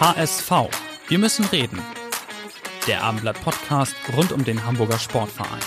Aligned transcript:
HSV. 0.00 0.52
Wir 1.08 1.18
müssen 1.18 1.44
reden. 1.46 1.80
Der 2.86 3.02
Abendblatt 3.02 3.42
Podcast 3.42 3.96
rund 4.16 4.30
um 4.30 4.44
den 4.44 4.64
Hamburger 4.64 4.96
Sportverein. 4.96 5.58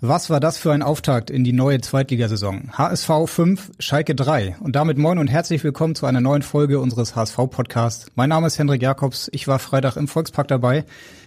Was 0.00 0.30
war 0.30 0.40
das 0.40 0.56
für 0.56 0.72
ein 0.72 0.82
Auftakt 0.82 1.28
in 1.28 1.44
die 1.44 1.52
neue 1.52 1.82
Zweitligasaison? 1.82 2.70
HSV 2.72 3.10
5, 3.26 3.72
Schalke 3.78 4.14
3. 4.14 4.56
Und 4.60 4.74
damit 4.74 4.96
moin 4.96 5.18
und 5.18 5.28
herzlich 5.28 5.62
willkommen 5.64 5.94
zu 5.94 6.06
einer 6.06 6.22
neuen 6.22 6.40
Folge 6.40 6.80
unseres 6.80 7.14
HSV-Podcasts. 7.14 8.06
Mein 8.14 8.30
Name 8.30 8.46
ist 8.46 8.58
Hendrik 8.58 8.80
Jakobs. 8.80 9.28
Ich 9.30 9.46
war 9.46 9.58
Freitag 9.58 9.96
im 9.96 10.08
Volkspark 10.08 10.48
dabei. 10.48 10.86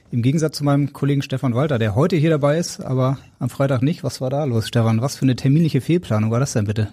Im 0.10 0.24
Gegensatz 0.24 0.58
zu 0.58 0.64
meinem 0.64 0.94
Kollegen 0.94 1.22
Stefan 1.22 1.54
Walter, 1.54 1.78
der 1.78 1.94
heute 1.94 2.16
hier 2.16 2.32
dabei 2.32 2.58
ist, 2.58 2.80
aber 2.80 3.20
am 3.38 3.52
Freitag 3.52 3.84
nicht. 3.84 4.04
Was 4.04 4.20
war 4.20 4.32
da 4.32 4.46
los, 4.46 4.68
Stefan? 4.68 5.00
Was 5.00 5.16
für 5.16 5.26
eine 5.26 5.36
terminliche 5.36 5.80
Fehlplanung 5.80 6.32
war 6.32 6.40
das 6.40 6.54
denn 6.54 6.66
bitte? 6.66 6.92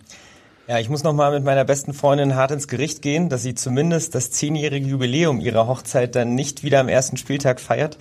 Ja, 0.68 0.78
ich 0.78 0.90
muss 0.90 1.02
noch 1.02 1.14
mal 1.14 1.32
mit 1.32 1.44
meiner 1.44 1.64
besten 1.64 1.94
Freundin 1.94 2.36
hart 2.36 2.50
ins 2.50 2.68
Gericht 2.68 3.00
gehen, 3.00 3.30
dass 3.30 3.42
sie 3.42 3.54
zumindest 3.54 4.14
das 4.14 4.30
zehnjährige 4.30 4.86
Jubiläum 4.86 5.40
ihrer 5.40 5.66
Hochzeit 5.66 6.14
dann 6.14 6.34
nicht 6.34 6.62
wieder 6.62 6.80
am 6.80 6.90
ersten 6.90 7.16
Spieltag 7.16 7.58
feiert. 7.58 7.96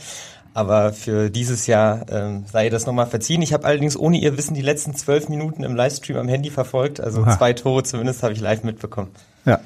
Aber 0.53 0.91
für 0.91 1.29
dieses 1.29 1.65
Jahr 1.67 2.05
ähm, 2.11 2.43
sei 2.51 2.69
das 2.69 2.85
nochmal 2.85 3.05
verziehen. 3.05 3.41
Ich 3.41 3.53
habe 3.53 3.63
allerdings 3.63 3.95
ohne 3.95 4.17
ihr 4.17 4.37
Wissen 4.37 4.53
die 4.53 4.61
letzten 4.61 4.93
zwölf 4.95 5.29
Minuten 5.29 5.63
im 5.63 5.77
Livestream 5.77 6.17
am 6.17 6.27
Handy 6.27 6.49
verfolgt. 6.49 6.99
Also 6.99 7.21
Aha. 7.21 7.37
zwei 7.37 7.53
Tore 7.53 7.83
zumindest 7.83 8.21
habe 8.21 8.33
ich 8.33 8.41
live 8.41 8.63
mitbekommen. 8.63 9.11
Ja, 9.45 9.61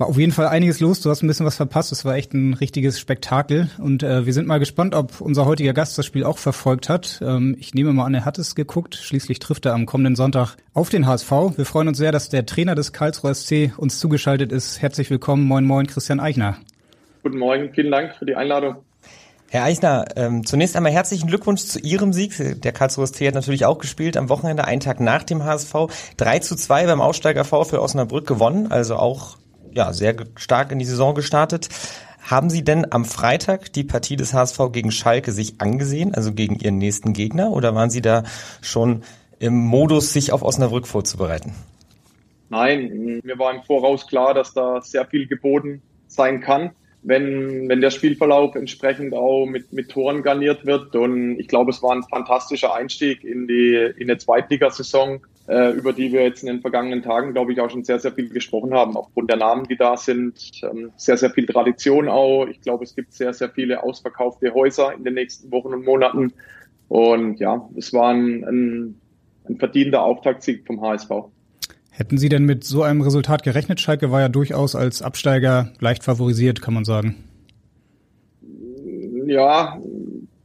war 0.00 0.08
auf 0.08 0.18
jeden 0.18 0.32
Fall 0.32 0.48
einiges 0.48 0.80
los. 0.80 1.02
Du 1.02 1.10
hast 1.10 1.22
ein 1.22 1.26
bisschen 1.26 1.44
was 1.44 1.56
verpasst. 1.56 1.92
Es 1.92 2.06
war 2.06 2.16
echt 2.16 2.32
ein 2.32 2.54
richtiges 2.54 2.98
Spektakel. 2.98 3.68
Und 3.76 4.02
äh, 4.02 4.24
wir 4.24 4.32
sind 4.32 4.48
mal 4.48 4.58
gespannt, 4.58 4.94
ob 4.94 5.20
unser 5.20 5.44
heutiger 5.44 5.74
Gast 5.74 5.98
das 5.98 6.06
Spiel 6.06 6.24
auch 6.24 6.38
verfolgt 6.38 6.88
hat. 6.88 7.20
Ähm, 7.22 7.54
ich 7.60 7.74
nehme 7.74 7.92
mal 7.92 8.06
an, 8.06 8.14
er 8.14 8.24
hat 8.24 8.38
es 8.38 8.54
geguckt. 8.54 8.94
Schließlich 8.94 9.40
trifft 9.40 9.66
er 9.66 9.74
am 9.74 9.84
kommenden 9.84 10.16
Sonntag 10.16 10.56
auf 10.72 10.88
den 10.88 11.06
HSV. 11.06 11.30
Wir 11.54 11.66
freuen 11.66 11.86
uns 11.86 11.98
sehr, 11.98 12.12
dass 12.12 12.30
der 12.30 12.46
Trainer 12.46 12.74
des 12.74 12.94
Karlsruher 12.94 13.34
SC 13.34 13.74
uns 13.76 14.00
zugeschaltet 14.00 14.52
ist. 14.52 14.80
Herzlich 14.80 15.10
willkommen. 15.10 15.44
Moin, 15.46 15.66
moin, 15.66 15.86
Christian 15.86 16.18
Eichner. 16.18 16.56
Guten 17.22 17.36
Morgen. 17.36 17.70
Vielen 17.74 17.90
Dank 17.90 18.14
für 18.18 18.24
die 18.24 18.36
Einladung. 18.36 18.76
Herr 19.50 19.64
Eichner, 19.64 20.06
ähm, 20.16 20.46
zunächst 20.46 20.76
einmal 20.76 20.92
herzlichen 20.92 21.26
Glückwunsch 21.26 21.62
zu 21.62 21.78
Ihrem 21.78 22.14
Sieg. 22.14 22.62
Der 22.62 22.72
Karlsruher 22.72 23.06
SC 23.06 23.26
hat 23.26 23.34
natürlich 23.34 23.66
auch 23.66 23.78
gespielt 23.78 24.16
am 24.16 24.30
Wochenende, 24.30 24.64
einen 24.64 24.80
Tag 24.80 25.00
nach 25.00 25.24
dem 25.24 25.44
HSV. 25.44 25.74
3 26.16 26.38
zu 26.38 26.56
2 26.56 26.86
beim 26.86 27.02
Aussteiger 27.02 27.44
VfL 27.44 27.76
Osnabrück 27.76 28.26
gewonnen, 28.26 28.70
also 28.70 28.96
auch 28.96 29.36
ja, 29.74 29.92
sehr 29.92 30.16
stark 30.36 30.72
in 30.72 30.78
die 30.78 30.84
Saison 30.84 31.14
gestartet. 31.14 31.68
Haben 32.22 32.50
Sie 32.50 32.62
denn 32.62 32.92
am 32.92 33.04
Freitag 33.04 33.72
die 33.72 33.84
Partie 33.84 34.16
des 34.16 34.34
HSV 34.34 34.72
gegen 34.72 34.90
Schalke 34.90 35.32
sich 35.32 35.60
angesehen, 35.60 36.14
also 36.14 36.32
gegen 36.32 36.56
Ihren 36.56 36.78
nächsten 36.78 37.12
Gegner, 37.12 37.50
oder 37.50 37.74
waren 37.74 37.90
Sie 37.90 38.02
da 38.02 38.24
schon 38.60 39.02
im 39.38 39.54
Modus, 39.54 40.12
sich 40.12 40.32
auf 40.32 40.42
Osnabrück 40.42 40.86
vorzubereiten? 40.86 41.54
Nein, 42.50 43.20
mir 43.24 43.38
war 43.38 43.54
im 43.54 43.62
Voraus 43.62 44.06
klar, 44.06 44.34
dass 44.34 44.52
da 44.52 44.80
sehr 44.82 45.06
viel 45.06 45.26
geboten 45.26 45.82
sein 46.08 46.40
kann, 46.40 46.72
wenn, 47.02 47.68
wenn 47.68 47.80
der 47.80 47.90
Spielverlauf 47.90 48.54
entsprechend 48.54 49.14
auch 49.14 49.46
mit, 49.46 49.72
mit 49.72 49.90
Toren 49.90 50.22
garniert 50.22 50.66
wird. 50.66 50.94
Und 50.94 51.38
ich 51.38 51.48
glaube, 51.48 51.70
es 51.70 51.82
war 51.82 51.92
ein 51.92 52.02
fantastischer 52.02 52.74
Einstieg 52.74 53.24
in 53.24 53.46
die, 53.46 53.92
in 53.96 54.08
die 54.08 54.18
Zweitligasaison 54.18 55.20
äh, 55.50 55.72
über 55.72 55.92
die 55.92 56.12
wir 56.12 56.22
jetzt 56.22 56.42
in 56.42 56.46
den 56.46 56.60
vergangenen 56.60 57.02
Tagen, 57.02 57.32
glaube 57.32 57.52
ich, 57.52 57.60
auch 57.60 57.68
schon 57.68 57.82
sehr, 57.82 57.98
sehr 57.98 58.12
viel 58.12 58.28
gesprochen 58.28 58.72
haben. 58.72 58.96
Aufgrund 58.96 59.30
der 59.30 59.36
Namen, 59.36 59.64
die 59.64 59.76
da 59.76 59.96
sind, 59.96 60.60
ähm, 60.62 60.92
sehr, 60.96 61.16
sehr 61.16 61.30
viel 61.30 61.46
Tradition 61.46 62.08
auch. 62.08 62.46
Ich 62.46 62.60
glaube, 62.60 62.84
es 62.84 62.94
gibt 62.94 63.12
sehr, 63.12 63.34
sehr 63.34 63.50
viele 63.50 63.82
ausverkaufte 63.82 64.54
Häuser 64.54 64.94
in 64.94 65.02
den 65.02 65.14
nächsten 65.14 65.50
Wochen 65.50 65.74
und 65.74 65.84
Monaten. 65.84 66.32
Und 66.86 67.40
ja, 67.40 67.68
es 67.76 67.92
war 67.92 68.10
ein, 68.10 68.44
ein, 68.44 69.00
ein 69.48 69.56
verdienter 69.56 70.02
Auftaktsieg 70.02 70.64
vom 70.68 70.80
HSV. 70.82 71.10
Hätten 71.90 72.16
Sie 72.16 72.28
denn 72.28 72.44
mit 72.44 72.62
so 72.62 72.84
einem 72.84 73.00
Resultat 73.00 73.42
gerechnet? 73.42 73.80
Schalke 73.80 74.12
war 74.12 74.20
ja 74.20 74.28
durchaus 74.28 74.76
als 74.76 75.02
Absteiger 75.02 75.72
leicht 75.80 76.04
favorisiert, 76.04 76.62
kann 76.62 76.74
man 76.74 76.84
sagen. 76.84 77.16
Ja, 79.26 79.80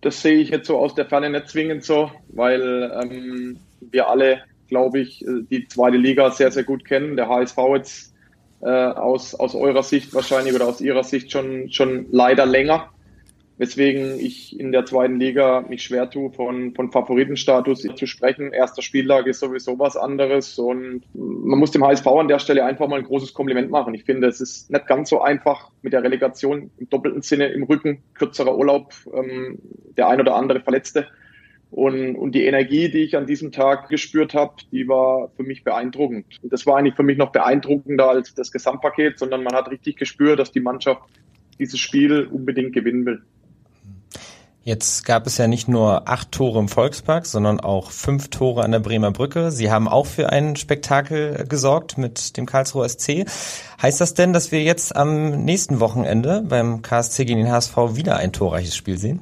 das 0.01 0.23
sehe 0.23 0.37
ich 0.37 0.49
jetzt 0.49 0.65
so 0.65 0.79
aus 0.79 0.95
der 0.95 1.05
Ferne 1.05 1.29
nicht 1.29 1.49
zwingend 1.49 1.83
so, 1.83 2.09
weil 2.29 2.91
ähm, 3.03 3.59
wir 3.79 4.09
alle 4.09 4.41
glaube 4.67 4.99
ich, 4.99 5.25
äh, 5.25 5.43
die 5.49 5.67
zweite 5.67 5.97
Liga 5.97 6.31
sehr, 6.31 6.51
sehr 6.51 6.63
gut 6.63 6.85
kennen. 6.85 7.15
Der 7.15 7.29
HSV 7.29 7.57
jetzt 7.75 8.15
äh, 8.61 8.69
aus, 8.69 9.35
aus 9.35 9.55
eurer 9.55 9.83
Sicht 9.83 10.13
wahrscheinlich 10.13 10.53
oder 10.53 10.67
aus 10.67 10.81
ihrer 10.81 11.03
Sicht 11.03 11.31
schon, 11.31 11.71
schon 11.71 12.07
leider 12.11 12.45
länger. 12.45 12.89
Weswegen 13.57 14.19
ich 14.19 14.59
in 14.59 14.73
der 14.73 14.85
zweiten 14.85 15.17
Liga 15.17 15.61
mich 15.61 15.83
schwer 15.83 16.09
tue, 16.09 16.29
von, 16.29 16.75
von 16.75 16.91
Favoritenstatus 16.91 17.87
zu 17.95 18.05
sprechen. 18.05 18.51
Erster 18.51 18.81
Spieltag 18.81 19.27
ist 19.27 19.39
sowieso 19.39 19.79
was 19.79 19.95
anderes 19.95 20.59
und 20.59 21.03
man 21.13 21.59
muss 21.59 21.71
dem 21.71 21.85
HSV 21.85 22.05
an 22.05 22.27
der 22.27 22.39
Stelle 22.39 22.65
einfach 22.65 22.89
mal 22.89 22.99
ein 22.99 23.05
großes 23.05 23.33
Kompliment 23.33 23.71
machen. 23.71 23.93
Ich 23.93 24.03
finde, 24.03 24.27
es 24.27 24.41
ist 24.41 24.71
nicht 24.71 24.87
ganz 24.87 25.09
so 25.09 25.21
einfach 25.21 25.71
mit 25.83 25.93
der 25.93 26.03
Relegation 26.03 26.69
im 26.77 26.89
doppelten 26.89 27.21
Sinne 27.21 27.47
im 27.47 27.63
Rücken, 27.63 28.03
kürzerer 28.15 28.57
Urlaub, 28.57 28.93
ähm, 29.13 29.57
der 29.95 30.09
ein 30.09 30.19
oder 30.19 30.35
andere 30.35 30.59
Verletzte. 30.59 31.07
Und, 31.75 32.15
und 32.15 32.31
die 32.31 32.45
Energie, 32.45 32.89
die 32.89 32.99
ich 32.99 33.17
an 33.17 33.27
diesem 33.27 33.51
Tag 33.51 33.89
gespürt 33.89 34.33
habe, 34.33 34.53
die 34.71 34.87
war 34.87 35.29
für 35.35 35.43
mich 35.43 35.65
beeindruckend. 35.65 36.25
Und 36.41 36.53
das 36.53 36.65
war 36.65 36.77
eigentlich 36.77 36.95
für 36.95 37.03
mich 37.03 37.17
noch 37.17 37.33
beeindruckender 37.33 38.07
als 38.07 38.33
das 38.33 38.53
Gesamtpaket, 38.53 39.19
sondern 39.19 39.43
man 39.43 39.53
hat 39.53 39.69
richtig 39.69 39.97
gespürt, 39.97 40.39
dass 40.39 40.53
die 40.53 40.61
Mannschaft 40.61 41.01
dieses 41.59 41.77
Spiel 41.77 42.29
unbedingt 42.31 42.71
gewinnen 42.71 43.05
will. 43.05 43.23
Jetzt 44.63 45.03
gab 45.03 45.27
es 45.27 45.37
ja 45.37 45.47
nicht 45.47 45.67
nur 45.67 46.07
acht 46.07 46.31
Tore 46.31 46.59
im 46.59 46.69
Volkspark, 46.69 47.25
sondern 47.25 47.59
auch 47.59 47.91
fünf 47.91 48.29
Tore 48.29 48.63
an 48.63 48.71
der 48.71 48.79
Bremer 48.79 49.11
Brücke. 49.11 49.51
Sie 49.51 49.69
haben 49.69 49.89
auch 49.89 50.05
für 50.05 50.29
ein 50.29 50.55
Spektakel 50.55 51.45
gesorgt 51.49 51.97
mit 51.97 52.37
dem 52.37 52.45
Karlsruher 52.45 52.87
SC. 52.87 53.25
Heißt 53.81 53.99
das 53.99 54.13
denn, 54.13 54.31
dass 54.31 54.53
wir 54.53 54.63
jetzt 54.63 54.95
am 54.95 55.43
nächsten 55.43 55.81
Wochenende 55.81 56.41
beim 56.47 56.81
KSC 56.81 57.25
gegen 57.25 57.39
den 57.39 57.51
HSV 57.51 57.75
wieder 57.95 58.15
ein 58.15 58.31
torreiches 58.31 58.77
Spiel 58.77 58.97
sehen? 58.97 59.19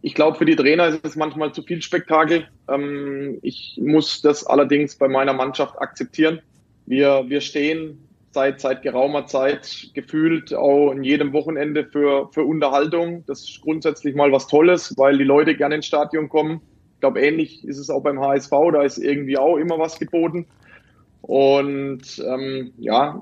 Ich 0.00 0.14
glaube, 0.14 0.38
für 0.38 0.44
die 0.44 0.56
Trainer 0.56 0.88
ist 0.88 1.04
es 1.04 1.16
manchmal 1.16 1.52
zu 1.52 1.62
viel 1.62 1.82
Spektakel. 1.82 2.48
Ähm, 2.68 3.38
ich 3.42 3.78
muss 3.82 4.22
das 4.22 4.46
allerdings 4.46 4.96
bei 4.96 5.08
meiner 5.08 5.32
Mannschaft 5.32 5.78
akzeptieren. 5.78 6.40
Wir, 6.86 7.24
wir 7.28 7.40
stehen 7.40 7.98
seit, 8.32 8.60
seit 8.60 8.82
geraumer 8.82 9.26
Zeit 9.26 9.90
gefühlt 9.94 10.54
auch 10.54 10.90
in 10.92 11.04
jedem 11.04 11.32
Wochenende 11.32 11.84
für, 11.84 12.30
für 12.32 12.44
Unterhaltung. 12.44 13.24
Das 13.26 13.42
ist 13.42 13.60
grundsätzlich 13.60 14.14
mal 14.14 14.32
was 14.32 14.46
Tolles, 14.46 14.94
weil 14.96 15.18
die 15.18 15.24
Leute 15.24 15.54
gerne 15.54 15.76
ins 15.76 15.86
Stadion 15.86 16.28
kommen. 16.28 16.60
Ich 16.94 17.00
glaube, 17.00 17.20
ähnlich 17.20 17.64
ist 17.64 17.78
es 17.78 17.90
auch 17.90 18.02
beim 18.02 18.20
HSV. 18.20 18.50
Da 18.72 18.82
ist 18.82 18.98
irgendwie 18.98 19.36
auch 19.36 19.56
immer 19.56 19.78
was 19.78 19.98
geboten. 19.98 20.46
Und 21.20 22.02
ähm, 22.26 22.72
ja, 22.78 23.20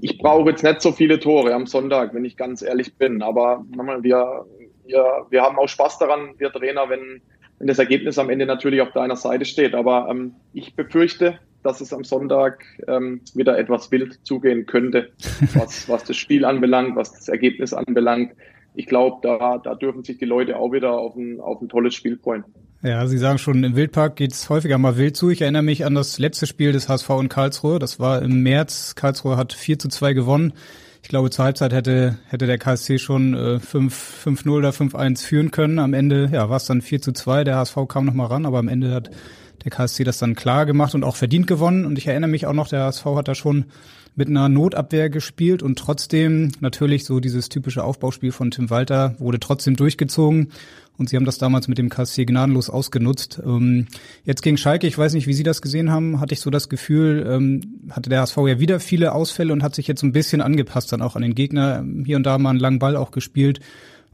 ich 0.00 0.18
brauche 0.18 0.50
jetzt 0.50 0.64
nicht 0.64 0.82
so 0.82 0.90
viele 0.92 1.20
Tore 1.20 1.54
am 1.54 1.66
Sonntag, 1.66 2.12
wenn 2.12 2.24
ich 2.24 2.36
ganz 2.36 2.62
ehrlich 2.62 2.94
bin. 2.94 3.22
Aber 3.22 3.64
wir, 4.02 4.44
wir, 4.88 5.26
wir 5.30 5.42
haben 5.42 5.58
auch 5.58 5.68
Spaß 5.68 5.98
daran, 5.98 6.34
wir 6.38 6.50
Trainer, 6.50 6.88
wenn, 6.88 7.20
wenn 7.58 7.66
das 7.68 7.78
Ergebnis 7.78 8.18
am 8.18 8.30
Ende 8.30 8.46
natürlich 8.46 8.80
auf 8.80 8.92
deiner 8.92 9.16
Seite 9.16 9.44
steht. 9.44 9.74
Aber 9.74 10.08
ähm, 10.10 10.34
ich 10.52 10.74
befürchte, 10.74 11.38
dass 11.62 11.80
es 11.80 11.92
am 11.92 12.04
Sonntag 12.04 12.64
ähm, 12.86 13.20
wieder 13.34 13.58
etwas 13.58 13.90
wild 13.90 14.18
zugehen 14.24 14.66
könnte, 14.66 15.10
was, 15.54 15.88
was 15.88 16.04
das 16.04 16.16
Spiel 16.16 16.44
anbelangt, 16.44 16.96
was 16.96 17.12
das 17.12 17.28
Ergebnis 17.28 17.72
anbelangt. 17.72 18.32
Ich 18.74 18.86
glaube, 18.86 19.18
da, 19.22 19.58
da 19.58 19.74
dürfen 19.74 20.04
sich 20.04 20.18
die 20.18 20.24
Leute 20.24 20.56
auch 20.56 20.72
wieder 20.72 20.92
auf 20.92 21.16
ein, 21.16 21.40
auf 21.40 21.60
ein 21.60 21.68
tolles 21.68 21.94
Spiel 21.94 22.16
freuen. 22.16 22.44
Ja, 22.80 23.04
Sie 23.08 23.18
sagen 23.18 23.38
schon, 23.38 23.64
im 23.64 23.74
Wildpark 23.74 24.14
geht's 24.14 24.48
häufiger 24.48 24.78
mal 24.78 24.96
wild 24.96 25.16
zu. 25.16 25.30
Ich 25.30 25.42
erinnere 25.42 25.64
mich 25.64 25.84
an 25.84 25.96
das 25.96 26.20
letzte 26.20 26.46
Spiel 26.46 26.70
des 26.70 26.88
HSV 26.88 27.10
in 27.20 27.28
Karlsruhe. 27.28 27.80
Das 27.80 27.98
war 27.98 28.22
im 28.22 28.44
März. 28.44 28.94
Karlsruhe 28.94 29.36
hat 29.36 29.52
4 29.52 29.80
zu 29.80 29.88
2 29.88 30.12
gewonnen. 30.12 30.52
Ich 31.02 31.08
glaube, 31.08 31.30
zur 31.30 31.44
Halbzeit 31.44 31.72
hätte, 31.72 32.18
hätte 32.26 32.46
der 32.46 32.58
KSC 32.58 32.98
schon 32.98 33.34
äh, 33.34 33.58
5-0 33.58 34.50
oder 34.50 34.70
5-1 34.70 35.24
führen 35.24 35.50
können. 35.50 35.78
Am 35.78 35.94
Ende 35.94 36.28
ja, 36.32 36.50
war 36.50 36.56
es 36.56 36.66
dann 36.66 36.82
4 36.82 37.00
zu 37.00 37.12
2. 37.12 37.44
Der 37.44 37.56
HSV 37.56 37.76
kam 37.88 38.04
noch 38.04 38.14
mal 38.14 38.26
ran, 38.26 38.46
aber 38.46 38.58
am 38.58 38.68
Ende 38.68 38.92
hat 38.92 39.10
der 39.64 39.70
KSC 39.70 40.04
das 40.04 40.18
dann 40.18 40.34
klar 40.34 40.66
gemacht 40.66 40.94
und 40.94 41.04
auch 41.04 41.16
verdient 41.16 41.46
gewonnen. 41.46 41.84
Und 41.86 41.98
ich 41.98 42.06
erinnere 42.06 42.30
mich 42.30 42.46
auch 42.46 42.52
noch, 42.52 42.68
der 42.68 42.82
HSV 42.84 43.04
hat 43.06 43.28
da 43.28 43.34
schon 43.34 43.66
mit 44.18 44.28
einer 44.28 44.48
Notabwehr 44.48 45.08
gespielt 45.10 45.62
und 45.62 45.78
trotzdem 45.78 46.50
natürlich 46.58 47.04
so 47.04 47.20
dieses 47.20 47.48
typische 47.48 47.84
Aufbauspiel 47.84 48.32
von 48.32 48.50
Tim 48.50 48.68
Walter 48.68 49.14
wurde 49.18 49.38
trotzdem 49.38 49.76
durchgezogen 49.76 50.48
und 50.98 51.08
sie 51.08 51.14
haben 51.14 51.24
das 51.24 51.38
damals 51.38 51.68
mit 51.68 51.78
dem 51.78 51.88
KSC 51.88 52.24
gnadenlos 52.24 52.68
ausgenutzt. 52.68 53.40
Ähm, 53.46 53.86
jetzt 54.24 54.42
gegen 54.42 54.56
Schalke, 54.56 54.88
ich 54.88 54.98
weiß 54.98 55.14
nicht, 55.14 55.28
wie 55.28 55.32
Sie 55.34 55.44
das 55.44 55.62
gesehen 55.62 55.92
haben, 55.92 56.18
hatte 56.18 56.34
ich 56.34 56.40
so 56.40 56.50
das 56.50 56.68
Gefühl, 56.68 57.24
ähm, 57.30 57.60
hatte 57.90 58.10
der 58.10 58.20
HSV 58.20 58.36
ja 58.38 58.58
wieder 58.58 58.80
viele 58.80 59.12
Ausfälle 59.12 59.52
und 59.52 59.62
hat 59.62 59.76
sich 59.76 59.86
jetzt 59.86 60.02
ein 60.02 60.10
bisschen 60.10 60.40
angepasst 60.40 60.92
dann 60.92 61.00
auch 61.00 61.14
an 61.14 61.22
den 61.22 61.36
Gegner, 61.36 61.84
hier 62.04 62.16
und 62.16 62.24
da 62.24 62.38
mal 62.38 62.50
einen 62.50 62.58
langen 62.58 62.80
Ball 62.80 62.96
auch 62.96 63.12
gespielt. 63.12 63.60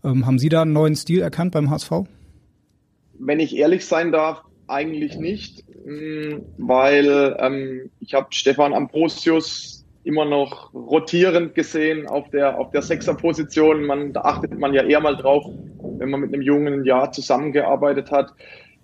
Ähm, 0.04 0.26
haben 0.26 0.38
Sie 0.38 0.50
da 0.50 0.62
einen 0.62 0.74
neuen 0.74 0.96
Stil 0.96 1.22
erkannt 1.22 1.52
beim 1.52 1.70
HSV? 1.70 1.90
Wenn 3.18 3.40
ich 3.40 3.56
ehrlich 3.56 3.86
sein 3.86 4.12
darf, 4.12 4.42
eigentlich 4.66 5.16
nicht, 5.16 5.64
mm, 5.86 6.42
weil 6.58 7.90
ich 8.00 8.12
habe 8.12 8.26
Stefan 8.30 8.74
Ambrosius 8.74 9.73
immer 10.04 10.24
noch 10.24 10.72
rotierend 10.74 11.54
gesehen 11.54 12.06
auf 12.06 12.28
der, 12.30 12.58
auf 12.58 12.70
der 12.70 12.82
Sechserposition. 12.82 13.84
Man, 13.84 14.12
da 14.12 14.20
achtet 14.20 14.58
man 14.58 14.74
ja 14.74 14.84
eher 14.84 15.00
mal 15.00 15.16
drauf, 15.16 15.44
wenn 15.98 16.10
man 16.10 16.20
mit 16.20 16.32
einem 16.32 16.42
jungen 16.42 16.84
Jahr 16.84 17.10
zusammengearbeitet 17.10 18.10
hat. 18.10 18.32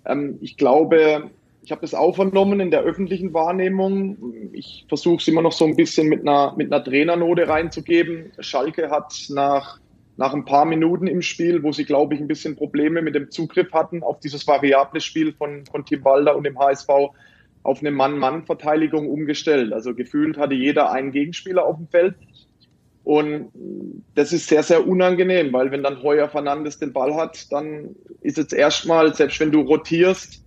Ähm, 0.05 0.37
ich 0.41 0.57
glaube, 0.57 1.29
ich 1.63 1.71
habe 1.71 1.81
das 1.81 1.93
auch 1.93 2.15
vernommen 2.15 2.59
in 2.59 2.71
der 2.71 2.81
öffentlichen 2.81 3.33
Wahrnehmung. 3.33 4.17
Ich 4.51 4.85
versuche 4.89 5.17
es 5.17 5.27
immer 5.27 5.43
noch 5.43 5.51
so 5.51 5.65
ein 5.65 5.75
bisschen 5.75 6.09
mit 6.09 6.21
einer, 6.21 6.55
mit 6.57 6.73
einer 6.73 6.83
Trainernote 6.83 7.47
reinzugeben. 7.47 8.31
Schalke 8.39 8.89
hat 8.89 9.13
nach, 9.29 9.79
nach 10.17 10.33
ein 10.33 10.45
paar 10.45 10.65
Minuten 10.65 11.05
im 11.05 11.21
Spiel, 11.21 11.61
wo 11.61 11.71
sie, 11.71 11.85
glaube 11.85 12.15
ich, 12.15 12.19
ein 12.19 12.27
bisschen 12.27 12.55
Probleme 12.55 13.03
mit 13.03 13.13
dem 13.13 13.29
Zugriff 13.29 13.71
hatten 13.73 14.01
auf 14.01 14.19
dieses 14.19 14.47
variable 14.47 15.01
Spiel 15.01 15.33
von, 15.33 15.65
von 15.67 15.85
Tim 15.85 16.03
Walder 16.03 16.35
und 16.35 16.45
dem 16.45 16.57
HSV, 16.57 16.89
auf 17.63 17.81
eine 17.81 17.91
Mann-Mann-Verteidigung 17.91 19.09
umgestellt. 19.09 19.73
Also 19.73 19.93
gefühlt 19.93 20.37
hatte 20.37 20.55
jeder 20.55 20.91
einen 20.91 21.11
Gegenspieler 21.11 21.65
auf 21.65 21.77
dem 21.77 21.87
Feld. 21.87 22.15
Und 23.03 23.51
das 24.13 24.31
ist 24.31 24.47
sehr, 24.47 24.63
sehr 24.63 24.87
unangenehm, 24.87 25.51
weil 25.53 25.71
wenn 25.71 25.83
dann 25.83 26.03
Heuer 26.03 26.29
Fernandes 26.29 26.77
den 26.77 26.93
Ball 26.93 27.15
hat, 27.15 27.51
dann 27.51 27.95
ist 28.21 28.37
es 28.37 28.53
erstmal, 28.53 29.13
selbst 29.15 29.39
wenn 29.39 29.51
du 29.51 29.61
rotierst, 29.61 30.43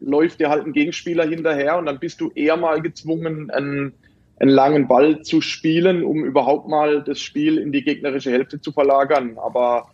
läuft 0.00 0.40
dir 0.40 0.48
halt 0.48 0.64
ein 0.64 0.72
Gegenspieler 0.72 1.26
hinterher 1.26 1.76
und 1.76 1.86
dann 1.86 1.98
bist 1.98 2.20
du 2.20 2.30
eher 2.34 2.56
mal 2.56 2.80
gezwungen, 2.80 3.50
einen, 3.50 3.92
einen 4.38 4.50
langen 4.50 4.88
Ball 4.88 5.22
zu 5.22 5.40
spielen, 5.40 6.02
um 6.02 6.24
überhaupt 6.24 6.68
mal 6.68 7.02
das 7.02 7.20
Spiel 7.20 7.58
in 7.58 7.72
die 7.72 7.82
gegnerische 7.82 8.30
Hälfte 8.30 8.60
zu 8.60 8.72
verlagern. 8.72 9.36
Aber 9.38 9.90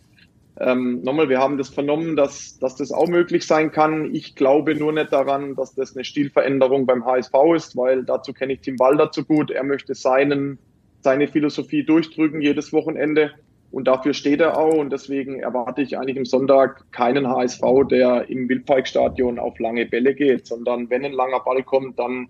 ähm, 0.59 1.01
nochmal, 1.03 1.27
wir 1.27 1.39
haben 1.39 1.57
das 1.57 1.69
vernommen, 1.69 2.15
dass, 2.15 2.57
dass 2.59 2.75
das 2.75 2.91
auch 2.91 3.07
möglich 3.07 3.45
sein 3.45 3.71
kann. 3.71 4.13
Ich 4.15 4.35
glaube 4.35 4.75
nur 4.75 4.93
nicht 4.93 5.11
daran, 5.11 5.55
dass 5.55 5.75
das 5.75 5.95
eine 5.95 6.05
Stilveränderung 6.05 6.85
beim 6.85 7.05
HSV 7.05 7.33
ist, 7.55 7.75
weil 7.75 8.03
dazu 8.03 8.31
kenne 8.31 8.53
ich 8.53 8.61
Tim 8.61 8.79
Walder 8.79 9.11
zu 9.11 9.25
gut. 9.25 9.51
Er 9.51 9.63
möchte 9.63 9.95
seinen, 9.95 10.57
seine 11.01 11.27
Philosophie 11.27 11.83
durchdrücken 11.83 12.41
jedes 12.41 12.71
Wochenende. 12.71 13.31
Und 13.71 13.89
dafür 13.89 14.13
steht 14.13 14.39
er 14.39 14.57
auch. 14.57 14.75
Und 14.75 14.93
deswegen 14.93 15.41
erwarte 15.41 15.81
ich 15.81 15.97
eigentlich 15.97 16.17
am 16.17 16.23
Sonntag 16.23 16.89
keinen 16.93 17.27
HSV, 17.27 17.61
der 17.91 18.29
im 18.29 18.47
Wildparkstadion 18.47 19.37
auf 19.37 19.59
lange 19.59 19.85
Bälle 19.85 20.15
geht, 20.15 20.47
sondern 20.47 20.89
wenn 20.89 21.03
ein 21.03 21.11
langer 21.11 21.41
Ball 21.41 21.63
kommt, 21.63 21.99
dann 21.99 22.29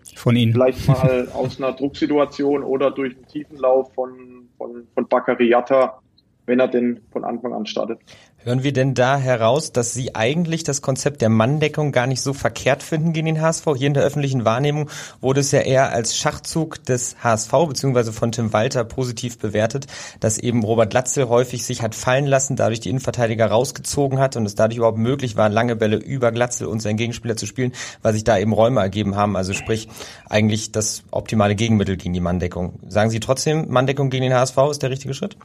vielleicht 0.52 0.88
mal 0.88 1.28
aus 1.32 1.62
einer 1.62 1.72
Drucksituation 1.76 2.64
oder 2.64 2.90
durch 2.90 3.14
einen 3.14 3.28
Tiefenlauf 3.28 3.94
von, 3.94 4.48
von, 4.58 4.88
von 4.94 5.06
Bakariata 5.06 6.00
wenn 6.46 6.60
er 6.60 6.68
denn 6.68 7.00
von 7.12 7.24
Anfang 7.24 7.52
an 7.52 7.66
startet. 7.66 7.98
Hören 8.38 8.62
wir 8.62 8.72
denn 8.72 8.94
da 8.94 9.18
heraus, 9.18 9.72
dass 9.72 9.92
Sie 9.92 10.14
eigentlich 10.14 10.62
das 10.62 10.80
Konzept 10.80 11.20
der 11.20 11.28
Manndeckung 11.28 11.90
gar 11.90 12.06
nicht 12.06 12.22
so 12.22 12.32
verkehrt 12.32 12.84
finden 12.84 13.12
gegen 13.12 13.26
den 13.26 13.40
HSV? 13.40 13.64
Hier 13.76 13.88
in 13.88 13.94
der 13.94 14.04
öffentlichen 14.04 14.44
Wahrnehmung 14.44 14.88
wurde 15.20 15.40
es 15.40 15.50
ja 15.50 15.62
eher 15.62 15.90
als 15.90 16.16
Schachzug 16.16 16.84
des 16.84 17.16
HSV 17.24 17.50
bzw. 17.50 18.12
von 18.12 18.30
Tim 18.30 18.52
Walter 18.52 18.84
positiv 18.84 19.38
bewertet, 19.38 19.86
dass 20.20 20.38
eben 20.38 20.62
Robert 20.62 20.92
Latzel 20.92 21.28
häufig 21.28 21.64
sich 21.64 21.82
hat 21.82 21.96
fallen 21.96 22.26
lassen, 22.26 22.54
dadurch 22.54 22.78
die 22.78 22.90
Innenverteidiger 22.90 23.46
rausgezogen 23.46 24.20
hat 24.20 24.36
und 24.36 24.46
es 24.46 24.54
dadurch 24.54 24.78
überhaupt 24.78 24.98
möglich 24.98 25.36
war, 25.36 25.48
lange 25.48 25.74
Bälle 25.74 25.96
über 25.96 26.30
Glatzel 26.30 26.68
und 26.68 26.80
seinen 26.80 26.98
Gegenspieler 26.98 27.36
zu 27.36 27.46
spielen, 27.46 27.72
weil 28.02 28.12
sich 28.12 28.22
da 28.22 28.38
eben 28.38 28.52
Räume 28.52 28.80
ergeben 28.80 29.16
haben. 29.16 29.36
Also 29.36 29.54
sprich 29.54 29.88
eigentlich 30.30 30.70
das 30.70 31.02
optimale 31.10 31.56
Gegenmittel 31.56 31.96
gegen 31.96 32.14
die 32.14 32.20
Manndeckung. 32.20 32.78
Sagen 32.86 33.10
Sie 33.10 33.18
trotzdem, 33.18 33.66
Manndeckung 33.70 34.08
gegen 34.08 34.22
den 34.22 34.34
HSV 34.34 34.56
ist 34.70 34.84
der 34.84 34.90
richtige 34.90 35.14
Schritt? 35.14 35.36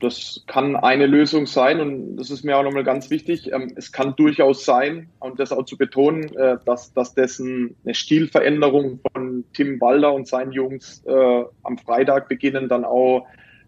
Das 0.00 0.42
kann 0.48 0.74
eine 0.74 1.06
Lösung 1.06 1.46
sein 1.46 1.80
und 1.80 2.16
das 2.16 2.30
ist 2.30 2.44
mir 2.44 2.56
auch 2.56 2.64
nochmal 2.64 2.82
ganz 2.82 3.10
wichtig. 3.10 3.52
Ähm, 3.52 3.72
es 3.76 3.92
kann 3.92 4.16
durchaus 4.16 4.64
sein, 4.64 5.08
und 5.20 5.38
das 5.38 5.52
auch 5.52 5.64
zu 5.64 5.76
betonen, 5.76 6.34
äh, 6.36 6.58
dass, 6.64 6.92
dass 6.92 7.14
dessen 7.14 7.76
eine 7.84 7.94
Stilveränderung 7.94 9.00
von 9.12 9.44
Tim 9.52 9.80
Walder 9.80 10.12
und 10.12 10.26
seinen 10.26 10.52
Jungs 10.52 11.04
äh, 11.06 11.44
am 11.62 11.78
Freitag 11.78 12.28
beginnen 12.28 12.68
dann 12.68 12.84
auch, 12.84 13.26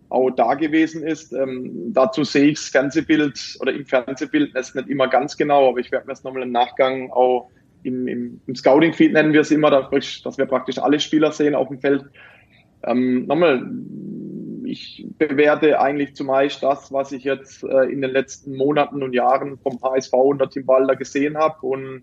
auch 0.09 0.31
da 0.31 0.55
gewesen 0.55 1.05
ist. 1.05 1.33
Ähm, 1.33 1.93
dazu 1.93 2.25
sehe 2.25 2.47
ich 2.47 2.59
das 2.59 2.69
Fernsehbild 2.69 3.59
oder 3.61 3.73
im 3.73 3.87
Fernsehbild 3.87 4.55
ist 4.57 4.75
nicht 4.75 4.89
immer 4.89 5.07
ganz 5.07 5.37
genau, 5.37 5.69
aber 5.69 5.79
ich 5.79 5.93
werde 5.93 6.07
mir 6.07 6.13
das 6.13 6.25
nochmal 6.25 6.43
im 6.43 6.53
Nachgang 6.53 7.13
auch 7.13 7.51
im, 7.85 8.09
im, 8.09 8.41
im 8.47 8.55
Scouting-Feed 8.55 9.13
nennen 9.13 9.33
wir 9.33 9.43
es 9.43 9.51
immer, 9.51 9.71
dass 9.71 10.39
wir 10.39 10.47
praktisch 10.47 10.79
alle 10.79 10.99
Spieler 10.99 11.31
sehen 11.33 11.55
auf 11.55 11.69
dem 11.69 11.79
Feld. 11.79 12.05
Ähm, 12.83 13.27
nochmal, 13.27 13.63
ich 14.75 15.07
bewerte 15.19 15.81
eigentlich 15.81 16.17
zumeist 16.17 16.63
das, 16.63 16.93
was 16.93 17.13
ich 17.13 17.23
jetzt 17.23 17.63
äh, 17.63 17.85
in 17.85 18.03
den 18.03 18.11
letzten 18.11 18.57
Monaten 18.57 19.03
und 19.05 19.13
Jahren 19.13 19.57
vom 19.59 19.81
HSV 19.81 20.13
unter 20.13 20.51
Tim 20.51 20.67
Walder 20.67 20.97
gesehen 20.97 21.39
habe. 21.39 21.65
Und 21.65 22.03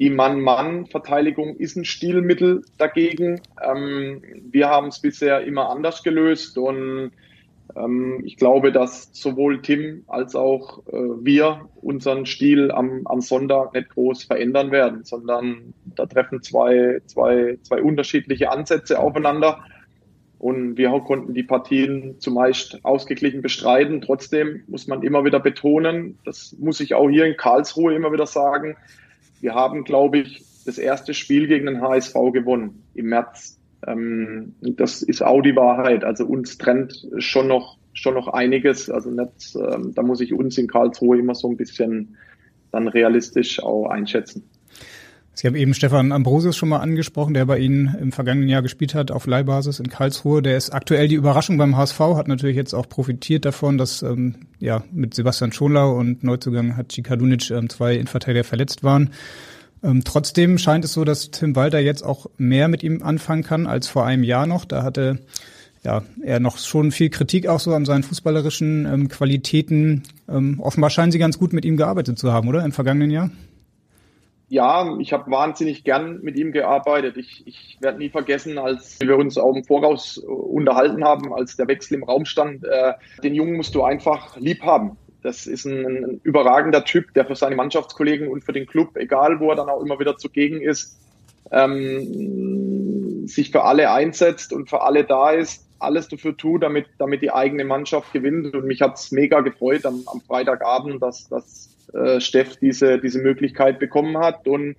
die 0.00 0.10
Mann-Mann-Verteidigung 0.10 1.56
ist 1.56 1.76
ein 1.76 1.84
Stilmittel 1.84 2.64
dagegen. 2.78 3.40
Ähm, 3.62 4.22
wir 4.50 4.68
haben 4.68 4.88
es 4.88 5.00
bisher 5.00 5.42
immer 5.42 5.70
anders 5.70 6.02
gelöst 6.02 6.58
und 6.58 7.12
ähm, 7.76 8.22
ich 8.24 8.36
glaube, 8.36 8.72
dass 8.72 9.10
sowohl 9.12 9.62
Tim 9.62 10.02
als 10.08 10.34
auch 10.34 10.84
äh, 10.88 10.92
wir 10.92 11.68
unseren 11.80 12.26
Stil 12.26 12.72
am, 12.72 13.02
am 13.04 13.20
Sonntag 13.20 13.74
nicht 13.74 13.90
groß 13.90 14.24
verändern 14.24 14.72
werden, 14.72 15.04
sondern 15.04 15.74
da 15.94 16.06
treffen 16.06 16.42
zwei, 16.42 17.00
zwei, 17.06 17.58
zwei 17.62 17.80
unterschiedliche 17.80 18.50
Ansätze 18.50 18.98
aufeinander. 18.98 19.60
Und 20.40 20.78
wir 20.78 20.88
konnten 21.06 21.34
die 21.34 21.42
Partien 21.42 22.18
zumeist 22.18 22.82
ausgeglichen 22.82 23.42
bestreiten. 23.42 24.00
Trotzdem 24.00 24.62
muss 24.68 24.86
man 24.86 25.02
immer 25.02 25.22
wieder 25.22 25.38
betonen, 25.38 26.18
das 26.24 26.56
muss 26.58 26.80
ich 26.80 26.94
auch 26.94 27.10
hier 27.10 27.26
in 27.26 27.36
Karlsruhe 27.36 27.94
immer 27.94 28.10
wieder 28.10 28.26
sagen, 28.26 28.74
wir 29.42 29.54
haben, 29.54 29.84
glaube 29.84 30.18
ich, 30.18 30.42
das 30.64 30.78
erste 30.78 31.12
Spiel 31.12 31.46
gegen 31.46 31.66
den 31.66 31.82
HSV 31.82 32.14
gewonnen 32.32 32.82
im 32.94 33.10
März. 33.10 33.58
Ähm, 33.86 34.54
das 34.62 35.02
ist 35.02 35.22
auch 35.22 35.42
die 35.42 35.56
Wahrheit. 35.56 36.04
Also 36.04 36.24
uns 36.24 36.56
trennt 36.56 37.06
schon 37.18 37.46
noch, 37.46 37.76
schon 37.92 38.14
noch 38.14 38.28
einiges. 38.28 38.88
Also 38.88 39.10
nicht, 39.10 39.54
ähm, 39.56 39.92
da 39.94 40.02
muss 40.02 40.22
ich 40.22 40.32
uns 40.32 40.56
in 40.56 40.68
Karlsruhe 40.68 41.18
immer 41.18 41.34
so 41.34 41.50
ein 41.50 41.58
bisschen 41.58 42.16
dann 42.72 42.88
realistisch 42.88 43.62
auch 43.62 43.88
einschätzen. 43.88 44.48
Sie 45.34 45.46
haben 45.46 45.54
eben 45.54 45.74
Stefan 45.74 46.12
Ambrosius 46.12 46.56
schon 46.56 46.68
mal 46.68 46.80
angesprochen, 46.80 47.34
der 47.34 47.46
bei 47.46 47.58
Ihnen 47.58 47.94
im 47.98 48.12
vergangenen 48.12 48.48
Jahr 48.48 48.62
gespielt 48.62 48.94
hat 48.94 49.10
auf 49.10 49.26
Leihbasis 49.26 49.80
in 49.80 49.88
Karlsruhe. 49.88 50.42
Der 50.42 50.56
ist 50.56 50.70
aktuell 50.70 51.08
die 51.08 51.14
Überraschung 51.14 51.56
beim 51.56 51.76
HSV, 51.76 51.98
hat 51.98 52.28
natürlich 52.28 52.56
jetzt 52.56 52.74
auch 52.74 52.88
profitiert 52.88 53.44
davon, 53.44 53.78
dass 53.78 54.02
ähm, 54.02 54.34
ja 54.58 54.82
mit 54.92 55.14
Sebastian 55.14 55.52
Schonlau 55.52 55.96
und 55.98 56.24
Neuzugang 56.24 56.76
hat 56.76 56.92
Cikadunic 56.92 57.50
ähm, 57.50 57.70
zwei 57.70 57.94
Innenverteidiger 57.94 58.44
verletzt 58.44 58.82
waren. 58.82 59.10
Ähm, 59.82 60.02
trotzdem 60.04 60.58
scheint 60.58 60.84
es 60.84 60.92
so, 60.92 61.04
dass 61.04 61.30
Tim 61.30 61.56
Walter 61.56 61.78
jetzt 61.78 62.02
auch 62.02 62.26
mehr 62.36 62.68
mit 62.68 62.82
ihm 62.82 63.02
anfangen 63.02 63.42
kann 63.42 63.66
als 63.66 63.88
vor 63.88 64.04
einem 64.04 64.24
Jahr 64.24 64.46
noch. 64.46 64.64
Da 64.64 64.82
hatte 64.82 65.20
ja, 65.82 66.02
er 66.22 66.40
noch 66.40 66.58
schon 66.58 66.92
viel 66.92 67.08
Kritik 67.08 67.46
auch 67.46 67.60
so 67.60 67.74
an 67.74 67.86
seinen 67.86 68.02
fußballerischen 68.02 68.86
ähm, 68.86 69.08
Qualitäten. 69.08 70.02
Ähm, 70.28 70.60
offenbar 70.60 70.90
scheinen 70.90 71.12
Sie 71.12 71.18
ganz 71.18 71.38
gut 71.38 71.52
mit 71.52 71.64
ihm 71.64 71.76
gearbeitet 71.76 72.18
zu 72.18 72.32
haben, 72.32 72.48
oder? 72.48 72.64
Im 72.64 72.72
vergangenen 72.72 73.10
Jahr? 73.10 73.30
Ja, 74.50 74.98
ich 74.98 75.12
habe 75.12 75.30
wahnsinnig 75.30 75.84
gern 75.84 76.20
mit 76.22 76.36
ihm 76.36 76.50
gearbeitet. 76.50 77.16
Ich, 77.16 77.46
ich 77.46 77.78
werde 77.80 77.98
nie 77.98 78.10
vergessen, 78.10 78.58
als 78.58 78.98
wir 79.00 79.16
uns 79.16 79.38
auch 79.38 79.54
im 79.54 79.62
Voraus 79.62 80.20
äh, 80.20 80.26
unterhalten 80.26 81.04
haben, 81.04 81.32
als 81.32 81.56
der 81.56 81.68
Wechsel 81.68 81.94
im 81.94 82.02
Raum 82.02 82.24
stand, 82.24 82.64
äh, 82.64 82.94
den 83.22 83.36
Jungen 83.36 83.56
musst 83.56 83.76
du 83.76 83.84
einfach 83.84 84.36
lieb 84.36 84.62
haben. 84.62 84.96
Das 85.22 85.46
ist 85.46 85.66
ein, 85.66 85.86
ein 85.86 86.20
überragender 86.24 86.84
Typ, 86.84 87.14
der 87.14 87.26
für 87.26 87.36
seine 87.36 87.54
Mannschaftskollegen 87.54 88.26
und 88.26 88.42
für 88.42 88.52
den 88.52 88.66
Club, 88.66 88.96
egal 88.96 89.38
wo 89.38 89.50
er 89.50 89.56
dann 89.56 89.68
auch 89.68 89.82
immer 89.82 90.00
wieder 90.00 90.16
zugegen 90.16 90.60
ist, 90.60 90.98
ähm, 91.52 93.28
sich 93.28 93.52
für 93.52 93.62
alle 93.62 93.92
einsetzt 93.92 94.52
und 94.52 94.68
für 94.68 94.82
alle 94.82 95.04
da 95.04 95.30
ist, 95.30 95.64
alles 95.78 96.08
dafür 96.08 96.36
tut, 96.36 96.64
damit, 96.64 96.86
damit 96.98 97.22
die 97.22 97.30
eigene 97.30 97.64
Mannschaft 97.64 98.12
gewinnt. 98.12 98.52
Und 98.52 98.66
mich 98.66 98.82
hat's 98.82 99.12
mega 99.12 99.42
gefreut 99.42 99.86
am, 99.86 100.02
am 100.06 100.20
Freitagabend, 100.20 101.00
dass, 101.00 101.28
dass 101.28 101.69
äh, 101.94 102.20
Steff 102.20 102.56
diese, 102.56 102.98
diese 102.98 103.20
Möglichkeit 103.20 103.78
bekommen 103.78 104.18
hat. 104.18 104.46
Und 104.46 104.76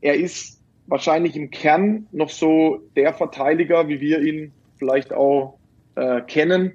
er 0.00 0.14
ist 0.14 0.60
wahrscheinlich 0.86 1.36
im 1.36 1.50
Kern 1.50 2.06
noch 2.12 2.30
so 2.30 2.82
der 2.96 3.12
Verteidiger, 3.12 3.88
wie 3.88 4.00
wir 4.00 4.20
ihn 4.20 4.52
vielleicht 4.78 5.12
auch 5.12 5.58
äh, 5.96 6.20
kennen. 6.22 6.72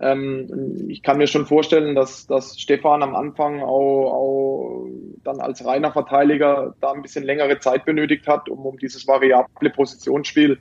Ähm, 0.00 0.86
ich 0.88 1.02
kann 1.02 1.18
mir 1.18 1.26
schon 1.26 1.46
vorstellen, 1.46 1.94
dass, 1.94 2.26
dass 2.26 2.58
Stefan 2.60 3.02
am 3.02 3.16
Anfang 3.16 3.60
auch, 3.62 4.12
auch 4.12 4.86
dann 5.24 5.40
als 5.40 5.64
reiner 5.64 5.92
Verteidiger 5.92 6.74
da 6.80 6.92
ein 6.92 7.02
bisschen 7.02 7.24
längere 7.24 7.58
Zeit 7.58 7.84
benötigt 7.84 8.26
hat, 8.28 8.48
um, 8.48 8.64
um 8.64 8.78
dieses 8.78 9.06
variable 9.08 9.70
Positionsspiel 9.70 10.58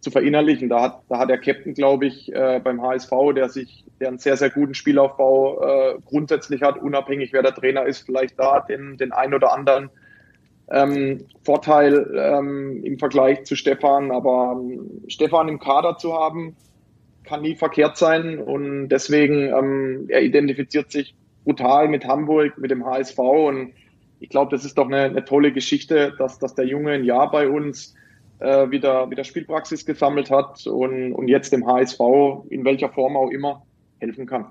zu 0.00 0.10
verinnerlichen. 0.10 0.68
Da 0.68 0.82
hat, 0.82 1.02
da 1.08 1.18
hat 1.18 1.30
der 1.30 1.38
Captain, 1.38 1.74
glaube 1.74 2.06
ich, 2.06 2.32
äh, 2.34 2.60
beim 2.62 2.82
HSV, 2.82 3.10
der 3.34 3.48
sich, 3.48 3.84
der 4.00 4.08
einen 4.08 4.18
sehr, 4.18 4.36
sehr 4.36 4.50
guten 4.50 4.74
Spielaufbau 4.74 5.62
äh, 5.62 5.98
grundsätzlich 6.06 6.62
hat, 6.62 6.78
unabhängig 6.78 7.32
wer 7.32 7.42
der 7.42 7.54
Trainer 7.54 7.86
ist, 7.86 8.00
vielleicht 8.00 8.38
da 8.38 8.60
den, 8.60 8.96
den 8.96 9.12
ein 9.12 9.34
oder 9.34 9.52
anderen 9.52 9.90
ähm, 10.70 11.26
Vorteil 11.44 12.06
ähm, 12.16 12.82
im 12.84 12.98
Vergleich 12.98 13.44
zu 13.44 13.56
Stefan. 13.56 14.10
Aber 14.10 14.58
ähm, 14.60 15.02
Stefan 15.08 15.48
im 15.48 15.58
Kader 15.58 15.96
zu 15.98 16.14
haben, 16.14 16.56
kann 17.24 17.42
nie 17.42 17.54
verkehrt 17.54 17.96
sein 17.96 18.38
und 18.38 18.88
deswegen, 18.88 19.48
ähm, 19.48 20.06
er 20.08 20.22
identifiziert 20.22 20.90
sich 20.90 21.14
brutal 21.44 21.88
mit 21.88 22.06
Hamburg, 22.06 22.58
mit 22.58 22.70
dem 22.70 22.84
HSV 22.84 23.18
und 23.18 23.72
ich 24.20 24.28
glaube, 24.28 24.50
das 24.50 24.64
ist 24.64 24.76
doch 24.76 24.86
eine, 24.86 25.02
eine 25.04 25.24
tolle 25.24 25.52
Geschichte, 25.52 26.12
dass, 26.18 26.38
dass 26.38 26.54
der 26.54 26.66
Junge 26.66 26.92
ein 26.92 27.04
Jahr 27.04 27.30
bei 27.30 27.48
uns 27.48 27.94
äh, 28.40 28.70
wieder, 28.70 29.10
wieder 29.10 29.24
Spielpraxis 29.24 29.86
gesammelt 29.86 30.30
hat 30.30 30.66
und, 30.66 31.12
und 31.12 31.28
jetzt 31.28 31.52
dem 31.52 31.66
HSV 31.66 32.00
in 32.48 32.64
welcher 32.64 32.88
Form 32.88 33.16
auch 33.16 33.30
immer 33.30 33.62
helfen 33.98 34.26
kann. 34.26 34.46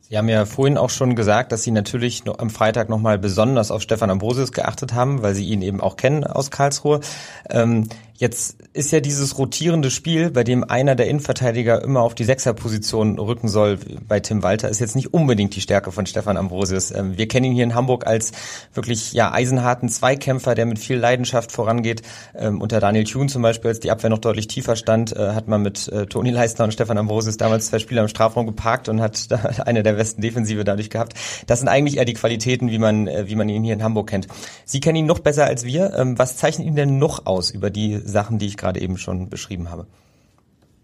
Sie 0.00 0.18
haben 0.18 0.28
ja 0.28 0.44
vorhin 0.44 0.76
auch 0.76 0.90
schon 0.90 1.14
gesagt, 1.14 1.52
dass 1.52 1.62
Sie 1.62 1.70
natürlich 1.70 2.24
am 2.26 2.50
Freitag 2.50 2.90
nochmal 2.90 3.18
besonders 3.18 3.70
auf 3.70 3.80
Stefan 3.80 4.10
Ambrosius 4.10 4.52
geachtet 4.52 4.92
haben, 4.92 5.22
weil 5.22 5.32
Sie 5.34 5.46
ihn 5.46 5.62
eben 5.62 5.80
auch 5.80 5.96
kennen 5.96 6.24
aus 6.24 6.50
Karlsruhe. 6.50 7.00
Ähm, 7.48 7.88
Jetzt 8.22 8.56
ist 8.72 8.92
ja 8.92 9.00
dieses 9.00 9.36
rotierende 9.36 9.90
Spiel, 9.90 10.30
bei 10.30 10.44
dem 10.44 10.62
einer 10.62 10.94
der 10.94 11.08
Innenverteidiger 11.08 11.82
immer 11.82 12.02
auf 12.02 12.14
die 12.14 12.22
Sechserposition 12.22 13.18
rücken 13.18 13.48
soll, 13.48 13.80
bei 14.06 14.20
Tim 14.20 14.44
Walter, 14.44 14.68
ist 14.68 14.78
jetzt 14.78 14.94
nicht 14.94 15.12
unbedingt 15.12 15.56
die 15.56 15.60
Stärke 15.60 15.90
von 15.90 16.06
Stefan 16.06 16.36
Ambrosius. 16.36 16.92
Ähm, 16.92 17.18
wir 17.18 17.26
kennen 17.26 17.46
ihn 17.46 17.52
hier 17.52 17.64
in 17.64 17.74
Hamburg 17.74 18.06
als 18.06 18.30
wirklich 18.74 19.12
ja 19.12 19.32
eisenharten 19.32 19.88
Zweikämpfer, 19.88 20.54
der 20.54 20.66
mit 20.66 20.78
viel 20.78 20.98
Leidenschaft 20.98 21.50
vorangeht. 21.50 22.02
Ähm, 22.36 22.60
unter 22.60 22.78
Daniel 22.78 23.02
Thune 23.02 23.26
zum 23.26 23.42
Beispiel, 23.42 23.70
als 23.70 23.80
die 23.80 23.90
Abwehr 23.90 24.08
noch 24.08 24.20
deutlich 24.20 24.46
tiefer 24.46 24.76
stand, 24.76 25.16
äh, 25.16 25.30
hat 25.30 25.48
man 25.48 25.60
mit 25.60 25.88
äh, 25.88 26.06
Toni 26.06 26.30
Leistner 26.30 26.66
und 26.66 26.70
Stefan 26.70 26.98
Ambrosius 26.98 27.38
damals 27.38 27.66
zwei 27.66 27.80
Spieler 27.80 28.02
im 28.02 28.08
Strafraum 28.08 28.46
geparkt 28.46 28.88
und 28.88 29.00
hat 29.00 29.26
eine 29.66 29.82
der 29.82 29.94
besten 29.94 30.22
Defensive 30.22 30.62
dadurch 30.62 30.90
gehabt. 30.90 31.14
Das 31.48 31.58
sind 31.58 31.66
eigentlich 31.66 31.96
eher 31.96 32.04
die 32.04 32.14
Qualitäten, 32.14 32.70
wie 32.70 32.78
man, 32.78 33.08
äh, 33.08 33.28
wie 33.28 33.34
man 33.34 33.48
ihn 33.48 33.64
hier 33.64 33.74
in 33.74 33.82
Hamburg 33.82 34.10
kennt. 34.10 34.28
Sie 34.64 34.78
kennen 34.78 34.94
ihn 34.94 35.06
noch 35.06 35.18
besser 35.18 35.44
als 35.44 35.64
wir. 35.64 35.92
Ähm, 35.94 36.20
was 36.20 36.36
zeichnet 36.36 36.68
ihn 36.68 36.76
denn 36.76 36.98
noch 36.98 37.26
aus 37.26 37.50
über 37.50 37.68
die 37.68 38.11
Sachen, 38.12 38.38
die 38.38 38.46
ich 38.46 38.56
gerade 38.56 38.80
eben 38.80 38.98
schon 38.98 39.28
beschrieben 39.28 39.70
habe. 39.70 39.86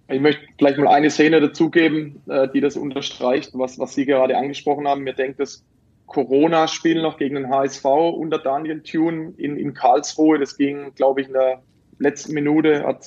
Ich 0.08 0.20
möchte 0.20 0.42
vielleicht 0.58 0.78
mal 0.78 0.88
eine 0.88 1.10
Szene 1.10 1.40
dazugeben, 1.40 2.22
äh, 2.28 2.48
die 2.48 2.60
das 2.60 2.76
unterstreicht, 2.76 3.50
was, 3.52 3.78
was 3.78 3.94
Sie 3.94 4.06
gerade 4.06 4.36
angesprochen 4.36 4.88
haben. 4.88 5.02
Mir 5.02 5.12
denkt 5.12 5.38
das 5.38 5.64
Corona-Spiel 6.06 7.02
noch 7.02 7.18
gegen 7.18 7.36
den 7.36 7.50
HSV 7.50 7.84
unter 7.84 8.38
Daniel 8.38 8.82
Thune 8.82 9.34
in, 9.36 9.56
in 9.56 9.74
Karlsruhe. 9.74 10.38
Das 10.38 10.56
ging, 10.56 10.94
glaube 10.94 11.20
ich, 11.20 11.28
in 11.28 11.34
der 11.34 11.62
letzten 11.98 12.32
Minute 12.32 12.84
hat 12.84 13.06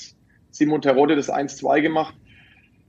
Simon 0.52 0.82
Terodde 0.82 1.16
das 1.16 1.32
1-2 1.32 1.82
gemacht. 1.82 2.16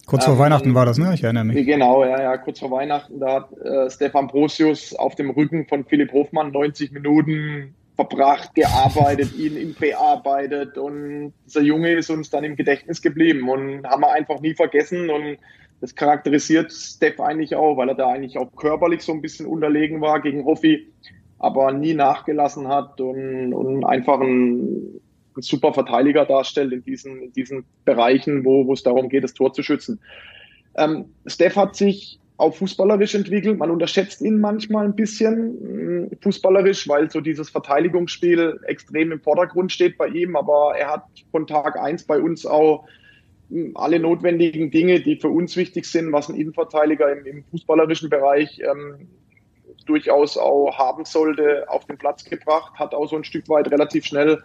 Kurz 0.07 0.25
vor 0.25 0.35
ähm, 0.35 0.41
Weihnachten 0.41 0.75
war 0.75 0.85
das, 0.85 0.99
ne? 0.99 1.15
Ich 1.15 1.23
erinnere 1.23 1.45
mich. 1.45 1.65
Genau, 1.67 2.05
ja, 2.05 2.21
ja, 2.21 2.37
kurz 2.37 2.59
vor 2.59 2.71
Weihnachten. 2.71 3.21
Da 3.21 3.35
hat 3.35 3.53
äh, 3.59 3.89
Stefan 3.91 4.27
Brosius 4.27 4.95
auf 4.95 5.15
dem 5.15 5.31
Rücken 5.31 5.67
von 5.67 5.85
Philipp 5.85 6.13
Hofmann 6.13 6.51
90 6.51 6.93
Minuten 6.93 7.75
verbracht, 7.97 8.55
gearbeitet, 8.55 9.35
ihn, 9.39 9.57
ihn 9.57 9.75
bearbeitet 9.79 10.79
und 10.79 11.33
dieser 11.47 11.63
Junge 11.63 11.93
ist 11.93 12.11
uns 12.11 12.31
dann 12.31 12.45
im 12.45 12.57
Gedächtnis 12.57 13.03
geblieben 13.03 13.49
und 13.49 13.87
haben 13.87 14.03
wir 14.03 14.13
einfach 14.13 14.41
nie 14.41 14.55
vergessen 14.55 15.11
und 15.11 15.39
das 15.81 15.95
charakterisiert 15.95 16.73
Steph 16.73 17.21
eigentlich 17.21 17.57
auch, 17.57 17.77
weil 17.77 17.89
er 17.89 17.97
da 17.97 18.09
eigentlich 18.09 18.39
auch 18.39 18.55
körperlich 18.55 19.03
so 19.03 19.13
ein 19.13 19.21
bisschen 19.21 19.47
unterlegen 19.47 20.01
war 20.01 20.21
gegen 20.21 20.45
Hoffi, 20.45 20.89
aber 21.39 21.73
nie 21.73 21.93
nachgelassen 21.93 22.69
hat 22.69 23.01
und, 23.01 23.53
und 23.53 23.85
einfach 23.85 24.21
ein, 24.21 25.01
ein 25.37 25.43
super 25.43 25.75
Verteidiger 25.75 26.25
darstellt 26.25 26.73
in 26.73 26.85
diesen, 26.85 27.21
in 27.21 27.33
diesen 27.33 27.65
Bereichen, 27.85 28.45
wo, 28.45 28.67
wo 28.67 28.73
es 28.73 28.85
darum 28.85 29.09
geht, 29.09 29.25
das 29.25 29.35
Tor 29.35 29.53
zu 29.53 29.65
schützen. 29.65 30.01
Ähm, 30.77 31.07
Steph 31.27 31.57
hat 31.57 31.75
sich 31.75 32.21
auch 32.37 32.55
fußballerisch 32.55 33.15
entwickelt. 33.15 33.59
Man 33.59 33.71
unterschätzt 33.71 34.21
ihn 34.21 34.41
manchmal 34.41 34.85
ein 34.85 34.97
bisschen 34.97 36.07
mm, 36.07 36.17
fußballerisch, 36.21 36.89
weil 36.89 37.11
so 37.11 37.21
dieses 37.21 37.51
Verteidigungsspiel 37.51 38.61
extrem 38.67 39.13
im 39.13 39.21
Vordergrund 39.21 39.71
steht 39.73 39.99
bei 39.99 40.09
ihm. 40.09 40.37
Aber 40.37 40.75
er 40.77 40.91
hat 40.91 41.05
von 41.31 41.47
Tag 41.47 41.79
eins 41.79 42.05
bei 42.05 42.21
uns 42.21 42.47
auch 42.47 42.85
mm, 43.51 43.77
alle 43.77 44.01
notwendigen 44.01 44.71
Dinge, 44.71 45.01
die 45.01 45.17
für 45.17 45.29
uns 45.29 45.57
wichtig 45.57 45.87
sind, 45.87 46.13
was 46.13 46.29
ein 46.29 46.37
Innenverteidiger 46.37 47.13
im, 47.13 47.27
im 47.27 47.45
fußballerischen 47.45 48.11
Bereich 48.11 48.61
ähm, 48.61 49.09
durchaus 49.87 50.37
auch 50.37 50.77
haben 50.79 51.05
sollte, 51.05 51.69
auf 51.69 51.85
den 51.87 51.99
Platz 51.99 52.25
gebracht, 52.25 52.75
hat 52.79 52.95
auch 52.95 53.07
so 53.07 53.17
ein 53.17 53.25
Stück 53.25 53.49
weit 53.49 53.71
relativ 53.71 54.05
schnell 54.05 54.43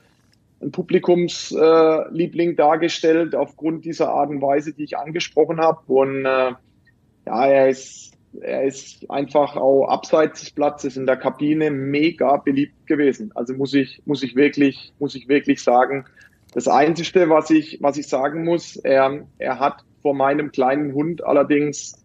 ein 0.61 0.71
Publikumsliebling 0.71 2.51
äh, 2.51 2.55
dargestellt 2.55 3.35
aufgrund 3.35 3.85
dieser 3.85 4.09
Art 4.09 4.29
und 4.29 4.41
Weise, 4.41 4.73
die 4.73 4.83
ich 4.83 4.97
angesprochen 4.97 5.59
habe. 5.59 5.81
Und 5.87 6.25
äh, 6.25 6.53
ja, 7.27 7.45
er 7.45 7.69
ist, 7.69 8.13
er 8.39 8.63
ist 8.63 9.09
einfach 9.09 9.57
auch 9.57 9.87
abseits 9.87 10.39
des 10.39 10.51
Platzes 10.51 10.95
in 10.95 11.05
der 11.05 11.17
Kabine 11.17 11.69
mega 11.71 12.37
beliebt 12.37 12.87
gewesen. 12.87 13.31
Also 13.35 13.53
muss 13.53 13.73
ich, 13.73 14.01
muss 14.05 14.23
ich 14.23 14.35
wirklich, 14.35 14.93
muss 14.99 15.13
ich 15.13 15.27
wirklich 15.27 15.61
sagen. 15.61 16.05
Das 16.53 16.67
Einzige, 16.69 17.29
was 17.29 17.49
ich, 17.49 17.79
was 17.81 17.97
ich 17.97 18.07
sagen 18.07 18.45
muss, 18.45 18.77
er, 18.77 19.25
er 19.39 19.59
hat 19.59 19.83
vor 20.01 20.15
meinem 20.15 20.51
kleinen 20.51 20.93
Hund 20.93 21.23
allerdings, 21.23 22.01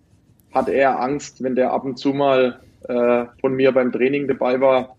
hat 0.53 0.69
er 0.69 1.01
Angst, 1.01 1.43
wenn 1.43 1.55
der 1.55 1.73
ab 1.73 1.85
und 1.85 1.99
zu 1.99 2.13
mal 2.13 2.61
äh, 2.89 3.25
von 3.41 3.55
mir 3.55 3.73
beim 3.73 3.93
Training 3.93 4.27
dabei 4.27 4.61
war. 4.61 4.97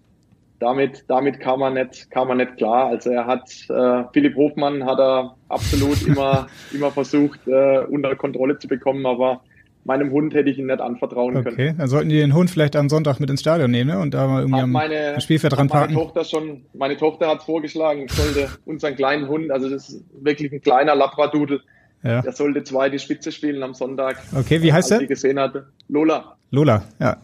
Damit, 0.59 1.03
damit 1.09 1.41
kam 1.41 1.61
er 1.61 1.71
nicht, 1.71 2.09
kam 2.11 2.29
er 2.29 2.35
nicht 2.35 2.55
klar. 2.55 2.87
Also 2.87 3.09
er 3.09 3.27
hat, 3.27 3.49
äh, 3.69 4.05
Philipp 4.13 4.37
Hofmann 4.37 4.85
hat 4.85 4.99
er 4.99 5.35
absolut 5.49 6.01
immer, 6.07 6.47
immer 6.71 6.91
versucht, 6.91 7.45
äh, 7.45 7.79
unter 7.79 8.15
Kontrolle 8.15 8.57
zu 8.57 8.69
bekommen, 8.69 9.05
aber 9.05 9.41
meinem 9.85 10.11
Hund 10.11 10.33
hätte 10.33 10.49
ich 10.49 10.57
ihn 10.57 10.67
nicht 10.67 10.81
anvertrauen 10.81 11.35
okay. 11.35 11.43
können. 11.43 11.55
Okay, 11.55 11.75
dann 11.77 11.87
sollten 11.87 12.09
die 12.09 12.17
den 12.17 12.33
Hund 12.33 12.49
vielleicht 12.49 12.75
am 12.75 12.89
Sonntag 12.89 13.19
mit 13.19 13.29
ins 13.29 13.41
Stadion 13.41 13.71
nehmen 13.71 13.91
ne? 13.91 13.99
und 13.99 14.13
da 14.13 14.27
mal 14.27 14.41
irgendwie 14.41 14.65
meine, 14.65 15.15
am 15.15 15.21
Spielfeld 15.21 15.53
dran 15.53 15.67
parken. 15.67 15.93
Meine 15.93 16.05
Tochter 16.05 16.23
schon, 16.23 16.65
meine 16.73 16.97
Tochter 16.97 17.27
hat 17.27 17.43
vorgeschlagen, 17.43 18.05
ich 18.05 18.11
sollte 18.11 18.49
unseren 18.65 18.95
kleinen 18.95 19.27
Hund, 19.27 19.51
also 19.51 19.69
das 19.69 19.89
ist 19.89 20.05
wirklich 20.21 20.51
ein 20.51 20.61
kleiner 20.61 20.95
Labradudel, 20.95 21.61
ja. 22.03 22.21
der 22.21 22.31
sollte 22.33 22.63
zwei 22.63 22.89
die 22.89 22.99
Spitze 22.99 23.31
spielen 23.31 23.63
am 23.63 23.73
Sonntag. 23.73 24.21
Okay, 24.35 24.61
wie 24.61 24.73
heißt 24.73 24.91
als? 24.91 25.01
Sie 25.01 25.07
gesehen 25.07 25.39
hatte. 25.39 25.67
Lola. 25.87 26.35
Lola, 26.53 26.83
ja. 26.99 27.17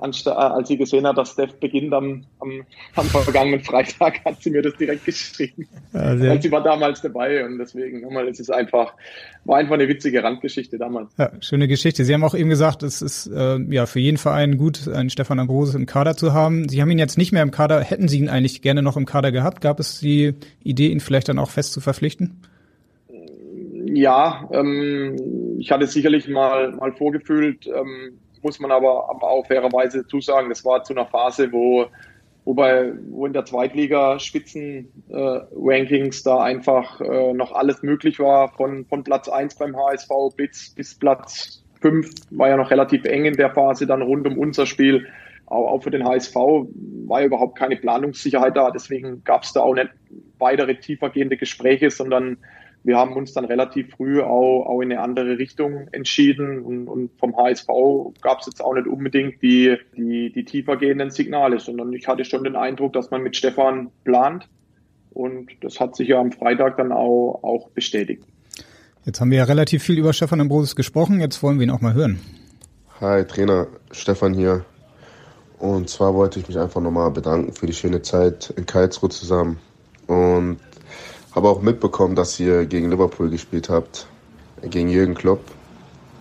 Als, 0.00 0.26
als 0.26 0.68
sie 0.68 0.78
gesehen 0.78 1.06
hat, 1.06 1.18
dass 1.18 1.32
Steph 1.32 1.52
beginnt 1.56 1.92
am, 1.92 2.24
am, 2.40 2.62
am 2.96 3.04
vergangenen 3.04 3.60
Freitag, 3.60 4.24
hat 4.24 4.42
sie 4.42 4.48
mir 4.48 4.62
das 4.62 4.72
direkt 4.78 5.04
geschrieben. 5.04 5.68
Ja, 5.92 6.18
Weil 6.18 6.40
sie 6.40 6.50
war 6.50 6.62
damals 6.62 7.02
dabei 7.02 7.44
und 7.44 7.58
deswegen, 7.58 8.00
nochmal, 8.00 8.28
es 8.28 8.40
ist 8.40 8.50
einfach, 8.50 8.94
war 9.44 9.58
einfach 9.58 9.74
eine 9.74 9.88
witzige 9.88 10.24
Randgeschichte 10.24 10.78
damals. 10.78 11.10
Ja, 11.18 11.32
schöne 11.40 11.68
Geschichte. 11.68 12.06
Sie 12.06 12.14
haben 12.14 12.24
auch 12.24 12.34
eben 12.34 12.48
gesagt, 12.48 12.82
es 12.82 13.02
ist 13.02 13.26
äh, 13.26 13.58
ja 13.58 13.84
für 13.84 14.00
jeden 14.00 14.16
Verein 14.16 14.56
gut, 14.56 14.88
einen 14.88 15.10
Stefan 15.10 15.38
Ambrosius 15.38 15.74
im 15.74 15.84
Kader 15.84 16.16
zu 16.16 16.32
haben. 16.32 16.66
Sie 16.70 16.80
haben 16.80 16.90
ihn 16.90 16.98
jetzt 16.98 17.18
nicht 17.18 17.32
mehr 17.32 17.42
im 17.42 17.50
Kader. 17.50 17.82
Hätten 17.82 18.08
Sie 18.08 18.20
ihn 18.20 18.30
eigentlich 18.30 18.62
gerne 18.62 18.80
noch 18.80 18.96
im 18.96 19.04
Kader 19.04 19.32
gehabt? 19.32 19.60
Gab 19.60 19.80
es 19.80 20.00
die 20.00 20.32
Idee, 20.64 20.88
ihn 20.88 21.00
vielleicht 21.00 21.28
dann 21.28 21.38
auch 21.38 21.50
fest 21.50 21.74
zu 21.74 21.82
verpflichten? 21.82 22.40
Ja, 23.84 24.48
ähm, 24.52 25.58
ich 25.58 25.70
hatte 25.70 25.86
sicherlich 25.86 26.28
mal, 26.28 26.72
mal 26.72 26.92
vorgefühlt, 26.92 27.66
ähm, 27.66 28.18
muss 28.42 28.60
man 28.60 28.70
aber, 28.70 29.08
aber 29.08 29.30
auch 29.30 29.46
fairerweise 29.46 30.06
zusagen, 30.06 30.48
das 30.48 30.64
war 30.64 30.82
zu 30.82 30.94
einer 30.94 31.06
Phase, 31.06 31.52
wo, 31.52 31.86
wo, 32.44 32.54
bei, 32.54 32.92
wo 33.10 33.26
in 33.26 33.32
der 33.32 33.44
Zweitliga 33.44 34.18
Spitzen-Rankings 34.18 36.20
äh, 36.20 36.24
da 36.24 36.42
einfach 36.42 37.00
äh, 37.00 37.32
noch 37.32 37.52
alles 37.52 37.82
möglich 37.82 38.18
war, 38.18 38.52
von, 38.52 38.84
von 38.86 39.04
Platz 39.04 39.28
eins 39.28 39.54
beim 39.54 39.76
HSV 39.76 40.10
bis, 40.36 40.74
bis 40.74 40.98
Platz 40.98 41.62
fünf 41.80 42.10
war 42.30 42.48
ja 42.48 42.56
noch 42.56 42.70
relativ 42.70 43.04
eng 43.04 43.24
in 43.24 43.36
der 43.36 43.50
Phase, 43.50 43.86
dann 43.86 44.02
rund 44.02 44.26
um 44.26 44.38
unser 44.38 44.66
Spiel. 44.66 45.06
Auch, 45.46 45.72
auch 45.72 45.82
für 45.82 45.90
den 45.90 46.04
HSV 46.04 46.34
war 46.34 47.20
ja 47.20 47.26
überhaupt 47.26 47.58
keine 47.58 47.76
Planungssicherheit 47.76 48.56
da, 48.56 48.70
deswegen 48.70 49.22
gab 49.24 49.42
es 49.42 49.52
da 49.52 49.60
auch 49.60 49.74
nicht 49.74 49.90
weitere 50.38 50.76
tiefergehende 50.76 51.36
Gespräche, 51.36 51.90
sondern 51.90 52.38
wir 52.84 52.96
haben 52.96 53.14
uns 53.14 53.32
dann 53.32 53.44
relativ 53.44 53.94
früh 53.94 54.20
auch, 54.20 54.66
auch 54.66 54.80
in 54.80 54.90
eine 54.90 55.00
andere 55.00 55.38
Richtung 55.38 55.88
entschieden 55.92 56.62
und, 56.62 56.88
und 56.88 57.10
vom 57.18 57.36
HSV 57.36 57.68
gab 58.20 58.40
es 58.40 58.46
jetzt 58.46 58.60
auch 58.60 58.74
nicht 58.74 58.86
unbedingt 58.86 59.40
die, 59.42 59.76
die, 59.96 60.32
die 60.32 60.44
tiefer 60.44 60.76
gehenden 60.76 61.10
Signale, 61.10 61.60
sondern 61.60 61.92
ich 61.92 62.08
hatte 62.08 62.24
schon 62.24 62.44
den 62.44 62.56
Eindruck, 62.56 62.92
dass 62.92 63.10
man 63.10 63.22
mit 63.22 63.36
Stefan 63.36 63.90
plant 64.04 64.48
und 65.10 65.50
das 65.60 65.78
hat 65.78 65.94
sich 65.94 66.08
ja 66.08 66.20
am 66.20 66.32
Freitag 66.32 66.76
dann 66.76 66.92
auch, 66.92 67.40
auch 67.42 67.68
bestätigt. 67.70 68.24
Jetzt 69.04 69.20
haben 69.20 69.30
wir 69.30 69.38
ja 69.38 69.44
relativ 69.44 69.82
viel 69.82 69.98
über 69.98 70.12
Stefan 70.12 70.40
Ambrosius 70.40 70.76
gesprochen, 70.76 71.20
jetzt 71.20 71.42
wollen 71.42 71.58
wir 71.58 71.64
ihn 71.64 71.70
auch 71.70 71.80
mal 71.80 71.94
hören. 71.94 72.20
Hi, 73.00 73.24
Trainer 73.24 73.66
Stefan 73.90 74.34
hier. 74.34 74.64
Und 75.58 75.88
zwar 75.88 76.14
wollte 76.14 76.40
ich 76.40 76.48
mich 76.48 76.58
einfach 76.58 76.80
nochmal 76.80 77.10
bedanken 77.12 77.52
für 77.52 77.66
die 77.66 77.72
schöne 77.72 78.02
Zeit 78.02 78.52
in 78.56 78.66
Karlsruhe 78.66 79.10
zusammen. 79.10 79.58
Und 80.08 80.58
habe 81.34 81.48
auch 81.48 81.62
mitbekommen, 81.62 82.14
dass 82.14 82.38
ihr 82.38 82.66
gegen 82.66 82.90
Liverpool 82.90 83.30
gespielt 83.30 83.68
habt, 83.68 84.06
gegen 84.62 84.88
Jürgen 84.88 85.14
Klopp. 85.14 85.40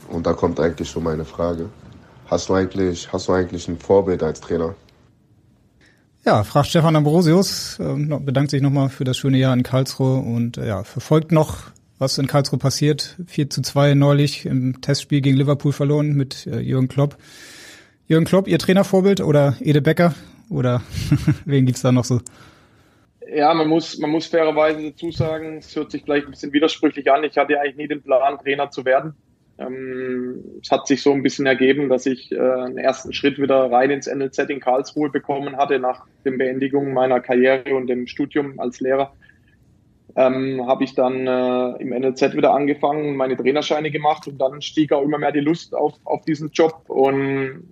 Und 0.09 0.25
da 0.25 0.33
kommt 0.33 0.59
eigentlich 0.59 0.89
schon 0.89 1.03
meine 1.03 1.25
Frage. 1.25 1.69
Hast 2.27 2.49
du 2.49 2.53
eigentlich, 2.53 3.11
hast 3.11 3.27
du 3.27 3.33
eigentlich 3.33 3.67
ein 3.67 3.77
Vorbild 3.77 4.23
als 4.23 4.41
Trainer? 4.41 4.75
Ja, 6.23 6.43
fragt 6.43 6.67
Stefan 6.67 6.95
Ambrosius, 6.95 7.79
äh, 7.79 7.95
bedankt 8.19 8.51
sich 8.51 8.61
nochmal 8.61 8.89
für 8.89 9.03
das 9.03 9.17
schöne 9.17 9.37
Jahr 9.37 9.53
in 9.53 9.63
Karlsruhe 9.63 10.19
und 10.19 10.57
äh, 10.57 10.67
ja, 10.67 10.83
verfolgt 10.83 11.31
noch, 11.31 11.71
was 11.97 12.17
in 12.19 12.27
Karlsruhe 12.27 12.59
passiert. 12.59 13.17
4 13.25 13.49
zu 13.49 13.61
2 13.63 13.95
neulich 13.95 14.45
im 14.45 14.81
Testspiel 14.81 15.21
gegen 15.21 15.37
Liverpool 15.37 15.73
verloren 15.73 16.13
mit 16.13 16.45
äh, 16.45 16.59
Jürgen 16.59 16.87
Klopp. 16.89 17.17
Jürgen 18.07 18.25
Klopp, 18.25 18.47
Ihr 18.47 18.59
Trainervorbild 18.59 19.21
oder 19.21 19.55
Ede 19.61 19.81
Becker? 19.81 20.13
Oder 20.49 20.81
wen 21.45 21.65
gibt's 21.65 21.81
da 21.81 21.91
noch 21.91 22.05
so? 22.05 22.21
Ja, 23.33 23.53
man 23.53 23.69
muss, 23.69 23.97
man 23.97 24.09
muss 24.09 24.27
fairerweise 24.27 24.91
dazu 24.91 25.09
sagen, 25.09 25.59
es 25.59 25.73
hört 25.73 25.91
sich 25.91 26.03
vielleicht 26.03 26.25
ein 26.25 26.31
bisschen 26.31 26.51
widersprüchlich 26.51 27.09
an. 27.09 27.23
Ich 27.23 27.37
hatte 27.37 27.57
eigentlich 27.57 27.77
nie 27.77 27.87
den 27.87 28.01
Plan, 28.01 28.37
Trainer 28.37 28.69
zu 28.71 28.83
werden. 28.83 29.13
Ähm, 29.57 30.43
es 30.61 30.69
hat 30.69 30.85
sich 30.85 31.01
so 31.01 31.13
ein 31.13 31.23
bisschen 31.23 31.45
ergeben, 31.45 31.87
dass 31.87 32.05
ich 32.05 32.29
äh, 32.33 32.37
einen 32.37 32.77
ersten 32.77 33.13
Schritt 33.13 33.39
wieder 33.39 33.71
rein 33.71 33.89
ins 33.89 34.07
NLZ 34.07 34.49
in 34.49 34.59
Karlsruhe 34.59 35.09
bekommen 35.09 35.55
hatte 35.55 35.79
nach 35.79 36.05
der 36.25 36.31
Beendigung 36.31 36.91
meiner 36.91 37.21
Karriere 37.21 37.73
und 37.73 37.87
dem 37.87 38.05
Studium 38.05 38.59
als 38.59 38.81
Lehrer. 38.81 39.13
Ähm, 40.17 40.67
habe 40.67 40.83
ich 40.83 40.93
dann 40.93 41.25
äh, 41.25 41.81
im 41.81 41.89
NLZ 41.91 42.35
wieder 42.35 42.51
angefangen, 42.51 43.15
meine 43.15 43.37
Trainerscheine 43.37 43.91
gemacht 43.91 44.27
und 44.27 44.39
dann 44.39 44.61
stieg 44.61 44.91
auch 44.91 45.03
immer 45.03 45.17
mehr 45.17 45.31
die 45.31 45.39
Lust 45.39 45.73
auf, 45.73 45.93
auf 46.03 46.25
diesen 46.25 46.49
Job 46.51 46.83
und 46.89 47.63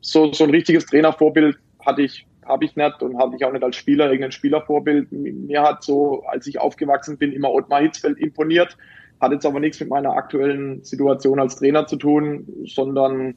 so, 0.00 0.32
so 0.32 0.44
ein 0.44 0.50
richtiges 0.50 0.86
Trainervorbild 0.86 1.56
hatte 1.84 2.02
ich 2.02 2.28
habe 2.48 2.64
ich 2.64 2.76
nicht 2.76 3.02
und 3.02 3.18
habe 3.18 3.36
ich 3.36 3.44
auch 3.44 3.52
nicht 3.52 3.64
als 3.64 3.76
Spieler 3.76 4.06
irgendein 4.06 4.32
Spielervorbild. 4.32 5.12
Mir 5.12 5.62
hat 5.62 5.82
so, 5.82 6.24
als 6.24 6.46
ich 6.46 6.60
aufgewachsen 6.60 7.18
bin, 7.18 7.32
immer 7.32 7.52
Ottmar 7.52 7.80
Hitzfeld 7.80 8.18
imponiert. 8.18 8.76
Hat 9.20 9.32
jetzt 9.32 9.46
aber 9.46 9.60
nichts 9.60 9.80
mit 9.80 9.88
meiner 9.88 10.12
aktuellen 10.12 10.82
Situation 10.84 11.40
als 11.40 11.56
Trainer 11.56 11.86
zu 11.86 11.96
tun, 11.96 12.46
sondern 12.66 13.34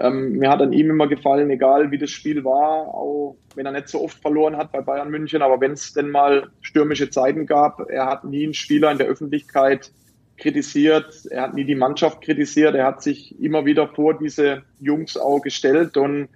ähm, 0.00 0.32
mir 0.38 0.48
hat 0.48 0.62
an 0.62 0.72
ihm 0.72 0.90
immer 0.90 1.08
gefallen, 1.08 1.50
egal 1.50 1.90
wie 1.90 1.98
das 1.98 2.10
Spiel 2.10 2.44
war, 2.44 2.94
auch 2.94 3.36
wenn 3.54 3.66
er 3.66 3.72
nicht 3.72 3.88
so 3.88 4.02
oft 4.02 4.20
verloren 4.20 4.56
hat 4.56 4.70
bei 4.70 4.80
Bayern 4.80 5.10
München, 5.10 5.42
aber 5.42 5.60
wenn 5.60 5.72
es 5.72 5.92
denn 5.92 6.10
mal 6.10 6.50
stürmische 6.60 7.10
Zeiten 7.10 7.46
gab, 7.46 7.90
er 7.90 8.06
hat 8.06 8.24
nie 8.24 8.44
einen 8.44 8.54
Spieler 8.54 8.92
in 8.92 8.98
der 8.98 9.08
Öffentlichkeit 9.08 9.90
kritisiert, 10.36 11.26
er 11.30 11.42
hat 11.42 11.54
nie 11.54 11.64
die 11.64 11.74
Mannschaft 11.74 12.22
kritisiert, 12.22 12.76
er 12.76 12.86
hat 12.86 13.02
sich 13.02 13.40
immer 13.40 13.64
wieder 13.64 13.88
vor 13.88 14.16
diese 14.16 14.62
Jungs 14.78 15.16
auch 15.16 15.40
gestellt 15.40 15.96
und 15.96 16.28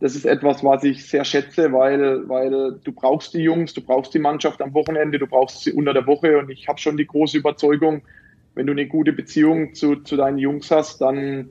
das 0.00 0.14
ist 0.14 0.26
etwas, 0.26 0.62
was 0.62 0.84
ich 0.84 1.06
sehr 1.06 1.24
schätze, 1.24 1.72
weil, 1.72 2.28
weil 2.28 2.78
du 2.84 2.92
brauchst 2.92 3.32
die 3.32 3.40
Jungs, 3.40 3.72
du 3.72 3.80
brauchst 3.80 4.12
die 4.12 4.18
Mannschaft 4.18 4.60
am 4.60 4.74
Wochenende, 4.74 5.18
du 5.18 5.26
brauchst 5.26 5.62
sie 5.62 5.72
unter 5.72 5.94
der 5.94 6.06
Woche 6.06 6.38
und 6.38 6.50
ich 6.50 6.68
habe 6.68 6.78
schon 6.78 6.96
die 6.96 7.06
große 7.06 7.38
Überzeugung, 7.38 8.02
wenn 8.54 8.66
du 8.66 8.72
eine 8.72 8.86
gute 8.86 9.12
Beziehung 9.12 9.74
zu, 9.74 9.96
zu 9.96 10.16
deinen 10.16 10.38
Jungs 10.38 10.70
hast, 10.70 11.00
dann, 11.00 11.50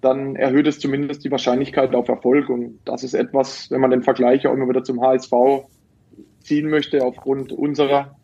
dann 0.00 0.36
erhöht 0.36 0.66
es 0.66 0.78
zumindest 0.78 1.24
die 1.24 1.30
Wahrscheinlichkeit 1.30 1.94
auf 1.94 2.08
Erfolg. 2.08 2.48
Und 2.48 2.78
das 2.84 3.02
ist 3.02 3.14
etwas, 3.14 3.70
wenn 3.70 3.80
man 3.80 3.90
den 3.90 4.02
Vergleich 4.02 4.46
auch 4.46 4.52
immer 4.52 4.68
wieder 4.68 4.84
zum 4.84 5.00
HSV 5.00 5.32
ziehen 6.40 6.68
möchte, 6.68 7.04
aufgrund 7.04 7.52
unserer 7.52 8.16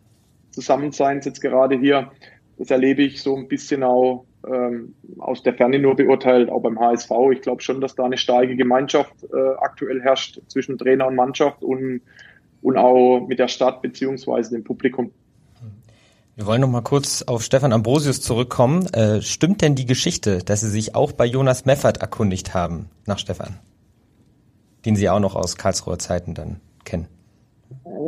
Zusammenseins 0.51 1.25
jetzt 1.25 1.41
gerade 1.41 1.79
hier, 1.79 2.11
das 2.59 2.71
erlebe 2.71 3.03
ich 3.03 3.23
so 3.23 3.37
ein 3.37 3.49
bisschen 3.49 3.83
auch 3.83 4.27
ähm, 4.47 4.95
aus 5.19 5.43
der 5.43 5.55
Ferne 5.55 5.79
nur 5.79 5.97
beurteilt, 5.97 6.51
auch 6.51 6.61
beim 6.61 6.79
HSV. 6.79 7.11
Ich 7.33 7.43
glaube 7.43 7.63
schon, 7.63 7.81
dass 7.81 7.95
da 7.95 8.05
eine 8.05 8.17
starke 8.17 8.57
Gemeinschaft 8.57 9.13
äh, 9.25 9.55
aktuell 9.59 10.01
herrscht 10.01 10.41
zwischen 10.49 10.79
Trainer 10.79 11.07
und 11.07 11.17
Mannschaft 11.17 11.63
und, 11.63 12.03
und 12.63 12.77
auch 12.77 13.27
mit 13.27 13.39
der 13.39 13.49
Stadt 13.49 13.83
beziehungsweise 13.83 14.55
dem 14.55 14.65
Publikum. 14.65 15.13
Wir 16.37 16.47
wollen 16.47 16.63
noch 16.63 16.71
mal 16.71 16.81
kurz 16.81 17.23
auf 17.23 17.43
Stefan 17.43 17.73
Ambrosius 17.73 18.23
zurückkommen. 18.23 18.87
Äh, 18.95 19.21
stimmt 19.21 19.61
denn 19.61 19.75
die 19.75 19.85
Geschichte, 19.85 20.39
dass 20.39 20.63
Sie 20.63 20.71
sich 20.71 20.95
auch 20.95 21.13
bei 21.13 21.27
Jonas 21.27 21.67
Meffert 21.67 21.99
erkundigt 21.99 22.55
haben, 22.55 22.89
nach 23.05 23.19
Stefan? 23.19 23.59
Den 24.87 24.97
Sie 24.97 25.11
auch 25.11 25.21
noch 25.21 25.37
aus 25.37 25.57
Karlsruher 25.57 25.99
Zeiten 25.99 26.33
dann 26.35 26.61
kennen. 26.85 27.09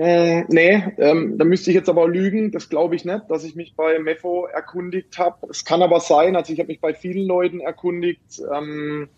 Äh, 0.01 0.43
nee, 0.49 0.83
ähm, 0.99 1.39
da 1.39 1.45
müsste 1.45 1.71
ich 1.71 1.77
jetzt 1.77 1.89
aber 1.89 2.09
lügen. 2.09 2.51
Das 2.51 2.69
glaube 2.69 2.97
ich 2.97 3.05
nicht, 3.05 3.31
dass 3.31 3.45
ich 3.45 3.55
mich 3.55 3.75
bei 3.77 3.99
Meffo 3.99 4.47
erkundigt 4.47 5.19
habe. 5.19 5.47
Es 5.51 5.65
kann 5.65 5.83
aber 5.83 6.01
sein, 6.01 6.37
also 6.37 6.53
ich 6.53 6.59
habe 6.59 6.69
mich 6.69 6.81
bei 6.81 6.95
vielen 6.95 7.27
Leuten 7.27 7.61
erkundigt. 7.61 8.43
Ähm, 8.53 9.09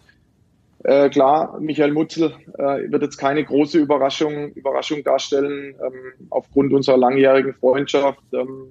äh, 0.85 1.09
klar, 1.09 1.59
Michael 1.61 1.93
Mutzel 1.93 2.35
äh, 2.59 2.91
wird 2.91 3.03
jetzt 3.03 3.17
keine 3.17 3.43
große 3.43 3.79
Überraschung, 3.79 4.53
Überraschung 4.53 5.03
darstellen 5.03 5.75
ähm, 5.83 6.29
aufgrund 6.29 6.73
unserer 6.75 6.99
langjährigen 6.99 7.55
Freundschaft. 7.55 8.23
Ähm, 8.33 8.69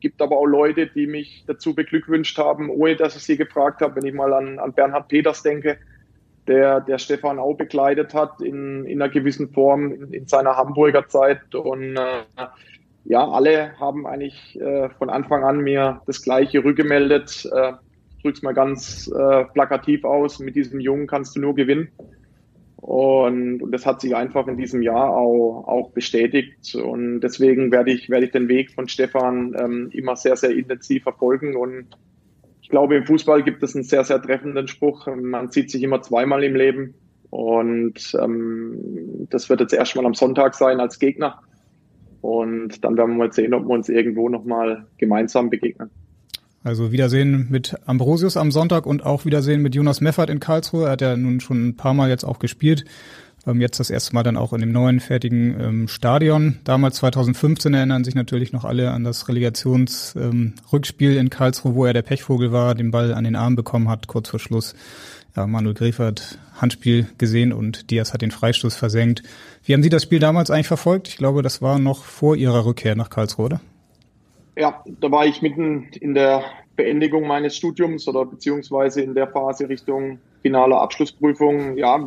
gibt 0.00 0.22
aber 0.22 0.38
auch 0.38 0.46
Leute, 0.46 0.86
die 0.86 1.06
mich 1.06 1.44
dazu 1.46 1.74
beglückwünscht 1.74 2.38
haben, 2.38 2.70
ohne 2.70 2.96
dass 2.96 3.16
ich 3.16 3.24
sie 3.24 3.36
gefragt 3.36 3.82
habe. 3.82 3.96
Wenn 3.96 4.06
ich 4.06 4.14
mal 4.14 4.32
an, 4.32 4.58
an 4.58 4.72
Bernhard 4.72 5.08
Peters 5.08 5.42
denke, 5.42 5.78
der, 6.48 6.80
der 6.80 6.98
Stefan 6.98 7.38
auch 7.38 7.54
begleitet 7.54 8.14
hat 8.14 8.40
in, 8.40 8.84
in 8.84 9.00
einer 9.00 9.10
gewissen 9.10 9.50
Form 9.50 9.92
in, 9.92 10.12
in 10.12 10.26
seiner 10.26 10.56
Hamburger 10.56 11.06
Zeit. 11.06 11.54
Und 11.54 11.96
äh, 11.96 12.46
ja, 13.04 13.28
alle 13.28 13.78
haben 13.78 14.06
eigentlich 14.06 14.58
äh, 14.60 14.88
von 14.90 15.10
Anfang 15.10 15.44
an 15.44 15.60
mir 15.60 16.00
das 16.06 16.22
Gleiche 16.22 16.64
rückgemeldet. 16.64 17.48
Äh, 17.54 17.72
ich 18.16 18.22
drück's 18.22 18.42
mal 18.42 18.54
ganz 18.54 19.08
äh, 19.08 19.44
plakativ 19.44 20.04
aus, 20.04 20.40
mit 20.40 20.56
diesem 20.56 20.80
Jungen 20.80 21.06
kannst 21.06 21.36
du 21.36 21.40
nur 21.40 21.54
gewinnen. 21.54 21.88
Und, 22.76 23.60
und 23.60 23.72
das 23.72 23.86
hat 23.86 24.00
sich 24.00 24.14
einfach 24.14 24.46
in 24.46 24.56
diesem 24.56 24.82
Jahr 24.82 25.10
auch, 25.10 25.64
auch 25.66 25.90
bestätigt. 25.90 26.74
Und 26.74 27.20
deswegen 27.20 27.72
werde 27.72 27.90
ich, 27.90 28.08
werde 28.08 28.26
ich 28.26 28.32
den 28.32 28.48
Weg 28.48 28.70
von 28.70 28.88
Stefan 28.88 29.54
ähm, 29.58 29.90
immer 29.92 30.16
sehr, 30.16 30.36
sehr 30.36 30.50
intensiv 30.50 31.02
verfolgen. 31.02 31.56
Und 31.56 31.86
ich 32.68 32.70
glaube, 32.70 32.96
im 32.96 33.06
Fußball 33.06 33.42
gibt 33.44 33.62
es 33.62 33.74
einen 33.74 33.84
sehr, 33.84 34.04
sehr 34.04 34.20
treffenden 34.20 34.68
Spruch. 34.68 35.06
Man 35.06 35.50
sieht 35.50 35.70
sich 35.70 35.82
immer 35.82 36.02
zweimal 36.02 36.44
im 36.44 36.54
Leben. 36.54 36.92
Und 37.30 38.14
ähm, 38.22 39.26
das 39.30 39.48
wird 39.48 39.60
jetzt 39.60 39.72
erstmal 39.72 40.04
am 40.04 40.12
Sonntag 40.12 40.54
sein 40.54 40.78
als 40.78 40.98
Gegner. 40.98 41.40
Und 42.20 42.84
dann 42.84 42.98
werden 42.98 43.12
wir 43.12 43.24
mal 43.24 43.32
sehen, 43.32 43.54
ob 43.54 43.64
wir 43.64 43.70
uns 43.70 43.88
irgendwo 43.88 44.28
nochmal 44.28 44.86
gemeinsam 44.98 45.48
begegnen. 45.48 45.88
Also 46.62 46.92
Wiedersehen 46.92 47.46
mit 47.48 47.74
Ambrosius 47.86 48.36
am 48.36 48.50
Sonntag 48.50 48.84
und 48.84 49.02
auch 49.02 49.24
Wiedersehen 49.24 49.62
mit 49.62 49.74
Jonas 49.74 50.02
Meffert 50.02 50.28
in 50.28 50.38
Karlsruhe. 50.38 50.84
Er 50.84 50.90
hat 50.90 51.00
ja 51.00 51.16
nun 51.16 51.40
schon 51.40 51.68
ein 51.68 51.76
paar 51.76 51.94
Mal 51.94 52.10
jetzt 52.10 52.24
auch 52.24 52.38
gespielt. 52.38 52.84
Ähm, 53.46 53.60
jetzt 53.60 53.80
das 53.80 53.90
erste 53.90 54.14
Mal 54.14 54.22
dann 54.22 54.36
auch 54.36 54.52
in 54.52 54.60
dem 54.60 54.72
neuen 54.72 55.00
fertigen 55.00 55.58
ähm, 55.60 55.88
Stadion. 55.88 56.58
Damals 56.64 56.96
2015 56.96 57.74
erinnern 57.74 58.04
sich 58.04 58.14
natürlich 58.14 58.52
noch 58.52 58.64
alle 58.64 58.90
an 58.90 59.04
das 59.04 59.28
Relegationsrückspiel 59.28 61.12
ähm, 61.12 61.18
in 61.18 61.30
Karlsruhe, 61.30 61.74
wo 61.74 61.84
er 61.84 61.92
der 61.92 62.02
Pechvogel 62.02 62.52
war, 62.52 62.74
den 62.74 62.90
Ball 62.90 63.14
an 63.14 63.24
den 63.24 63.36
Arm 63.36 63.56
bekommen 63.56 63.88
hat, 63.88 64.06
kurz 64.06 64.28
vor 64.28 64.40
Schluss. 64.40 64.74
Ja, 65.36 65.46
Manuel 65.46 65.74
Gräfer 65.74 66.06
hat 66.06 66.38
Handspiel 66.60 67.06
gesehen 67.18 67.52
und 67.52 67.90
Diaz 67.90 68.12
hat 68.12 68.22
den 68.22 68.30
Freistoß 68.30 68.74
versenkt. 68.74 69.22
Wie 69.64 69.74
haben 69.74 69.82
Sie 69.82 69.90
das 69.90 70.02
Spiel 70.02 70.18
damals 70.18 70.50
eigentlich 70.50 70.66
verfolgt? 70.66 71.08
Ich 71.08 71.16
glaube, 71.16 71.42
das 71.42 71.62
war 71.62 71.78
noch 71.78 72.04
vor 72.04 72.34
Ihrer 72.36 72.64
Rückkehr 72.64 72.96
nach 72.96 73.10
Karlsruhe, 73.10 73.46
oder? 73.46 73.60
Ja, 74.56 74.82
da 75.00 75.10
war 75.12 75.24
ich 75.26 75.40
mitten 75.40 75.84
in 76.00 76.14
der 76.14 76.42
Beendigung 76.74 77.26
meines 77.26 77.56
Studiums 77.56 78.08
oder 78.08 78.24
beziehungsweise 78.24 79.02
in 79.02 79.14
der 79.14 79.28
Phase 79.28 79.68
Richtung 79.68 80.18
finaler 80.42 80.80
Abschlussprüfung. 80.80 81.76
Ja, 81.76 82.00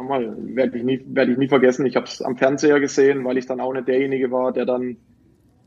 nochmal, 0.00 0.34
werde 0.38 0.78
ich 0.78 0.84
nie, 0.84 1.02
werde 1.06 1.32
ich 1.32 1.38
nie 1.38 1.48
vergessen. 1.48 1.86
Ich 1.86 1.96
habe 1.96 2.06
es 2.06 2.22
am 2.22 2.36
Fernseher 2.36 2.80
gesehen, 2.80 3.24
weil 3.24 3.38
ich 3.38 3.46
dann 3.46 3.60
auch 3.60 3.72
nicht 3.72 3.88
derjenige 3.88 4.30
war, 4.30 4.52
der 4.52 4.64
dann 4.64 4.96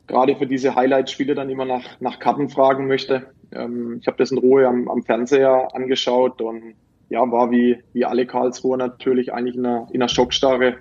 gerade 0.08 0.36
für 0.36 0.48
diese 0.48 0.76
Highlight-Spiele 0.76 1.36
dann 1.36 1.50
immer 1.50 1.66
nach, 1.66 2.00
nach 2.02 2.20
Karten 2.20 2.50
fragen 2.50 2.88
möchte. 2.88 3.28
Ähm, 3.52 4.00
ich 4.02 4.08
habe 4.08 4.18
das 4.18 4.32
in 4.32 4.38
Ruhe 4.38 4.68
am, 4.68 4.90
am 4.90 5.04
Fernseher 5.04 5.70
angeschaut 5.74 6.42
und 6.42 6.76
ja, 7.10 7.20
war 7.32 7.52
wie, 7.52 7.78
wie 7.94 8.06
alle 8.06 8.26
Karlsruher 8.26 8.78
natürlich 8.78 9.34
eigentlich 9.34 9.56
in 9.56 9.66
einer, 9.66 9.88
in 9.92 10.02
einer 10.02 10.10
Schockstarre 10.10 10.76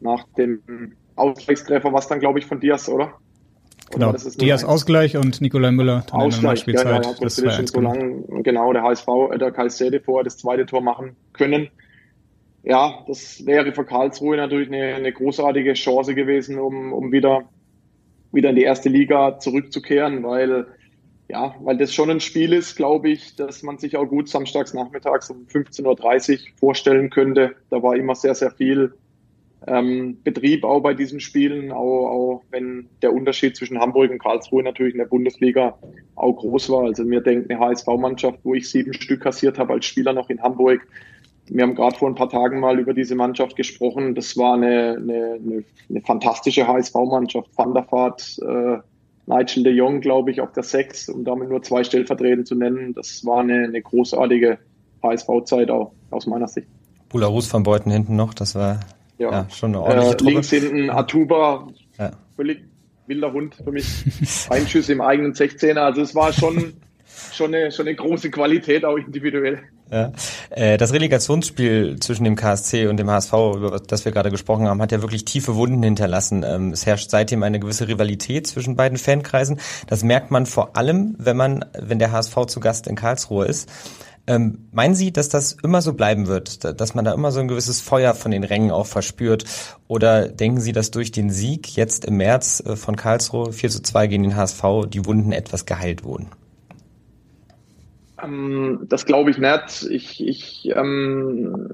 nach 0.00 0.24
dem 0.36 0.94
Ausgleichstreffer, 1.16 1.92
was 1.92 2.08
dann, 2.08 2.20
glaube 2.20 2.38
ich, 2.38 2.46
von 2.46 2.60
Diaz, 2.60 2.88
oder? 2.88 3.14
Genau, 3.90 4.12
Diaz 4.12 4.64
Ausgleich 4.64 5.16
und 5.16 5.40
Nikolai 5.40 5.70
Müller 5.70 6.04
dann 6.10 6.20
Ausgleich, 6.20 6.66
in 6.66 6.72
der 6.74 6.80
Spielzeit. 6.80 7.04
Ja, 7.04 7.10
ja, 7.10 7.16
das 7.20 7.42
war 7.42 7.50
schon 7.52 7.66
so 7.66 7.80
lang, 7.80 8.42
genau, 8.42 8.72
der 8.72 8.82
HSV, 8.82 9.08
äh, 9.32 9.38
der 9.38 9.50
Kalsede 9.50 10.00
vorher 10.00 10.24
das 10.24 10.36
zweite 10.36 10.66
Tor 10.66 10.82
machen 10.82 11.16
können. 11.32 11.68
Ja, 12.62 13.04
das 13.06 13.46
wäre 13.46 13.72
für 13.72 13.84
Karlsruhe 13.84 14.36
natürlich 14.36 14.68
eine, 14.68 14.94
eine 14.94 15.12
großartige 15.12 15.74
Chance 15.74 16.14
gewesen, 16.14 16.58
um, 16.58 16.92
um 16.92 17.12
wieder, 17.12 17.48
wieder 18.32 18.50
in 18.50 18.56
die 18.56 18.62
erste 18.62 18.88
Liga 18.88 19.38
zurückzukehren, 19.38 20.22
weil, 20.24 20.66
ja, 21.28 21.54
weil 21.60 21.78
das 21.78 21.94
schon 21.94 22.10
ein 22.10 22.20
Spiel 22.20 22.52
ist, 22.52 22.76
glaube 22.76 23.10
ich, 23.10 23.36
dass 23.36 23.62
man 23.62 23.78
sich 23.78 23.96
auch 23.96 24.06
gut 24.06 24.28
samstags 24.28 24.74
nachmittags 24.74 25.30
um 25.30 25.46
15.30 25.46 26.32
Uhr 26.32 26.38
vorstellen 26.58 27.10
könnte. 27.10 27.54
Da 27.70 27.82
war 27.82 27.96
immer 27.96 28.14
sehr, 28.14 28.34
sehr 28.34 28.50
viel 28.50 28.92
ähm, 29.66 30.18
Betrieb 30.22 30.64
auch 30.64 30.80
bei 30.80 30.94
diesen 30.94 31.20
Spielen, 31.20 31.72
auch, 31.72 32.06
auch 32.08 32.42
wenn 32.50 32.88
der 33.02 33.12
Unterschied 33.12 33.56
zwischen 33.56 33.78
Hamburg 33.78 34.10
und 34.10 34.18
Karlsruhe 34.18 34.62
natürlich 34.62 34.94
in 34.94 34.98
der 34.98 35.06
Bundesliga 35.06 35.78
auch 36.14 36.34
groß 36.34 36.70
war. 36.70 36.84
Also 36.84 37.04
mir 37.04 37.20
denkt 37.20 37.50
eine 37.50 37.60
HSV-Mannschaft, 37.60 38.40
wo 38.44 38.54
ich 38.54 38.68
sieben 38.68 38.92
Stück 38.92 39.22
kassiert 39.22 39.58
habe 39.58 39.74
als 39.74 39.86
Spieler 39.86 40.12
noch 40.12 40.30
in 40.30 40.42
Hamburg. 40.42 40.86
Wir 41.50 41.62
haben 41.62 41.74
gerade 41.74 41.96
vor 41.96 42.08
ein 42.08 42.14
paar 42.14 42.28
Tagen 42.28 42.60
mal 42.60 42.78
über 42.78 42.94
diese 42.94 43.14
Mannschaft 43.14 43.56
gesprochen. 43.56 44.14
Das 44.14 44.36
war 44.36 44.54
eine, 44.54 44.96
eine, 44.96 45.64
eine, 45.88 46.00
fantastische 46.02 46.66
HSV-Mannschaft. 46.66 47.48
Van 47.56 47.74
der 47.74 47.86
Vaart, 47.90 48.38
äh, 48.42 48.78
Nigel 49.26 49.62
de 49.62 49.72
Jong, 49.72 50.00
glaube 50.00 50.30
ich, 50.30 50.40
auf 50.40 50.52
der 50.52 50.62
6, 50.62 51.10
um 51.10 51.24
damit 51.24 51.48
nur 51.48 51.62
zwei 51.62 51.84
Stellvertretungen 51.84 52.46
zu 52.46 52.54
nennen. 52.54 52.94
Das 52.94 53.24
war 53.24 53.40
eine, 53.40 53.64
eine 53.64 53.82
großartige 53.82 54.58
HSV-Zeit 55.02 55.70
auch 55.70 55.92
aus 56.10 56.26
meiner 56.26 56.48
Sicht. 56.48 56.66
Bularus 57.08 57.46
von 57.46 57.62
Beuten 57.62 57.90
hinten 57.90 58.16
noch, 58.16 58.34
das 58.34 58.54
war 58.54 58.80
ja, 59.18 59.30
ja 59.30 59.46
schon 59.50 59.70
eine 59.70 59.80
ordentliche 59.80 60.12
äh, 60.12 60.16
Truppe. 60.16 60.30
Links 60.32 60.50
hinten 60.50 60.90
Atuba, 60.90 61.68
ja. 61.98 62.10
völlig 62.36 62.64
wilder 63.06 63.32
Hund 63.32 63.54
für 63.54 63.72
mich. 63.72 63.86
Einschüsse 64.50 64.92
im 64.92 65.00
eigenen 65.00 65.32
16er, 65.32 65.78
also 65.78 66.02
es 66.02 66.14
war 66.14 66.32
schon, 66.32 66.74
schon, 67.32 67.54
eine, 67.54 67.72
schon 67.72 67.86
eine 67.86 67.96
große 67.96 68.30
Qualität, 68.30 68.84
auch 68.84 68.96
individuell. 68.96 69.62
Ja. 69.90 70.12
Äh, 70.50 70.76
das 70.76 70.92
Relegationsspiel 70.92 71.98
zwischen 72.00 72.24
dem 72.24 72.36
KSC 72.36 72.88
und 72.88 72.98
dem 72.98 73.10
HSV, 73.10 73.32
über 73.32 73.80
das 73.80 74.04
wir 74.04 74.12
gerade 74.12 74.30
gesprochen 74.30 74.68
haben, 74.68 74.82
hat 74.82 74.92
ja 74.92 75.02
wirklich 75.02 75.24
tiefe 75.24 75.54
Wunden 75.54 75.82
hinterlassen. 75.82 76.44
Ähm, 76.46 76.72
es 76.72 76.86
herrscht 76.86 77.10
seitdem 77.10 77.42
eine 77.42 77.58
gewisse 77.58 77.88
Rivalität 77.88 78.46
zwischen 78.46 78.76
beiden 78.76 78.98
Fankreisen. 78.98 79.60
Das 79.86 80.02
merkt 80.02 80.30
man 80.30 80.46
vor 80.46 80.76
allem, 80.76 81.14
wenn 81.18 81.36
man, 81.36 81.64
wenn 81.78 81.98
der 81.98 82.12
HSV 82.12 82.46
zu 82.46 82.60
Gast 82.60 82.86
in 82.86 82.96
Karlsruhe 82.96 83.46
ist. 83.46 83.68
Ähm, 84.26 84.68
meinen 84.72 84.94
Sie, 84.94 85.10
dass 85.10 85.30
das 85.30 85.52
immer 85.62 85.80
so 85.80 85.94
bleiben 85.94 86.26
wird, 86.26 86.62
dass 86.78 86.94
man 86.94 87.06
da 87.06 87.14
immer 87.14 87.32
so 87.32 87.40
ein 87.40 87.48
gewisses 87.48 87.80
Feuer 87.80 88.12
von 88.12 88.30
den 88.30 88.44
Rängen 88.44 88.70
auch 88.70 88.86
verspürt? 88.86 89.46
Oder 89.88 90.28
denken 90.28 90.60
Sie, 90.60 90.72
dass 90.72 90.90
durch 90.90 91.12
den 91.12 91.30
Sieg 91.30 91.74
jetzt 91.76 92.04
im 92.04 92.18
März 92.18 92.62
äh, 92.66 92.76
von 92.76 92.94
Karlsruhe 92.94 93.52
4 93.54 93.70
zu 93.70 93.82
2 93.82 94.06
gegen 94.06 94.24
den 94.24 94.36
HSV 94.36 94.62
die 94.88 95.06
Wunden 95.06 95.32
etwas 95.32 95.64
geheilt 95.64 96.04
wurden? 96.04 96.28
Ähm, 98.22 98.86
das 98.88 99.06
glaube 99.06 99.30
ich 99.30 99.38
nicht. 99.38 99.86
Ich, 99.90 100.26
ich, 100.26 100.70
ähm, 100.74 101.68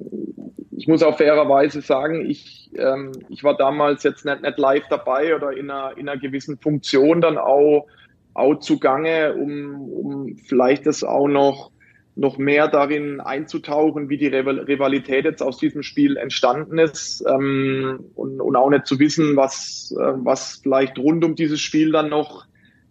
ich 0.71 0.89
muss 0.89 1.03
auch 1.03 1.17
fairerweise 1.17 1.81
sagen, 1.81 2.29
ich, 2.29 2.71
ähm, 2.77 3.13
ich 3.29 3.45
war 3.45 3.57
damals 3.57 4.03
jetzt 4.03 4.25
nicht, 4.25 4.43
nicht 4.43 4.59
live 4.59 4.85
dabei 4.91 5.35
oder 5.35 5.53
in 5.53 5.71
einer, 5.71 5.97
in 5.97 6.09
einer 6.09 6.21
gewissen 6.21 6.59
Funktion 6.59 7.21
dann 7.21 7.39
auch, 7.39 7.87
auch 8.35 8.57
zugange, 8.57 9.35
um, 9.35 9.91
um 9.91 10.37
vielleicht 10.37 10.87
das 10.87 11.05
auch 11.05 11.29
noch 11.29 11.71
noch 12.17 12.39
mehr 12.39 12.69
darin 12.69 13.21
einzutauchen, 13.21 14.09
wie 14.09 14.19
die 14.19 14.29
Rivalität 14.29 15.25
jetzt 15.25 15.43
aus 15.43 15.59
diesem 15.59 15.83
Spiel 15.83 16.17
entstanden 16.17 16.79
ist 16.79 17.25
ähm, 17.29 18.05
und, 18.15 18.41
und 18.41 18.57
auch 18.57 18.71
nicht 18.71 18.87
zu 18.87 18.99
wissen, 19.01 19.37
was, 19.37 19.95
äh, 19.99 20.13
was 20.17 20.61
vielleicht 20.63 20.99
rund 20.99 21.25
um 21.25 21.35
dieses 21.35 21.61
Spiel 21.61 21.91
dann 21.91 22.09
noch, 22.09 22.47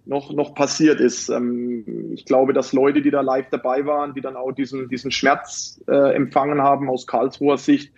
noch, 0.05 0.33
noch 0.33 0.53
passiert 0.53 0.99
ist. 0.99 1.29
Ähm, 1.29 2.11
ich 2.13 2.25
glaube, 2.25 2.53
dass 2.53 2.73
Leute, 2.73 3.01
die 3.01 3.11
da 3.11 3.21
live 3.21 3.49
dabei 3.49 3.85
waren, 3.85 4.13
die 4.13 4.21
dann 4.21 4.35
auch 4.35 4.51
diesen, 4.51 4.89
diesen 4.89 5.11
Schmerz 5.11 5.81
äh, 5.87 6.15
empfangen 6.15 6.61
haben 6.61 6.89
aus 6.89 7.07
Karlsruher 7.07 7.57
Sicht, 7.57 7.91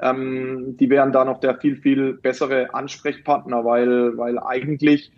ähm, 0.00 0.76
die 0.78 0.90
wären 0.90 1.12
da 1.12 1.24
noch 1.24 1.40
der 1.40 1.56
viel, 1.58 1.76
viel 1.76 2.14
bessere 2.14 2.74
Ansprechpartner, 2.74 3.64
weil, 3.64 4.16
weil 4.16 4.38
eigentlich 4.38 5.12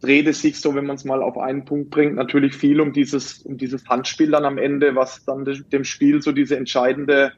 dreht 0.00 0.26
es 0.26 0.42
sich 0.42 0.60
so, 0.60 0.74
wenn 0.74 0.84
man 0.84 0.96
es 0.96 1.04
mal 1.04 1.22
auf 1.22 1.38
einen 1.38 1.64
Punkt 1.64 1.90
bringt, 1.90 2.16
natürlich 2.16 2.54
viel 2.54 2.80
um 2.80 2.92
dieses, 2.92 3.38
um 3.42 3.56
dieses 3.56 3.88
Handspiel 3.88 4.32
dann 4.32 4.44
am 4.44 4.58
Ende, 4.58 4.94
was 4.94 5.24
dann 5.24 5.44
dem 5.44 5.84
Spiel 5.84 6.20
so 6.20 6.32
diese 6.32 6.56
entscheidende 6.56 7.32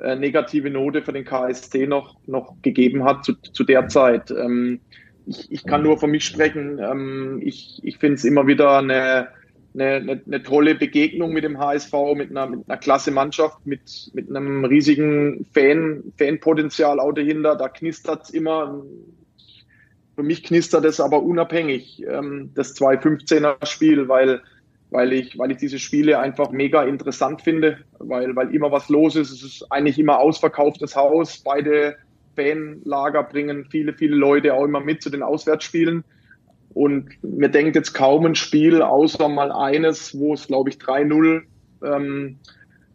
äh, 0.00 0.16
negative 0.16 0.70
Note 0.70 1.02
für 1.02 1.12
den 1.12 1.24
KSC 1.24 1.86
noch, 1.86 2.16
noch 2.26 2.56
gegeben 2.62 3.04
hat 3.04 3.24
zu, 3.24 3.34
zu 3.34 3.64
der 3.64 3.88
Zeit. 3.88 4.30
Ähm, 4.30 4.80
ich, 5.30 5.52
ich 5.52 5.64
kann 5.64 5.82
nur 5.82 5.98
für 5.98 6.08
mich 6.08 6.24
sprechen. 6.24 6.78
Ähm, 6.78 7.40
ich 7.42 7.80
ich 7.84 7.98
finde 7.98 8.16
es 8.16 8.24
immer 8.24 8.46
wieder 8.46 8.78
eine, 8.78 9.28
eine, 9.74 9.94
eine, 9.94 10.22
eine 10.26 10.42
tolle 10.42 10.74
Begegnung 10.74 11.32
mit 11.32 11.44
dem 11.44 11.58
HSV, 11.58 11.92
mit 12.16 12.30
einer, 12.30 12.48
mit 12.48 12.68
einer 12.68 12.78
klasse 12.78 13.12
Mannschaft, 13.12 13.64
mit, 13.64 14.10
mit 14.12 14.28
einem 14.28 14.64
riesigen 14.64 15.46
Fan, 15.52 16.12
Fanpotenzial 16.18 16.98
auch 16.98 17.12
dahinter. 17.12 17.54
Da 17.54 17.68
knistert 17.68 18.24
es 18.24 18.30
immer. 18.30 18.82
Für 20.16 20.24
mich 20.24 20.42
knistert 20.42 20.84
es 20.84 21.00
aber 21.00 21.22
unabhängig, 21.22 22.04
ähm, 22.06 22.50
das 22.54 22.76
2-15er 22.76 23.64
Spiel, 23.64 24.08
weil, 24.08 24.42
weil, 24.90 25.12
ich, 25.12 25.38
weil 25.38 25.52
ich 25.52 25.58
diese 25.58 25.78
Spiele 25.78 26.18
einfach 26.18 26.50
mega 26.50 26.82
interessant 26.82 27.40
finde, 27.40 27.78
weil, 28.00 28.34
weil 28.34 28.52
immer 28.52 28.72
was 28.72 28.88
los 28.88 29.14
ist. 29.14 29.30
Es 29.30 29.42
ist 29.44 29.70
eigentlich 29.70 29.98
immer 29.98 30.18
ausverkauftes 30.18 30.96
Haus. 30.96 31.38
Beide 31.38 31.96
Fanlager 32.36 33.22
bringen 33.22 33.66
viele, 33.70 33.92
viele 33.92 34.16
Leute 34.16 34.54
auch 34.54 34.64
immer 34.64 34.80
mit 34.80 35.02
zu 35.02 35.10
den 35.10 35.22
Auswärtsspielen. 35.22 36.04
Und 36.72 37.10
mir 37.22 37.48
denkt 37.48 37.74
jetzt 37.74 37.94
kaum 37.94 38.26
ein 38.26 38.34
Spiel, 38.34 38.82
außer 38.82 39.28
mal 39.28 39.50
eines, 39.50 40.16
wo 40.18 40.34
es, 40.34 40.46
glaube 40.46 40.70
ich, 40.70 40.76
3-0 40.76 41.42
ähm, 41.84 42.38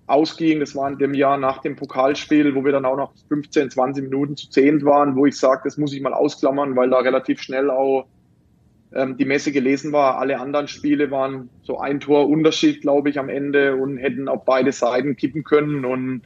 ausging. 0.08 0.60
Das 0.60 0.76
war 0.76 0.90
in 0.90 0.98
dem 0.98 1.14
Jahr 1.14 1.38
nach 1.38 1.62
dem 1.62 1.76
Pokalspiel, 1.76 2.56
wo 2.56 2.64
wir 2.64 2.72
dann 2.72 2.86
auch 2.86 2.96
noch 2.96 3.14
15, 3.28 3.72
20 3.72 4.04
Minuten 4.06 4.38
zu 4.38 4.50
zehnt 4.50 4.86
waren, 4.86 5.16
wo 5.16 5.26
ich 5.26 5.38
sage, 5.38 5.62
das 5.66 5.78
muss 5.78 5.94
ich 5.94 6.02
mal 6.02 6.14
ausklammern, 6.14 6.76
weil 6.76 6.90
da 6.90 7.00
relativ 7.00 7.42
schnell 7.42 7.70
auch 7.70 8.08
ähm, 8.94 9.18
die 9.18 9.26
Messe 9.26 9.52
gelesen 9.52 9.92
war. 9.92 10.20
Alle 10.20 10.40
anderen 10.40 10.68
Spiele 10.68 11.12
waren 11.12 11.50
so 11.64 11.80
ein 11.80 12.00
Tor 12.00 12.30
Unterschied, 12.30 12.82
glaube 12.82 13.10
ich, 13.10 13.20
am 13.20 13.30
Ende 13.30 13.76
und 13.76 13.98
hätten 13.98 14.28
auf 14.30 14.46
beide 14.46 14.72
Seiten 14.72 15.18
kippen 15.18 15.44
können. 15.44 15.86
Und 15.86 16.22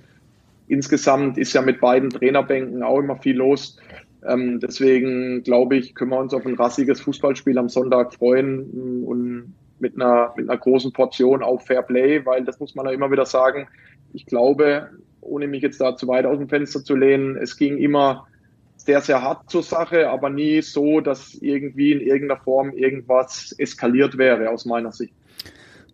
insgesamt 0.70 1.38
ist 1.38 1.54
ja 1.54 1.62
mit 1.62 1.82
beiden 1.82 2.10
Trainerbänken 2.10 2.84
auch 2.84 3.00
immer 3.00 3.18
viel 3.18 3.36
los. 3.36 3.78
Ähm, 4.26 4.60
deswegen 4.60 5.44
glaube 5.44 5.78
ich, 5.78 5.96
können 5.96 6.12
wir 6.12 6.20
uns 6.20 6.34
auf 6.34 6.46
ein 6.46 6.56
rassiges 6.56 7.02
Fußballspiel 7.02 7.58
am 7.58 7.70
Sonntag 7.70 8.14
freuen 8.14 9.04
und 9.04 9.54
mit 9.80 9.96
einer, 9.96 10.34
mit 10.36 10.50
einer 10.50 10.60
großen 10.60 10.94
Portion 10.94 11.42
auch 11.42 11.62
Fair 11.62 11.82
Play, 11.82 12.26
weil 12.26 12.44
das 12.44 12.60
muss 12.60 12.76
man 12.76 12.86
ja 12.86 12.92
immer 12.92 13.12
wieder 13.12 13.26
sagen. 13.26 13.68
Ich 14.14 14.26
glaube, 14.26 14.90
ohne 15.22 15.48
mich 15.48 15.62
jetzt 15.62 15.82
da 15.82 15.96
zu 15.96 16.08
weit 16.08 16.26
aus 16.26 16.38
dem 16.38 16.50
Fenster 16.50 16.84
zu 16.84 16.96
lehnen, 16.96 17.38
es 17.38 17.58
ging 17.58 17.78
immer 17.78 18.28
sehr, 18.76 19.02
sehr 19.02 19.22
hart 19.22 19.50
zur 19.50 19.64
Sache, 19.64 20.10
aber 20.10 20.30
nie 20.30 20.62
so, 20.62 21.02
dass 21.02 21.36
irgendwie 21.36 21.92
in 21.92 22.02
irgendeiner 22.02 22.42
Form 22.42 22.72
irgendwas 22.72 23.54
eskaliert 23.58 24.18
wäre, 24.18 24.50
aus 24.50 24.66
meiner 24.66 24.92
Sicht. 24.92 25.14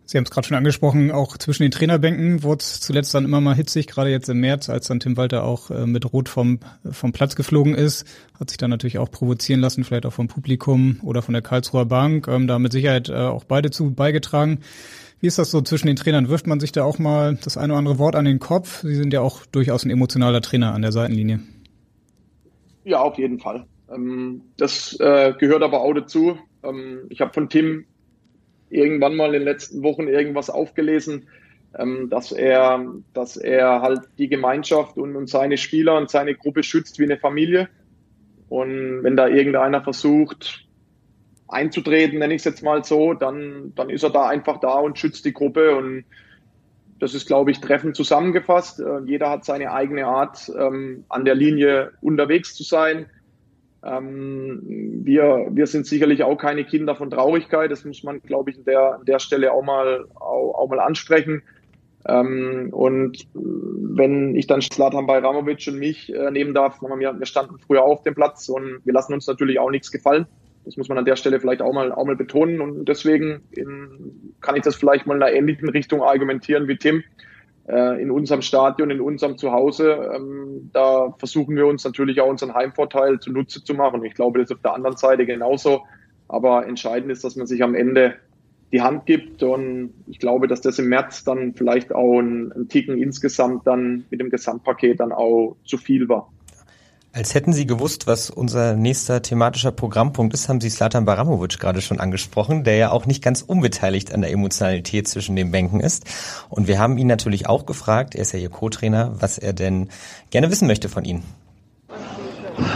Sie 0.08 0.16
haben 0.16 0.24
es 0.24 0.30
gerade 0.30 0.46
schon 0.46 0.56
angesprochen, 0.56 1.10
auch 1.10 1.36
zwischen 1.36 1.64
den 1.64 1.72
Trainerbänken 1.72 2.44
wurde 2.44 2.60
es 2.60 2.80
zuletzt 2.80 3.12
dann 3.12 3.24
immer 3.24 3.40
mal 3.40 3.56
hitzig, 3.56 3.88
gerade 3.88 4.10
jetzt 4.10 4.28
im 4.28 4.38
März, 4.38 4.70
als 4.70 4.86
dann 4.86 5.00
Tim 5.00 5.16
Walter 5.16 5.42
auch 5.42 5.70
äh, 5.72 5.84
mit 5.84 6.12
Rot 6.12 6.28
vom, 6.28 6.60
vom 6.88 7.12
Platz 7.12 7.34
geflogen 7.34 7.74
ist, 7.74 8.04
hat 8.38 8.50
sich 8.50 8.56
dann 8.56 8.70
natürlich 8.70 8.98
auch 8.98 9.10
provozieren 9.10 9.60
lassen, 9.60 9.82
vielleicht 9.82 10.06
auch 10.06 10.12
vom 10.12 10.28
Publikum 10.28 11.00
oder 11.02 11.22
von 11.22 11.32
der 11.32 11.42
Karlsruher 11.42 11.86
Bank, 11.86 12.28
ähm, 12.28 12.46
da 12.46 12.60
mit 12.60 12.70
Sicherheit 12.70 13.08
äh, 13.08 13.14
auch 13.14 13.42
beide 13.42 13.72
zu 13.72 13.92
beigetragen. 13.94 14.60
Wie 15.18 15.26
ist 15.26 15.38
das 15.38 15.50
so 15.50 15.60
zwischen 15.60 15.88
den 15.88 15.96
Trainern? 15.96 16.28
Wirft 16.28 16.46
man 16.46 16.60
sich 16.60 16.70
da 16.70 16.84
auch 16.84 17.00
mal 17.00 17.36
das 17.42 17.56
eine 17.56 17.72
oder 17.72 17.78
andere 17.78 17.98
Wort 17.98 18.14
an 18.14 18.26
den 18.26 18.38
Kopf? 18.38 18.82
Sie 18.82 18.94
sind 18.94 19.12
ja 19.12 19.22
auch 19.22 19.44
durchaus 19.46 19.84
ein 19.84 19.90
emotionaler 19.90 20.40
Trainer 20.40 20.72
an 20.72 20.82
der 20.82 20.92
Seitenlinie. 20.92 21.40
Ja, 22.84 23.00
auf 23.00 23.18
jeden 23.18 23.40
Fall. 23.40 23.66
Ähm, 23.92 24.42
das 24.56 24.96
äh, 25.00 25.32
gehört 25.36 25.64
aber 25.64 25.80
auch 25.80 25.94
dazu. 25.94 26.38
Ähm, 26.62 27.06
ich 27.08 27.20
habe 27.20 27.32
von 27.32 27.48
Tim 27.48 27.86
irgendwann 28.70 29.16
mal 29.16 29.26
in 29.26 29.32
den 29.34 29.42
letzten 29.42 29.82
Wochen 29.82 30.08
irgendwas 30.08 30.50
aufgelesen, 30.50 31.28
ähm, 31.78 32.08
dass 32.10 32.32
er, 32.32 32.84
dass 33.12 33.36
er 33.36 33.82
halt 33.82 34.00
die 34.18 34.28
Gemeinschaft 34.28 34.96
und, 34.96 35.16
und 35.16 35.28
seine 35.28 35.56
Spieler 35.56 35.96
und 35.96 36.10
seine 36.10 36.34
Gruppe 36.34 36.62
schützt 36.62 36.98
wie 36.98 37.04
eine 37.04 37.18
Familie. 37.18 37.68
Und 38.48 39.02
wenn 39.02 39.16
da 39.16 39.28
irgendeiner 39.28 39.82
versucht 39.82 40.66
einzutreten, 41.48 42.18
nenne 42.18 42.34
ich 42.34 42.40
es 42.40 42.44
jetzt 42.44 42.62
mal 42.62 42.84
so, 42.84 43.14
dann, 43.14 43.72
dann 43.74 43.90
ist 43.90 44.02
er 44.02 44.10
da 44.10 44.28
einfach 44.28 44.58
da 44.60 44.74
und 44.74 44.98
schützt 44.98 45.24
die 45.24 45.32
Gruppe. 45.32 45.76
Und 45.76 46.04
das 46.98 47.14
ist, 47.14 47.26
glaube 47.26 47.50
ich, 47.50 47.60
treffend 47.60 47.96
zusammengefasst. 47.96 48.80
Äh, 48.80 49.00
jeder 49.06 49.30
hat 49.30 49.44
seine 49.44 49.72
eigene 49.72 50.06
Art, 50.06 50.50
ähm, 50.58 51.04
an 51.08 51.24
der 51.24 51.34
Linie 51.34 51.92
unterwegs 52.00 52.54
zu 52.54 52.62
sein. 52.62 53.06
Ähm, 53.86 54.60
wir, 55.04 55.46
wir 55.50 55.66
sind 55.66 55.86
sicherlich 55.86 56.24
auch 56.24 56.36
keine 56.36 56.64
Kinder 56.64 56.96
von 56.96 57.10
Traurigkeit. 57.10 57.70
Das 57.70 57.84
muss 57.84 58.02
man, 58.02 58.20
glaube 58.20 58.50
ich, 58.50 58.58
an 58.58 58.64
der, 58.64 58.94
an 58.96 59.04
der 59.04 59.18
Stelle 59.18 59.52
auch 59.52 59.62
mal, 59.62 60.06
auch, 60.16 60.54
auch 60.54 60.68
mal 60.68 60.80
ansprechen. 60.80 61.42
Ähm, 62.08 62.68
und 62.72 63.26
wenn 63.34 64.34
ich 64.34 64.46
dann 64.46 64.60
Slatan 64.60 65.06
Bajramovic 65.06 65.66
und 65.68 65.78
mich 65.78 66.12
äh, 66.12 66.30
nehmen 66.30 66.54
darf, 66.54 66.80
wir, 66.80 67.18
wir 67.18 67.26
standen 67.26 67.58
früher 67.58 67.82
auf 67.82 68.02
dem 68.02 68.14
Platz 68.14 68.48
und 68.48 68.80
wir 68.84 68.92
lassen 68.92 69.12
uns 69.12 69.26
natürlich 69.26 69.58
auch 69.58 69.70
nichts 69.70 69.90
gefallen. 69.92 70.26
Das 70.64 70.76
muss 70.76 70.88
man 70.88 70.98
an 70.98 71.04
der 71.04 71.16
Stelle 71.16 71.38
vielleicht 71.38 71.62
auch 71.62 71.72
mal, 71.72 71.92
auch 71.92 72.04
mal 72.04 72.16
betonen. 72.16 72.60
Und 72.60 72.86
deswegen 72.86 73.42
in, 73.52 74.34
kann 74.40 74.56
ich 74.56 74.62
das 74.62 74.74
vielleicht 74.74 75.06
mal 75.06 75.16
in 75.16 75.22
einer 75.22 75.32
ähnlichen 75.32 75.68
Richtung 75.68 76.02
argumentieren 76.02 76.66
wie 76.66 76.76
Tim 76.76 77.04
äh, 77.68 78.00
in 78.00 78.10
unserem 78.10 78.42
Stadion, 78.42 78.90
in 78.90 79.00
unserem 79.00 79.38
Zuhause. 79.38 80.10
Ähm, 80.14 80.70
da 80.72 81.14
versuchen 81.18 81.56
wir 81.56 81.66
uns 81.66 81.84
natürlich 81.84 82.20
auch 82.20 82.28
unseren 82.28 82.54
Heimvorteil 82.54 83.18
zunutze 83.20 83.64
zu 83.64 83.74
machen. 83.74 84.04
Ich 84.04 84.14
glaube, 84.14 84.38
das 84.38 84.50
ist 84.50 84.56
auf 84.56 84.62
der 84.62 84.74
anderen 84.74 84.96
Seite 84.96 85.26
genauso. 85.26 85.82
Aber 86.28 86.66
entscheidend 86.66 87.10
ist, 87.10 87.24
dass 87.24 87.36
man 87.36 87.46
sich 87.46 87.62
am 87.62 87.74
Ende 87.74 88.14
die 88.72 88.82
Hand 88.82 89.06
gibt. 89.06 89.42
Und 89.42 89.94
ich 90.06 90.18
glaube, 90.18 90.48
dass 90.48 90.60
das 90.60 90.78
im 90.78 90.88
März 90.88 91.24
dann 91.24 91.54
vielleicht 91.54 91.94
auch 91.94 92.20
ein, 92.20 92.52
ein 92.52 92.68
Ticken 92.68 92.98
insgesamt 92.98 93.66
dann 93.66 94.04
mit 94.10 94.20
dem 94.20 94.30
Gesamtpaket 94.30 95.00
dann 95.00 95.12
auch 95.12 95.56
zu 95.64 95.78
viel 95.78 96.08
war. 96.08 96.32
Als 97.16 97.34
hätten 97.34 97.54
Sie 97.54 97.66
gewusst, 97.66 98.06
was 98.06 98.28
unser 98.28 98.76
nächster 98.76 99.22
thematischer 99.22 99.72
Programmpunkt 99.72 100.34
ist, 100.34 100.50
haben 100.50 100.60
Sie 100.60 100.68
Slatan 100.68 101.06
Baramovic 101.06 101.58
gerade 101.58 101.80
schon 101.80 101.98
angesprochen, 101.98 102.62
der 102.62 102.76
ja 102.76 102.90
auch 102.90 103.06
nicht 103.06 103.24
ganz 103.24 103.40
unbeteiligt 103.40 104.12
an 104.12 104.20
der 104.20 104.30
Emotionalität 104.32 105.08
zwischen 105.08 105.34
den 105.34 105.50
Bänken 105.50 105.80
ist. 105.80 106.04
Und 106.50 106.68
wir 106.68 106.78
haben 106.78 106.98
ihn 106.98 107.06
natürlich 107.06 107.48
auch 107.48 107.64
gefragt, 107.64 108.14
er 108.14 108.20
ist 108.20 108.32
ja 108.32 108.38
Ihr 108.38 108.50
Co-Trainer, 108.50 109.14
was 109.18 109.38
er 109.38 109.54
denn 109.54 109.88
gerne 110.28 110.50
wissen 110.50 110.68
möchte 110.68 110.90
von 110.90 111.06
Ihnen. 111.06 111.22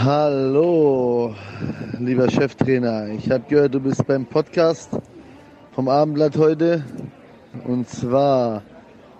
Hallo, 0.03 1.35
lieber 1.99 2.27
Cheftrainer. 2.27 3.09
Ich 3.09 3.29
habe 3.29 3.43
gehört, 3.47 3.75
du 3.75 3.79
bist 3.79 4.07
beim 4.07 4.25
Podcast 4.25 4.89
vom 5.75 5.87
Abendblatt 5.87 6.35
heute. 6.35 6.83
Und 7.67 7.87
zwar 7.87 8.63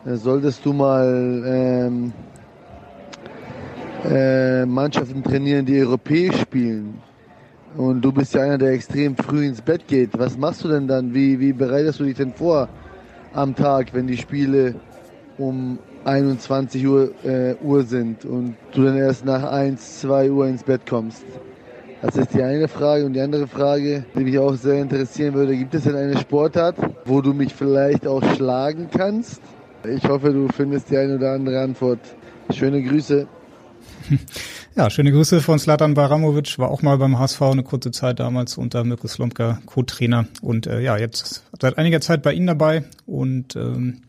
äh, 0.03 0.15
solltest 0.15 0.65
du 0.65 0.73
mal 0.73 1.43
ähm, 1.45 2.11
äh, 4.09 4.65
Mannschaften 4.65 5.23
trainieren, 5.23 5.65
die 5.65 5.79
europäisch 5.79 6.39
spielen. 6.41 7.01
Und 7.75 8.01
du 8.01 8.11
bist 8.11 8.33
ja 8.33 8.41
einer, 8.41 8.57
der 8.57 8.71
extrem 8.71 9.15
früh 9.15 9.45
ins 9.45 9.61
Bett 9.61 9.87
geht. 9.87 10.09
Was 10.17 10.37
machst 10.37 10.63
du 10.63 10.67
denn 10.67 10.87
dann? 10.87 11.13
Wie, 11.13 11.39
wie 11.39 11.53
bereitest 11.53 11.99
du 11.99 12.03
dich 12.03 12.17
denn 12.17 12.33
vor 12.33 12.67
am 13.33 13.55
Tag, 13.55 13.93
wenn 13.93 14.07
die 14.07 14.17
Spiele 14.17 14.75
um 15.37 15.79
21 16.03 16.85
Uhr, 16.85 17.11
äh, 17.23 17.55
Uhr 17.61 17.83
sind 17.83 18.25
und 18.25 18.55
du 18.73 18.83
dann 18.83 18.97
erst 18.97 19.23
nach 19.23 19.43
1, 19.43 20.01
2 20.01 20.31
Uhr 20.31 20.47
ins 20.47 20.63
Bett 20.63 20.81
kommst? 20.87 21.23
Das 22.01 22.17
ist 22.17 22.33
die 22.33 22.41
eine 22.41 22.67
Frage. 22.67 23.05
Und 23.05 23.13
die 23.13 23.21
andere 23.21 23.47
Frage, 23.47 24.03
die 24.15 24.23
mich 24.23 24.37
auch 24.37 24.55
sehr 24.55 24.81
interessieren 24.81 25.33
würde, 25.35 25.55
gibt 25.55 25.73
es 25.75 25.83
denn 25.83 25.95
eine 25.95 26.17
Sportart, 26.17 26.75
wo 27.05 27.21
du 27.21 27.33
mich 27.33 27.53
vielleicht 27.53 28.07
auch 28.07 28.23
schlagen 28.35 28.89
kannst? 28.91 29.41
Ich 29.87 30.03
hoffe, 30.09 30.33
du 30.33 30.47
findest 30.49 30.89
die 30.89 30.97
eine 30.97 31.15
oder 31.15 31.33
andere 31.33 31.61
Antwort. 31.61 31.99
Schöne 32.51 32.81
Grüße. 32.81 33.27
Ja, 34.75 34.89
schöne 34.89 35.11
Grüße 35.11 35.41
von 35.41 35.59
Slatan 35.59 35.95
Baramovic, 35.95 36.57
war 36.57 36.71
auch 36.71 36.81
mal 36.81 36.97
beim 36.97 37.19
HSV 37.19 37.41
eine 37.41 37.63
kurze 37.63 37.91
Zeit 37.91 38.21
damals 38.21 38.57
unter 38.57 38.85
Mirko 38.85 39.07
Slomka 39.07 39.59
Co-Trainer 39.65 40.27
und 40.41 40.65
äh, 40.65 40.79
ja, 40.79 40.97
jetzt 40.97 41.43
seit 41.59 41.77
einiger 41.77 41.99
Zeit 41.99 42.23
bei 42.23 42.31
Ihnen 42.31 42.47
dabei 42.47 42.85
und 43.05 43.57
ähm, 43.57 44.03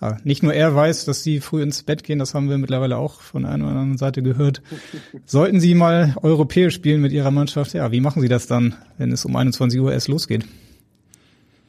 ja, 0.00 0.16
nicht 0.24 0.42
nur 0.42 0.54
er 0.54 0.74
weiß, 0.74 1.04
dass 1.04 1.22
Sie 1.22 1.40
früh 1.40 1.62
ins 1.62 1.82
Bett 1.82 2.02
gehen, 2.02 2.18
das 2.18 2.34
haben 2.34 2.48
wir 2.48 2.56
mittlerweile 2.56 2.96
auch 2.96 3.20
von 3.20 3.44
einer 3.44 3.64
oder 3.64 3.76
anderen 3.76 3.98
Seite 3.98 4.22
gehört. 4.22 4.62
Sollten 5.26 5.60
Sie 5.60 5.74
mal 5.74 6.14
europäisch 6.22 6.74
spielen 6.74 7.02
mit 7.02 7.12
Ihrer 7.12 7.30
Mannschaft, 7.30 7.74
ja, 7.74 7.92
wie 7.92 8.00
machen 8.00 8.22
Sie 8.22 8.28
das 8.28 8.46
dann, 8.46 8.74
wenn 8.96 9.12
es 9.12 9.26
um 9.26 9.36
21 9.36 9.78
Uhr 9.80 9.92
erst 9.92 10.08
losgeht? 10.08 10.46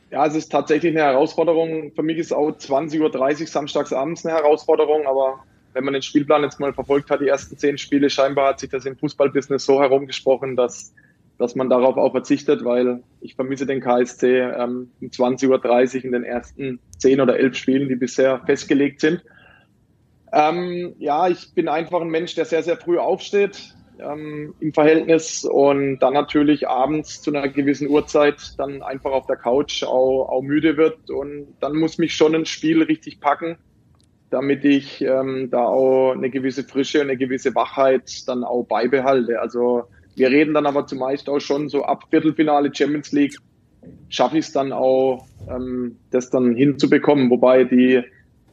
Ja, 0.09 0.25
es 0.25 0.35
ist 0.35 0.51
tatsächlich 0.51 0.93
eine 0.95 1.05
Herausforderung. 1.05 1.91
Für 1.93 2.03
mich 2.03 2.17
ist 2.17 2.31
auch 2.31 2.49
20.30 2.49 3.41
Uhr 3.41 3.47
samstags 3.47 3.91
abends 3.91 4.25
eine 4.25 4.35
Herausforderung, 4.35 5.05
aber 5.05 5.43
wenn 5.77 5.83
man 5.83 5.93
den 5.93 6.01
Spielplan 6.01 6.41
jetzt 6.41 6.59
mal 6.59 6.73
verfolgt 6.73 7.11
hat, 7.11 7.21
die 7.21 7.27
ersten 7.27 7.55
zehn 7.55 7.77
Spiele, 7.77 8.09
scheinbar 8.09 8.49
hat 8.49 8.59
sich 8.59 8.71
das 8.71 8.85
im 8.85 8.97
Fußballbusiness 8.97 9.63
so 9.63 9.79
herumgesprochen, 9.79 10.55
dass, 10.55 10.93
dass 11.37 11.53
man 11.53 11.69
darauf 11.69 11.97
auch 11.97 12.11
verzichtet, 12.11 12.65
weil 12.65 13.03
ich 13.21 13.35
vermisse 13.35 13.67
den 13.67 13.79
KSC 13.79 14.39
ähm, 14.39 14.89
um 14.99 15.07
20.30 15.09 15.97
Uhr 15.97 16.05
in 16.05 16.11
den 16.11 16.23
ersten 16.23 16.79
zehn 16.97 17.21
oder 17.21 17.37
elf 17.37 17.55
Spielen, 17.55 17.89
die 17.89 17.95
bisher 17.95 18.41
festgelegt 18.45 19.01
sind. 19.01 19.23
Ähm, 20.33 20.95
ja, 20.97 21.27
ich 21.27 21.53
bin 21.53 21.67
einfach 21.67 22.01
ein 22.01 22.09
Mensch, 22.09 22.33
der 22.33 22.45
sehr, 22.45 22.63
sehr 22.63 22.77
früh 22.77 22.97
aufsteht 22.97 23.75
ähm, 23.99 24.55
im 24.59 24.73
Verhältnis 24.73 25.45
und 25.45 25.99
dann 25.99 26.13
natürlich 26.13 26.67
abends 26.67 27.21
zu 27.21 27.31
einer 27.31 27.47
gewissen 27.47 27.87
Uhrzeit 27.87 28.55
dann 28.57 28.81
einfach 28.81 29.11
auf 29.11 29.27
der 29.27 29.37
Couch 29.37 29.83
auch, 29.83 30.27
auch 30.29 30.41
müde 30.41 30.75
wird 30.75 31.11
und 31.11 31.55
dann 31.59 31.75
muss 31.75 31.99
mich 31.99 32.15
schon 32.15 32.33
ein 32.33 32.47
Spiel 32.47 32.81
richtig 32.81 33.19
packen 33.19 33.57
damit 34.29 34.65
ich 34.65 35.01
ähm, 35.01 35.49
da 35.49 35.65
auch 35.65 36.11
eine 36.11 36.29
gewisse 36.29 36.63
Frische, 36.63 37.01
eine 37.01 37.17
gewisse 37.17 37.55
Wachheit 37.55 38.27
dann 38.27 38.43
auch 38.43 38.63
beibehalte. 38.63 39.39
Also 39.39 39.83
wir 40.15 40.29
reden 40.29 40.53
dann 40.53 40.65
aber 40.65 40.85
zumeist 40.87 41.29
auch 41.29 41.39
schon 41.39 41.69
so 41.69 41.83
ab 41.83 42.05
Viertelfinale 42.09 42.73
Champions 42.73 43.11
League 43.11 43.37
schaffe 44.09 44.37
ich 44.37 44.47
es 44.47 44.51
dann 44.51 44.71
auch, 44.71 45.25
ähm, 45.49 45.97
das 46.11 46.29
dann 46.29 46.55
hinzubekommen. 46.55 47.29
Wobei 47.29 47.63
die, 47.63 48.03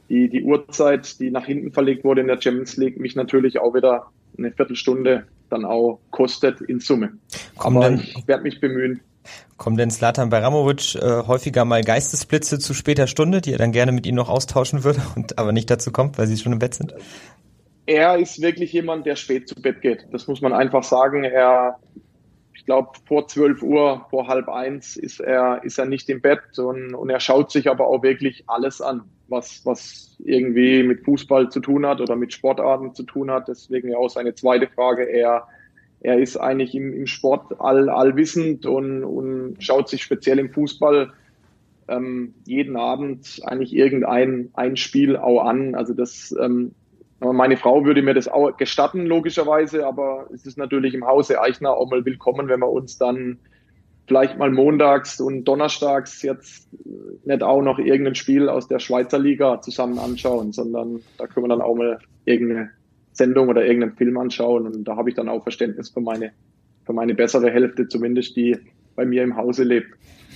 die, 0.09 0.29
die 0.29 0.43
Uhrzeit, 0.43 1.19
die 1.19 1.31
nach 1.31 1.45
hinten 1.45 1.71
verlegt 1.71 2.03
wurde 2.03 2.21
in 2.21 2.27
der 2.27 2.41
Champions 2.41 2.77
League, 2.77 2.99
mich 2.99 3.15
natürlich 3.15 3.59
auch 3.59 3.73
wieder 3.73 4.07
eine 4.37 4.51
Viertelstunde 4.51 5.25
dann 5.49 5.65
auch 5.65 5.99
kostet 6.11 6.61
in 6.61 6.79
Summe. 6.79 7.13
Kommen 7.57 7.77
aber 7.77 7.91
ich 7.93 8.27
werde 8.27 8.43
mich 8.43 8.59
bemühen. 8.59 8.99
Kommen 9.57 9.77
denn 9.77 9.89
Slatan 9.89 10.29
Baramovic 10.29 10.95
äh, 10.95 11.23
häufiger 11.27 11.65
mal 11.65 11.83
Geistesblitze 11.83 12.59
zu 12.59 12.73
später 12.73 13.07
Stunde, 13.07 13.41
die 13.41 13.53
er 13.53 13.57
dann 13.57 13.71
gerne 13.71 13.91
mit 13.91 14.05
Ihnen 14.05 14.17
noch 14.17 14.29
austauschen 14.29 14.83
würde 14.83 15.01
und 15.15 15.37
aber 15.37 15.51
nicht 15.51 15.69
dazu 15.69 15.91
kommt, 15.91 16.17
weil 16.17 16.27
Sie 16.27 16.37
schon 16.37 16.53
im 16.53 16.59
Bett 16.59 16.73
sind? 16.73 16.93
Er 17.85 18.17
ist 18.17 18.41
wirklich 18.41 18.73
jemand, 18.73 19.05
der 19.05 19.15
spät 19.15 19.47
zu 19.47 19.55
Bett 19.55 19.81
geht. 19.81 20.07
Das 20.11 20.27
muss 20.27 20.41
man 20.41 20.53
einfach 20.53 20.83
sagen. 20.83 21.23
Er, 21.23 21.77
ich 22.53 22.65
glaube, 22.65 22.89
vor 23.07 23.27
12 23.27 23.61
Uhr, 23.61 24.07
vor 24.09 24.27
halb 24.27 24.49
eins 24.49 24.97
ist 24.97 25.19
er, 25.19 25.63
ist 25.63 25.77
er 25.77 25.85
nicht 25.85 26.09
im 26.09 26.19
Bett 26.19 26.57
und, 26.57 26.95
und 26.95 27.09
er 27.09 27.19
schaut 27.19 27.51
sich 27.51 27.69
aber 27.69 27.87
auch 27.87 28.01
wirklich 28.01 28.43
alles 28.47 28.81
an, 28.81 29.03
was, 29.27 29.63
was 29.65 30.17
irgendwie 30.23 30.81
mit 30.81 31.05
Fußball 31.05 31.49
zu 31.49 31.59
tun 31.59 31.85
hat 31.85 32.01
oder 32.01 32.15
mit 32.15 32.33
Sportarten 32.33 32.95
zu 32.95 33.03
tun 33.03 33.29
hat. 33.29 33.47
Deswegen 33.47 33.89
ja 33.89 33.97
auch 33.97 34.09
seine 34.09 34.33
zweite 34.33 34.67
Frage. 34.67 35.03
Er, 35.03 35.47
er 36.05 36.19
ist 36.19 36.37
eigentlich 36.37 36.75
im, 36.75 36.93
im 36.93 37.07
Sport 37.07 37.59
all, 37.59 37.89
allwissend 37.89 38.67
und, 38.67 39.03
und 39.03 39.55
schaut 39.59 39.89
sich 39.89 40.03
speziell 40.03 40.37
im 40.37 40.51
Fußball 40.51 41.11
ähm, 41.87 42.35
jeden 42.45 42.77
Abend 42.77 43.41
eigentlich 43.43 43.73
irgendein 43.73 44.51
ein 44.53 44.77
Spiel 44.77 45.17
auch 45.17 45.43
an. 45.43 45.73
Also 45.73 45.95
das, 45.95 46.35
ähm, 46.39 46.75
meine 47.19 47.57
Frau 47.57 47.85
würde 47.85 48.03
mir 48.03 48.13
das 48.13 48.27
auch 48.27 48.55
gestatten, 48.55 49.07
logischerweise, 49.07 49.87
aber 49.87 50.27
es 50.31 50.45
ist 50.45 50.59
natürlich 50.59 50.93
im 50.93 51.07
Hause 51.07 51.41
Eichner 51.41 51.73
auch 51.73 51.89
mal 51.89 52.05
willkommen, 52.05 52.49
wenn 52.49 52.59
wir 52.59 52.69
uns 52.69 52.99
dann 52.99 53.39
vielleicht 54.07 54.37
mal 54.37 54.51
montags 54.51 55.19
und 55.19 55.45
donnerstags 55.45 56.21
jetzt 56.21 56.69
nicht 57.25 57.41
auch 57.41 57.63
noch 57.63 57.79
irgendein 57.79 58.13
Spiel 58.13 58.47
aus 58.47 58.67
der 58.67 58.77
Schweizer 58.77 59.17
Liga 59.17 59.59
zusammen 59.59 59.97
anschauen, 59.97 60.53
sondern 60.53 61.01
da 61.17 61.25
können 61.25 61.45
wir 61.45 61.49
dann 61.49 61.61
auch 61.61 61.73
mal 61.73 61.97
irgendeine 62.25 62.69
Sendung 63.15 63.49
oder 63.49 63.65
irgendeinen 63.65 63.95
Film 63.95 64.17
anschauen. 64.17 64.65
Und 64.67 64.83
da 64.83 64.95
habe 64.95 65.09
ich 65.09 65.15
dann 65.15 65.29
auch 65.29 65.43
Verständnis 65.43 65.89
für 65.89 66.01
meine, 66.01 66.31
für 66.85 66.93
meine 66.93 67.15
bessere 67.15 67.49
Hälfte, 67.51 67.87
zumindest 67.87 68.35
die 68.35 68.57
bei 68.95 69.05
mir 69.05 69.23
im 69.23 69.35
Hause 69.35 69.63
lebt. 69.63 69.87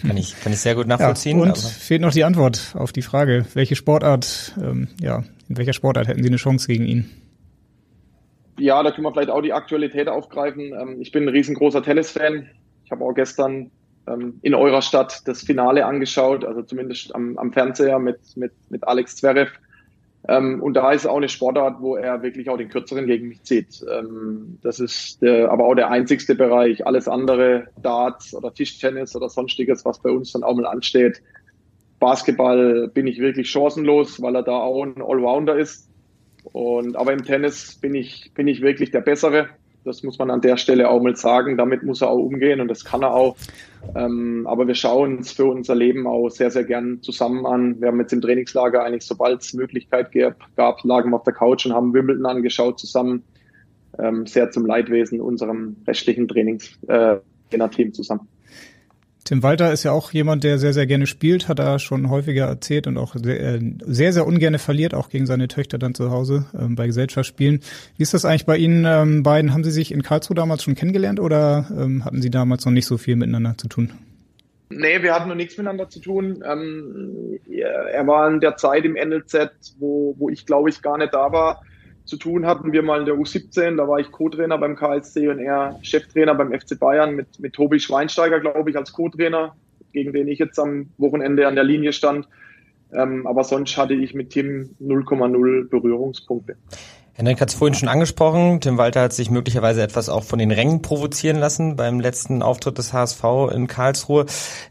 Kann 0.01 0.17
ich, 0.17 0.39
kann 0.41 0.53
ich 0.53 0.59
sehr 0.59 0.75
gut 0.75 0.87
nachvollziehen. 0.87 1.39
Ja, 1.39 1.43
und 1.45 1.57
fehlt 1.57 2.01
noch 2.01 2.13
die 2.13 2.23
Antwort 2.23 2.73
auf 2.75 2.91
die 2.91 3.01
Frage, 3.01 3.45
welche 3.53 3.75
Sportart, 3.75 4.55
ähm, 4.61 4.87
ja, 5.01 5.23
in 5.49 5.57
welcher 5.57 5.73
Sportart 5.73 6.07
hätten 6.07 6.23
Sie 6.23 6.29
eine 6.29 6.37
Chance 6.37 6.67
gegen 6.67 6.85
ihn? 6.85 7.09
Ja, 8.57 8.81
da 8.83 8.91
können 8.91 9.05
wir 9.05 9.11
vielleicht 9.11 9.29
auch 9.29 9.41
die 9.41 9.53
Aktualität 9.53 10.07
aufgreifen. 10.07 10.73
Ähm, 10.73 11.01
ich 11.01 11.11
bin 11.11 11.23
ein 11.23 11.29
riesengroßer 11.29 11.83
Tennisfan. 11.83 12.49
Ich 12.85 12.91
habe 12.91 13.03
auch 13.03 13.13
gestern 13.13 13.71
ähm, 14.07 14.39
in 14.41 14.53
eurer 14.53 14.81
Stadt 14.81 15.21
das 15.25 15.43
Finale 15.43 15.85
angeschaut, 15.85 16.45
also 16.45 16.61
zumindest 16.61 17.13
am, 17.15 17.37
am 17.37 17.51
Fernseher 17.51 17.99
mit, 17.99 18.19
mit, 18.35 18.51
mit 18.69 18.87
Alex 18.87 19.17
Zverev. 19.17 19.51
Ähm, 20.27 20.61
und 20.61 20.73
da 20.73 20.91
ist 20.91 21.07
auch 21.07 21.17
eine 21.17 21.29
Sportart, 21.29 21.81
wo 21.81 21.95
er 21.95 22.21
wirklich 22.21 22.49
auch 22.49 22.57
den 22.57 22.69
Kürzeren 22.69 23.07
gegen 23.07 23.29
mich 23.29 23.43
zieht. 23.43 23.83
Ähm, 23.89 24.59
das 24.61 24.79
ist 24.79 25.21
der, 25.21 25.49
aber 25.49 25.65
auch 25.65 25.75
der 25.75 25.89
einzigste 25.89 26.35
Bereich. 26.35 26.85
Alles 26.85 27.07
andere, 27.07 27.67
Darts 27.81 28.33
oder 28.33 28.53
Tischtennis 28.53 29.15
oder 29.15 29.29
sonstiges, 29.29 29.85
was 29.85 29.99
bei 29.99 30.09
uns 30.09 30.33
dann 30.33 30.43
auch 30.43 30.55
mal 30.55 30.65
ansteht. 30.65 31.21
Basketball 31.99 32.89
bin 32.93 33.07
ich 33.07 33.19
wirklich 33.19 33.49
chancenlos, 33.49 34.21
weil 34.21 34.35
er 34.35 34.43
da 34.43 34.57
auch 34.57 34.83
ein 34.83 35.01
Allrounder 35.01 35.57
ist. 35.57 35.89
Und, 36.43 36.95
aber 36.95 37.13
im 37.13 37.23
Tennis 37.23 37.75
bin 37.75 37.95
ich, 37.95 38.31
bin 38.33 38.47
ich 38.47 38.61
wirklich 38.61 38.91
der 38.91 39.01
Bessere. 39.01 39.49
Das 39.85 40.03
muss 40.03 40.17
man 40.19 40.29
an 40.31 40.41
der 40.41 40.57
Stelle 40.57 40.89
auch 40.89 41.01
mal 41.01 41.15
sagen. 41.15 41.57
Damit 41.57 41.83
muss 41.83 42.01
er 42.01 42.09
auch 42.09 42.19
umgehen 42.19 42.61
und 42.61 42.67
das 42.67 42.83
kann 42.83 43.03
er 43.03 43.13
auch. 43.13 43.37
Ähm, 43.95 44.45
aber 44.47 44.67
wir 44.67 44.75
schauen 44.75 45.17
uns 45.17 45.31
für 45.31 45.45
unser 45.45 45.75
Leben 45.75 46.05
auch 46.05 46.29
sehr, 46.29 46.51
sehr 46.51 46.63
gern 46.63 47.01
zusammen 47.01 47.45
an. 47.45 47.79
Wir 47.79 47.87
haben 47.87 47.99
jetzt 47.99 48.13
im 48.13 48.21
Trainingslager 48.21 48.83
eigentlich, 48.83 49.05
sobald 49.05 49.41
es 49.41 49.53
Möglichkeit 49.53 50.11
gab, 50.55 50.83
lagen 50.83 51.11
wir 51.11 51.15
auf 51.15 51.23
der 51.23 51.33
Couch 51.33 51.65
und 51.65 51.73
haben 51.73 51.93
Wimbledon 51.93 52.25
angeschaut 52.25 52.79
zusammen. 52.79 53.23
Ähm, 53.97 54.25
sehr 54.27 54.51
zum 54.51 54.65
Leidwesen 54.65 55.19
unserem 55.19 55.77
restlichen 55.87 56.27
Trainingsteam 56.27 56.79
äh, 56.87 57.91
zusammen. 57.91 58.27
Tim 59.29 59.43
Walter 59.43 59.71
ist 59.71 59.83
ja 59.83 59.91
auch 59.91 60.11
jemand, 60.11 60.43
der 60.43 60.57
sehr, 60.57 60.73
sehr 60.73 60.87
gerne 60.87 61.05
spielt, 61.05 61.47
hat 61.47 61.59
er 61.59 61.77
schon 61.77 62.09
häufiger 62.09 62.47
erzählt 62.47 62.87
und 62.87 62.97
auch 62.97 63.13
sehr, 63.15 63.39
äh, 63.39 63.59
sehr, 63.85 64.11
sehr 64.11 64.25
ungerne 64.25 64.57
verliert, 64.57 64.95
auch 64.95 65.09
gegen 65.09 65.27
seine 65.27 65.47
Töchter 65.47 65.77
dann 65.77 65.93
zu 65.93 66.09
Hause 66.09 66.47
ähm, 66.59 66.73
bei 66.73 66.87
Gesellschaftsspielen. 66.87 67.59
Wie 67.95 68.01
ist 68.01 68.15
das 68.15 68.25
eigentlich 68.25 68.47
bei 68.47 68.57
Ihnen 68.57 68.85
ähm, 68.87 69.21
beiden? 69.21 69.53
Haben 69.53 69.63
Sie 69.63 69.69
sich 69.69 69.91
in 69.91 70.01
Karlsruhe 70.01 70.33
damals 70.33 70.63
schon 70.63 70.73
kennengelernt 70.73 71.19
oder 71.19 71.67
ähm, 71.69 72.05
hatten 72.05 72.23
Sie 72.23 72.31
damals 72.31 72.65
noch 72.65 72.71
nicht 72.71 72.87
so 72.87 72.97
viel 72.97 73.17
miteinander 73.17 73.55
zu 73.55 73.67
tun? 73.67 73.91
Nee, 74.71 75.03
wir 75.03 75.13
hatten 75.13 75.29
noch 75.29 75.35
nichts 75.35 75.55
miteinander 75.59 75.87
zu 75.89 75.99
tun. 75.99 76.43
Ähm, 76.43 77.39
er 77.51 78.07
war 78.07 78.31
in 78.31 78.39
der 78.39 78.55
Zeit 78.55 78.83
im 78.83 78.93
NLZ, 78.93 79.51
wo, 79.77 80.15
wo 80.17 80.31
ich 80.31 80.47
glaube 80.47 80.71
ich 80.71 80.81
gar 80.81 80.97
nicht 80.97 81.13
da 81.13 81.31
war 81.31 81.61
zu 82.09 82.17
tun 82.17 82.47
hatten 82.47 82.73
wir 82.73 82.81
mal 82.81 83.01
in 83.01 83.05
der 83.05 83.15
U17, 83.15 83.77
da 83.77 83.87
war 83.87 83.99
ich 83.99 84.11
Co-Trainer 84.11 84.57
beim 84.57 84.75
KSC 84.75 85.27
und 85.27 85.39
er 85.39 85.79
Cheftrainer 85.83 86.33
beim 86.33 86.51
FC 86.51 86.77
Bayern 86.77 87.15
mit, 87.15 87.39
mit 87.39 87.53
Tobi 87.53 87.79
Schweinsteiger, 87.79 88.39
glaube 88.39 88.71
ich, 88.71 88.75
als 88.75 88.91
Co-Trainer, 88.91 89.55
gegen 89.93 90.11
den 90.11 90.27
ich 90.27 90.39
jetzt 90.39 90.59
am 90.59 90.89
Wochenende 90.97 91.47
an 91.47 91.53
der 91.53 91.63
Linie 91.63 91.93
stand. 91.93 92.27
Ähm, 92.91 93.27
aber 93.27 93.43
sonst 93.43 93.77
hatte 93.77 93.93
ich 93.93 94.15
mit 94.15 94.31
Tim 94.31 94.75
0,0 94.81 95.69
Berührungspunkte. 95.69 96.55
Henrik 97.19 97.41
hat 97.41 97.49
es 97.49 97.55
vorhin 97.55 97.75
schon 97.75 97.89
angesprochen. 97.89 98.61
Tim 98.61 98.77
Walter 98.77 99.01
hat 99.01 99.11
sich 99.11 99.29
möglicherweise 99.29 99.83
etwas 99.83 100.07
auch 100.07 100.23
von 100.23 100.39
den 100.39 100.51
Rängen 100.51 100.81
provozieren 100.81 101.35
lassen 101.35 101.75
beim 101.75 101.99
letzten 101.99 102.41
Auftritt 102.41 102.77
des 102.77 102.93
HSV 102.93 103.51
in 103.53 103.67
Karlsruhe. 103.67 104.25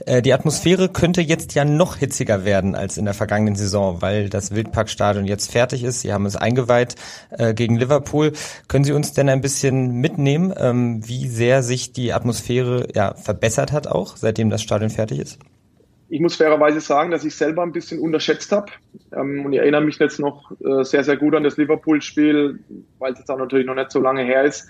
Äh, 0.07 0.23
die 0.23 0.33
Atmosphäre 0.33 0.89
könnte 0.89 1.21
jetzt 1.21 1.55
ja 1.55 1.67
noch 1.67 1.97
hitziger 1.97 2.47
werden 2.47 2.75
als 2.75 2.97
in 2.97 3.05
der 3.05 3.13
vergangenen 3.13 3.55
Saison, 3.55 4.01
weil 4.01 4.31
das 4.31 4.55
Wildparkstadion 4.55 5.27
jetzt 5.27 5.53
fertig 5.53 5.85
ist. 5.85 6.01
Sie 6.01 6.11
haben 6.11 6.25
es 6.25 6.37
eingeweiht 6.37 6.95
äh, 7.29 7.53
gegen 7.53 7.77
Liverpool. 7.77 8.33
Können 8.67 8.85
Sie 8.85 8.93
uns 8.93 9.13
denn 9.13 9.29
ein 9.29 9.43
bisschen 9.43 9.97
mitnehmen, 9.97 10.55
ähm, 10.57 11.07
wie 11.07 11.29
sehr 11.29 11.63
sich 11.63 11.93
die 11.93 12.15
Atmosphäre 12.15 12.89
ja 12.95 13.13
verbessert 13.13 13.73
hat 13.73 13.89
auch, 13.89 14.17
seitdem 14.17 14.49
das 14.49 14.63
Stadion 14.63 14.89
fertig 14.89 15.19
ist? 15.19 15.39
Ich 16.11 16.21
muss 16.21 16.37
fairerweise 16.37 16.81
sagen, 16.81 17.11
dass 17.11 17.25
ich 17.25 17.35
selber 17.35 17.63
ein 17.63 17.73
bisschen 17.73 18.01
unterschätzt 18.01 18.51
habe. 18.53 18.73
Ähm, 19.13 19.45
und 19.45 19.53
ich 19.53 19.59
erinnere 19.59 19.83
mich 19.83 19.99
jetzt 19.99 20.19
noch 20.19 20.51
äh, 20.61 20.83
sehr, 20.85 21.05
sehr 21.05 21.17
gut 21.17 21.35
an 21.35 21.45
das 21.45 21.57
Liverpool-Spiel, 21.57 22.61
weil 22.99 23.13
es 23.13 23.19
jetzt 23.19 23.31
auch 23.31 23.39
natürlich 23.39 23.67
noch 23.67 23.75
nicht 23.75 23.91
so 23.91 24.01
lange 24.01 24.23
her 24.23 24.45
ist. 24.45 24.69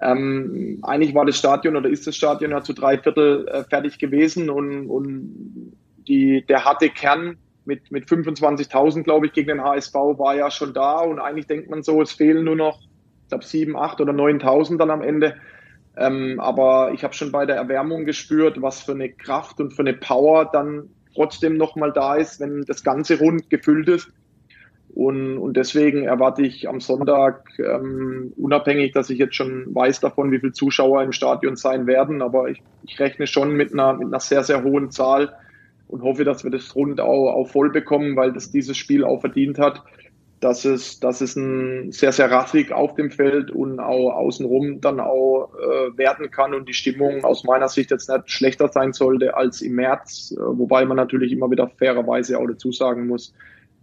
Ähm, 0.00 0.80
eigentlich 0.82 1.14
war 1.14 1.24
das 1.24 1.38
Stadion 1.38 1.76
oder 1.76 1.88
ist 1.88 2.06
das 2.06 2.16
Stadion 2.16 2.50
ja 2.50 2.62
zu 2.62 2.74
drei 2.74 2.98
Viertel 2.98 3.48
äh, 3.48 3.64
fertig 3.64 3.98
gewesen 3.98 4.50
und, 4.50 4.88
und 4.90 5.72
die, 6.06 6.44
der 6.46 6.64
harte 6.64 6.90
Kern 6.90 7.38
mit, 7.64 7.90
mit 7.90 8.06
25.000, 8.06 9.04
glaube 9.04 9.26
ich, 9.26 9.32
gegen 9.32 9.48
den 9.48 9.62
HSV 9.62 9.94
war 9.94 10.36
ja 10.36 10.50
schon 10.50 10.74
da 10.74 11.00
und 11.00 11.18
eigentlich 11.18 11.46
denkt 11.46 11.70
man 11.70 11.82
so, 11.82 12.02
es 12.02 12.12
fehlen 12.12 12.44
nur 12.44 12.56
noch, 12.56 12.80
ich 13.22 13.28
glaube, 13.28 13.44
7, 13.44 13.76
8 13.76 14.00
oder 14.02 14.12
9.000 14.12 14.76
dann 14.76 14.90
am 14.90 15.00
Ende. 15.00 15.36
Ähm, 15.96 16.40
aber 16.40 16.92
ich 16.92 17.04
habe 17.04 17.14
schon 17.14 17.30
bei 17.30 17.46
der 17.46 17.56
Erwärmung 17.56 18.04
gespürt, 18.04 18.60
was 18.60 18.82
für 18.82 18.92
eine 18.92 19.10
Kraft 19.10 19.60
und 19.60 19.72
für 19.72 19.82
eine 19.82 19.94
Power 19.94 20.50
dann 20.52 20.90
trotzdem 21.14 21.56
nochmal 21.56 21.92
da 21.92 22.16
ist, 22.16 22.40
wenn 22.40 22.64
das 22.64 22.82
Ganze 22.82 23.18
rund 23.18 23.48
gefüllt 23.48 23.88
ist. 23.88 24.08
Und, 24.92 25.38
und 25.38 25.56
deswegen 25.56 26.04
erwarte 26.04 26.42
ich 26.42 26.68
am 26.68 26.80
Sonntag, 26.80 27.48
ähm, 27.58 28.32
unabhängig, 28.36 28.92
dass 28.92 29.10
ich 29.10 29.18
jetzt 29.18 29.34
schon 29.34 29.74
weiß 29.74 30.00
davon, 30.00 30.30
wie 30.30 30.38
viele 30.38 30.52
Zuschauer 30.52 31.02
im 31.02 31.12
Stadion 31.12 31.56
sein 31.56 31.86
werden, 31.88 32.22
aber 32.22 32.48
ich, 32.48 32.62
ich 32.84 32.98
rechne 33.00 33.26
schon 33.26 33.56
mit 33.56 33.72
einer, 33.72 33.94
mit 33.94 34.06
einer 34.06 34.20
sehr, 34.20 34.44
sehr 34.44 34.62
hohen 34.62 34.92
Zahl 34.92 35.34
und 35.88 36.02
hoffe, 36.02 36.24
dass 36.24 36.44
wir 36.44 36.52
das 36.52 36.76
rund 36.76 37.00
auch, 37.00 37.32
auch 37.32 37.48
voll 37.48 37.70
bekommen, 37.70 38.14
weil 38.14 38.32
das 38.32 38.52
dieses 38.52 38.76
Spiel 38.76 39.04
auch 39.04 39.20
verdient 39.20 39.58
hat 39.58 39.82
dass 40.44 40.66
es, 40.66 41.00
dass 41.00 41.22
es 41.22 41.36
ein 41.36 41.90
sehr, 41.90 42.12
sehr 42.12 42.30
rassig 42.30 42.70
auf 42.70 42.94
dem 42.96 43.10
Feld 43.10 43.50
und 43.50 43.80
auch 43.80 44.10
außenrum 44.10 44.82
dann 44.82 45.00
auch 45.00 45.54
äh, 45.54 45.96
werden 45.96 46.30
kann 46.30 46.52
und 46.52 46.68
die 46.68 46.74
Stimmung 46.74 47.24
aus 47.24 47.44
meiner 47.44 47.68
Sicht 47.68 47.90
jetzt 47.90 48.10
nicht 48.10 48.30
schlechter 48.30 48.68
sein 48.68 48.92
sollte 48.92 49.38
als 49.38 49.62
im 49.62 49.76
März, 49.76 50.34
äh, 50.36 50.40
wobei 50.42 50.84
man 50.84 50.98
natürlich 50.98 51.32
immer 51.32 51.50
wieder 51.50 51.68
fairerweise 51.68 52.38
auch 52.38 52.46
dazu 52.46 52.72
sagen 52.72 53.06
muss, 53.06 53.32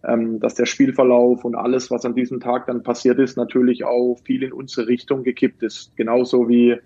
ähm, 0.08 0.40
dass 0.40 0.54
der 0.54 0.68
Spielverlauf 0.68 1.44
und 1.46 1.56
alles, 1.56 1.90
was 1.90 2.06
an 2.06 2.14
diesem 2.14 2.40
Tag 2.40 2.68
dann 2.68 2.84
passiert 2.84 3.18
ist, 3.18 3.38
natürlich 3.38 3.84
auch 3.84 4.20
viel 4.24 4.44
in 4.44 4.54
unsere 4.54 4.88
Richtung 4.88 5.24
gekippt 5.24 5.64
ist. 5.64 5.96
Genauso 5.96 6.48
wie, 6.48 6.78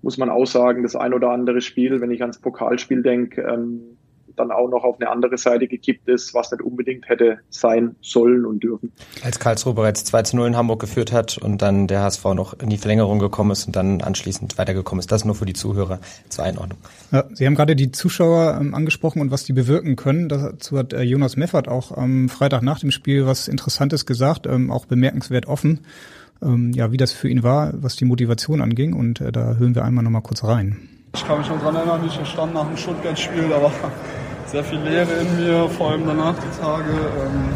muss 0.00 0.16
man 0.16 0.30
auch 0.30 0.46
sagen, 0.46 0.84
das 0.84 0.96
ein 0.96 1.12
oder 1.12 1.32
andere 1.32 1.60
Spiel, 1.60 2.00
wenn 2.00 2.10
ich 2.10 2.22
ans 2.22 2.38
Pokalspiel 2.38 3.02
denke, 3.02 3.42
ähm, 3.42 3.95
dann 4.36 4.50
auch 4.50 4.68
noch 4.68 4.84
auf 4.84 5.00
eine 5.00 5.10
andere 5.10 5.38
Seite 5.38 5.66
gekippt 5.66 6.08
ist, 6.08 6.34
was 6.34 6.50
nicht 6.50 6.62
unbedingt 6.62 7.08
hätte 7.08 7.38
sein 7.50 7.96
sollen 8.00 8.44
und 8.44 8.62
dürfen. 8.62 8.92
Als 9.22 9.38
Karlsruhe 9.38 9.74
bereits 9.74 10.04
2 10.04 10.22
zu 10.22 10.36
0 10.36 10.48
in 10.48 10.56
Hamburg 10.56 10.80
geführt 10.80 11.12
hat 11.12 11.38
und 11.38 11.62
dann 11.62 11.86
der 11.86 12.02
HSV 12.02 12.24
noch 12.34 12.58
in 12.60 12.70
die 12.70 12.78
Verlängerung 12.78 13.18
gekommen 13.18 13.50
ist 13.50 13.66
und 13.66 13.76
dann 13.76 14.02
anschließend 14.02 14.58
weitergekommen 14.58 15.00
ist. 15.00 15.10
Das 15.10 15.24
nur 15.24 15.34
für 15.34 15.46
die 15.46 15.54
Zuhörer 15.54 16.00
zur 16.28 16.44
Einordnung. 16.44 16.78
Ja, 17.12 17.24
Sie 17.32 17.46
haben 17.46 17.54
gerade 17.54 17.76
die 17.76 17.92
Zuschauer 17.92 18.58
ähm, 18.60 18.74
angesprochen 18.74 19.20
und 19.20 19.30
was 19.30 19.44
die 19.44 19.52
bewirken 19.52 19.96
können. 19.96 20.28
Dazu 20.28 20.78
hat 20.78 20.92
äh, 20.92 21.02
Jonas 21.02 21.36
Meffert 21.36 21.68
auch 21.68 21.92
am 21.92 22.28
Freitag 22.28 22.62
nach 22.62 22.80
dem 22.80 22.90
Spiel 22.90 23.26
was 23.26 23.48
Interessantes 23.48 24.06
gesagt, 24.06 24.46
ähm, 24.46 24.70
auch 24.70 24.86
bemerkenswert 24.86 25.46
offen. 25.46 25.80
Ähm, 26.42 26.72
ja, 26.72 26.92
wie 26.92 26.96
das 26.96 27.12
für 27.12 27.28
ihn 27.28 27.42
war, 27.42 27.72
was 27.76 27.96
die 27.96 28.04
Motivation 28.04 28.60
anging 28.60 28.92
und 28.92 29.20
äh, 29.20 29.32
da 29.32 29.54
hören 29.54 29.74
wir 29.74 29.84
einmal 29.84 30.04
noch 30.04 30.10
mal 30.10 30.20
kurz 30.20 30.44
rein. 30.44 30.76
Ich 31.14 31.26
kann 31.26 31.38
mich 31.38 31.48
noch 31.48 31.58
daran 31.58 31.76
erinnern, 31.76 32.02
ich 32.06 32.28
stand 32.28 32.52
nach 32.52 32.66
dem 32.66 32.76
Stuttgart-Spiel, 32.76 33.48
da 33.48 33.62
war 33.62 33.72
sehr 34.46 34.64
viel 34.64 34.78
Leere 34.78 35.12
in 35.12 35.36
mir, 35.36 35.68
vor 35.70 35.90
allem 35.90 36.06
danach 36.06 36.34
die 36.34 36.60
Tage. 36.60 36.90
Ähm, 36.90 37.48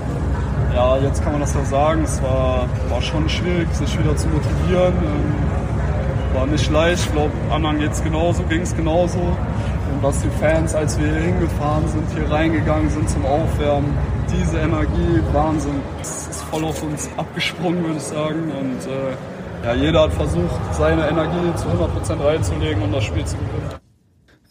ja, 0.74 0.98
jetzt 0.98 1.22
kann 1.22 1.32
man 1.32 1.40
das 1.40 1.54
ja 1.54 1.64
sagen, 1.64 2.02
es 2.04 2.22
war, 2.22 2.68
war 2.88 3.02
schon 3.02 3.28
schwierig, 3.28 3.72
sich 3.72 3.98
wieder 3.98 4.16
zu 4.16 4.28
motivieren. 4.28 4.94
Ähm, 4.94 5.60
war 6.34 6.46
nicht 6.46 6.70
leicht, 6.70 7.06
ich 7.06 7.12
glaube, 7.12 7.32
anderen 7.50 7.78
geht's 7.78 8.02
genauso, 8.02 8.42
ging 8.44 8.62
es 8.62 8.74
genauso. 8.76 9.18
Und 9.18 10.02
dass 10.04 10.20
die 10.20 10.30
Fans, 10.40 10.74
als 10.74 10.98
wir 10.98 11.06
hier 11.06 11.22
hingefahren 11.22 11.88
sind, 11.88 12.04
hier 12.14 12.30
reingegangen 12.30 12.88
sind 12.90 13.10
zum 13.10 13.24
Aufwärmen, 13.26 13.96
diese 14.32 14.58
Energie, 14.58 15.20
Wahnsinn, 15.32 15.80
es 16.00 16.28
ist 16.28 16.42
voll 16.44 16.64
auf 16.64 16.82
uns 16.82 17.10
abgesprungen, 17.16 17.82
würde 17.84 17.96
ich 17.96 18.04
sagen. 18.04 18.52
Und 18.60 18.86
äh, 18.86 19.66
ja, 19.66 19.74
jeder 19.74 20.02
hat 20.02 20.12
versucht, 20.12 20.74
seine 20.74 21.08
Energie 21.08 21.54
zu 21.56 21.66
100% 21.66 22.24
reinzulegen 22.24 22.82
und 22.82 22.92
das 22.92 23.04
Spiel 23.04 23.24
zu 23.24 23.36
gewinnen. 23.36 23.79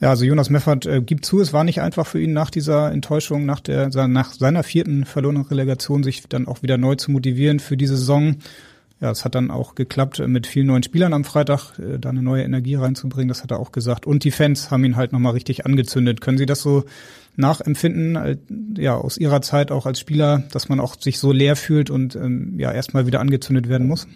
Ja, 0.02 0.12
also 0.12 0.24
Jonas 0.24 0.50
Meffert 0.50 0.86
äh, 0.86 1.02
gibt 1.02 1.26
zu, 1.26 1.42
es 1.42 1.52
war 1.52 1.66
nicht 1.66 1.82
einfach 1.82 2.08
für 2.08 2.22
ihn 2.22 2.32
nach 2.32 2.50
dieser 2.50 2.92
Enttäuschung, 2.92 3.46
nach 3.46 3.60
der 3.60 3.90
nach 4.08 4.32
seiner 4.32 4.64
vierten 4.64 5.04
verlorenen 5.04 5.44
Relegation, 5.44 6.04
sich 6.04 6.24
dann 6.30 6.48
auch 6.48 6.64
wieder 6.64 6.78
neu 6.78 6.96
zu 6.96 7.12
motivieren 7.12 7.60
für 7.60 7.76
diese 7.76 7.98
Saison. 7.98 8.38
Ja, 9.02 9.12
es 9.12 9.24
hat 9.24 9.36
dann 9.36 9.50
auch 9.50 9.76
geklappt, 9.76 10.20
äh, 10.20 10.28
mit 10.28 10.48
vielen 10.48 10.68
neuen 10.68 10.84
Spielern 10.84 11.14
am 11.14 11.26
Freitag 11.26 11.78
äh, 11.80 12.00
da 12.00 12.10
eine 12.10 12.24
neue 12.24 12.44
Energie 12.44 12.76
reinzubringen, 12.76 13.28
das 13.28 13.44
hat 13.44 13.52
er 13.52 13.60
auch 13.60 13.74
gesagt. 13.74 14.06
Und 14.06 14.24
die 14.24 14.32
Fans 14.32 14.72
haben 14.72 14.86
ihn 14.86 14.96
halt 14.96 15.12
nochmal 15.12 15.34
richtig 15.34 15.66
angezündet. 15.66 16.22
Können 16.22 16.38
Sie 16.38 16.46
das 16.46 16.62
so 16.62 16.86
nachempfinden, 17.36 18.16
äh, 18.16 18.38
ja, 18.78 18.96
aus 18.96 19.18
Ihrer 19.18 19.42
Zeit 19.42 19.72
auch 19.72 19.86
als 19.86 20.00
Spieler, 20.00 20.44
dass 20.52 20.70
man 20.70 20.80
auch 20.80 20.96
sich 21.00 21.20
so 21.20 21.34
leer 21.34 21.58
fühlt 21.58 21.90
und 21.90 22.16
ähm, 22.16 22.56
ja, 22.58 22.72
erstmal 22.72 23.06
wieder 23.06 23.20
angezündet 23.20 23.68
werden 23.68 23.88
muss? 23.88 24.08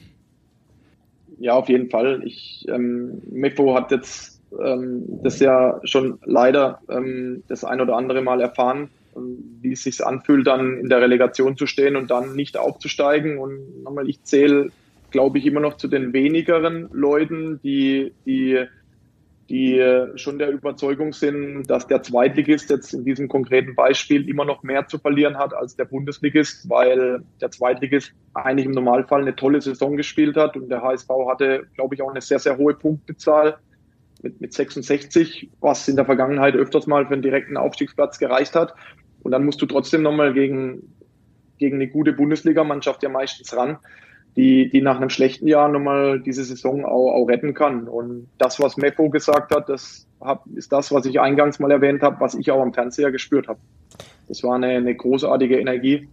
Ja, 1.39 1.53
auf 1.53 1.67
jeden 1.67 1.89
Fall. 1.89 2.21
Ich, 2.25 2.65
ähm, 2.69 3.21
Mefo 3.29 3.75
hat 3.75 3.91
jetzt 3.91 4.32
ähm, 4.61 5.03
das 5.23 5.39
ja 5.39 5.79
schon 5.83 6.19
leider 6.23 6.79
ähm, 6.89 7.43
das 7.47 7.63
ein 7.63 7.81
oder 7.81 7.95
andere 7.95 8.21
Mal 8.21 8.41
erfahren, 8.41 8.89
ähm, 9.15 9.57
wie 9.61 9.73
es 9.73 9.83
sich 9.83 10.05
anfühlt, 10.05 10.47
dann 10.47 10.77
in 10.77 10.89
der 10.89 11.01
Relegation 11.01 11.57
zu 11.57 11.65
stehen 11.65 11.95
und 11.95 12.11
dann 12.11 12.35
nicht 12.35 12.57
aufzusteigen. 12.57 13.37
Und 13.37 13.83
nochmal, 13.83 14.09
ich 14.09 14.23
zähle, 14.23 14.69
glaube 15.11 15.37
ich, 15.37 15.45
immer 15.45 15.59
noch 15.59 15.77
zu 15.77 15.87
den 15.87 16.13
wenigeren 16.13 16.89
Leuten, 16.91 17.59
die, 17.63 18.13
die, 18.25 18.65
die 19.49 20.05
schon 20.15 20.39
der 20.39 20.49
Überzeugung 20.49 21.13
sind, 21.13 21.65
dass 21.69 21.85
der 21.87 22.01
Zweitligist 22.01 22.69
jetzt 22.69 22.93
in 22.93 23.05
diesem 23.05 23.27
konkreten 23.27 23.75
Beispiel 23.75 24.27
immer 24.27 24.45
noch 24.45 24.63
mehr 24.63 24.87
zu 24.87 24.97
verlieren 24.97 25.37
hat 25.37 25.53
als 25.53 25.75
der 25.75 25.85
Bundesligist, 25.85 26.69
weil 26.69 27.23
der 27.41 27.51
Zweitligist 27.51 28.13
eigentlich 28.33 28.65
im 28.65 28.71
Normalfall 28.71 29.21
eine 29.21 29.35
tolle 29.35 29.61
Saison 29.61 29.97
gespielt 29.97 30.35
hat 30.35 30.55
und 30.55 30.69
der 30.69 30.81
HSV 30.81 31.09
hatte, 31.29 31.67
glaube 31.75 31.93
ich, 31.93 32.01
auch 32.01 32.09
eine 32.09 32.21
sehr, 32.21 32.39
sehr 32.39 32.57
hohe 32.57 32.73
Punktezahl 32.73 33.57
mit, 34.23 34.41
mit 34.41 34.53
66, 34.53 35.49
was 35.59 35.87
in 35.87 35.95
der 35.95 36.05
Vergangenheit 36.05 36.55
öfters 36.55 36.87
mal 36.87 37.05
für 37.05 37.13
einen 37.13 37.21
direkten 37.21 37.57
Aufstiegsplatz 37.57 38.17
gereicht 38.17 38.55
hat. 38.55 38.73
Und 39.21 39.31
dann 39.31 39.45
musst 39.45 39.61
du 39.61 39.65
trotzdem 39.65 40.01
nochmal 40.01 40.33
gegen, 40.33 40.95
gegen 41.59 41.75
eine 41.75 41.87
gute 41.87 42.13
Bundesligamannschaft 42.13 43.03
ja 43.03 43.09
meistens 43.09 43.55
ran, 43.55 43.77
die, 44.35 44.69
die 44.69 44.81
nach 44.81 44.97
einem 44.97 45.09
schlechten 45.09 45.47
Jahr 45.47 45.69
nochmal 45.69 46.19
diese 46.19 46.43
Saison 46.43 46.85
auch, 46.85 47.13
auch 47.13 47.25
retten 47.27 47.53
kann. 47.53 47.87
Und 47.87 48.29
das, 48.37 48.59
was 48.59 48.77
Mefo 48.77 49.09
gesagt 49.09 49.53
hat, 49.53 49.69
das 49.69 50.07
hab, 50.19 50.45
ist 50.55 50.71
das, 50.71 50.91
was 50.91 51.05
ich 51.05 51.19
eingangs 51.19 51.59
mal 51.59 51.71
erwähnt 51.71 52.01
habe, 52.01 52.19
was 52.19 52.33
ich 52.33 52.49
auch 52.49 52.61
am 52.61 52.73
Fernseher 52.73 53.11
gespürt 53.11 53.47
habe. 53.47 53.59
Das 54.27 54.43
war 54.43 54.55
eine, 54.55 54.67
eine 54.67 54.95
großartige 54.95 55.59
Energie 55.59 56.07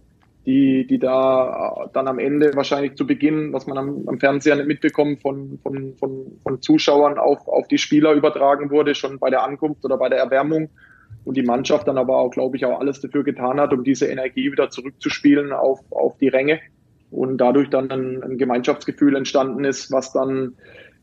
die, 0.45 0.87
die 0.87 0.97
da 0.97 1.89
dann 1.93 2.07
am 2.07 2.17
Ende 2.17 2.55
wahrscheinlich 2.55 2.95
zu 2.95 3.05
Beginn, 3.05 3.53
was 3.53 3.67
man 3.67 3.77
am, 3.77 4.07
am 4.07 4.19
Fernseher 4.19 4.55
nicht 4.55 4.67
mitbekommt, 4.67 5.21
von, 5.21 5.59
von, 5.61 5.95
von, 5.97 6.39
von 6.41 6.61
Zuschauern 6.61 7.17
auf, 7.17 7.47
auf 7.47 7.67
die 7.67 7.77
Spieler 7.77 8.13
übertragen 8.13 8.71
wurde, 8.71 8.95
schon 8.95 9.19
bei 9.19 9.29
der 9.29 9.43
Ankunft 9.43 9.85
oder 9.85 9.97
bei 9.97 10.09
der 10.09 10.19
Erwärmung. 10.19 10.69
Und 11.23 11.37
die 11.37 11.43
Mannschaft 11.43 11.87
dann 11.87 11.99
aber 11.99 12.17
auch, 12.17 12.31
glaube 12.31 12.57
ich, 12.57 12.65
auch 12.65 12.79
alles 12.79 12.99
dafür 13.01 13.23
getan 13.23 13.59
hat, 13.59 13.73
um 13.73 13.83
diese 13.83 14.07
Energie 14.07 14.51
wieder 14.51 14.71
zurückzuspielen 14.71 15.51
auf, 15.51 15.79
auf 15.91 16.17
die 16.17 16.29
Ränge. 16.29 16.59
Und 17.11 17.37
dadurch 17.37 17.69
dann 17.69 17.91
ein, 17.91 18.23
ein 18.23 18.37
Gemeinschaftsgefühl 18.39 19.15
entstanden 19.15 19.63
ist, 19.63 19.91
was 19.91 20.11
dann 20.13 20.55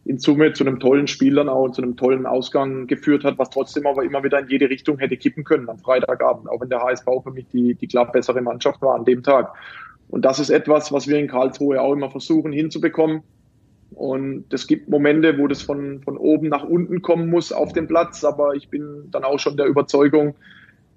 in 0.08 0.18
Summe 0.18 0.54
zu 0.54 0.64
einem 0.64 0.80
tollen 0.80 1.06
Spiel 1.06 1.34
dann 1.34 1.50
auch 1.50 1.68
zu 1.68 1.82
einem 1.82 1.94
tollen 1.94 2.24
Ausgang 2.24 2.86
geführt 2.86 3.24
hat, 3.24 3.38
was 3.38 3.50
trotzdem 3.50 3.86
aber 3.86 4.02
immer 4.04 4.24
wieder 4.24 4.38
in 4.40 4.48
jede 4.48 4.70
Richtung 4.70 4.98
hätte 4.98 5.18
kippen 5.18 5.44
können 5.44 5.68
am 5.68 5.78
Freitagabend, 5.78 6.48
auch 6.48 6.62
wenn 6.62 6.70
der 6.70 6.80
HSV 6.80 7.04
für 7.22 7.30
mich 7.30 7.46
die, 7.52 7.74
die 7.74 7.86
klar 7.86 8.10
bessere 8.10 8.40
Mannschaft 8.40 8.80
war 8.80 8.94
an 8.94 9.04
dem 9.04 9.22
Tag. 9.22 9.52
Und 10.08 10.24
das 10.24 10.38
ist 10.38 10.48
etwas, 10.48 10.92
was 10.92 11.08
wir 11.08 11.18
in 11.18 11.28
Karlsruhe 11.28 11.82
auch 11.82 11.92
immer 11.92 12.10
versuchen 12.10 12.52
hinzubekommen. 12.52 13.22
Und 13.90 14.50
es 14.50 14.66
gibt 14.66 14.88
Momente, 14.88 15.36
wo 15.36 15.46
das 15.46 15.60
von, 15.60 16.00
von 16.00 16.16
oben 16.16 16.48
nach 16.48 16.64
unten 16.64 17.02
kommen 17.02 17.28
muss 17.28 17.52
auf 17.52 17.74
dem 17.74 17.86
Platz, 17.86 18.24
aber 18.24 18.54
ich 18.54 18.70
bin 18.70 19.10
dann 19.10 19.24
auch 19.24 19.38
schon 19.38 19.58
der 19.58 19.66
Überzeugung, 19.66 20.36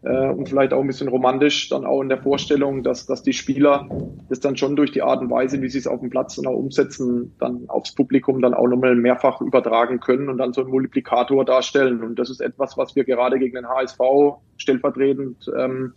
äh, 0.03 0.29
und 0.29 0.49
vielleicht 0.49 0.73
auch 0.73 0.81
ein 0.81 0.87
bisschen 0.87 1.07
romantisch 1.07 1.69
dann 1.69 1.85
auch 1.85 2.01
in 2.01 2.09
der 2.09 2.17
Vorstellung, 2.17 2.83
dass, 2.83 3.05
dass 3.05 3.21
die 3.21 3.33
Spieler 3.33 3.87
das 4.29 4.39
dann 4.39 4.57
schon 4.57 4.75
durch 4.75 4.91
die 4.91 5.01
Art 5.01 5.21
und 5.21 5.29
Weise, 5.29 5.61
wie 5.61 5.69
sie 5.69 5.77
es 5.77 5.87
auf 5.87 5.99
dem 5.99 6.09
Platz 6.09 6.35
dann 6.35 6.47
auch 6.47 6.57
umsetzen, 6.57 7.35
dann 7.39 7.65
aufs 7.67 7.93
Publikum 7.93 8.41
dann 8.41 8.53
auch 8.53 8.67
nochmal 8.67 8.95
mehrfach 8.95 9.41
übertragen 9.41 9.99
können 9.99 10.29
und 10.29 10.37
dann 10.37 10.53
so 10.53 10.61
einen 10.61 10.71
Multiplikator 10.71 11.45
darstellen. 11.45 12.03
Und 12.03 12.17
das 12.17 12.29
ist 12.29 12.41
etwas, 12.41 12.77
was 12.77 12.95
wir 12.95 13.03
gerade 13.03 13.37
gegen 13.37 13.55
den 13.55 13.67
HSV 13.67 13.99
stellvertretend 14.57 15.51
ähm, 15.55 15.93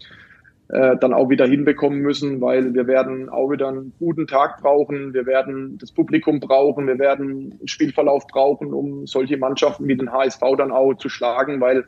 äh, 0.69 0.97
dann 0.99 1.14
auch 1.14 1.31
wieder 1.31 1.47
hinbekommen 1.47 2.01
müssen, 2.01 2.40
weil 2.40 2.75
wir 2.75 2.87
werden 2.87 3.29
auch 3.29 3.51
wieder 3.51 3.69
einen 3.69 3.93
guten 3.99 4.27
Tag 4.27 4.61
brauchen, 4.61 5.14
wir 5.14 5.27
werden 5.27 5.79
das 5.79 5.92
Publikum 5.92 6.40
brauchen, 6.40 6.87
wir 6.87 6.98
werden 6.98 7.57
einen 7.61 7.69
Spielverlauf 7.69 8.27
brauchen, 8.27 8.73
um 8.73 9.07
solche 9.07 9.37
Mannschaften 9.37 9.87
wie 9.88 9.96
den 9.96 10.13
HSV 10.13 10.40
dann 10.57 10.73
auch 10.73 10.94
zu 10.94 11.09
schlagen, 11.09 11.61
weil 11.61 11.85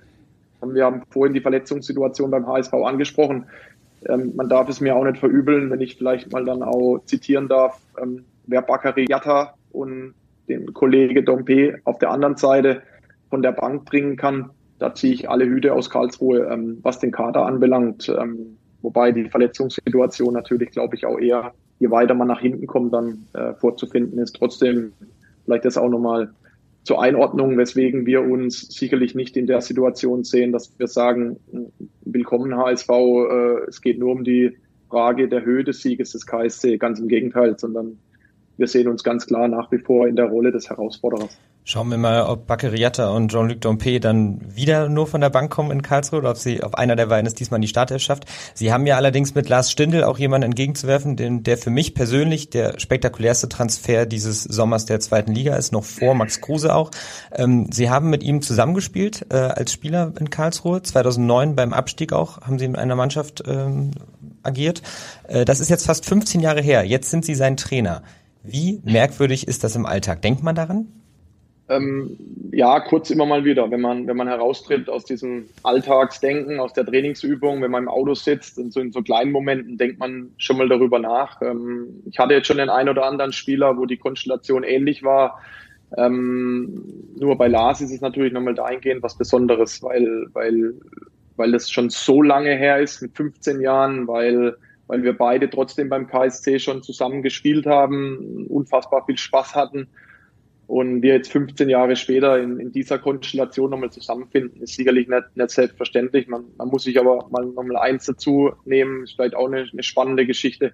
wir 0.62 0.84
haben 0.84 1.02
vorhin 1.10 1.34
die 1.34 1.40
Verletzungssituation 1.40 2.30
beim 2.30 2.46
HSV 2.46 2.72
angesprochen. 2.74 3.46
Ähm, 4.08 4.32
man 4.36 4.48
darf 4.48 4.68
es 4.68 4.80
mir 4.80 4.96
auch 4.96 5.04
nicht 5.04 5.18
verübeln, 5.18 5.70
wenn 5.70 5.80
ich 5.80 5.96
vielleicht 5.96 6.32
mal 6.32 6.44
dann 6.44 6.62
auch 6.62 6.98
zitieren 7.04 7.48
darf, 7.48 7.80
ähm, 8.00 8.24
wer 8.46 8.62
Bakary 8.62 9.06
Yatta 9.08 9.54
und 9.72 10.14
den 10.48 10.72
Kollege 10.72 11.22
Dompe 11.22 11.78
auf 11.84 11.98
der 11.98 12.10
anderen 12.10 12.36
Seite 12.36 12.82
von 13.30 13.42
der 13.42 13.52
Bank 13.52 13.84
bringen 13.84 14.16
kann, 14.16 14.50
da 14.78 14.94
ziehe 14.94 15.12
ich 15.12 15.28
alle 15.28 15.46
Hüte 15.46 15.72
aus 15.72 15.90
Karlsruhe, 15.90 16.48
ähm, 16.50 16.78
was 16.82 16.98
den 16.98 17.10
Kader 17.10 17.46
anbelangt. 17.46 18.08
Ähm, 18.08 18.56
Wobei 18.86 19.10
die 19.10 19.28
Verletzungssituation 19.28 20.32
natürlich, 20.32 20.70
glaube 20.70 20.94
ich, 20.94 21.06
auch 21.06 21.18
eher, 21.18 21.52
je 21.80 21.90
weiter 21.90 22.14
man 22.14 22.28
nach 22.28 22.38
hinten 22.38 22.68
kommt, 22.68 22.92
dann 22.94 23.26
äh, 23.32 23.52
vorzufinden 23.54 24.20
ist. 24.20 24.36
Trotzdem 24.36 24.92
vielleicht 25.44 25.64
das 25.64 25.76
auch 25.76 25.88
nochmal 25.88 26.30
zur 26.86 27.02
Einordnung, 27.02 27.58
weswegen 27.58 28.06
wir 28.06 28.22
uns 28.22 28.60
sicherlich 28.60 29.16
nicht 29.16 29.36
in 29.36 29.48
der 29.48 29.60
Situation 29.60 30.22
sehen, 30.22 30.52
dass 30.52 30.78
wir 30.78 30.86
sagen, 30.86 31.36
willkommen 32.02 32.56
HSV, 32.56 32.88
äh, 32.88 33.68
es 33.68 33.80
geht 33.80 33.98
nur 33.98 34.12
um 34.12 34.22
die 34.22 34.56
Frage 34.88 35.28
der 35.28 35.44
Höhe 35.44 35.64
des 35.64 35.82
Sieges 35.82 36.12
des 36.12 36.26
KSC, 36.26 36.78
ganz 36.78 37.00
im 37.00 37.08
Gegenteil, 37.08 37.58
sondern 37.58 37.98
wir 38.56 38.68
sehen 38.68 38.86
uns 38.86 39.02
ganz 39.02 39.26
klar 39.26 39.48
nach 39.48 39.72
wie 39.72 39.78
vor 39.78 40.06
in 40.06 40.14
der 40.14 40.26
Rolle 40.26 40.52
des 40.52 40.70
Herausforderers. 40.70 41.36
Schauen 41.68 41.90
wir 41.90 41.98
mal, 41.98 42.22
ob 42.22 42.46
Bakariata 42.46 43.10
und 43.10 43.32
Jean-Luc 43.32 43.60
Dompe 43.60 43.98
dann 43.98 44.40
wieder 44.54 44.88
nur 44.88 45.08
von 45.08 45.20
der 45.20 45.30
Bank 45.30 45.50
kommen 45.50 45.72
in 45.72 45.82
Karlsruhe 45.82 46.20
oder 46.20 46.30
ob 46.30 46.36
sie 46.36 46.62
auf 46.62 46.74
einer 46.74 46.94
der 46.94 47.06
beiden 47.06 47.26
es 47.26 47.34
diesmal 47.34 47.58
die 47.58 47.66
Startelf 47.66 48.02
schafft. 48.02 48.24
Sie 48.54 48.72
haben 48.72 48.86
ja 48.86 48.94
allerdings 48.94 49.34
mit 49.34 49.48
Lars 49.48 49.72
Stindl 49.72 50.04
auch 50.04 50.16
jemanden 50.16 50.44
entgegenzuwerfen, 50.44 51.16
den, 51.16 51.42
der 51.42 51.58
für 51.58 51.70
mich 51.70 51.94
persönlich 51.94 52.50
der 52.50 52.78
spektakulärste 52.78 53.48
Transfer 53.48 54.06
dieses 54.06 54.44
Sommers 54.44 54.84
der 54.84 55.00
zweiten 55.00 55.32
Liga 55.32 55.56
ist, 55.56 55.72
noch 55.72 55.82
vor 55.82 56.14
Max 56.14 56.40
Kruse 56.40 56.72
auch. 56.72 56.92
Ähm, 57.34 57.66
sie 57.72 57.90
haben 57.90 58.10
mit 58.10 58.22
ihm 58.22 58.42
zusammengespielt 58.42 59.26
äh, 59.30 59.34
als 59.34 59.72
Spieler 59.72 60.12
in 60.20 60.30
Karlsruhe. 60.30 60.84
2009 60.84 61.56
beim 61.56 61.72
Abstieg 61.72 62.12
auch 62.12 62.42
haben 62.42 62.60
sie 62.60 62.66
in 62.66 62.76
einer 62.76 62.94
Mannschaft 62.94 63.42
ähm, 63.44 63.90
agiert. 64.44 64.82
Äh, 65.26 65.44
das 65.44 65.58
ist 65.58 65.68
jetzt 65.68 65.86
fast 65.86 66.06
15 66.06 66.40
Jahre 66.40 66.62
her. 66.62 66.84
Jetzt 66.84 67.10
sind 67.10 67.24
sie 67.24 67.34
sein 67.34 67.56
Trainer. 67.56 68.04
Wie 68.44 68.80
merkwürdig 68.84 69.48
ist 69.48 69.64
das 69.64 69.74
im 69.74 69.84
Alltag? 69.84 70.22
Denkt 70.22 70.44
man 70.44 70.54
daran? 70.54 70.86
Ähm, 71.68 72.16
ja, 72.52 72.78
kurz 72.78 73.10
immer 73.10 73.26
mal 73.26 73.44
wieder, 73.44 73.70
wenn 73.70 73.80
man, 73.80 74.06
wenn 74.06 74.16
man 74.16 74.28
heraustritt 74.28 74.88
aus 74.88 75.04
diesem 75.04 75.46
Alltagsdenken, 75.64 76.60
aus 76.60 76.72
der 76.72 76.86
Trainingsübung, 76.86 77.60
wenn 77.60 77.72
man 77.72 77.84
im 77.84 77.88
Auto 77.88 78.14
sitzt 78.14 78.58
und 78.58 78.72
so 78.72 78.80
in 78.80 78.92
so 78.92 79.02
kleinen 79.02 79.32
Momenten 79.32 79.76
denkt 79.76 79.98
man 79.98 80.30
schon 80.38 80.58
mal 80.58 80.68
darüber 80.68 81.00
nach. 81.00 81.42
Ähm, 81.42 82.02
ich 82.08 82.18
hatte 82.18 82.34
jetzt 82.34 82.46
schon 82.46 82.58
den 82.58 82.70
einen 82.70 82.88
oder 82.88 83.04
anderen 83.04 83.32
Spieler, 83.32 83.76
wo 83.76 83.84
die 83.84 83.96
Konstellation 83.96 84.62
ähnlich 84.62 85.02
war. 85.02 85.40
Ähm, 85.96 86.84
nur 87.18 87.36
bei 87.36 87.48
Lars 87.48 87.80
ist 87.80 87.92
es 87.92 88.00
natürlich 88.00 88.32
nochmal 88.32 88.54
dahingehend 88.54 89.02
was 89.02 89.18
Besonderes, 89.18 89.82
weil, 89.82 90.26
weil, 90.34 90.74
weil 91.34 91.50
das 91.50 91.70
schon 91.70 91.90
so 91.90 92.22
lange 92.22 92.54
her 92.54 92.78
ist, 92.78 93.02
mit 93.02 93.16
15 93.16 93.60
Jahren, 93.60 94.06
weil, 94.06 94.56
weil 94.86 95.02
wir 95.02 95.18
beide 95.18 95.50
trotzdem 95.50 95.88
beim 95.88 96.06
KSC 96.06 96.60
schon 96.60 96.84
zusammen 96.84 97.22
gespielt 97.22 97.66
haben, 97.66 98.46
unfassbar 98.48 99.04
viel 99.04 99.18
Spaß 99.18 99.56
hatten 99.56 99.88
und 100.66 101.02
wir 101.02 101.14
jetzt 101.14 101.30
15 101.30 101.68
Jahre 101.68 101.94
später 101.94 102.38
in, 102.38 102.58
in 102.58 102.72
dieser 102.72 102.98
Konstellation 102.98 103.70
nochmal 103.70 103.90
zusammenfinden, 103.90 104.62
ist 104.62 104.74
sicherlich 104.74 105.08
nicht, 105.08 105.36
nicht 105.36 105.50
selbstverständlich. 105.50 106.26
Man, 106.26 106.44
man 106.58 106.68
muss 106.68 106.82
sich 106.82 106.98
aber 106.98 107.28
mal 107.30 107.44
nochmal 107.44 107.76
eins 107.76 108.06
dazu 108.06 108.52
nehmen, 108.64 109.04
ist 109.04 109.14
vielleicht 109.14 109.36
auch 109.36 109.46
eine, 109.46 109.68
eine 109.72 109.82
spannende 109.82 110.26
Geschichte 110.26 110.72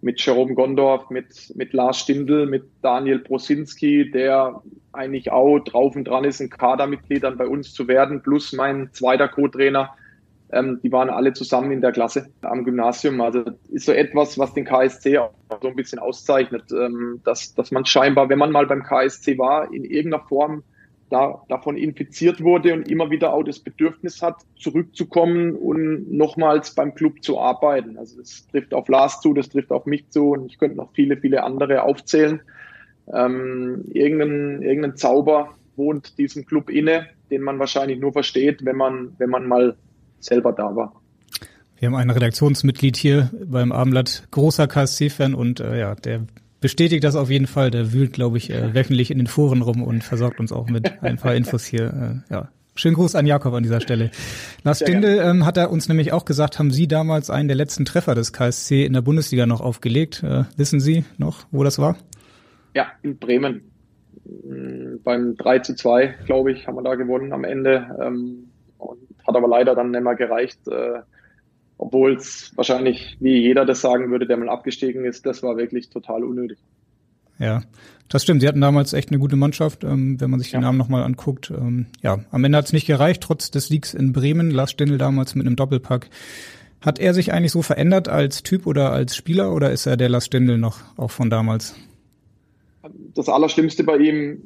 mit 0.00 0.20
Jerome 0.20 0.54
Gondorf, 0.54 1.10
mit, 1.10 1.52
mit 1.56 1.72
Lars 1.72 2.00
Stindl, 2.00 2.46
mit 2.46 2.64
Daniel 2.82 3.18
Brosinski, 3.18 4.10
der 4.10 4.62
eigentlich 4.92 5.30
auch 5.30 5.58
drauf 5.60 5.96
und 5.96 6.04
dran 6.04 6.24
ist, 6.24 6.40
ein 6.40 6.50
Kadermitglied 6.50 7.24
dann 7.24 7.36
bei 7.36 7.46
uns 7.46 7.72
zu 7.72 7.88
werden, 7.88 8.22
plus 8.22 8.52
mein 8.52 8.90
zweiter 8.92 9.28
Co-Trainer, 9.28 9.94
ähm, 10.50 10.80
die 10.82 10.90
waren 10.90 11.10
alle 11.10 11.32
zusammen 11.32 11.72
in 11.72 11.80
der 11.80 11.92
Klasse 11.92 12.28
am 12.42 12.64
Gymnasium. 12.64 13.20
Also 13.20 13.44
ist 13.70 13.86
so 13.86 13.92
etwas, 13.92 14.38
was 14.38 14.54
den 14.54 14.64
KSC 14.64 15.18
auch 15.18 15.32
so 15.60 15.68
ein 15.68 15.76
bisschen 15.76 15.98
auszeichnet, 15.98 16.64
ähm, 16.72 17.20
dass, 17.24 17.54
dass 17.54 17.70
man 17.70 17.84
scheinbar, 17.84 18.28
wenn 18.28 18.38
man 18.38 18.52
mal 18.52 18.66
beim 18.66 18.82
KSC 18.82 19.38
war, 19.38 19.72
in 19.72 19.84
irgendeiner 19.84 20.24
Form 20.24 20.62
da, 21.10 21.42
davon 21.48 21.76
infiziert 21.76 22.42
wurde 22.42 22.74
und 22.74 22.90
immer 22.90 23.10
wieder 23.10 23.32
auch 23.32 23.42
das 23.42 23.58
Bedürfnis 23.58 24.22
hat, 24.22 24.36
zurückzukommen 24.56 25.54
und 25.54 26.10
nochmals 26.12 26.74
beim 26.74 26.94
Club 26.94 27.22
zu 27.22 27.38
arbeiten. 27.38 27.98
Also 27.98 28.18
das 28.18 28.46
trifft 28.48 28.74
auf 28.74 28.88
Lars 28.88 29.20
zu, 29.20 29.34
das 29.34 29.48
trifft 29.48 29.70
auf 29.70 29.86
mich 29.86 30.08
zu 30.10 30.30
und 30.30 30.46
ich 30.46 30.58
könnte 30.58 30.76
noch 30.76 30.92
viele, 30.92 31.16
viele 31.16 31.42
andere 31.42 31.82
aufzählen. 31.82 32.40
Ähm, 33.12 33.84
irgendein, 33.92 34.62
irgendein 34.62 34.96
Zauber 34.96 35.54
wohnt 35.76 36.18
diesem 36.18 36.44
Club 36.44 36.68
inne, 36.70 37.06
den 37.30 37.42
man 37.42 37.58
wahrscheinlich 37.58 37.98
nur 37.98 38.12
versteht, 38.12 38.64
wenn 38.64 38.76
man, 38.76 39.14
wenn 39.18 39.30
man 39.30 39.46
mal 39.46 39.76
selber 40.20 40.52
da 40.52 40.74
war. 40.74 40.92
Wir 41.78 41.88
haben 41.88 41.94
ein 41.94 42.10
Redaktionsmitglied 42.10 42.96
hier 42.96 43.30
beim 43.46 43.70
Abendblatt, 43.70 44.24
großer 44.30 44.66
KSC-Fan 44.66 45.34
und 45.34 45.60
äh, 45.60 45.78
ja, 45.78 45.94
der 45.94 46.22
bestätigt 46.60 47.04
das 47.04 47.14
auf 47.14 47.30
jeden 47.30 47.46
Fall. 47.46 47.70
Der 47.70 47.92
wühlt, 47.92 48.12
glaube 48.12 48.36
ich, 48.36 48.50
äh, 48.50 48.74
wöchentlich 48.74 49.10
in 49.10 49.18
den 49.18 49.28
Foren 49.28 49.62
rum 49.62 49.82
und 49.82 50.02
versorgt 50.02 50.40
uns 50.40 50.52
auch 50.52 50.68
mit 50.68 51.02
ein 51.02 51.16
paar 51.16 51.34
Infos 51.34 51.64
hier. 51.64 52.22
Äh, 52.28 52.34
ja, 52.34 52.48
Schönen 52.78 52.94
Gruß 52.94 53.16
an 53.16 53.26
Jakob 53.26 53.54
an 53.54 53.64
dieser 53.64 53.80
Stelle. 53.80 54.12
Lars 54.62 54.78
Stindl 54.78 55.18
ähm, 55.20 55.44
hat 55.44 55.56
er 55.56 55.72
uns 55.72 55.88
nämlich 55.88 56.12
auch 56.12 56.24
gesagt, 56.24 56.60
haben 56.60 56.70
Sie 56.70 56.86
damals 56.86 57.28
einen 57.28 57.48
der 57.48 57.56
letzten 57.56 57.84
Treffer 57.84 58.14
des 58.14 58.32
KSC 58.32 58.84
in 58.84 58.92
der 58.92 59.00
Bundesliga 59.00 59.46
noch 59.46 59.60
aufgelegt. 59.60 60.22
Äh, 60.22 60.44
wissen 60.56 60.78
Sie 60.78 61.04
noch, 61.16 61.46
wo 61.50 61.64
das 61.64 61.80
war? 61.80 61.96
Ja, 62.76 62.86
in 63.02 63.18
Bremen. 63.18 63.72
Mm, 64.24 64.98
beim 65.02 65.36
3 65.36 65.58
zu 65.58 65.74
2, 65.74 66.18
glaube 66.26 66.52
ich, 66.52 66.68
haben 66.68 66.76
wir 66.76 66.82
da 66.82 66.94
gewonnen 66.94 67.32
am 67.32 67.42
Ende. 67.42 67.96
Ähm, 68.00 68.44
hat 69.28 69.36
aber 69.36 69.48
leider 69.48 69.74
dann 69.74 69.90
nicht 69.90 70.02
mehr 70.02 70.16
gereicht, 70.16 70.66
äh, 70.66 71.00
obwohl 71.76 72.16
es 72.16 72.52
wahrscheinlich, 72.56 73.16
wie 73.20 73.38
jeder 73.38 73.64
das 73.64 73.80
sagen 73.80 74.10
würde, 74.10 74.26
der 74.26 74.36
mal 74.36 74.48
abgestiegen 74.48 75.04
ist, 75.04 75.26
das 75.26 75.42
war 75.42 75.56
wirklich 75.56 75.90
total 75.90 76.24
unnötig. 76.24 76.58
Ja, 77.38 77.62
das 78.08 78.24
stimmt. 78.24 78.40
Sie 78.40 78.48
hatten 78.48 78.60
damals 78.60 78.92
echt 78.94 79.10
eine 79.10 79.20
gute 79.20 79.36
Mannschaft, 79.36 79.84
ähm, 79.84 80.20
wenn 80.20 80.30
man 80.30 80.40
sich 80.40 80.50
ja. 80.50 80.58
den 80.58 80.64
Namen 80.64 80.78
nochmal 80.78 81.04
anguckt. 81.04 81.50
Ähm, 81.50 81.86
ja, 82.02 82.18
am 82.32 82.42
Ende 82.42 82.58
hat 82.58 82.64
es 82.64 82.72
nicht 82.72 82.86
gereicht, 82.86 83.22
trotz 83.22 83.52
des 83.52 83.68
Siegs 83.68 83.94
in 83.94 84.12
Bremen. 84.12 84.50
Lars 84.50 84.72
Stindl 84.72 84.98
damals 84.98 85.36
mit 85.36 85.46
einem 85.46 85.54
Doppelpack. 85.54 86.08
Hat 86.80 86.98
er 86.98 87.14
sich 87.14 87.32
eigentlich 87.32 87.52
so 87.52 87.62
verändert 87.62 88.08
als 88.08 88.42
Typ 88.42 88.66
oder 88.66 88.92
als 88.92 89.14
Spieler 89.14 89.52
oder 89.52 89.70
ist 89.70 89.86
er 89.86 89.96
der 89.96 90.08
Lars 90.08 90.26
Stindl 90.26 90.58
noch 90.58 90.78
auch 90.96 91.10
von 91.10 91.30
damals? 91.30 91.76
Das 93.14 93.28
Allerschlimmste 93.28 93.84
bei 93.84 93.98
ihm, 93.98 94.40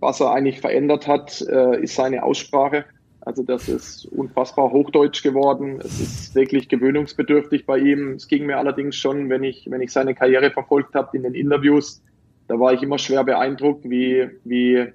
was 0.00 0.20
er 0.20 0.32
eigentlich 0.32 0.60
verändert 0.60 1.06
hat, 1.06 1.40
äh, 1.42 1.82
ist 1.82 1.94
seine 1.94 2.22
Aussprache. 2.22 2.84
Also 3.26 3.42
das 3.42 3.68
ist 3.68 4.06
unfassbar 4.06 4.70
hochdeutsch 4.70 5.24
geworden. 5.24 5.80
Es 5.80 5.98
ist 5.98 6.34
wirklich 6.36 6.68
gewöhnungsbedürftig 6.68 7.66
bei 7.66 7.76
ihm. 7.78 8.12
Es 8.12 8.28
ging 8.28 8.46
mir 8.46 8.56
allerdings 8.56 8.94
schon, 8.94 9.28
wenn 9.28 9.42
ich, 9.42 9.68
wenn 9.68 9.80
ich 9.80 9.90
seine 9.90 10.14
Karriere 10.14 10.52
verfolgt 10.52 10.94
habe 10.94 11.16
in 11.16 11.24
den 11.24 11.34
Interviews, 11.34 12.00
da 12.46 12.60
war 12.60 12.72
ich 12.72 12.84
immer 12.84 12.98
schwer 12.98 13.24
beeindruckt, 13.24 13.82
wie, 13.90 14.28
wie, 14.44 14.92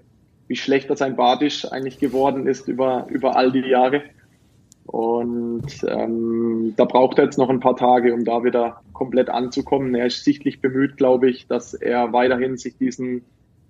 wie 0.48 0.56
schlechter 0.56 0.96
sein 0.96 1.18
Badisch 1.18 1.70
eigentlich 1.70 2.00
geworden 2.00 2.48
ist 2.48 2.70
über, 2.70 3.06
über 3.10 3.36
all 3.36 3.52
die 3.52 3.68
Jahre. 3.68 4.02
Und 4.86 5.68
ähm, 5.86 6.74
da 6.78 6.86
braucht 6.86 7.18
er 7.18 7.26
jetzt 7.26 7.38
noch 7.38 7.50
ein 7.50 7.60
paar 7.60 7.76
Tage, 7.76 8.14
um 8.14 8.24
da 8.24 8.46
wieder 8.46 8.82
komplett 8.94 9.30
anzukommen. 9.30 9.94
Er 9.94 10.06
ist 10.06 10.24
sichtlich 10.24 10.62
bemüht, 10.62 10.96
glaube 10.96 11.30
ich, 11.30 11.48
dass 11.48 11.74
er 11.74 12.14
weiterhin 12.14 12.56
sich 12.56 12.78
diesen, 12.78 13.26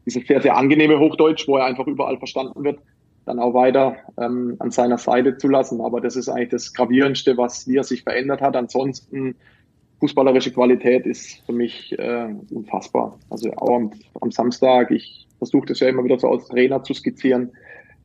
diesen 0.05 0.23
sehr, 0.23 0.43
sehr 0.43 0.55
angenehme 0.55 0.99
Hochdeutsch, 0.99 1.47
wo 1.47 1.57
er 1.57 1.65
einfach 1.65 1.87
überall 1.87 2.19
verstanden 2.19 2.63
wird, 2.63 2.77
dann 3.25 3.39
auch 3.39 3.53
weiter 3.53 3.95
ähm, 4.17 4.55
an 4.59 4.71
seiner 4.71 4.97
Seite 4.97 5.37
zu 5.37 5.47
lassen. 5.47 5.81
Aber 5.81 6.01
das 6.01 6.15
ist 6.15 6.29
eigentlich 6.29 6.49
das 6.49 6.73
Gravierendste, 6.73 7.37
was 7.37 7.67
wie 7.67 7.77
er 7.77 7.83
sich 7.83 8.03
verändert 8.03 8.41
hat. 8.41 8.55
Ansonsten 8.55 9.35
fußballerische 9.99 10.51
Qualität 10.51 11.05
ist 11.05 11.43
für 11.45 11.53
mich 11.53 11.97
äh, 11.97 12.33
unfassbar. 12.51 13.19
Also 13.29 13.51
auch 13.53 13.75
am, 13.75 13.91
am 14.19 14.31
Samstag, 14.31 14.91
ich 14.91 15.27
versuche 15.37 15.67
das 15.67 15.79
ja 15.79 15.89
immer 15.89 16.03
wieder 16.03 16.19
so 16.19 16.29
als 16.29 16.47
Trainer 16.47 16.83
zu 16.83 16.93
skizzieren. 16.93 17.51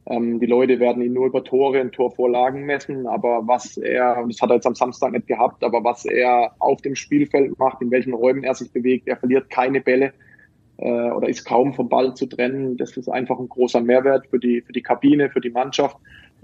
Ähm, 0.08 0.38
die 0.38 0.46
Leute 0.46 0.78
werden 0.78 1.02
ihn 1.02 1.14
nur 1.14 1.26
über 1.26 1.42
Tore 1.42 1.80
und 1.80 1.92
Torvorlagen 1.92 2.64
messen, 2.64 3.06
aber 3.06 3.42
was 3.46 3.76
er, 3.76 4.22
und 4.22 4.32
das 4.32 4.40
hat 4.40 4.50
er 4.50 4.56
jetzt 4.56 4.66
am 4.66 4.74
Samstag 4.74 5.12
nicht 5.12 5.26
gehabt, 5.26 5.64
aber 5.64 5.82
was 5.82 6.04
er 6.04 6.52
auf 6.60 6.80
dem 6.82 6.94
Spielfeld 6.94 7.58
macht, 7.58 7.82
in 7.82 7.90
welchen 7.90 8.14
Räumen 8.14 8.44
er 8.44 8.54
sich 8.54 8.70
bewegt, 8.70 9.08
er 9.08 9.16
verliert 9.16 9.50
keine 9.50 9.80
Bälle 9.80 10.12
äh, 10.78 11.10
oder 11.10 11.28
ist 11.28 11.44
kaum 11.44 11.74
vom 11.74 11.88
Ball 11.88 12.14
zu 12.14 12.26
trennen. 12.26 12.76
Das 12.76 12.96
ist 12.96 13.08
einfach 13.08 13.38
ein 13.38 13.48
großer 13.48 13.80
Mehrwert 13.80 14.26
für 14.28 14.38
die, 14.38 14.60
für 14.60 14.72
die 14.72 14.82
Kabine, 14.82 15.30
für 15.30 15.40
die 15.40 15.50
Mannschaft. 15.50 15.96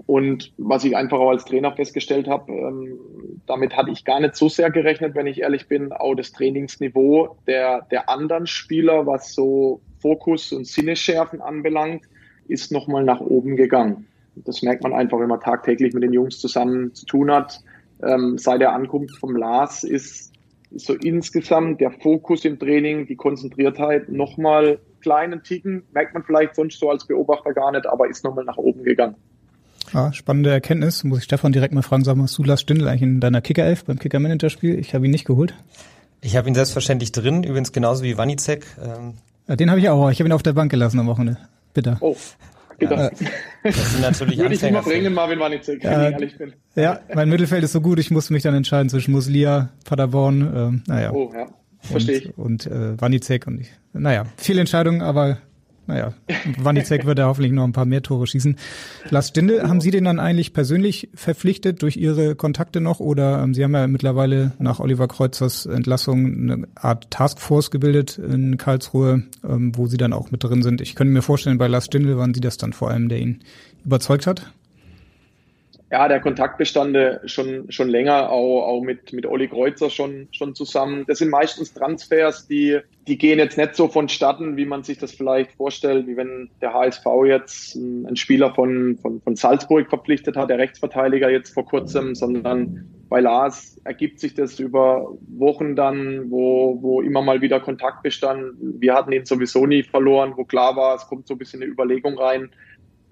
Und 0.05 0.51
was 0.57 0.83
ich 0.83 0.97
einfach 0.97 1.19
auch 1.19 1.29
als 1.29 1.45
Trainer 1.45 1.71
festgestellt 1.71 2.27
habe, 2.27 2.51
ähm, 2.51 2.99
damit 3.45 3.77
hatte 3.77 3.91
ich 3.91 4.03
gar 4.03 4.19
nicht 4.19 4.35
so 4.35 4.49
sehr 4.49 4.69
gerechnet, 4.69 5.15
wenn 5.15 5.27
ich 5.27 5.41
ehrlich 5.41 5.67
bin, 5.67 5.93
auch 5.93 6.15
das 6.15 6.31
Trainingsniveau 6.33 7.37
der, 7.47 7.83
der 7.89 8.09
anderen 8.09 8.47
Spieler, 8.47 9.05
was 9.05 9.33
so 9.33 9.81
Fokus 9.99 10.51
und 10.51 10.67
Sinneschärfen 10.67 11.41
anbelangt, 11.41 12.03
ist 12.47 12.71
nochmal 12.71 13.03
nach 13.03 13.21
oben 13.21 13.55
gegangen. 13.55 14.05
Das 14.35 14.61
merkt 14.61 14.83
man 14.83 14.93
einfach, 14.93 15.19
wenn 15.19 15.29
man 15.29 15.39
tagtäglich 15.39 15.93
mit 15.93 16.03
den 16.03 16.11
Jungs 16.11 16.39
zusammen 16.39 16.93
zu 16.93 17.05
tun 17.05 17.31
hat. 17.31 17.61
ähm, 18.05 18.37
seit 18.37 18.59
der 18.59 18.73
Ankunft 18.73 19.17
vom 19.17 19.35
Lars 19.35 19.83
ist, 19.85 20.32
ist 20.73 20.85
so 20.85 20.93
insgesamt 20.93 21.81
der 21.81 21.91
Fokus 21.91 22.45
im 22.45 22.59
Training, 22.59 23.07
die 23.07 23.15
Konzentriertheit 23.15 24.09
nochmal 24.09 24.79
kleinen 25.01 25.43
Ticken, 25.43 25.83
merkt 25.93 26.13
man 26.13 26.23
vielleicht 26.23 26.55
sonst 26.55 26.79
so 26.79 26.89
als 26.89 27.05
Beobachter 27.05 27.53
gar 27.53 27.71
nicht, 27.71 27.85
aber 27.85 28.09
ist 28.09 28.23
nochmal 28.23 28.45
nach 28.45 28.57
oben 28.57 28.83
gegangen. 28.83 29.15
Ja, 29.93 30.11
spannende 30.13 30.49
Erkenntnis. 30.49 31.03
Muss 31.03 31.19
ich 31.19 31.23
Stefan 31.25 31.51
direkt 31.51 31.73
mal 31.73 31.81
fragen, 31.83 32.03
sag 32.03 32.15
mal, 32.15 32.23
hast 32.23 32.37
du 32.37 32.43
Lars 32.43 32.61
Stindl 32.61 32.87
eigentlich 32.87 33.03
in 33.03 33.19
deiner 33.19 33.41
Kicker-Elf 33.41 33.85
beim 33.85 33.99
Kicker-Manager-Spiel? 33.99 34.79
Ich 34.79 34.95
habe 34.95 35.05
ihn 35.05 35.11
nicht 35.11 35.25
geholt. 35.25 35.53
Ich 36.21 36.35
habe 36.35 36.47
ihn 36.47 36.55
selbstverständlich 36.55 37.11
drin, 37.11 37.43
übrigens 37.43 37.73
genauso 37.73 38.03
wie 38.03 38.17
Wanizek. 38.17 38.65
Ähm 38.81 39.15
ja, 39.47 39.55
den 39.55 39.69
habe 39.69 39.79
ich 39.79 39.89
auch. 39.89 40.09
Ich 40.09 40.19
habe 40.19 40.29
ihn 40.29 40.33
auf 40.33 40.41
der 40.41 40.53
Bank 40.53 40.71
gelassen 40.71 40.99
am 40.99 41.07
Wochenende. 41.07 41.37
Bitte. 41.73 41.97
Oh. 41.99 42.15
Ja, 42.91 43.09
das 43.63 43.91
sind 43.91 44.01
natürlich 44.01 44.37
Würde 44.39 44.55
ich 44.55 44.63
immer 44.63 44.81
bringen, 44.81 45.13
Marvin 45.13 45.39
Wanizek, 45.39 45.83
wenn 45.83 45.91
ich 45.91 46.11
ehrlich 46.13 46.37
bin. 46.37 46.53
Ja, 46.75 46.99
mein 47.13 47.29
Mittelfeld 47.29 47.63
ist 47.63 47.73
so 47.73 47.81
gut, 47.81 47.99
ich 47.99 48.11
musste 48.11 48.33
mich 48.33 48.43
dann 48.43 48.55
entscheiden 48.55 48.89
zwischen 48.89 49.11
Muslia, 49.11 49.69
Paderborn, 49.85 50.53
ähm, 50.55 50.83
naja. 50.87 51.11
Oh, 51.11 51.31
ja. 51.33 51.47
Verstehe 51.81 52.17
ich. 52.17 52.37
Und, 52.37 52.65
und 52.65 52.67
äh, 52.67 53.01
Wanizek 53.01 53.47
und 53.47 53.59
ich. 53.59 53.71
Naja, 53.93 54.25
viele 54.37 54.61
Entscheidungen, 54.61 55.01
aber 55.01 55.37
naja, 55.87 56.13
Wanizek 56.57 57.05
wird 57.05 57.19
da 57.19 57.27
hoffentlich 57.27 57.51
noch 57.51 57.63
ein 57.63 57.73
paar 57.73 57.85
mehr 57.85 58.01
Tore 58.01 58.27
schießen. 58.27 58.57
Lars 59.09 59.29
Stindl, 59.29 59.67
haben 59.67 59.81
Sie 59.81 59.91
den 59.91 60.05
dann 60.05 60.19
eigentlich 60.19 60.53
persönlich 60.53 61.09
verpflichtet 61.13 61.81
durch 61.81 61.97
Ihre 61.97 62.35
Kontakte 62.35 62.81
noch 62.81 62.99
oder 62.99 63.43
ähm, 63.43 63.53
Sie 63.53 63.63
haben 63.63 63.73
ja 63.73 63.87
mittlerweile 63.87 64.53
nach 64.59 64.79
Oliver 64.79 65.07
Kreuzers 65.07 65.65
Entlassung 65.65 66.25
eine 66.25 66.67
Art 66.75 67.11
Taskforce 67.11 67.71
gebildet 67.71 68.17
in 68.17 68.57
Karlsruhe, 68.57 69.23
ähm, 69.47 69.71
wo 69.75 69.87
Sie 69.87 69.97
dann 69.97 70.13
auch 70.13 70.31
mit 70.31 70.43
drin 70.43 70.63
sind. 70.63 70.81
Ich 70.81 70.95
könnte 70.95 71.13
mir 71.13 71.21
vorstellen, 71.21 71.57
bei 71.57 71.67
Lars 71.67 71.85
Stindl 71.85 72.17
waren 72.17 72.33
Sie 72.33 72.41
das 72.41 72.57
dann 72.57 72.73
vor 72.73 72.89
allem, 72.89 73.09
der 73.09 73.19
ihn 73.19 73.39
überzeugt 73.85 74.27
hat? 74.27 74.53
Ja, 75.93 76.07
der 76.07 76.21
Kontakt 76.21 76.57
bestande 76.57 77.21
schon, 77.25 77.71
schon 77.71 77.87
länger, 77.87 78.31
auch, 78.31 78.63
auch 78.63 78.81
mit, 78.81 79.13
mit 79.13 79.27
Olli 79.27 79.47
Kreuzer 79.47 79.91
schon, 79.91 80.27
schon 80.31 80.55
zusammen. 80.55 81.05
Das 81.07 81.19
sind 81.19 81.29
meistens 81.29 81.71
Transfers, 81.71 82.47
die, 82.47 82.79
die 83.07 83.15
gehen 83.15 83.37
jetzt 83.37 83.59
nicht 83.59 83.75
so 83.75 83.87
vonstatten, 83.87 84.57
wie 84.57 84.65
man 84.65 84.81
sich 84.81 84.97
das 84.97 85.11
vielleicht 85.11 85.51
vorstellt, 85.51 86.07
wie 86.07 86.17
wenn 86.17 86.49
der 86.61 86.73
HSV 86.73 87.05
jetzt 87.27 87.75
einen 87.75 88.15
Spieler 88.15 88.55
von, 88.55 88.97
von, 89.03 89.21
von 89.21 89.35
Salzburg 89.35 89.87
verpflichtet 89.87 90.35
hat, 90.35 90.49
der 90.49 90.57
Rechtsverteidiger 90.57 91.29
jetzt 91.29 91.53
vor 91.53 91.67
kurzem, 91.67 92.15
sondern 92.15 92.89
bei 93.07 93.19
Lars 93.19 93.79
ergibt 93.83 94.19
sich 94.19 94.33
das 94.33 94.57
über 94.57 95.15
Wochen 95.27 95.75
dann, 95.75 96.31
wo, 96.31 96.81
wo 96.81 97.01
immer 97.03 97.21
mal 97.21 97.41
wieder 97.41 97.59
Kontakt 97.59 98.01
bestand. 98.01 98.55
Wir 98.59 98.95
hatten 98.95 99.11
ihn 99.11 99.27
sowieso 99.27 99.67
nie 99.67 99.83
verloren, 99.83 100.33
wo 100.37 100.43
klar 100.43 100.75
war, 100.75 100.95
es 100.95 101.05
kommt 101.05 101.27
so 101.27 101.35
ein 101.35 101.37
bisschen 101.37 101.61
eine 101.61 101.71
Überlegung 101.71 102.17
rein 102.17 102.49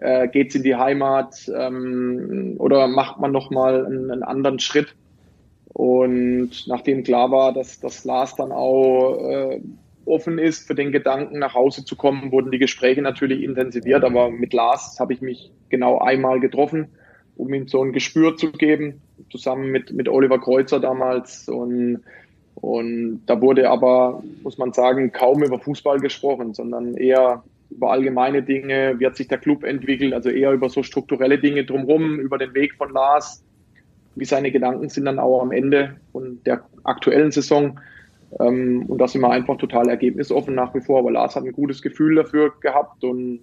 äh, 0.02 0.28
geht's 0.28 0.56
in 0.56 0.64
die 0.64 0.76
Heimat 0.76 1.50
ähm, 1.56 2.56
oder 2.58 2.88
macht 2.88 3.20
man 3.20 3.32
nochmal 3.32 3.86
einen, 3.86 4.12
einen 4.12 4.24
anderen 4.24 4.60
Schritt? 4.60 4.96
Und 5.74 6.68
nachdem 6.68 7.04
klar 7.04 7.32
war, 7.32 7.54
dass 7.54 7.80
das 7.80 8.04
Lars 8.04 8.36
dann 8.36 8.52
auch 8.52 9.16
äh, 9.24 9.62
offen 10.06 10.40
ist, 10.40 10.68
für 10.68 10.76
den 10.76 10.92
Gedanken 10.92 11.40
nach 11.40 11.54
Hause 11.54 11.86
zu 11.86 11.96
kommen, 11.96 12.32
wurden 12.32 12.52
die 12.52 12.58
Gespräche 12.58 13.02
natürlich 13.02 13.44
intensiviert. 13.44 14.04
Aber 14.04 14.32
mit 14.32 14.54
Lars 14.54 15.00
habe 15.00 15.14
ich 15.14 15.22
mich 15.22 15.52
genau 15.70 16.00
einmal 16.00 16.40
getroffen, 16.40 16.90
um 17.38 17.54
ihm 17.54 17.68
so 17.68 17.84
ein 17.84 17.94
Gespür 17.94 18.36
zu 18.36 18.52
geben, 18.52 19.02
zusammen 19.32 19.72
mit, 19.72 19.94
mit 19.94 20.10
Oliver 20.10 20.40
Kreuzer 20.40 20.80
damals. 20.80 21.48
Und, 21.48 22.04
und 22.56 23.22
da 23.28 23.40
wurde 23.40 23.70
aber, 23.70 24.24
muss 24.42 24.58
man 24.58 24.74
sagen, 24.74 25.12
kaum 25.12 25.44
über 25.44 25.60
Fußball 25.60 26.00
gesprochen, 26.00 26.56
sondern 26.56 26.96
eher 26.96 27.44
über 27.72 27.92
allgemeine 27.92 28.44
Dinge, 28.44 28.96
wie 29.00 29.06
hat 29.06 29.16
sich 29.16 29.28
der 29.28 29.38
Club 29.38 29.64
entwickelt, 29.64 30.14
also 30.14 30.30
eher 30.30 30.52
über 30.52 30.70
so 30.70 30.84
strukturelle 30.84 31.40
Dinge 31.40 31.66
drumherum, 31.66 32.20
über 32.20 32.38
den 32.38 32.54
Weg 32.54 32.76
von 32.76 32.92
Lars, 32.92 33.44
wie 34.16 34.26
seine 34.26 34.52
Gedanken 34.52 34.90
sind 34.90 35.06
dann 35.06 35.20
auch 35.20 35.42
am 35.42 35.52
Ende 35.52 35.96
von 36.12 36.42
der 36.46 36.64
aktuellen 36.84 37.32
Saison. 37.32 37.80
Ähm, 38.40 38.86
und 38.88 38.98
da 39.00 39.08
sind 39.08 39.22
wir 39.22 39.32
einfach 39.32 39.58
total 39.58 39.90
ergebnisoffen 39.90 40.54
nach 40.54 40.74
wie 40.76 40.82
vor. 40.82 41.00
Aber 41.00 41.12
Lars 41.12 41.36
hat 41.36 41.44
ein 41.44 41.52
gutes 41.54 41.82
Gefühl 41.82 42.16
dafür 42.16 42.54
gehabt 42.60 43.04
und 43.04 43.40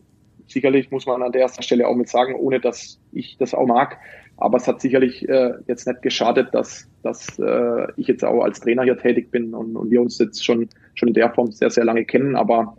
sicherlich 0.46 0.90
muss 0.90 1.06
man 1.06 1.22
an 1.22 1.32
der 1.32 1.42
ersten 1.42 1.62
Stelle 1.62 1.86
auch 1.86 1.96
mit 1.96 2.08
sagen, 2.08 2.34
ohne 2.34 2.60
dass 2.60 3.00
ich 3.12 3.36
das 3.38 3.54
auch 3.54 3.66
mag. 3.66 3.98
Aber 4.36 4.56
es 4.56 4.68
hat 4.68 4.80
sicherlich 4.80 5.28
äh, 5.28 5.54
jetzt 5.66 5.86
nicht 5.86 6.02
geschadet, 6.02 6.54
dass, 6.54 6.88
dass 7.02 7.38
äh, 7.38 7.86
ich 7.96 8.06
jetzt 8.06 8.24
auch 8.24 8.44
als 8.44 8.60
Trainer 8.60 8.84
hier 8.84 8.96
tätig 8.96 9.30
bin 9.30 9.52
und, 9.52 9.76
und 9.76 9.90
wir 9.90 10.00
uns 10.00 10.18
jetzt 10.18 10.44
schon, 10.44 10.68
schon 10.94 11.08
in 11.08 11.14
der 11.14 11.32
Form 11.32 11.50
sehr, 11.50 11.70
sehr 11.70 11.84
lange 11.84 12.04
kennen. 12.04 12.36
Aber 12.36 12.76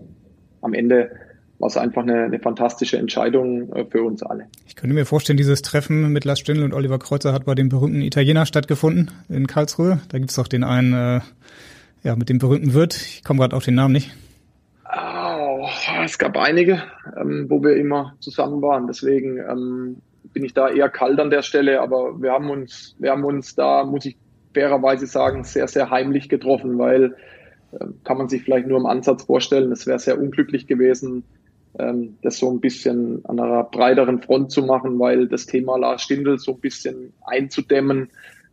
am 0.62 0.74
Ende 0.74 1.12
war 1.60 1.68
es 1.68 1.78
einfach 1.78 2.04
eine, 2.04 2.24
eine 2.24 2.40
fantastische 2.40 2.98
Entscheidung 2.98 3.72
äh, 3.74 3.86
für 3.86 4.04
uns 4.04 4.24
alle. 4.24 4.48
Ich 4.66 4.76
könnte 4.76 4.96
mir 4.96 5.06
vorstellen, 5.06 5.38
dieses 5.38 5.62
Treffen 5.62 6.12
mit 6.12 6.26
Lars 6.26 6.40
Stindl 6.40 6.64
und 6.64 6.74
Oliver 6.74 7.00
Kreuzer 7.00 7.34
hat 7.34 7.46
bei 7.46 7.54
dem 7.54 7.70
berühmten 7.70 8.02
Italiener 8.02 8.46
stattgefunden 8.46 9.12
in 9.28 9.46
Karlsruhe. 9.46 10.00
Da 10.10 10.18
gibt 10.18 10.32
es 10.32 10.40
auch 10.40 10.48
den 10.48 10.64
einen, 10.64 10.94
äh, 10.94 11.20
ja, 12.04 12.16
mit 12.16 12.30
dem 12.30 12.40
berühmten 12.40 12.74
Wirt. 12.74 12.96
Ich 12.96 13.24
komme 13.24 13.42
gerade 13.42 13.56
auf 13.56 13.66
den 13.66 13.76
Namen 13.76 13.94
nicht. 13.94 14.16
Oh, 14.92 15.68
es 16.04 16.18
gab 16.18 16.38
einige, 16.38 16.82
ähm, 17.20 17.46
wo 17.50 17.62
wir 17.62 17.76
immer 17.76 18.16
zusammen 18.20 18.62
waren. 18.62 18.88
Deswegen 18.88 19.38
ähm, 19.38 19.98
bin 20.34 20.46
ich 20.46 20.54
da 20.54 20.70
eher 20.70 20.90
kalt 20.90 21.20
an 21.20 21.30
der 21.30 21.42
Stelle. 21.42 21.82
Aber 21.82 22.22
wir 22.22 22.32
haben 22.32 22.50
uns, 22.50 22.96
wir 23.00 23.12
haben 23.12 23.26
uns 23.26 23.56
da, 23.56 23.84
muss 23.84 24.06
ich 24.06 24.16
fairerweise 24.54 25.08
sagen, 25.08 25.44
sehr, 25.44 25.68
sehr 25.68 25.90
heimlich 25.90 26.30
getroffen, 26.30 26.80
weil 26.80 27.16
äh, 27.74 27.86
kann 28.06 28.18
man 28.18 28.30
sich 28.30 28.44
vielleicht 28.44 28.68
nur 28.68 28.80
im 28.80 28.86
Ansatz 28.86 29.24
vorstellen. 29.24 29.72
Es 29.74 29.86
wäre 29.86 30.00
sehr 30.00 30.20
unglücklich 30.20 30.66
gewesen, 30.66 31.24
das 31.74 32.38
so 32.38 32.52
ein 32.52 32.60
bisschen 32.60 33.24
an 33.26 33.40
einer 33.40 33.64
breiteren 33.64 34.22
Front 34.22 34.52
zu 34.52 34.64
machen, 34.64 35.00
weil 35.00 35.28
das 35.28 35.46
Thema 35.46 35.78
Lars 35.78 36.02
Stindl 36.02 36.38
so 36.40 36.54
ein 36.54 36.60
bisschen 36.60 37.14
einzudämmen, 37.26 38.10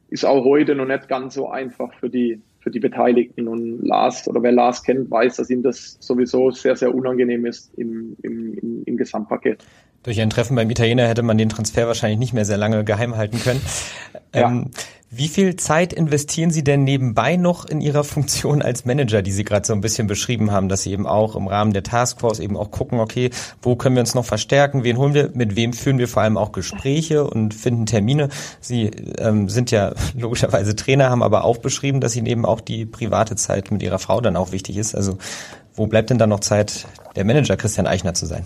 ist 0.08 0.24
auch 0.24 0.44
heute 0.44 0.74
noch 0.74 0.86
nicht 0.86 1.08
ganz 1.08 1.34
so 1.34 1.48
einfach 1.48 1.92
für 1.94 2.10
die, 2.10 2.40
für 2.60 2.70
die 2.70 2.78
Beteiligten. 2.78 3.48
Und 3.48 3.84
Lars, 3.84 4.28
oder 4.28 4.42
wer 4.42 4.52
Lars 4.52 4.82
kennt, 4.82 5.10
weiß, 5.10 5.36
dass 5.36 5.50
ihm 5.50 5.62
das 5.62 5.96
sowieso 6.00 6.50
sehr, 6.50 6.76
sehr 6.76 6.94
unangenehm 6.94 7.46
ist 7.46 7.72
im, 7.76 8.16
im, 8.22 8.54
im, 8.54 8.82
im 8.84 8.96
Gesamtpaket. 8.96 9.64
Durch 10.06 10.20
ein 10.20 10.30
Treffen 10.30 10.54
beim 10.54 10.70
Italiener 10.70 11.08
hätte 11.08 11.24
man 11.24 11.36
den 11.36 11.48
Transfer 11.48 11.88
wahrscheinlich 11.88 12.20
nicht 12.20 12.32
mehr 12.32 12.44
sehr 12.44 12.56
lange 12.56 12.84
geheim 12.84 13.16
halten 13.16 13.40
können. 13.40 13.60
Ja. 14.32 14.48
Ähm, 14.48 14.70
wie 15.10 15.26
viel 15.26 15.56
Zeit 15.56 15.92
investieren 15.92 16.50
Sie 16.50 16.62
denn 16.62 16.84
nebenbei 16.84 17.34
noch 17.34 17.64
in 17.64 17.80
Ihrer 17.80 18.04
Funktion 18.04 18.62
als 18.62 18.84
Manager, 18.84 19.20
die 19.22 19.32
Sie 19.32 19.42
gerade 19.42 19.66
so 19.66 19.72
ein 19.72 19.80
bisschen 19.80 20.06
beschrieben 20.06 20.52
haben, 20.52 20.68
dass 20.68 20.82
Sie 20.82 20.92
eben 20.92 21.08
auch 21.08 21.34
im 21.34 21.48
Rahmen 21.48 21.72
der 21.72 21.82
Taskforce 21.82 22.38
eben 22.38 22.56
auch 22.56 22.70
gucken, 22.70 23.00
okay, 23.00 23.30
wo 23.62 23.74
können 23.74 23.96
wir 23.96 24.00
uns 24.00 24.14
noch 24.14 24.24
verstärken, 24.24 24.84
wen 24.84 24.96
holen 24.96 25.12
wir, 25.12 25.30
mit 25.34 25.56
wem 25.56 25.72
führen 25.72 25.98
wir 25.98 26.06
vor 26.06 26.22
allem 26.22 26.36
auch 26.36 26.52
Gespräche 26.52 27.24
und 27.24 27.52
finden 27.52 27.86
Termine. 27.86 28.28
Sie 28.60 28.86
ähm, 29.18 29.48
sind 29.48 29.72
ja 29.72 29.92
logischerweise 30.16 30.76
Trainer, 30.76 31.10
haben 31.10 31.24
aber 31.24 31.42
auch 31.42 31.58
beschrieben, 31.58 32.00
dass 32.00 32.14
Ihnen 32.14 32.26
eben 32.26 32.44
auch 32.44 32.60
die 32.60 32.86
private 32.86 33.34
Zeit 33.34 33.72
mit 33.72 33.82
Ihrer 33.82 33.98
Frau 33.98 34.20
dann 34.20 34.36
auch 34.36 34.52
wichtig 34.52 34.76
ist. 34.76 34.94
Also 34.94 35.18
wo 35.74 35.88
bleibt 35.88 36.10
denn 36.10 36.18
dann 36.18 36.30
noch 36.30 36.40
Zeit, 36.40 36.86
der 37.16 37.24
Manager 37.24 37.56
Christian 37.56 37.88
Eichner 37.88 38.14
zu 38.14 38.26
sein? 38.26 38.44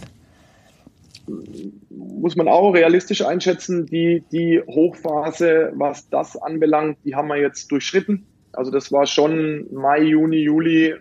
Muss 1.91 2.37
man 2.37 2.49
auch 2.49 2.72
realistisch 2.72 3.24
einschätzen, 3.24 3.87
die, 3.87 4.22
die 4.33 4.61
Hochphase, 4.61 5.72
was 5.74 6.09
das 6.09 6.37
anbelangt, 6.37 6.99
die 7.05 7.14
haben 7.14 7.28
wir 7.28 7.37
jetzt 7.37 7.70
durchschritten. 7.70 8.26
Also 8.53 8.70
das 8.70 8.91
war 8.93 9.07
schon 9.07 9.66
Mai, 9.72 10.03
Juni, 10.03 10.39
Juli, 10.39 10.95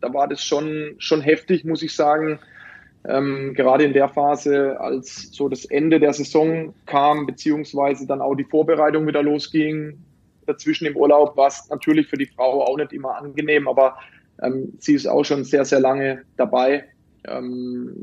da 0.00 0.12
war 0.12 0.28
das 0.28 0.42
schon, 0.42 0.94
schon 0.98 1.20
heftig, 1.20 1.64
muss 1.64 1.82
ich 1.82 1.94
sagen. 1.94 2.38
Ähm, 3.08 3.54
gerade 3.54 3.84
in 3.84 3.92
der 3.92 4.08
Phase, 4.08 4.80
als 4.80 5.30
so 5.32 5.48
das 5.48 5.64
Ende 5.64 6.00
der 6.00 6.12
Saison 6.12 6.74
kam, 6.86 7.26
beziehungsweise 7.26 8.06
dann 8.06 8.20
auch 8.20 8.34
die 8.34 8.44
Vorbereitung 8.44 9.06
wieder 9.06 9.22
losging, 9.22 9.98
dazwischen 10.46 10.86
im 10.86 10.96
Urlaub, 10.96 11.36
war 11.36 11.48
es 11.48 11.68
natürlich 11.70 12.08
für 12.08 12.16
die 12.16 12.26
Frau 12.26 12.64
auch 12.64 12.76
nicht 12.76 12.92
immer 12.92 13.16
angenehm, 13.16 13.68
aber 13.68 13.96
ähm, 14.42 14.72
sie 14.78 14.94
ist 14.94 15.06
auch 15.06 15.24
schon 15.24 15.44
sehr, 15.44 15.64
sehr 15.64 15.80
lange 15.80 16.22
dabei. 16.36 16.84
Ähm, 17.26 17.94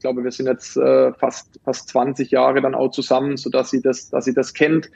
ich 0.00 0.02
glaube, 0.02 0.24
wir 0.24 0.30
sind 0.30 0.46
jetzt 0.46 0.78
äh, 0.78 1.12
fast, 1.12 1.60
fast 1.62 1.90
20 1.90 2.30
Jahre 2.30 2.62
dann 2.62 2.74
auch 2.74 2.90
zusammen, 2.90 3.36
so 3.36 3.50
dass 3.50 3.68
sie 3.68 3.82
das, 3.82 4.08
dass 4.08 4.24
sie 4.24 4.32
das 4.32 4.54
kennt 4.54 4.90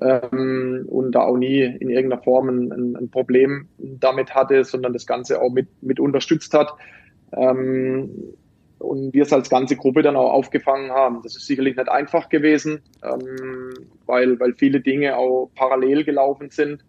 ähm, 0.00 0.84
und 0.88 1.10
da 1.10 1.22
auch 1.22 1.36
nie 1.36 1.60
in 1.60 1.90
irgendeiner 1.90 2.22
Form 2.22 2.48
ein, 2.48 2.94
ein, 2.94 3.10
Problem 3.10 3.66
damit 3.78 4.36
hatte, 4.36 4.62
sondern 4.62 4.92
das 4.92 5.08
Ganze 5.08 5.42
auch 5.42 5.50
mit, 5.50 5.66
mit 5.82 5.98
unterstützt 5.98 6.54
hat. 6.54 6.72
Ähm, 7.32 8.10
und 8.78 9.12
wir 9.12 9.24
es 9.24 9.32
als 9.32 9.50
ganze 9.50 9.74
Gruppe 9.74 10.02
dann 10.02 10.14
auch 10.14 10.30
aufgefangen 10.30 10.92
haben. 10.92 11.18
Das 11.24 11.34
ist 11.34 11.46
sicherlich 11.46 11.76
nicht 11.76 11.88
einfach 11.88 12.28
gewesen, 12.28 12.80
ähm, 13.02 13.74
weil, 14.06 14.38
weil 14.38 14.54
viele 14.54 14.80
Dinge 14.80 15.16
auch 15.16 15.50
parallel 15.56 16.04
gelaufen 16.04 16.50
sind. 16.50 16.84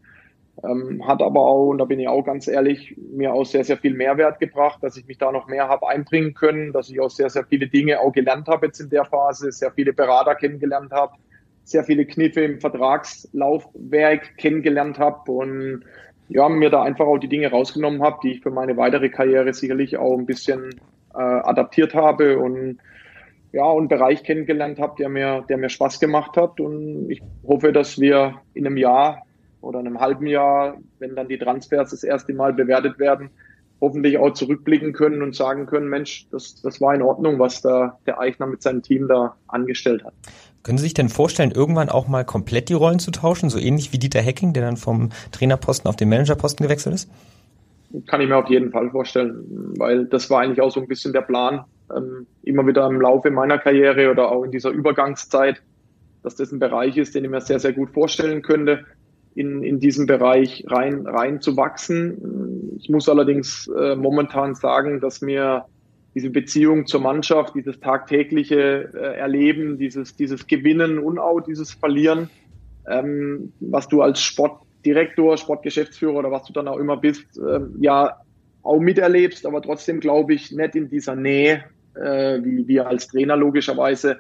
Ähm, 0.64 1.08
hat 1.08 1.22
aber 1.22 1.42
auch, 1.42 1.68
und 1.68 1.78
da 1.78 1.86
bin 1.86 2.00
ich 2.00 2.08
auch 2.08 2.24
ganz 2.24 2.48
ehrlich, 2.48 2.96
mir 2.98 3.34
auch 3.34 3.46
sehr, 3.46 3.64
sehr 3.64 3.78
viel 3.78 3.94
Mehrwert 3.94 4.40
gebracht, 4.40 4.80
dass 4.82 4.98
ich 4.98 5.08
mich 5.08 5.18
da 5.18 5.32
noch 5.32 5.48
mehr 5.48 5.68
habe 5.70 5.88
einbringen 5.88 6.34
können, 6.34 6.74
dass 6.74 6.90
ich 6.90 7.00
auch 7.00 7.10
sehr, 7.10 7.30
sehr 7.30 7.46
viele 7.46 7.68
Dinge 7.68 8.00
auch 8.00 8.12
gelernt 8.12 8.48
habe 8.48 8.68
jetzt 8.68 8.80
in 8.80 8.90
der 8.90 9.06
Phase, 9.06 9.52
sehr 9.52 9.72
viele 9.72 9.94
Berater 9.94 10.36
kennengelernt 10.36 10.92
habe, 10.92 11.14
sehr 11.64 11.84
viele 11.84 12.06
Kniffe 12.06 12.42
im 12.42 12.60
Vertragslaufwerk 12.60 14.38
kennengelernt 14.38 15.00
habe 15.00 15.32
und 15.32 15.86
ja, 16.28 16.50
mir 16.50 16.70
da 16.70 16.84
einfach 16.84 17.06
auch 17.06 17.18
die 17.18 17.30
Dinge 17.30 17.50
rausgenommen 17.50 18.04
habe, 18.04 18.20
die 18.24 18.34
ich 18.34 18.42
für 18.42 18.52
meine 18.52 18.76
weitere 18.76 19.10
Karriere 19.10 19.54
sicherlich 19.54 19.98
auch 19.98 20.18
ein 20.18 20.26
bisschen 20.26 20.70
äh, 21.14 21.18
adaptiert 21.18 21.94
habe 21.96 22.38
und 22.38 22.80
ja, 23.52 23.72
einen 23.72 23.88
Bereich 23.88 24.24
kennengelernt 24.24 24.80
habe, 24.80 24.96
der 25.00 25.10
mir, 25.10 25.44
der 25.50 25.58
mir 25.58 25.70
Spaß 25.70 26.00
gemacht 26.00 26.38
hat. 26.38 26.60
Und 26.60 27.10
ich 27.10 27.22
hoffe, 27.48 27.72
dass 27.72 28.00
wir 28.00 28.36
in 28.54 28.68
einem 28.68 28.78
Jahr 28.78 29.24
oder 29.62 29.80
einem 29.80 30.00
halben 30.00 30.28
Jahr, 30.28 30.78
wenn 31.00 31.16
dann 31.16 31.28
die 31.28 31.38
Transfers 31.38 31.92
das 31.92 32.04
erste 32.04 32.34
Mal 32.34 32.54
bewertet 32.54 33.00
werden, 33.00 33.30
hoffentlich 33.82 34.18
auch 34.18 34.32
zurückblicken 34.32 34.94
können 34.94 35.22
und 35.22 35.36
sagen 35.36 35.66
können, 35.66 35.88
Mensch, 35.88 36.28
das, 36.32 36.62
das 36.62 36.82
war 36.82 36.94
in 36.94 37.02
Ordnung, 37.02 37.40
was 37.40 37.62
da 37.62 37.98
der 38.06 38.20
Eichner 38.20 38.48
mit 38.48 38.62
seinem 38.62 38.82
Team 38.82 39.08
da 39.08 39.36
angestellt 39.48 40.04
hat. 40.04 40.14
Können 40.64 40.78
Sie 40.78 40.84
sich 40.84 40.94
denn 40.94 41.10
vorstellen, 41.10 41.52
irgendwann 41.52 41.90
auch 41.90 42.08
mal 42.08 42.26
komplett 42.26 42.70
die 42.70 42.74
Rollen 42.74 43.00
zu 43.00 43.12
tauschen, 43.12 43.50
so 43.50 43.58
ähnlich 43.58 43.94
wie 43.94 43.98
Dieter 43.98 44.22
Hecking, 44.22 44.54
der 44.54 44.64
dann 44.64 44.78
vom 44.78 45.10
Trainerposten 45.32 45.88
auf 45.90 45.96
den 45.96 46.10
Managerposten 46.10 46.66
gewechselt 46.66 46.96
ist? 46.96 47.10
Kann 48.08 48.22
ich 48.22 48.28
mir 48.28 48.38
auf 48.38 48.50
jeden 48.50 48.72
Fall 48.72 48.92
vorstellen, 48.92 49.74
weil 49.78 50.06
das 50.06 50.30
war 50.30 50.42
eigentlich 50.42 50.62
auch 50.62 50.70
so 50.70 50.82
ein 50.82 50.88
bisschen 50.88 51.14
der 51.14 51.22
Plan, 51.22 51.64
ähm, 51.96 52.28
immer 52.44 52.68
wieder 52.68 52.86
im 52.86 53.02
Laufe 53.02 53.32
meiner 53.32 53.58
Karriere 53.58 54.12
oder 54.12 54.32
auch 54.32 54.44
in 54.44 54.52
dieser 54.52 54.70
Übergangszeit, 54.70 55.62
dass 56.22 56.36
das 56.36 56.52
ein 56.52 56.60
Bereich 56.60 56.98
ist, 56.98 57.16
den 57.16 57.24
ich 57.24 57.32
mir 57.32 57.42
sehr, 57.42 57.60
sehr 57.60 57.74
gut 57.74 57.92
vorstellen 57.92 58.42
könnte, 58.42 58.86
in, 59.40 59.64
in 59.64 59.80
diesen 59.80 60.06
Bereich 60.06 60.66
rein, 60.68 61.08
rein 61.08 61.40
zu 61.40 61.56
wachsen. 61.56 62.78
Ich 62.78 62.90
muss 62.90 63.08
allerdings 63.08 63.68
äh, 63.68 63.96
momentan 63.96 64.54
sagen, 64.54 65.00
dass 65.00 65.22
mir 65.22 65.66
diese 66.14 66.30
Beziehung 66.30 66.86
zur 66.88 67.00
Mannschaft, 67.00 67.56
dieses 67.56 67.80
tagtägliche 67.80 68.92
äh, 68.94 69.18
Erleben, 69.18 69.78
dieses, 69.78 70.16
dieses 70.18 70.46
Gewinnen 70.48 71.00
und 71.00 71.20
auch 71.20 71.40
dieses 71.40 71.72
Verlieren, 71.72 72.30
ähm, 72.86 73.54
was 73.62 73.88
du 73.88 74.02
als 74.02 74.20
Sportdirektor, 74.22 75.38
Sportgeschäftsführer 75.38 76.16
oder 76.16 76.32
was 76.32 76.44
du 76.44 76.52
dann 76.52 76.68
auch 76.68 76.78
immer 76.78 76.98
bist, 76.98 77.26
ähm, 77.38 77.76
ja 77.80 78.18
auch 78.62 78.80
miterlebst, 78.80 79.46
aber 79.46 79.62
trotzdem 79.62 80.02
glaube 80.02 80.34
ich 80.34 80.52
nicht 80.52 80.76
in 80.76 80.90
dieser 80.90 81.16
Nähe, 81.16 81.64
äh, 81.96 82.44
wie 82.44 82.68
wir 82.68 82.88
als 82.88 83.08
Trainer 83.08 83.38
logischerweise. 83.38 84.18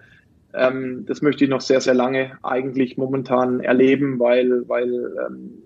Ähm, 0.53 1.05
das 1.05 1.21
möchte 1.21 1.43
ich 1.43 1.49
noch 1.49 1.61
sehr, 1.61 1.81
sehr 1.81 1.93
lange 1.93 2.37
eigentlich 2.43 2.97
momentan 2.97 3.59
erleben, 3.59 4.19
weil, 4.19 4.67
weil 4.67 4.91
ähm, 5.27 5.63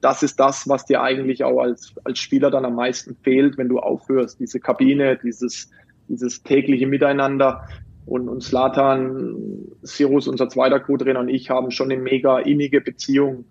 das 0.00 0.22
ist 0.22 0.38
das, 0.40 0.68
was 0.68 0.86
dir 0.86 1.02
eigentlich 1.02 1.44
auch 1.44 1.60
als, 1.60 1.94
als 2.04 2.18
Spieler 2.18 2.50
dann 2.50 2.64
am 2.64 2.74
meisten 2.74 3.16
fehlt, 3.22 3.58
wenn 3.58 3.68
du 3.68 3.78
aufhörst. 3.78 4.40
Diese 4.40 4.60
Kabine, 4.60 5.18
dieses, 5.22 5.70
dieses 6.08 6.42
tägliche 6.42 6.86
Miteinander. 6.86 7.66
Und, 8.06 8.28
und 8.28 8.42
Slatan, 8.42 9.36
Sirus, 9.82 10.26
unser 10.26 10.48
zweiter 10.48 10.80
Co-Trainer 10.80 11.20
und 11.20 11.28
ich 11.28 11.50
haben 11.50 11.70
schon 11.70 11.92
eine 11.92 12.00
mega 12.00 12.40
innige 12.40 12.80
Beziehung 12.80 13.44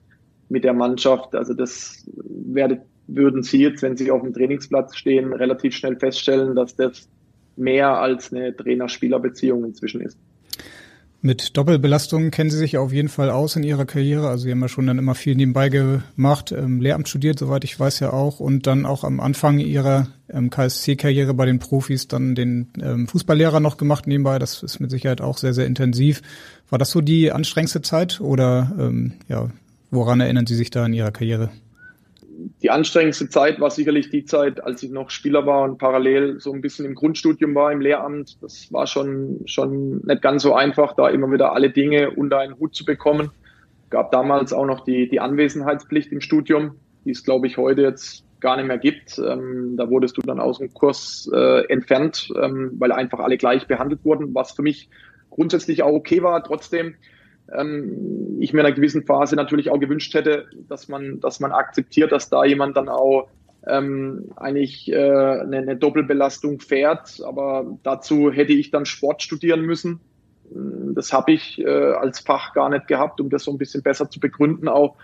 mit 0.49 0.63
der 0.63 0.73
Mannschaft. 0.73 1.35
Also 1.35 1.53
das 1.53 2.05
werdet, 2.25 2.81
würden 3.07 3.43
Sie 3.43 3.61
jetzt, 3.61 3.81
wenn 3.83 3.95
Sie 3.95 4.11
auf 4.11 4.21
dem 4.21 4.33
Trainingsplatz 4.33 4.95
stehen, 4.95 5.33
relativ 5.33 5.75
schnell 5.75 5.97
feststellen, 5.97 6.55
dass 6.55 6.75
das 6.75 7.07
mehr 7.55 7.99
als 7.99 8.33
eine 8.33 8.55
Trainer-Spieler-Beziehung 8.55 9.63
inzwischen 9.63 10.01
ist. 10.01 10.17
Mit 11.21 11.57
Doppelbelastung 11.57 12.31
kennen 12.31 12.49
Sie 12.49 12.57
sich 12.57 12.77
auf 12.77 12.93
jeden 12.93 13.09
Fall 13.09 13.29
aus 13.29 13.57
in 13.57 13.63
Ihrer 13.63 13.85
Karriere. 13.85 14.29
Also 14.29 14.45
Sie 14.45 14.51
haben 14.51 14.61
ja 14.61 14.69
schon 14.69 14.87
dann 14.87 14.97
immer 14.97 15.15
viel 15.15 15.35
nebenbei 15.35 15.67
gemacht, 15.67 16.53
ähm, 16.53 16.79
Lehramt 16.79 17.09
studiert, 17.09 17.37
soweit 17.37 17.65
ich 17.65 17.77
weiß 17.77 17.99
ja 17.99 18.13
auch, 18.13 18.39
und 18.39 18.67
dann 18.67 18.85
auch 18.85 19.03
am 19.03 19.19
Anfang 19.19 19.59
Ihrer 19.59 20.07
ähm, 20.29 20.49
KSC-Karriere 20.49 21.33
bei 21.33 21.45
den 21.45 21.59
Profis 21.59 22.07
dann 22.07 22.35
den 22.35 22.69
ähm, 22.81 23.05
Fußballlehrer 23.09 23.59
noch 23.59 23.75
gemacht 23.75 24.07
nebenbei. 24.07 24.39
Das 24.39 24.63
ist 24.63 24.79
mit 24.79 24.91
Sicherheit 24.91 25.19
auch 25.19 25.37
sehr, 25.37 25.53
sehr 25.53 25.65
intensiv. 25.65 26.21
War 26.69 26.79
das 26.79 26.89
so 26.89 27.01
die 27.01 27.33
anstrengendste 27.33 27.81
Zeit 27.81 28.21
oder 28.21 28.71
ähm, 28.79 29.15
ja, 29.27 29.49
woran 29.91 30.21
erinnern 30.21 30.47
Sie 30.47 30.55
sich 30.55 30.69
da 30.69 30.85
in 30.85 30.93
Ihrer 30.93 31.11
Karriere? 31.11 31.49
Die 32.61 32.69
anstrengendste 32.69 33.29
Zeit 33.29 33.59
war 33.59 33.69
sicherlich 33.69 34.09
die 34.09 34.25
Zeit, 34.25 34.63
als 34.63 34.83
ich 34.83 34.91
noch 34.91 35.09
Spieler 35.09 35.45
war 35.45 35.63
und 35.63 35.77
parallel 35.77 36.39
so 36.39 36.51
ein 36.53 36.61
bisschen 36.61 36.85
im 36.85 36.95
Grundstudium 36.95 37.53
war, 37.55 37.71
im 37.71 37.81
Lehramt. 37.81 38.41
Das 38.41 38.71
war 38.71 38.87
schon, 38.87 39.41
schon 39.45 40.01
nicht 40.05 40.21
ganz 40.21 40.43
so 40.43 40.53
einfach, 40.53 40.95
da 40.95 41.09
immer 41.09 41.31
wieder 41.31 41.53
alle 41.53 41.69
Dinge 41.69 42.11
unter 42.11 42.39
einen 42.39 42.57
Hut 42.57 42.75
zu 42.75 42.85
bekommen. 42.85 43.31
Gab 43.89 44.11
damals 44.11 44.53
auch 44.53 44.65
noch 44.65 44.83
die, 44.83 45.09
die 45.09 45.19
Anwesenheitspflicht 45.19 46.11
im 46.11 46.21
Studium, 46.21 46.75
die 47.05 47.11
es, 47.11 47.23
glaube 47.23 47.47
ich, 47.47 47.57
heute 47.57 47.81
jetzt 47.81 48.23
gar 48.39 48.55
nicht 48.55 48.67
mehr 48.67 48.77
gibt. 48.77 49.19
Ähm, 49.19 49.75
da 49.75 49.89
wurdest 49.89 50.17
du 50.17 50.21
dann 50.21 50.39
aus 50.39 50.59
dem 50.59 50.73
Kurs 50.73 51.29
äh, 51.33 51.65
entfernt, 51.67 52.29
ähm, 52.41 52.71
weil 52.77 52.91
einfach 52.91 53.19
alle 53.19 53.37
gleich 53.37 53.67
behandelt 53.67 54.05
wurden, 54.05 54.33
was 54.33 54.51
für 54.51 54.61
mich 54.61 54.89
grundsätzlich 55.29 55.83
auch 55.83 55.93
okay 55.93 56.23
war. 56.23 56.43
Trotzdem 56.43 56.95
ähm, 57.55 58.37
ich 58.39 58.53
mir 58.53 58.61
in 58.61 58.65
einer 58.65 58.75
gewissen 58.75 59.05
Phase 59.05 59.35
natürlich 59.35 59.69
auch 59.69 59.79
gewünscht 59.79 60.13
hätte, 60.13 60.45
dass 60.67 60.87
man, 60.87 61.19
dass 61.19 61.39
man 61.39 61.51
akzeptiert, 61.51 62.11
dass 62.11 62.29
da 62.29 62.45
jemand 62.45 62.77
dann 62.77 62.89
auch 62.89 63.27
ähm, 63.67 64.31
eigentlich 64.35 64.91
äh, 64.91 64.95
eine, 64.95 65.57
eine 65.57 65.75
Doppelbelastung 65.75 66.59
fährt. 66.59 67.21
Aber 67.25 67.77
dazu 67.83 68.31
hätte 68.31 68.53
ich 68.53 68.71
dann 68.71 68.85
Sport 68.85 69.21
studieren 69.21 69.61
müssen. 69.61 69.99
Das 70.51 71.13
habe 71.13 71.33
ich 71.33 71.59
äh, 71.59 71.67
als 71.67 72.19
Fach 72.19 72.53
gar 72.53 72.69
nicht 72.69 72.87
gehabt, 72.87 73.21
um 73.21 73.29
das 73.29 73.43
so 73.43 73.51
ein 73.51 73.57
bisschen 73.57 73.83
besser 73.83 74.09
zu 74.09 74.19
begründen 74.19 74.67
auch. 74.67 74.95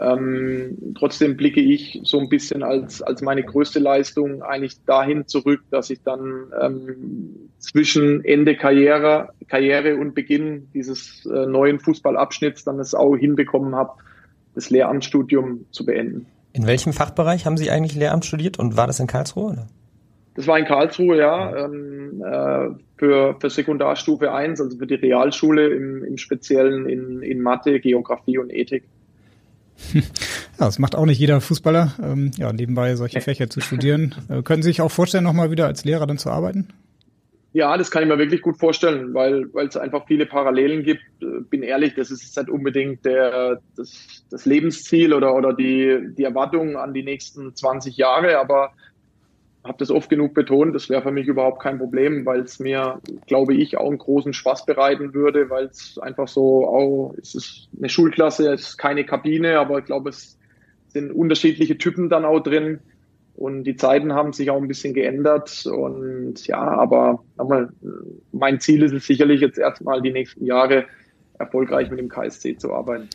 Ähm, 0.00 0.94
trotzdem 0.96 1.36
blicke 1.36 1.60
ich 1.60 2.00
so 2.04 2.18
ein 2.18 2.30
bisschen 2.30 2.62
als, 2.62 3.02
als 3.02 3.20
meine 3.20 3.42
größte 3.42 3.78
Leistung 3.78 4.42
eigentlich 4.42 4.82
dahin 4.86 5.26
zurück, 5.26 5.60
dass 5.70 5.90
ich 5.90 6.02
dann 6.02 6.46
ähm, 6.60 7.50
zwischen 7.58 8.24
Ende 8.24 8.56
Karriere, 8.56 9.30
Karriere 9.48 9.96
und 9.96 10.14
Beginn 10.14 10.68
dieses 10.72 11.26
äh, 11.26 11.46
neuen 11.46 11.78
Fußballabschnitts 11.78 12.64
dann 12.64 12.78
es 12.78 12.94
auch 12.94 13.16
hinbekommen 13.16 13.74
habe, 13.74 13.92
das 14.54 14.70
Lehramtsstudium 14.70 15.66
zu 15.72 15.84
beenden. 15.84 16.26
In 16.54 16.66
welchem 16.66 16.92
Fachbereich 16.94 17.44
haben 17.44 17.58
Sie 17.58 17.70
eigentlich 17.70 17.94
Lehramt 17.94 18.24
studiert 18.24 18.58
und 18.58 18.76
war 18.76 18.86
das 18.86 18.98
in 18.98 19.06
Karlsruhe? 19.06 19.52
Oder? 19.52 19.66
Das 20.34 20.46
war 20.46 20.58
in 20.58 20.64
Karlsruhe, 20.64 21.18
ja, 21.18 21.66
ähm, 21.66 22.22
äh, 22.24 22.70
für, 22.96 23.36
für 23.38 23.50
Sekundarstufe 23.50 24.32
1, 24.32 24.60
also 24.60 24.78
für 24.78 24.86
die 24.86 24.94
Realschule 24.94 25.68
im, 25.68 26.04
im 26.04 26.16
Speziellen 26.16 26.88
in, 26.88 27.20
in 27.22 27.42
Mathe, 27.42 27.80
Geografie 27.80 28.38
und 28.38 28.50
Ethik. 28.50 28.84
Ja, 30.58 30.66
das 30.66 30.78
macht 30.78 30.94
auch 30.94 31.06
nicht 31.06 31.18
jeder 31.18 31.40
Fußballer, 31.40 31.94
ähm, 32.02 32.30
ja, 32.36 32.52
nebenbei 32.52 32.94
solche 32.94 33.20
Fächer 33.20 33.50
zu 33.50 33.60
studieren. 33.60 34.14
Äh, 34.28 34.42
können 34.42 34.62
Sie 34.62 34.68
sich 34.68 34.80
auch 34.80 34.90
vorstellen, 34.90 35.24
nochmal 35.24 35.50
wieder 35.50 35.66
als 35.66 35.84
Lehrer 35.84 36.06
dann 36.06 36.18
zu 36.18 36.30
arbeiten? 36.30 36.68
Ja, 37.54 37.76
das 37.76 37.90
kann 37.90 38.02
ich 38.02 38.08
mir 38.08 38.18
wirklich 38.18 38.40
gut 38.40 38.58
vorstellen, 38.58 39.12
weil 39.12 39.52
weil 39.52 39.66
es 39.66 39.76
einfach 39.76 40.06
viele 40.06 40.24
Parallelen 40.24 40.84
gibt. 40.84 41.02
Äh, 41.20 41.40
bin 41.50 41.62
ehrlich, 41.62 41.94
das 41.94 42.10
ist 42.10 42.36
nicht 42.36 42.48
unbedingt 42.48 43.04
der, 43.04 43.60
das, 43.76 44.24
das 44.30 44.46
Lebensziel 44.46 45.12
oder, 45.12 45.34
oder 45.34 45.52
die, 45.52 45.98
die 46.16 46.24
Erwartung 46.24 46.76
an 46.76 46.94
die 46.94 47.02
nächsten 47.02 47.54
20 47.54 47.96
Jahre, 47.96 48.38
aber 48.38 48.72
habe 49.64 49.78
das 49.78 49.90
oft 49.90 50.10
genug 50.10 50.34
betont, 50.34 50.74
das 50.74 50.88
wäre 50.88 51.02
für 51.02 51.12
mich 51.12 51.28
überhaupt 51.28 51.62
kein 51.62 51.78
Problem, 51.78 52.26
weil 52.26 52.40
es 52.40 52.58
mir, 52.58 53.00
glaube 53.26 53.54
ich, 53.54 53.76
auch 53.76 53.88
einen 53.88 53.98
großen 53.98 54.32
Spaß 54.32 54.66
bereiten 54.66 55.14
würde, 55.14 55.50
weil 55.50 55.66
es 55.66 55.98
einfach 55.98 56.26
so 56.26 56.66
auch, 56.66 57.14
es 57.20 57.34
ist 57.34 57.68
eine 57.78 57.88
Schulklasse, 57.88 58.52
es 58.52 58.70
ist 58.70 58.78
keine 58.78 59.04
Kabine, 59.04 59.58
aber 59.58 59.78
ich 59.78 59.84
glaube, 59.84 60.10
es 60.10 60.36
sind 60.88 61.12
unterschiedliche 61.12 61.78
Typen 61.78 62.08
dann 62.08 62.24
auch 62.24 62.40
drin 62.40 62.80
und 63.34 63.64
die 63.64 63.76
Zeiten 63.76 64.12
haben 64.12 64.32
sich 64.32 64.50
auch 64.50 64.60
ein 64.60 64.68
bisschen 64.68 64.94
geändert 64.94 65.64
und 65.66 66.44
ja, 66.46 66.60
aber 66.60 67.22
nochmal, 67.36 67.70
mein 68.32 68.60
Ziel 68.60 68.82
ist 68.82 68.92
es 68.92 69.06
sicherlich 69.06 69.40
jetzt 69.40 69.58
erstmal 69.58 70.02
die 70.02 70.12
nächsten 70.12 70.44
Jahre 70.44 70.86
erfolgreich 71.38 71.88
mit 71.88 71.98
dem 71.98 72.08
KSC 72.08 72.56
zu 72.58 72.72
arbeiten. 72.72 73.08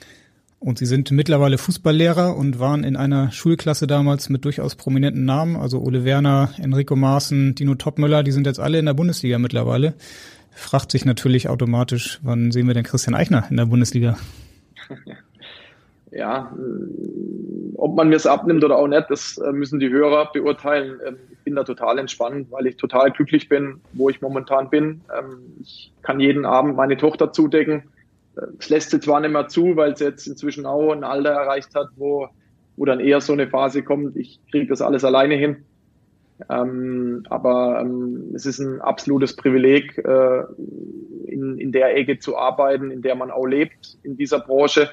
Und 0.60 0.80
Sie 0.80 0.88
sind 0.88 1.12
mittlerweile 1.12 1.60
Fußballlehrer 1.60 2.36
und 2.36 2.60
waren 2.60 2.84
in 2.84 2.96
einer 2.96 3.32
Schulklasse 3.32 3.86
damals 3.86 4.30
mit 4.30 4.44
durchaus 4.44 4.76
prominenten 4.76 5.24
Namen, 5.24 5.56
also 5.56 5.80
Ole 5.80 6.04
Werner, 6.04 6.50
Enrico 6.58 6.96
Maaßen, 6.96 7.54
Dino 7.54 7.76
Topmöller, 7.76 8.24
die 8.24 8.32
sind 8.32 8.48
jetzt 8.48 8.60
alle 8.60 8.80
in 8.80 8.88
der 8.88 8.96
Bundesliga 8.96 9.38
mittlerweile. 9.38 9.94
Fragt 10.52 10.92
sich 10.92 11.06
natürlich 11.06 11.48
automatisch, 11.48 12.20
wann 12.24 12.52
sehen 12.52 12.66
wir 12.66 12.74
denn 12.74 12.84
Christian 12.84 13.14
Eichner 13.14 13.46
in 13.52 13.58
der 13.58 13.68
Bundesliga? 13.68 14.18
Ja, 16.10 16.52
äh, 16.58 17.76
ob 17.76 17.96
man 17.96 18.10
mir 18.10 18.16
es 18.16 18.26
abnimmt 18.26 18.64
oder 18.64 18.78
auch 18.78 18.88
nicht, 18.88 19.06
das 19.10 19.38
äh, 19.38 19.52
müssen 19.52 19.80
die 19.80 19.90
Hörer 19.90 20.32
beurteilen. 20.32 21.00
Ähm, 21.06 21.18
ich 21.32 21.40
bin 21.40 21.54
da 21.54 21.64
total 21.64 22.00
entspannt, 22.00 22.48
weil 22.50 22.66
ich 22.66 22.78
total 22.78 23.12
glücklich 23.12 23.50
bin, 23.50 23.82
wo 23.94 24.10
ich 24.10 24.22
momentan 24.22 24.70
bin. 24.70 25.02
Ähm, 25.16 25.58
ich 25.62 25.92
kann 26.02 26.20
jeden 26.20 26.46
Abend 26.46 26.78
meine 26.78 26.98
Tochter 26.98 27.34
zudecken 27.34 27.84
es 28.60 28.70
lässt 28.70 28.92
sie 28.92 29.00
zwar 29.00 29.20
nicht 29.20 29.32
mehr 29.32 29.48
zu, 29.48 29.76
weil 29.76 29.96
sie 29.98 30.06
jetzt 30.06 30.28
inzwischen 30.28 30.66
auch 30.66 30.92
ein 30.92 31.04
Alter 31.04 31.32
erreicht 31.32 31.74
hat, 31.76 31.90
wo, 31.96 32.28
wo 32.76 32.86
dann 32.86 33.00
eher 33.00 33.22
so 33.22 33.34
eine 33.34 33.48
Phase 33.48 33.84
kommt, 33.84 34.16
ich 34.16 34.40
kriege 34.52 34.68
das 34.68 34.82
alles 34.82 35.04
alleine 35.04 35.36
hin. 35.36 35.66
Ähm, 36.50 37.24
aber 37.30 37.82
ähm, 37.82 38.32
es 38.36 38.46
ist 38.46 38.60
ein 38.60 38.80
absolutes 38.82 39.36
Privileg, 39.36 39.98
äh, 39.98 40.44
in, 41.26 41.58
in 41.58 41.72
der 41.72 41.96
Ecke 41.96 42.20
zu 42.20 42.38
arbeiten, 42.38 42.92
in 42.92 43.02
der 43.02 43.16
man 43.16 43.32
auch 43.32 43.46
lebt, 43.46 43.98
in 44.04 44.18
dieser 44.18 44.40
Branche. 44.40 44.90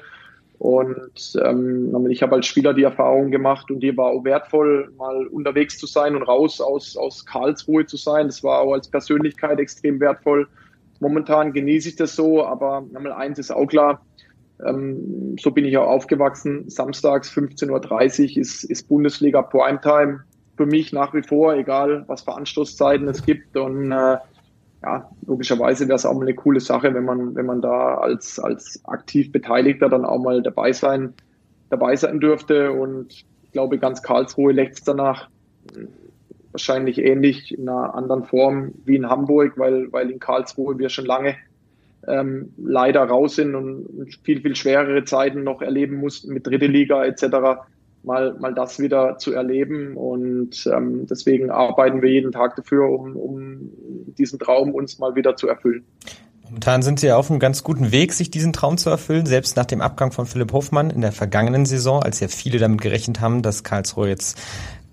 Und 0.57 1.37
ähm, 1.43 2.07
ich 2.09 2.23
habe 2.23 2.35
als 2.35 2.47
Spieler 2.47 2.73
die 2.73 2.83
Erfahrung 2.83 3.29
gemacht 3.29 3.69
und 3.69 3.81
die 3.81 3.95
war 3.95 4.07
auch 4.07 4.23
wertvoll, 4.23 4.91
mal 4.97 5.27
unterwegs 5.27 5.77
zu 5.77 5.85
sein 5.85 6.15
und 6.15 6.23
raus 6.23 6.61
aus, 6.61 6.95
aus 6.95 7.25
Karlsruhe 7.25 7.85
zu 7.85 7.97
sein. 7.97 8.27
Das 8.27 8.43
war 8.43 8.61
auch 8.61 8.73
als 8.73 8.87
Persönlichkeit 8.87 9.59
extrem 9.59 9.99
wertvoll. 9.99 10.47
Momentan 10.99 11.53
genieße 11.53 11.89
ich 11.89 11.95
das 11.95 12.15
so, 12.15 12.45
aber 12.45 12.81
Nummer 12.91 13.17
eins 13.17 13.39
ist 13.39 13.51
auch 13.51 13.67
klar, 13.67 14.01
ähm, 14.65 15.35
so 15.39 15.51
bin 15.51 15.65
ich 15.65 15.77
auch 15.77 15.87
aufgewachsen. 15.87 16.69
Samstags 16.69 17.29
15.30 17.29 18.35
Uhr 18.35 18.37
ist, 18.41 18.63
ist 18.63 18.87
Bundesliga 18.87 19.41
Primetime 19.41 20.23
für 20.55 20.65
mich 20.65 20.93
nach 20.93 21.13
wie 21.13 21.23
vor, 21.23 21.55
egal 21.55 22.05
was 22.07 22.21
für 22.21 22.33
Anstoßzeiten 22.33 23.07
es 23.07 23.25
gibt. 23.25 23.57
Und 23.57 23.91
äh, 23.91 24.17
ja, 24.83 25.09
logischerweise 25.25 25.87
wäre 25.87 25.95
es 25.95 26.05
auch 26.05 26.13
mal 26.13 26.21
eine 26.21 26.35
coole 26.35 26.59
Sache, 26.59 26.93
wenn 26.93 27.03
man, 27.03 27.35
wenn 27.35 27.45
man 27.45 27.61
da 27.61 27.95
als, 27.95 28.39
als 28.39 28.79
aktiv 28.85 29.31
Beteiligter 29.31 29.89
dann 29.89 30.05
auch 30.05 30.19
mal 30.19 30.41
dabei 30.41 30.71
sein, 30.71 31.13
dabei 31.69 31.95
sein 31.95 32.19
dürfte. 32.19 32.71
Und 32.71 33.25
ich 33.43 33.51
glaube, 33.51 33.79
ganz 33.79 34.01
Karlsruhe 34.01 34.53
lächzt 34.53 34.87
danach 34.87 35.29
wahrscheinlich 36.55 36.97
ähnlich 36.97 37.57
in 37.57 37.69
einer 37.69 37.95
anderen 37.95 38.23
Form 38.23 38.73
wie 38.85 38.95
in 38.95 39.09
Hamburg, 39.09 39.53
weil, 39.57 39.91
weil 39.91 40.09
in 40.09 40.19
Karlsruhe 40.19 40.77
wir 40.79 40.89
schon 40.89 41.05
lange 41.05 41.35
ähm, 42.07 42.53
leider 42.57 43.03
raus 43.03 43.35
sind 43.35 43.55
und 43.55 44.19
viel, 44.23 44.41
viel 44.41 44.55
schwerere 44.55 45.03
Zeiten 45.03 45.43
noch 45.43 45.61
erleben 45.61 45.97
mussten 45.97 46.33
mit 46.33 46.45
dritte 46.47 46.67
Liga 46.67 47.03
etc 47.03 47.65
mal, 48.05 48.35
mal 48.39 48.53
das 48.53 48.79
wieder 48.79 49.17
zu 49.17 49.33
erleben. 49.33 49.97
Und 49.97 50.67
ähm, 50.67 51.05
deswegen 51.07 51.49
arbeiten 51.49 52.01
wir 52.01 52.09
jeden 52.09 52.31
Tag 52.31 52.55
dafür, 52.55 52.89
um, 52.89 53.15
um 53.15 53.71
diesen 54.17 54.39
Traum 54.39 54.73
uns 54.73 54.99
mal 54.99 55.15
wieder 55.15 55.35
zu 55.35 55.47
erfüllen. 55.47 55.83
Momentan 56.43 56.83
sind 56.83 56.99
Sie 56.99 57.11
auf 57.11 57.31
einem 57.31 57.39
ganz 57.39 57.63
guten 57.63 57.91
Weg, 57.91 58.13
sich 58.13 58.29
diesen 58.29 58.53
Traum 58.53 58.77
zu 58.77 58.91
erfüllen, 58.91 59.25
selbst 59.25 59.57
nach 59.57 59.65
dem 59.65 59.81
Abgang 59.81 60.11
von 60.11 60.27
Philipp 60.27 60.53
Hofmann 60.53 60.91
in 60.91 61.01
der 61.01 61.11
vergangenen 61.11 61.65
Saison, 61.65 62.03
als 62.03 62.19
ja 62.19 62.27
viele 62.27 62.59
damit 62.59 62.81
gerechnet 62.81 63.19
haben, 63.19 63.41
dass 63.41 63.63
Karlsruhe 63.63 64.09
jetzt 64.09 64.39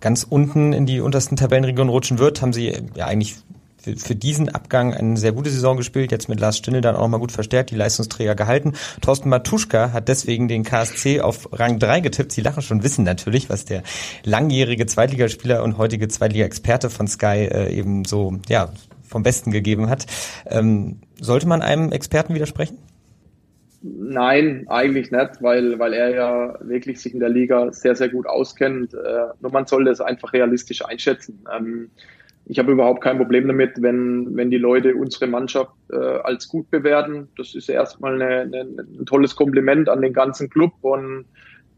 ganz 0.02 0.26
unten 0.28 0.74
in 0.74 0.84
die 0.84 1.00
untersten 1.00 1.36
Tabellenregionen 1.36 1.90
rutschen 1.90 2.18
wird, 2.18 2.42
haben 2.42 2.52
Sie 2.52 2.76
ja 2.94 3.06
eigentlich 3.06 3.36
für, 3.78 3.96
für 3.96 4.14
diesen 4.14 4.48
Abgang 4.48 4.92
eine 4.92 5.16
sehr 5.16 5.32
gute 5.32 5.50
Saison 5.50 5.76
gespielt, 5.76 6.12
jetzt 6.12 6.28
mit 6.28 6.38
Lars 6.38 6.58
Stindl 6.58 6.82
dann 6.82 6.94
auch 6.94 7.02
nochmal 7.02 7.20
gut 7.20 7.32
verstärkt, 7.32 7.70
die 7.70 7.76
Leistungsträger 7.76 8.34
gehalten. 8.34 8.74
Thorsten 9.00 9.28
Matuschka 9.28 9.92
hat 9.92 10.08
deswegen 10.08 10.48
den 10.48 10.64
KSC 10.64 11.20
auf 11.20 11.48
Rang 11.52 11.78
3 11.78 12.00
getippt. 12.00 12.32
Sie 12.32 12.42
lachen 12.42 12.62
schon, 12.62 12.82
wissen 12.82 13.04
natürlich, 13.04 13.48
was 13.48 13.64
der 13.64 13.82
langjährige 14.24 14.86
Zweitligaspieler 14.86 15.62
und 15.62 15.78
heutige 15.78 16.08
Zweitliga-Experte 16.08 16.90
von 16.90 17.08
Sky 17.08 17.48
äh, 17.50 17.72
eben 17.72 18.04
so, 18.04 18.34
ja, 18.48 18.72
vom 19.02 19.22
Besten 19.22 19.50
gegeben 19.50 19.88
hat. 19.88 20.06
Ähm, 20.46 21.00
sollte 21.20 21.46
man 21.46 21.62
einem 21.62 21.92
Experten 21.92 22.34
widersprechen? 22.34 22.78
Nein, 23.84 24.66
eigentlich 24.68 25.10
nicht, 25.10 25.42
weil, 25.42 25.78
weil 25.78 25.92
er 25.92 26.10
ja 26.10 26.58
wirklich 26.60 27.00
sich 27.00 27.14
in 27.14 27.20
der 27.20 27.28
Liga 27.28 27.72
sehr, 27.72 27.96
sehr 27.96 28.08
gut 28.08 28.26
auskennt. 28.26 28.94
Äh, 28.94 29.26
nur 29.40 29.50
man 29.50 29.66
sollte 29.66 29.90
es 29.90 30.00
einfach 30.00 30.32
realistisch 30.32 30.84
einschätzen. 30.84 31.44
Ähm, 31.52 31.90
ich 32.46 32.58
habe 32.58 32.72
überhaupt 32.72 33.02
kein 33.02 33.18
Problem 33.18 33.48
damit, 33.48 33.82
wenn, 33.82 34.36
wenn 34.36 34.50
die 34.50 34.58
Leute 34.58 34.94
unsere 34.94 35.26
Mannschaft 35.26 35.72
äh, 35.90 35.96
als 35.96 36.48
gut 36.48 36.70
bewerten. 36.70 37.28
Das 37.36 37.54
ist 37.54 37.68
erstmal 37.68 38.20
eine, 38.20 38.42
eine, 38.42 38.60
ein 38.60 39.06
tolles 39.06 39.34
Kompliment 39.34 39.88
an 39.88 40.00
den 40.00 40.12
ganzen 40.12 40.48
Club 40.48 40.72
und 40.82 41.24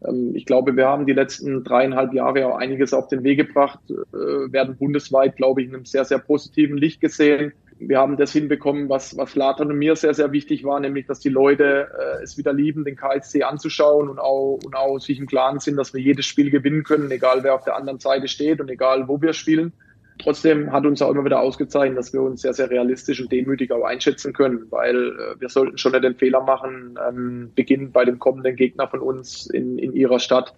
ähm, 0.07 0.32
ich 0.34 0.46
glaube, 0.46 0.76
wir 0.76 0.86
haben 0.86 1.07
die 1.07 1.12
letzten 1.12 1.64
dreieinhalb 1.64 2.12
Jahre 2.12 2.46
auch 2.46 2.59
einiges 2.59 2.92
auf 2.92 3.09
den 3.09 3.24
Weg 3.24 3.38
gebracht, 3.38 3.80
äh, 3.90 4.52
werden 4.52 4.76
bundesweit, 4.76 5.36
glaube 5.36 5.62
ich, 5.62 5.68
in 5.68 5.74
einem 5.74 5.84
sehr, 5.86 6.05
sehr 6.05 6.18
positiven 6.18 6.76
Licht 6.76 7.00
gesehen. 7.00 7.52
Wir 7.89 7.99
haben 7.99 8.16
das 8.16 8.32
hinbekommen, 8.32 8.89
was, 8.89 9.16
was 9.16 9.35
Latan 9.35 9.70
und 9.70 9.78
mir 9.78 9.97
sehr, 9.97 10.14
sehr 10.14 10.32
wichtig 10.32 10.64
war, 10.64 10.80
nämlich, 10.80 11.07
dass 11.07 11.20
die 11.20 11.28
Leute 11.28 11.89
äh, 11.99 12.22
es 12.22 12.39
wieder 12.39 12.53
lieben, 12.53 12.85
den 12.85 12.97
KSC 12.97 13.43
anzuschauen 13.43 14.09
und 14.09 14.18
auch, 14.18 14.59
und 14.64 14.74
auch 14.76 14.99
sich 14.99 15.18
im 15.18 15.26
Klaren 15.26 15.61
sind, 15.61 15.76
dass 15.76 15.95
wir 15.95 16.01
jedes 16.01 16.26
Spiel 16.26 16.51
gewinnen 16.51 16.85
können, 16.85 17.11
egal 17.11 17.43
wer 17.43 17.55
auf 17.55 17.64
der 17.64 17.76
anderen 17.76 18.01
Seite 18.01 18.28
steht 18.28 18.61
und 18.61 18.70
egal 18.70 19.09
wo 19.09 19.20
wir 19.20 19.32
spielen. 19.32 19.72
Trotzdem 20.18 20.70
hat 20.70 20.87
uns 20.87 21.03
auch 21.03 21.11
immer 21.11 21.24
wieder 21.24 21.41
ausgezeichnet, 21.41 21.99
dass 21.99 22.12
wir 22.12 22.22
uns 22.22 22.43
sehr, 22.43 22.55
sehr 22.55 22.70
realistisch 22.70 23.20
und 23.20 23.32
demütig 23.32 23.72
auch 23.72 23.85
einschätzen 23.85 24.32
können, 24.32 24.66
weil 24.70 25.09
äh, 25.09 25.41
wir 25.41 25.49
sollten 25.49 25.76
schon 25.76 25.93
nicht 25.93 26.05
den 26.05 26.14
Fehler 26.14 26.41
machen, 26.41 26.99
ähm, 27.09 27.51
beginnend 27.55 27.93
bei 27.93 28.05
dem 28.05 28.18
kommenden 28.18 28.55
Gegner 28.55 28.89
von 28.89 29.01
uns 29.01 29.47
in, 29.47 29.78
in 29.78 29.93
ihrer 29.93 30.20
Stadt, 30.20 30.55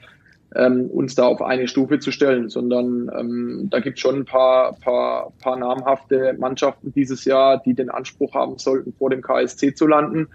ähm, 0.55 0.86
uns 0.90 1.14
da 1.14 1.26
auf 1.26 1.42
eine 1.42 1.68
Stufe 1.68 1.99
zu 1.99 2.12
stellen, 2.12 2.49
sondern 2.49 3.11
ähm, 3.18 3.68
da 3.70 3.80
gibt 3.80 3.99
es 3.99 4.01
schon 4.01 4.20
ein 4.20 4.24
paar, 4.24 4.74
paar, 4.74 5.32
paar 5.40 5.57
namhafte 5.57 6.36
Mannschaften 6.38 6.92
dieses 6.92 7.24
Jahr, 7.24 7.61
die 7.62 7.74
den 7.74 7.90
Anspruch 7.90 8.34
haben 8.34 8.59
sollten, 8.59 8.92
vor 8.92 9.11
dem 9.11 9.22
KSC 9.22 9.74
zu 9.74 9.86
landen. 9.86 10.28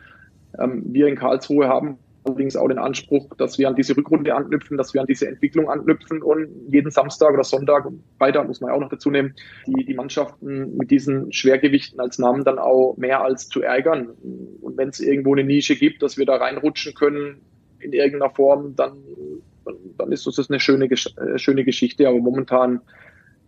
Ähm, 0.59 0.83
wir 0.87 1.07
in 1.07 1.15
Karlsruhe 1.15 1.67
haben 1.67 1.97
allerdings 2.23 2.55
auch 2.55 2.67
den 2.67 2.77
Anspruch, 2.77 3.33
dass 3.37 3.57
wir 3.57 3.67
an 3.67 3.75
diese 3.75 3.95
Rückrunde 3.97 4.35
anknüpfen, 4.35 4.77
dass 4.77 4.93
wir 4.93 5.01
an 5.01 5.07
diese 5.07 5.27
Entwicklung 5.27 5.69
anknüpfen 5.69 6.21
und 6.21 6.49
jeden 6.67 6.91
Samstag 6.91 7.33
oder 7.33 7.43
Sonntag, 7.43 7.87
Freitag 8.17 8.47
muss 8.47 8.61
man 8.61 8.71
auch 8.71 8.79
noch 8.79 8.89
dazu 8.89 9.09
nehmen, 9.09 9.33
die, 9.65 9.85
die 9.85 9.93
Mannschaften 9.93 10.77
mit 10.77 10.91
diesen 10.91 11.31
Schwergewichten 11.33 11.99
als 11.99 12.19
Namen 12.19 12.43
dann 12.43 12.59
auch 12.59 12.95
mehr 12.97 13.21
als 13.21 13.49
zu 13.49 13.61
ärgern. 13.61 14.09
Und 14.61 14.77
wenn 14.77 14.89
es 14.89 14.99
irgendwo 14.99 15.33
eine 15.33 15.43
Nische 15.43 15.75
gibt, 15.75 16.03
dass 16.03 16.17
wir 16.17 16.25
da 16.25 16.35
reinrutschen 16.35 16.93
können 16.93 17.41
in 17.79 17.93
irgendeiner 17.93 18.31
Form, 18.31 18.75
dann, 18.75 18.97
dann 20.01 20.11
ist 20.11 20.25
das 20.25 20.49
eine 20.49 20.59
schöne, 20.59 20.85
äh, 20.85 21.37
schöne 21.37 21.63
Geschichte. 21.63 22.07
Aber 22.07 22.19
momentan 22.19 22.81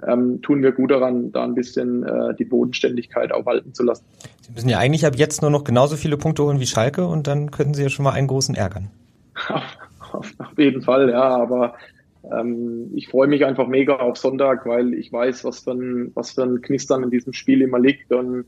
ähm, 0.08 0.41
tun 0.41 0.62
wir 0.62 0.72
gut 0.72 0.91
daran, 0.91 1.32
da 1.32 1.43
ein 1.43 1.56
bisschen 1.56 2.04
äh, 2.04 2.36
die 2.36 2.45
Bodenständigkeit 2.45 3.32
auch 3.32 3.45
walten 3.45 3.74
zu 3.74 3.84
lassen. 3.84 4.06
Sie 4.41 4.51
müssen 4.54 4.70
ja 4.70 4.80
eigentlich 4.80 5.06
ab 5.06 5.14
jetzt 5.16 5.41
nur 5.41 5.51
noch 5.51 5.64
genauso 5.64 5.95
viele 5.95 6.18
Punkte 6.18 6.43
holen 6.43 6.60
wie 6.60 6.66
Schalke 6.66 7.06
und 7.06 7.28
dann 7.28 7.51
könnten 7.51 7.74
Sie 7.74 7.84
ja 7.84 7.89
schon 7.89 8.04
mal 8.04 8.12
einen 8.12 8.28
großen 8.28 8.56
ärgern. 8.56 8.89
auf, 10.12 10.34
auf 10.38 10.58
jeden 10.58 10.82
Fall, 10.82 11.10
ja, 11.10 11.24
aber 11.24 11.76
ähm, 12.32 12.91
ich 12.93 13.08
freue 13.10 13.28
mich 13.28 13.45
einfach 13.45 13.68
mega 13.68 13.97
auf 13.97 14.18
Sonntag, 14.18 14.66
weil 14.66 14.93
ich 14.93 15.12
weiß, 15.12 15.43
was 15.43 15.60
für 15.60 15.72
ein, 15.72 16.12
was 16.16 16.32
für 16.32 16.43
ein 16.43 16.62
Knistern 16.62 17.04
in 17.04 17.12
diesem 17.12 17.34
Spiel 17.34 17.62
immer 17.62 17.80
liegt 17.80 18.12
und 18.12 18.45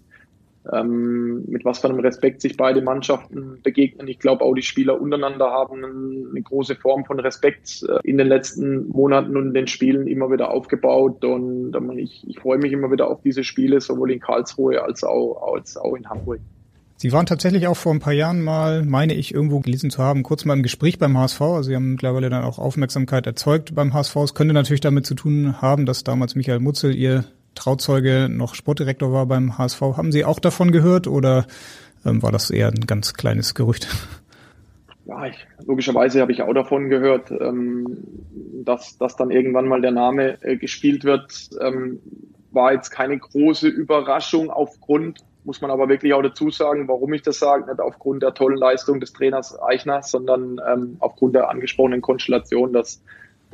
ähm, 0.71 1.45
mit 1.47 1.65
was 1.65 1.79
für 1.79 1.89
einem 1.89 1.99
Respekt 1.99 2.41
sich 2.41 2.57
beide 2.57 2.81
Mannschaften 2.81 3.59
begegnen. 3.63 4.07
Ich 4.07 4.19
glaube, 4.19 4.43
auch 4.43 4.53
die 4.53 4.61
Spieler 4.61 4.99
untereinander 4.99 5.51
haben 5.51 5.83
eine 5.83 6.41
große 6.41 6.75
Form 6.75 7.05
von 7.05 7.19
Respekt 7.19 7.85
äh, 7.87 7.99
in 8.03 8.17
den 8.17 8.27
letzten 8.27 8.87
Monaten 8.89 9.37
und 9.37 9.53
den 9.53 9.67
Spielen 9.67 10.07
immer 10.07 10.31
wieder 10.31 10.51
aufgebaut. 10.51 11.23
Und 11.23 11.75
ich, 11.97 12.25
ich 12.27 12.39
freue 12.39 12.57
mich 12.57 12.71
immer 12.71 12.91
wieder 12.91 13.09
auf 13.09 13.21
diese 13.21 13.43
Spiele, 13.43 13.81
sowohl 13.81 14.11
in 14.11 14.19
Karlsruhe 14.19 14.83
als 14.83 15.03
auch, 15.03 15.53
als 15.53 15.77
auch 15.77 15.95
in 15.95 16.09
Hamburg. 16.09 16.39
Sie 16.97 17.11
waren 17.11 17.25
tatsächlich 17.25 17.67
auch 17.67 17.75
vor 17.75 17.93
ein 17.93 17.99
paar 17.99 18.13
Jahren 18.13 18.41
mal, 18.41 18.85
meine 18.85 19.13
ich, 19.13 19.33
irgendwo 19.33 19.59
gelesen 19.59 19.89
zu 19.89 20.01
haben, 20.01 20.23
kurz 20.23 20.45
mal 20.45 20.53
im 20.53 20.63
Gespräch 20.63 20.97
beim 20.97 21.17
HSV. 21.17 21.41
Also 21.41 21.69
Sie 21.69 21.75
haben 21.75 21.91
mittlerweile 21.91 22.29
dann 22.29 22.43
auch 22.43 22.57
Aufmerksamkeit 22.57 23.27
erzeugt 23.27 23.75
beim 23.75 23.93
HSV. 23.93 24.15
Es 24.15 24.33
könnte 24.33 24.53
natürlich 24.53 24.81
damit 24.81 25.05
zu 25.05 25.13
tun 25.13 25.61
haben, 25.61 25.85
dass 25.85 26.05
damals 26.05 26.35
Michael 26.35 26.61
Mutzel 26.61 26.95
Ihr 26.95 27.25
Trauzeuge 27.55 28.29
noch 28.29 28.55
Sportdirektor 28.55 29.11
war 29.11 29.25
beim 29.25 29.57
HSV. 29.57 29.81
Haben 29.81 30.11
Sie 30.11 30.25
auch 30.25 30.39
davon 30.39 30.71
gehört 30.71 31.07
oder 31.07 31.45
ähm, 32.05 32.21
war 32.21 32.31
das 32.31 32.49
eher 32.49 32.67
ein 32.67 32.85
ganz 32.85 33.13
kleines 33.13 33.55
Gerücht? 33.55 33.87
Ja, 35.05 35.27
ich, 35.27 35.37
logischerweise 35.65 36.21
habe 36.21 36.31
ich 36.31 36.41
auch 36.41 36.53
davon 36.53 36.89
gehört, 36.89 37.29
ähm, 37.31 37.85
dass, 38.63 38.97
dass 38.97 39.15
dann 39.15 39.29
irgendwann 39.29 39.67
mal 39.67 39.81
der 39.81 39.91
Name 39.91 40.41
äh, 40.41 40.57
gespielt 40.57 41.03
wird. 41.03 41.49
Ähm, 41.61 41.99
war 42.51 42.73
jetzt 42.73 42.89
keine 42.89 43.17
große 43.17 43.67
Überraschung 43.67 44.49
aufgrund, 44.49 45.19
muss 45.43 45.61
man 45.61 45.69
aber 45.69 45.89
wirklich 45.89 46.13
auch 46.13 46.23
dazu 46.23 46.49
sagen, 46.49 46.87
warum 46.87 47.13
ich 47.13 47.21
das 47.21 47.37
sage, 47.37 47.67
nicht 47.67 47.79
aufgrund 47.79 48.23
der 48.23 48.33
tollen 48.33 48.57
Leistung 48.57 48.99
des 48.99 49.13
Trainers 49.13 49.61
Eichner, 49.61 50.01
sondern 50.01 50.59
ähm, 50.67 50.95
aufgrund 50.99 51.35
der 51.35 51.49
angesprochenen 51.49 52.01
Konstellation, 52.01 52.73
dass 52.73 53.03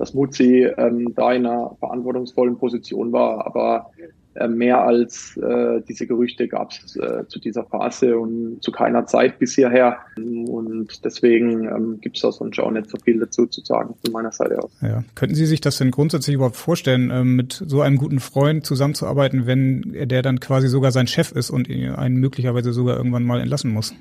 dass 0.01 0.15
Muzzi 0.15 0.67
ähm, 0.77 1.13
da 1.15 1.31
in 1.31 1.45
einer 1.45 1.75
verantwortungsvollen 1.79 2.57
Position 2.57 3.11
war. 3.11 3.45
Aber 3.45 3.91
äh, 4.33 4.47
mehr 4.47 4.81
als 4.81 5.37
äh, 5.37 5.81
diese 5.87 6.07
Gerüchte 6.07 6.47
gab 6.47 6.71
es 6.71 6.95
äh, 6.95 7.27
zu 7.27 7.37
dieser 7.37 7.65
Phase 7.65 8.17
und 8.17 8.63
zu 8.63 8.71
keiner 8.71 9.05
Zeit 9.05 9.37
bisher. 9.37 9.97
Und 10.15 11.05
deswegen 11.05 11.67
ähm, 11.67 11.99
gibt 12.01 12.15
es 12.15 12.23
da 12.23 12.31
sonst 12.31 12.59
auch 12.59 12.71
nicht 12.71 12.89
so 12.89 12.97
viel 12.97 13.19
dazu 13.19 13.45
zu 13.45 13.61
sagen 13.61 13.93
von 14.03 14.11
meiner 14.11 14.31
Seite 14.31 14.57
aus. 14.63 14.71
Ja. 14.81 15.03
Könnten 15.13 15.35
Sie 15.35 15.45
sich 15.45 15.61
das 15.61 15.77
denn 15.77 15.91
grundsätzlich 15.91 16.33
überhaupt 16.33 16.55
vorstellen, 16.55 17.11
ähm, 17.11 17.35
mit 17.35 17.63
so 17.67 17.81
einem 17.81 17.97
guten 17.97 18.19
Freund 18.19 18.65
zusammenzuarbeiten, 18.65 19.45
wenn 19.45 20.07
der 20.07 20.23
dann 20.23 20.39
quasi 20.39 20.67
sogar 20.67 20.91
sein 20.91 21.05
Chef 21.05 21.31
ist 21.31 21.51
und 21.51 21.69
einen 21.69 22.15
möglicherweise 22.15 22.73
sogar 22.73 22.97
irgendwann 22.97 23.23
mal 23.23 23.39
entlassen 23.39 23.71
muss? 23.71 23.93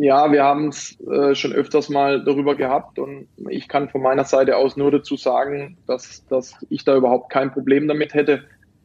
Ja, 0.00 0.30
wir 0.30 0.44
haben 0.44 0.68
es 0.68 0.96
äh, 1.10 1.34
schon 1.34 1.52
öfters 1.52 1.88
mal 1.88 2.22
darüber 2.22 2.54
gehabt 2.54 3.00
und 3.00 3.26
ich 3.48 3.66
kann 3.66 3.88
von 3.88 4.00
meiner 4.00 4.22
Seite 4.22 4.56
aus 4.56 4.76
nur 4.76 4.92
dazu 4.92 5.16
sagen, 5.16 5.76
dass, 5.88 6.24
dass 6.28 6.54
ich 6.70 6.84
da 6.84 6.96
überhaupt 6.96 7.32
kein 7.32 7.50
Problem 7.50 7.88
damit 7.88 8.14
hätte, 8.14 8.44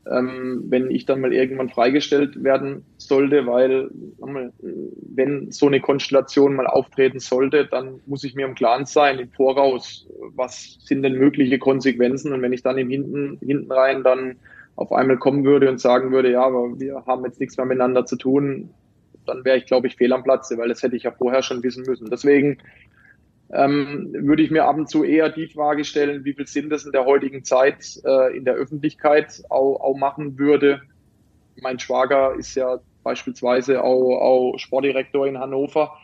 ähm, 0.09 0.64
wenn 0.70 0.89
ich 0.89 1.05
dann 1.05 1.22
mal 1.22 1.32
irgendwann 1.32 1.70
freigestellt 1.70 2.43
werden 2.43 2.84
sollte, 2.97 3.45
weil 3.45 3.91
wenn 4.18 5.51
so 5.51 5.68
eine 5.68 5.82
Konstellation 5.82 6.55
mal 6.55 6.66
auftreten 6.66 7.20
sollte, 7.20 7.68
dann 7.68 7.99
muss 8.07 8.24
ich 8.24 8.34
mir 8.34 8.47
im 8.47 8.55
Klaren 8.55 8.88
sein, 8.88 9.20
im 9.20 9.30
Voraus, 9.30 10.07
was 10.34 10.80
sind 10.84 11.03
denn 11.03 11.14
mögliche 11.14 11.59
Konsequenzen? 11.59 12.34
Und 12.34 12.41
wenn 12.41 12.53
ich 12.53 12.64
dann 12.64 12.80
im 12.80 12.89
Hinten, 12.89 13.38
hinten 13.39 13.72
rein 13.72 14.03
dann 14.03 14.38
auf 14.78 14.91
einmal 14.91 15.18
kommen 15.18 15.43
würde 15.45 15.70
und 15.70 15.80
sagen 15.80 16.11
würde, 16.11 16.32
ja, 16.32 16.43
aber 16.43 16.80
wir 16.80 17.03
haben 17.05 17.24
jetzt 17.24 17.39
nichts 17.39 17.55
mehr 17.57 17.68
miteinander 17.68 18.07
zu 18.07 18.16
tun, 18.16 18.72
dann 19.26 19.45
wäre 19.45 19.57
ich, 19.57 19.65
glaube 19.65 19.88
ich, 19.88 19.95
fehl 19.95 20.13
am 20.13 20.24
Platze, 20.24 20.57
weil 20.57 20.69
das 20.69 20.84
hätte 20.84 20.95
ich 20.95 21.03
ja 21.03 21.11
vorher 21.11 21.43
schon 21.43 21.63
wissen 21.63 21.84
müssen. 21.86 22.09
Deswegen 22.09 22.57
ähm, 23.51 24.09
würde 24.13 24.43
ich 24.43 24.51
mir 24.51 24.65
ab 24.65 24.78
und 24.78 24.89
zu 24.89 25.03
eher 25.03 25.30
die 25.30 25.47
Frage 25.47 25.86
stellen, 25.86 26.26
wie 26.26 26.34
viel 26.34 26.47
Sinn 26.47 26.69
das 26.69 26.86
in 26.86 26.91
der 26.91 27.05
heutigen 27.05 27.43
Zeit 27.43 28.01
äh, 28.03 28.36
in 28.36 28.45
der 28.45 28.55
Öffentlichkeit 28.55 29.43
auch, 29.49 29.80
auch 29.80 29.95
machen 29.95 30.39
würde. 30.39 30.82
Mein 31.61 31.78
Schwager 31.78 32.36
ist 32.36 32.55
ja 32.55 32.80
beispielsweise 33.03 33.84
auch, 33.84 34.19
auch 34.19 34.57
Sportdirektor 34.57 35.28
in 35.28 35.38
Hannover. 35.38 35.97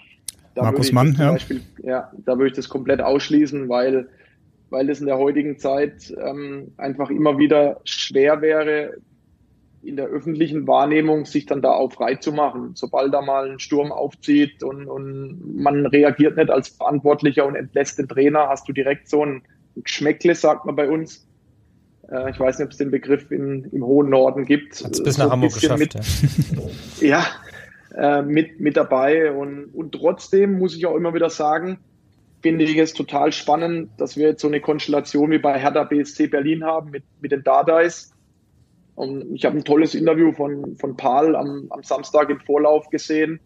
Da 0.53 0.63
Markus 0.63 0.91
Mann, 0.91 1.15
ja. 1.17 1.31
Beispiel, 1.31 1.61
ja. 1.81 2.11
Da 2.25 2.37
würde 2.37 2.47
ich 2.47 2.55
das 2.55 2.69
komplett 2.69 3.01
ausschließen, 3.01 3.67
weil, 3.69 4.09
weil 4.69 4.89
es 4.89 4.99
in 4.99 5.07
der 5.07 5.17
heutigen 5.17 5.57
Zeit 5.57 6.13
ähm, 6.23 6.73
einfach 6.77 7.09
immer 7.09 7.37
wieder 7.37 7.81
schwer 7.83 8.41
wäre, 8.41 8.97
in 9.81 9.95
der 9.95 10.07
öffentlichen 10.07 10.67
Wahrnehmung 10.67 11.25
sich 11.25 11.45
dann 11.45 11.61
da 11.61 11.71
auch 11.71 11.93
frei 11.93 12.15
zu 12.15 12.31
machen. 12.31 12.71
Sobald 12.75 13.13
da 13.13 13.21
mal 13.21 13.49
ein 13.49 13.59
Sturm 13.59 13.91
aufzieht 13.91 14.63
und, 14.63 14.87
und 14.87 15.57
man 15.57 15.85
reagiert 15.85 16.37
nicht 16.37 16.49
als 16.49 16.69
Verantwortlicher 16.69 17.45
und 17.45 17.55
entlässt 17.55 17.97
den 17.97 18.07
Trainer, 18.07 18.49
hast 18.49 18.67
du 18.67 18.73
direkt 18.73 19.09
so 19.09 19.25
ein 19.25 19.41
Geschmäckle, 19.75 20.35
sagt 20.35 20.65
man 20.65 20.75
bei 20.75 20.89
uns. 20.89 21.27
Äh, 22.11 22.31
ich 22.31 22.39
weiß 22.39 22.59
nicht, 22.59 22.65
ob 22.65 22.71
es 22.71 22.77
den 22.77 22.91
Begriff 22.91 23.31
in, 23.31 23.65
im 23.71 23.85
hohen 23.85 24.09
Norden 24.09 24.45
gibt. 24.45 24.83
Hat 24.83 24.91
es 24.91 25.03
bis 25.03 25.15
so 25.15 25.23
nach 25.23 25.31
Hamburg 25.31 25.53
geschafft. 25.53 25.79
Mit, 25.79 25.95
ja, 27.01 27.25
äh, 27.95 28.21
mit, 28.21 28.59
mit 28.59 28.75
dabei. 28.75 29.31
Und, 29.31 29.73
und 29.73 29.93
trotzdem 29.93 30.59
muss 30.59 30.75
ich 30.75 30.85
auch 30.85 30.95
immer 30.95 31.13
wieder 31.13 31.29
sagen, 31.29 31.79
finde 32.41 32.65
ich 32.65 32.77
es 32.77 32.93
total 32.93 33.31
spannend, 33.31 33.91
dass 33.97 34.17
wir 34.17 34.29
jetzt 34.29 34.41
so 34.41 34.47
eine 34.47 34.61
Konstellation 34.61 35.31
wie 35.31 35.39
bei 35.39 35.59
Hertha 35.59 35.83
BSC 35.83 36.27
Berlin 36.27 36.63
haben 36.63 36.91
mit, 36.91 37.03
mit 37.21 37.31
den 37.31 37.43
Dardais 37.43 38.13
und 38.99 39.33
ich 39.33 39.45
habe 39.45 39.55
ein 39.55 39.63
tolles 39.63 39.95
Interview 39.95 40.33
von, 40.33 40.75
von 40.75 40.97
Paul 40.97 41.33
am, 41.37 41.67
am 41.69 41.83
Samstag 41.83 42.29
im 42.29 42.41
Vorlauf 42.41 42.89
gesehen 42.89 43.39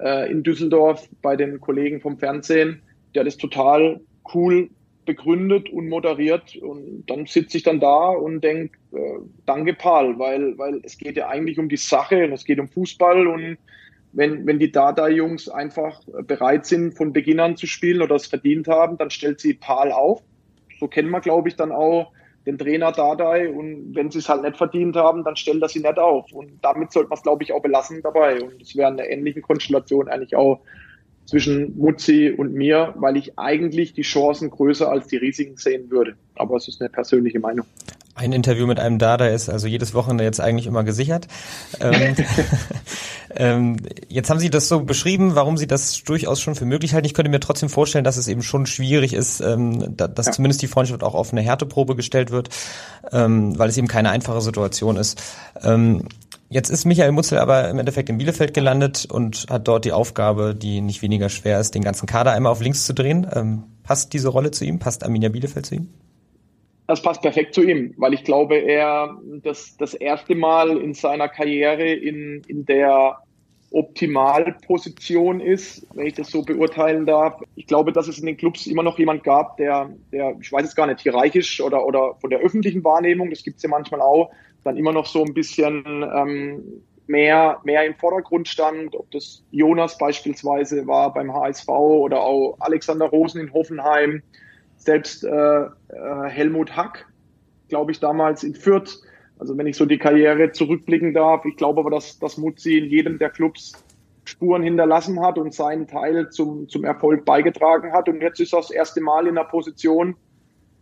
äh, 0.00 0.28
in 0.28 0.42
Düsseldorf 0.42 1.08
bei 1.22 1.36
den 1.36 1.60
Kollegen 1.60 2.00
vom 2.00 2.18
Fernsehen. 2.18 2.82
Der 3.14 3.22
das 3.22 3.36
total 3.36 4.00
cool 4.34 4.68
begründet 5.06 5.70
und 5.70 5.88
moderiert. 5.88 6.56
Und 6.56 7.04
dann 7.06 7.26
sitze 7.26 7.58
ich 7.58 7.62
dann 7.62 7.78
da 7.78 8.08
und 8.08 8.42
denke, 8.42 8.76
äh, 8.92 9.20
danke 9.46 9.74
Paul, 9.74 10.18
weil, 10.18 10.58
weil 10.58 10.80
es 10.82 10.98
geht 10.98 11.16
ja 11.16 11.28
eigentlich 11.28 11.60
um 11.60 11.68
die 11.68 11.76
Sache 11.76 12.24
und 12.24 12.32
es 12.32 12.44
geht 12.44 12.58
um 12.58 12.66
Fußball. 12.66 13.28
Und 13.28 13.56
wenn, 14.12 14.48
wenn 14.48 14.58
die 14.58 14.72
Dada-Jungs 14.72 15.48
einfach 15.48 16.02
bereit 16.26 16.66
sind, 16.66 16.96
von 16.96 17.12
Beginn 17.12 17.38
an 17.38 17.56
zu 17.56 17.68
spielen 17.68 18.02
oder 18.02 18.16
es 18.16 18.26
verdient 18.26 18.66
haben, 18.66 18.98
dann 18.98 19.10
stellt 19.10 19.38
sie 19.38 19.54
Paul 19.54 19.92
auf. 19.92 20.24
So 20.80 20.88
kennen 20.88 21.10
wir, 21.10 21.20
glaube 21.20 21.48
ich, 21.48 21.54
dann 21.54 21.70
auch 21.70 22.10
den 22.48 22.58
Trainer 22.58 22.92
Dardai 22.92 23.50
und 23.50 23.94
wenn 23.94 24.10
sie 24.10 24.18
es 24.18 24.28
halt 24.28 24.42
nicht 24.42 24.56
verdient 24.56 24.96
haben, 24.96 25.22
dann 25.22 25.36
stellt 25.36 25.62
er 25.62 25.68
sie 25.68 25.80
nicht 25.80 25.98
auf. 25.98 26.32
Und 26.32 26.52
damit 26.62 26.92
sollte 26.92 27.10
man 27.10 27.18
es, 27.18 27.22
glaube 27.22 27.42
ich, 27.42 27.52
auch 27.52 27.60
belassen 27.60 28.00
dabei. 28.02 28.40
Und 28.40 28.62
es 28.62 28.74
wäre 28.74 28.88
eine 28.88 29.06
ähnliche 29.06 29.42
Konstellation 29.42 30.08
eigentlich 30.08 30.34
auch 30.34 30.60
zwischen 31.26 31.76
Mutzi 31.76 32.34
und 32.34 32.54
mir, 32.54 32.94
weil 32.96 33.18
ich 33.18 33.38
eigentlich 33.38 33.92
die 33.92 34.02
Chancen 34.02 34.48
größer 34.48 34.90
als 34.90 35.08
die 35.08 35.18
Risiken 35.18 35.58
sehen 35.58 35.90
würde. 35.90 36.14
Aber 36.36 36.56
es 36.56 36.68
ist 36.68 36.80
eine 36.80 36.88
persönliche 36.88 37.38
Meinung. 37.38 37.66
Ein 38.18 38.32
Interview 38.32 38.66
mit 38.66 38.80
einem 38.80 38.98
Dada 38.98 39.28
ist 39.28 39.48
also 39.48 39.68
jedes 39.68 39.94
Wochenende 39.94 40.24
jetzt 40.24 40.40
eigentlich 40.40 40.66
immer 40.66 40.82
gesichert. 40.82 41.28
ähm, 41.80 42.16
ähm, 43.36 43.76
jetzt 44.08 44.28
haben 44.28 44.40
Sie 44.40 44.50
das 44.50 44.66
so 44.66 44.80
beschrieben, 44.80 45.36
warum 45.36 45.56
Sie 45.56 45.68
das 45.68 46.02
durchaus 46.02 46.40
schon 46.40 46.56
für 46.56 46.64
möglich 46.64 46.94
halten. 46.94 47.06
Ich 47.06 47.14
könnte 47.14 47.30
mir 47.30 47.38
trotzdem 47.38 47.68
vorstellen, 47.68 48.02
dass 48.02 48.16
es 48.16 48.26
eben 48.26 48.42
schon 48.42 48.66
schwierig 48.66 49.12
ist, 49.12 49.40
ähm, 49.40 49.96
da, 49.96 50.08
dass 50.08 50.26
ja. 50.26 50.32
zumindest 50.32 50.62
die 50.62 50.66
Freundschaft 50.66 51.04
auch 51.04 51.14
auf 51.14 51.30
eine 51.30 51.42
Härteprobe 51.42 51.94
gestellt 51.94 52.32
wird, 52.32 52.48
ähm, 53.12 53.56
weil 53.56 53.68
es 53.68 53.76
eben 53.76 53.86
keine 53.86 54.10
einfache 54.10 54.40
Situation 54.40 54.96
ist. 54.96 55.22
Ähm, 55.62 56.02
Jetzt 56.50 56.70
ist 56.70 56.86
Michael 56.86 57.12
Mutzel 57.12 57.38
aber 57.38 57.68
im 57.68 57.78
Endeffekt 57.78 58.08
in 58.08 58.16
Bielefeld 58.16 58.54
gelandet 58.54 59.04
und 59.04 59.44
hat 59.50 59.68
dort 59.68 59.84
die 59.84 59.92
Aufgabe, 59.92 60.54
die 60.54 60.80
nicht 60.80 61.02
weniger 61.02 61.28
schwer 61.28 61.60
ist, 61.60 61.74
den 61.74 61.84
ganzen 61.84 62.06
Kader 62.06 62.32
einmal 62.32 62.52
auf 62.52 62.62
links 62.62 62.86
zu 62.86 62.94
drehen. 62.94 63.26
Ähm, 63.34 63.64
passt 63.82 64.14
diese 64.14 64.28
Rolle 64.28 64.50
zu 64.50 64.64
ihm? 64.64 64.78
Passt 64.78 65.04
Arminia 65.04 65.28
Bielefeld 65.28 65.66
zu 65.66 65.74
ihm? 65.74 65.88
Das 66.88 67.02
passt 67.02 67.20
perfekt 67.20 67.52
zu 67.52 67.62
ihm, 67.62 67.92
weil 67.98 68.14
ich 68.14 68.24
glaube, 68.24 68.56
er 68.56 69.14
das, 69.42 69.76
das 69.76 69.92
erste 69.92 70.34
Mal 70.34 70.78
in 70.78 70.94
seiner 70.94 71.28
Karriere 71.28 71.92
in, 71.92 72.42
in 72.48 72.64
der 72.64 73.18
Optimalposition 73.70 75.40
ist, 75.40 75.86
wenn 75.92 76.06
ich 76.06 76.14
das 76.14 76.30
so 76.30 76.40
beurteilen 76.40 77.04
darf. 77.04 77.42
Ich 77.56 77.66
glaube, 77.66 77.92
dass 77.92 78.08
es 78.08 78.18
in 78.18 78.24
den 78.24 78.38
Clubs 78.38 78.66
immer 78.66 78.82
noch 78.82 78.98
jemand 78.98 79.22
gab, 79.22 79.58
der, 79.58 79.90
der 80.12 80.34
ich 80.40 80.50
weiß 80.50 80.66
es 80.66 80.74
gar 80.74 80.86
nicht, 80.86 81.00
hierarchisch 81.00 81.60
oder, 81.60 81.84
oder 81.84 82.14
von 82.22 82.30
der 82.30 82.38
öffentlichen 82.38 82.82
Wahrnehmung, 82.82 83.28
das 83.28 83.44
gibt 83.44 83.58
es 83.58 83.62
ja 83.62 83.68
manchmal 83.68 84.00
auch, 84.00 84.30
dann 84.64 84.78
immer 84.78 84.94
noch 84.94 85.04
so 85.04 85.22
ein 85.22 85.34
bisschen 85.34 85.84
ähm, 85.86 86.62
mehr, 87.06 87.60
mehr 87.64 87.84
im 87.84 87.96
Vordergrund 87.96 88.48
stand, 88.48 88.96
ob 88.96 89.10
das 89.10 89.44
Jonas 89.50 89.98
beispielsweise 89.98 90.86
war 90.86 91.12
beim 91.12 91.34
HSV 91.34 91.68
oder 91.68 92.22
auch 92.22 92.56
Alexander 92.60 93.10
Rosen 93.10 93.42
in 93.42 93.52
Hoffenheim 93.52 94.22
selbst 94.78 95.24
äh, 95.24 95.30
äh, 95.30 95.68
Helmut 96.26 96.76
Hack, 96.76 97.06
glaube 97.68 97.92
ich, 97.92 98.00
damals 98.00 98.42
in 98.42 98.54
Fürth. 98.54 99.02
Also 99.38 99.56
wenn 99.56 99.66
ich 99.66 99.76
so 99.76 99.86
die 99.86 99.98
Karriere 99.98 100.50
zurückblicken 100.52 101.14
darf, 101.14 101.44
ich 101.44 101.56
glaube 101.56 101.80
aber, 101.80 101.90
dass, 101.90 102.18
dass 102.18 102.38
Mutzi 102.38 102.78
in 102.78 102.86
jedem 102.86 103.18
der 103.18 103.30
Clubs 103.30 103.72
Spuren 104.24 104.62
hinterlassen 104.62 105.20
hat 105.20 105.38
und 105.38 105.54
seinen 105.54 105.86
Teil 105.86 106.28
zum, 106.30 106.68
zum 106.68 106.84
Erfolg 106.84 107.24
beigetragen 107.24 107.92
hat. 107.92 108.08
Und 108.08 108.20
jetzt 108.20 108.40
ist 108.40 108.52
er 108.52 108.60
das 108.60 108.70
erste 108.70 109.00
Mal 109.00 109.26
in 109.26 109.38
einer 109.38 109.48
Position, 109.48 110.16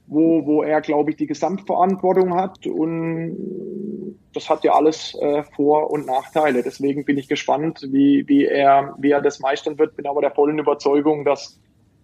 wo, 0.08 0.44
wo 0.46 0.62
er, 0.62 0.80
glaube 0.80 1.10
ich, 1.10 1.16
die 1.16 1.28
Gesamtverantwortung 1.28 2.34
hat. 2.34 2.66
Und 2.66 4.16
das 4.34 4.50
hat 4.50 4.64
ja 4.64 4.72
alles 4.72 5.14
äh, 5.20 5.44
Vor- 5.54 5.90
und 5.90 6.06
Nachteile. 6.06 6.62
Deswegen 6.62 7.04
bin 7.04 7.18
ich 7.18 7.28
gespannt, 7.28 7.86
wie, 7.90 8.24
wie, 8.26 8.46
er, 8.46 8.96
wie 8.98 9.12
er 9.12 9.22
das 9.22 9.38
meistern 9.38 9.78
wird. 9.78 9.96
Bin 9.96 10.06
aber 10.06 10.20
der 10.20 10.32
vollen 10.32 10.58
Überzeugung, 10.58 11.24
dass 11.24 11.60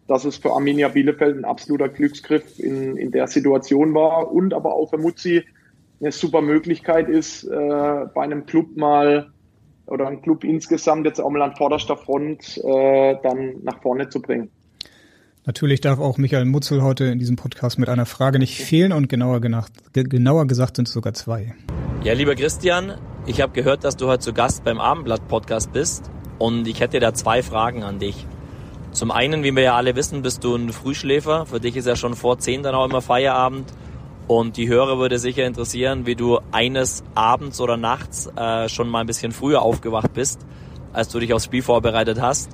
dass 0.06 0.24
es 0.24 0.36
für 0.36 0.52
Arminia 0.52 0.88
Bielefeld 0.88 1.36
ein 1.36 1.44
absoluter 1.44 1.88
Glücksgriff 1.88 2.58
in, 2.58 2.96
in 2.96 3.12
der 3.12 3.26
Situation 3.26 3.94
war 3.94 4.30
und 4.32 4.54
aber 4.54 4.74
auch 4.74 4.90
für 4.90 4.98
Mutzi 4.98 5.44
eine 6.00 6.12
super 6.12 6.40
Möglichkeit 6.40 7.08
ist, 7.08 7.44
äh, 7.44 7.48
bei 8.14 8.22
einem 8.22 8.44
Club 8.46 8.76
mal 8.76 9.30
oder 9.86 10.08
einem 10.08 10.22
Club 10.22 10.44
insgesamt 10.44 11.06
jetzt 11.06 11.20
auch 11.20 11.30
mal 11.30 11.42
an 11.42 11.54
vorderster 11.56 11.96
Front 11.96 12.58
äh, 12.58 13.16
dann 13.22 13.62
nach 13.62 13.80
vorne 13.82 14.08
zu 14.08 14.20
bringen. 14.20 14.50
Natürlich 15.44 15.80
darf 15.80 15.98
auch 15.98 16.18
Michael 16.18 16.44
Mutzel 16.44 16.82
heute 16.82 17.06
in 17.06 17.18
diesem 17.18 17.34
Podcast 17.34 17.78
mit 17.78 17.88
einer 17.88 18.06
Frage 18.06 18.38
nicht 18.38 18.62
fehlen 18.62 18.92
und 18.92 19.08
genauer, 19.08 19.40
genauer 19.40 20.46
gesagt 20.46 20.76
sind 20.76 20.86
es 20.86 20.94
sogar 20.94 21.14
zwei. 21.14 21.54
Ja, 22.04 22.12
lieber 22.12 22.36
Christian, 22.36 22.94
ich 23.26 23.40
habe 23.40 23.52
gehört, 23.52 23.82
dass 23.82 23.96
du 23.96 24.06
heute 24.06 24.20
zu 24.20 24.32
Gast 24.32 24.62
beim 24.62 24.78
Abendblatt-Podcast 24.78 25.72
bist 25.72 26.10
und 26.38 26.68
ich 26.68 26.80
hätte 26.80 27.00
da 27.00 27.12
zwei 27.12 27.42
Fragen 27.42 27.82
an 27.82 27.98
dich. 27.98 28.26
Zum 28.92 29.10
einen, 29.10 29.42
wie 29.42 29.56
wir 29.56 29.62
ja 29.62 29.74
alle 29.74 29.96
wissen, 29.96 30.20
bist 30.20 30.44
du 30.44 30.54
ein 30.54 30.70
Frühschläfer. 30.70 31.46
Für 31.46 31.60
dich 31.60 31.76
ist 31.76 31.86
ja 31.86 31.96
schon 31.96 32.14
vor 32.14 32.38
zehn 32.38 32.62
dann 32.62 32.74
auch 32.74 32.84
immer 32.84 33.00
Feierabend. 33.00 33.72
Und 34.28 34.56
die 34.58 34.68
Hörer 34.68 34.98
würde 34.98 35.18
sicher 35.18 35.46
interessieren, 35.46 36.04
wie 36.04 36.14
du 36.14 36.40
eines 36.52 37.02
Abends 37.14 37.60
oder 37.60 37.76
nachts 37.76 38.30
äh, 38.36 38.68
schon 38.68 38.88
mal 38.88 39.00
ein 39.00 39.06
bisschen 39.06 39.32
früher 39.32 39.62
aufgewacht 39.62 40.12
bist, 40.12 40.40
als 40.92 41.08
du 41.08 41.18
dich 41.20 41.32
aufs 41.32 41.46
Spiel 41.46 41.62
vorbereitet 41.62 42.20
hast. 42.20 42.50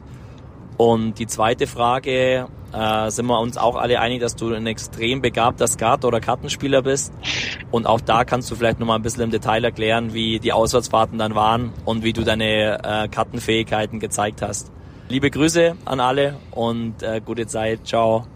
Und 0.77 1.19
die 1.19 1.27
zweite 1.27 1.67
Frage, 1.67 2.47
äh, 2.73 3.11
sind 3.11 3.27
wir 3.27 3.41
uns 3.41 3.57
auch 3.57 3.75
alle 3.75 3.99
einig, 4.01 4.21
dass 4.21 4.37
du 4.37 4.55
ein 4.55 4.67
extrem 4.69 5.21
begabter 5.21 5.67
Skat- 5.67 6.05
oder 6.05 6.21
Kartenspieler 6.21 6.83
bist. 6.83 7.13
Und 7.73 7.87
auch 7.87 8.01
da 8.01 8.25
kannst 8.25 8.49
du 8.51 8.55
vielleicht 8.55 8.79
nochmal 8.79 8.97
ein 8.97 9.03
bisschen 9.03 9.25
im 9.25 9.31
Detail 9.31 9.65
erklären, 9.65 10.15
wie 10.15 10.39
die 10.39 10.53
Auswärtsfahrten 10.53 11.19
dann 11.19 11.35
waren 11.35 11.73
und 11.85 12.05
wie 12.05 12.13
du 12.13 12.23
deine 12.23 12.79
äh, 12.85 13.09
Kartenfähigkeiten 13.09 13.99
gezeigt 13.99 14.41
hast. 14.41 14.71
Liebe 15.11 15.31
Grüße 15.31 15.75
an 15.87 16.01
alle 16.01 16.37
und 16.51 17.03
äh, 17.03 17.23
gute 17.25 17.47
Zeit. 17.47 17.87
Ciao. 17.87 18.27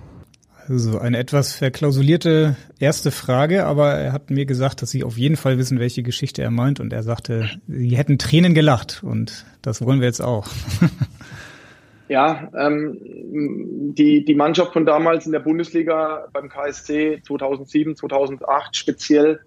Also 0.68 0.98
eine 0.98 1.18
etwas 1.18 1.54
verklausulierte 1.54 2.56
erste 2.78 3.10
Frage, 3.10 3.66
aber 3.66 3.90
er 3.92 4.12
hat 4.12 4.30
mir 4.30 4.46
gesagt, 4.46 4.80
dass 4.80 4.90
Sie 4.90 5.04
auf 5.04 5.18
jeden 5.18 5.36
Fall 5.36 5.58
wissen, 5.58 5.78
welche 5.80 6.02
Geschichte 6.02 6.40
er 6.40 6.50
meint 6.50 6.80
und 6.80 6.92
er 6.92 7.02
sagte, 7.02 7.50
Sie 7.68 7.96
hätten 7.96 8.16
Tränen 8.16 8.54
gelacht 8.54 9.02
und 9.04 9.44
das 9.60 9.84
wollen 9.84 10.00
wir 10.00 10.06
jetzt 10.06 10.22
auch. 10.22 10.48
Ja, 12.08 12.50
ähm, 12.54 12.98
die, 13.96 14.22
die 14.22 14.34
Mannschaft 14.34 14.74
von 14.74 14.84
damals 14.84 15.24
in 15.24 15.32
der 15.32 15.40
Bundesliga 15.40 16.26
beim 16.34 16.50
KSC 16.50 17.22
2007, 17.22 17.96
2008 17.96 18.76
speziell 18.76 19.40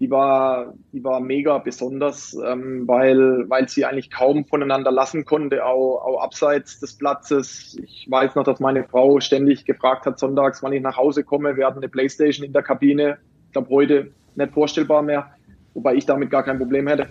die 0.00 0.10
war, 0.10 0.74
die 0.92 1.04
war 1.04 1.20
mega 1.20 1.58
besonders, 1.58 2.36
ähm, 2.44 2.86
weil, 2.86 3.48
weil 3.48 3.68
sie 3.68 3.84
eigentlich 3.84 4.10
kaum 4.10 4.44
voneinander 4.44 4.90
lassen 4.90 5.24
konnte, 5.24 5.64
auch, 5.64 6.04
auch 6.04 6.22
abseits 6.22 6.80
des 6.80 6.98
Platzes. 6.98 7.76
Ich 7.82 8.10
weiß 8.10 8.34
noch, 8.34 8.44
dass 8.44 8.58
meine 8.58 8.84
Frau 8.84 9.20
ständig 9.20 9.64
gefragt 9.64 10.06
hat, 10.06 10.18
sonntags, 10.18 10.62
wann 10.62 10.72
ich 10.72 10.82
nach 10.82 10.96
Hause 10.96 11.22
komme. 11.22 11.56
Wir 11.56 11.66
hatten 11.66 11.78
eine 11.78 11.88
Playstation 11.88 12.44
in 12.44 12.52
der 12.52 12.62
Kabine. 12.62 13.18
Ich 13.46 13.52
glaube, 13.52 13.70
heute 13.70 14.10
nicht 14.34 14.52
vorstellbar 14.52 15.02
mehr, 15.02 15.30
wobei 15.74 15.94
ich 15.94 16.06
damit 16.06 16.30
gar 16.30 16.42
kein 16.42 16.58
Problem 16.58 16.88
hätte. 16.88 17.08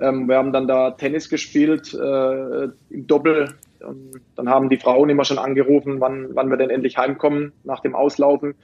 Ähm, 0.00 0.26
wir 0.26 0.36
haben 0.36 0.52
dann 0.52 0.66
da 0.66 0.92
Tennis 0.92 1.28
gespielt 1.28 1.92
äh, 1.92 2.64
im 2.90 3.06
Doppel. 3.06 3.54
Und 3.80 4.20
dann 4.36 4.48
haben 4.48 4.68
die 4.70 4.78
Frauen 4.78 5.10
immer 5.10 5.24
schon 5.24 5.38
angerufen, 5.38 6.00
wann, 6.00 6.28
wann 6.34 6.48
wir 6.48 6.56
denn 6.56 6.70
endlich 6.70 6.96
heimkommen 6.96 7.52
nach 7.64 7.80
dem 7.80 7.94
Auslaufen. 7.94 8.54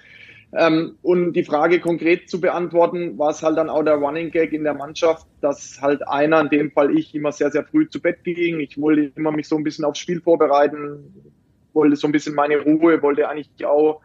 Ähm, 0.56 0.96
und 1.02 1.34
die 1.34 1.44
Frage 1.44 1.78
konkret 1.78 2.30
zu 2.30 2.40
beantworten, 2.40 3.18
war 3.18 3.30
es 3.30 3.42
halt 3.42 3.58
dann 3.58 3.68
auch 3.68 3.82
der 3.82 3.96
Running 3.96 4.30
Gag 4.30 4.52
in 4.52 4.64
der 4.64 4.74
Mannschaft, 4.74 5.26
dass 5.42 5.80
halt 5.82 6.06
einer, 6.08 6.40
in 6.40 6.48
dem 6.48 6.70
Fall 6.70 6.96
ich, 6.96 7.14
immer 7.14 7.32
sehr, 7.32 7.50
sehr 7.50 7.64
früh 7.64 7.88
zu 7.88 8.00
Bett 8.00 8.24
ging. 8.24 8.60
Ich 8.60 8.80
wollte 8.80 9.12
immer 9.14 9.30
mich 9.30 9.46
so 9.46 9.56
ein 9.56 9.64
bisschen 9.64 9.84
aufs 9.84 9.98
Spiel 9.98 10.20
vorbereiten, 10.22 11.32
wollte 11.74 11.96
so 11.96 12.08
ein 12.08 12.12
bisschen 12.12 12.34
meine 12.34 12.58
Ruhe, 12.60 13.02
wollte 13.02 13.28
eigentlich 13.28 13.66
auch 13.66 14.00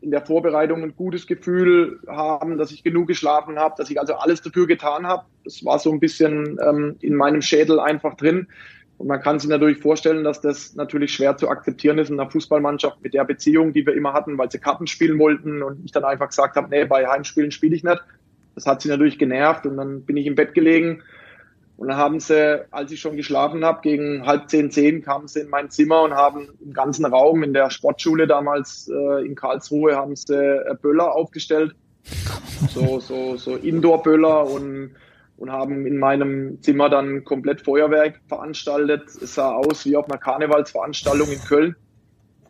in 0.00 0.10
der 0.10 0.24
Vorbereitung 0.24 0.82
ein 0.82 0.96
gutes 0.96 1.26
Gefühl 1.26 2.00
haben, 2.08 2.58
dass 2.58 2.72
ich 2.72 2.82
genug 2.82 3.06
geschlafen 3.06 3.58
habe, 3.58 3.74
dass 3.78 3.88
ich 3.88 4.00
also 4.00 4.14
alles 4.14 4.42
dafür 4.42 4.66
getan 4.66 5.06
habe. 5.06 5.26
Das 5.44 5.64
war 5.64 5.78
so 5.78 5.92
ein 5.92 6.00
bisschen 6.00 6.58
ähm, 6.66 6.96
in 7.00 7.14
meinem 7.14 7.40
Schädel 7.40 7.78
einfach 7.78 8.14
drin. 8.14 8.48
Und 8.98 9.08
man 9.08 9.20
kann 9.20 9.38
sich 9.38 9.48
natürlich 9.48 9.78
vorstellen, 9.78 10.22
dass 10.22 10.40
das 10.40 10.74
natürlich 10.74 11.12
schwer 11.12 11.36
zu 11.36 11.48
akzeptieren 11.48 11.98
ist 11.98 12.10
in 12.10 12.20
einer 12.20 12.30
Fußballmannschaft 12.30 13.02
mit 13.02 13.14
der 13.14 13.24
Beziehung, 13.24 13.72
die 13.72 13.84
wir 13.84 13.94
immer 13.94 14.12
hatten, 14.12 14.38
weil 14.38 14.50
sie 14.50 14.58
Karten 14.58 14.86
spielen 14.86 15.18
wollten 15.18 15.62
und 15.62 15.84
ich 15.84 15.92
dann 15.92 16.04
einfach 16.04 16.28
gesagt 16.28 16.56
habe, 16.56 16.68
nee, 16.70 16.84
bei 16.84 17.06
Heimspielen 17.06 17.50
spiele 17.50 17.74
ich 17.74 17.82
nicht. 17.82 18.00
das 18.54 18.66
hat 18.66 18.82
sie 18.82 18.88
natürlich 18.88 19.18
genervt 19.18 19.66
und 19.66 19.76
dann 19.76 20.02
bin 20.02 20.16
ich 20.16 20.26
im 20.26 20.36
Bett 20.36 20.54
gelegen 20.54 21.02
und 21.82 21.88
dann 21.88 21.96
haben 21.96 22.20
sie, 22.20 22.64
als 22.70 22.92
ich 22.92 23.00
schon 23.00 23.16
geschlafen 23.16 23.64
habe, 23.64 23.80
gegen 23.82 24.24
halb 24.24 24.48
zehn, 24.48 24.70
zehn 24.70 25.02
kamen 25.02 25.26
sie 25.26 25.40
in 25.40 25.48
mein 25.48 25.68
Zimmer 25.68 26.02
und 26.02 26.14
haben 26.14 26.48
im 26.64 26.72
ganzen 26.72 27.04
Raum 27.04 27.42
in 27.42 27.54
der 27.54 27.70
Sportschule 27.70 28.28
damals 28.28 28.88
äh, 28.88 29.26
in 29.26 29.34
Karlsruhe 29.34 29.96
haben 29.96 30.14
sie 30.14 30.36
äh, 30.36 30.76
Böller 30.80 31.12
aufgestellt. 31.12 31.74
So, 32.72 33.00
so, 33.00 33.36
so 33.36 33.56
Indoor-Böller 33.56 34.46
und, 34.48 34.92
und 35.42 35.50
haben 35.50 35.86
in 35.86 35.98
meinem 35.98 36.62
Zimmer 36.62 36.88
dann 36.88 37.24
komplett 37.24 37.62
Feuerwerk 37.62 38.20
veranstaltet. 38.28 39.08
Es 39.08 39.34
sah 39.34 39.50
aus 39.50 39.84
wie 39.84 39.96
auf 39.96 40.08
einer 40.08 40.16
Karnevalsveranstaltung 40.16 41.28
in 41.32 41.40
Köln. 41.40 41.74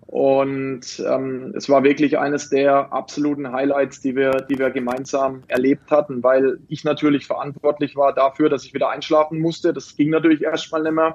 Und 0.02 1.02
ähm, 1.08 1.54
es 1.56 1.70
war 1.70 1.84
wirklich 1.84 2.18
eines 2.18 2.50
der 2.50 2.92
absoluten 2.92 3.50
Highlights, 3.50 4.02
die 4.02 4.14
wir, 4.14 4.32
die 4.42 4.58
wir 4.58 4.68
gemeinsam 4.68 5.42
erlebt 5.48 5.90
hatten, 5.90 6.22
weil 6.22 6.58
ich 6.68 6.84
natürlich 6.84 7.26
verantwortlich 7.26 7.96
war 7.96 8.12
dafür, 8.12 8.50
dass 8.50 8.66
ich 8.66 8.74
wieder 8.74 8.90
einschlafen 8.90 9.40
musste. 9.40 9.72
Das 9.72 9.96
ging 9.96 10.10
natürlich 10.10 10.42
erstmal 10.42 10.82
nicht 10.82 10.92
mehr. 10.92 11.14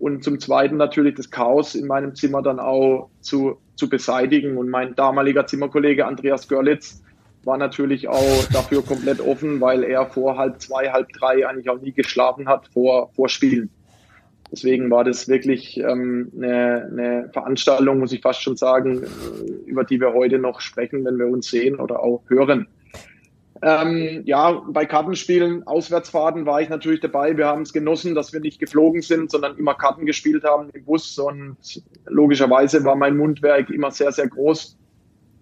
Und 0.00 0.24
zum 0.24 0.40
Zweiten 0.40 0.76
natürlich 0.76 1.14
das 1.14 1.30
Chaos 1.30 1.76
in 1.76 1.86
meinem 1.86 2.16
Zimmer 2.16 2.42
dann 2.42 2.58
auch 2.58 3.08
zu, 3.20 3.58
zu 3.76 3.88
beseitigen. 3.88 4.56
Und 4.56 4.68
mein 4.68 4.96
damaliger 4.96 5.46
Zimmerkollege 5.46 6.06
Andreas 6.06 6.48
Görlitz 6.48 7.03
war 7.46 7.56
natürlich 7.56 8.08
auch 8.08 8.44
dafür 8.52 8.82
komplett 8.82 9.20
offen, 9.20 9.60
weil 9.60 9.84
er 9.84 10.06
vor 10.06 10.36
halb 10.36 10.60
zwei, 10.60 10.90
halb 10.90 11.08
drei 11.12 11.46
eigentlich 11.46 11.70
auch 11.70 11.80
nie 11.80 11.92
geschlafen 11.92 12.48
hat 12.48 12.68
vor, 12.72 13.10
vor 13.14 13.28
Spielen. 13.28 13.70
Deswegen 14.52 14.90
war 14.90 15.02
das 15.02 15.26
wirklich 15.28 15.78
ähm, 15.78 16.30
eine, 16.36 16.88
eine 16.90 17.30
Veranstaltung, 17.32 17.98
muss 17.98 18.12
ich 18.12 18.20
fast 18.20 18.42
schon 18.42 18.56
sagen, 18.56 19.02
über 19.66 19.84
die 19.84 20.00
wir 20.00 20.12
heute 20.12 20.38
noch 20.38 20.60
sprechen, 20.60 21.04
wenn 21.04 21.18
wir 21.18 21.26
uns 21.26 21.48
sehen 21.48 21.80
oder 21.80 22.00
auch 22.00 22.22
hören. 22.28 22.68
Ähm, 23.62 24.22
ja, 24.26 24.62
bei 24.68 24.84
Kartenspielen, 24.84 25.66
Auswärtsfahrten 25.66 26.44
war 26.44 26.60
ich 26.60 26.68
natürlich 26.68 27.00
dabei. 27.00 27.36
Wir 27.36 27.46
haben 27.46 27.62
es 27.62 27.72
genossen, 27.72 28.14
dass 28.14 28.32
wir 28.32 28.40
nicht 28.40 28.58
geflogen 28.60 29.00
sind, 29.00 29.30
sondern 29.30 29.56
immer 29.56 29.74
Karten 29.74 30.06
gespielt 30.06 30.44
haben 30.44 30.68
im 30.74 30.84
Bus. 30.84 31.18
Und 31.18 31.56
logischerweise 32.06 32.84
war 32.84 32.94
mein 32.94 33.16
Mundwerk 33.16 33.70
immer 33.70 33.90
sehr, 33.90 34.12
sehr 34.12 34.28
groß, 34.28 34.76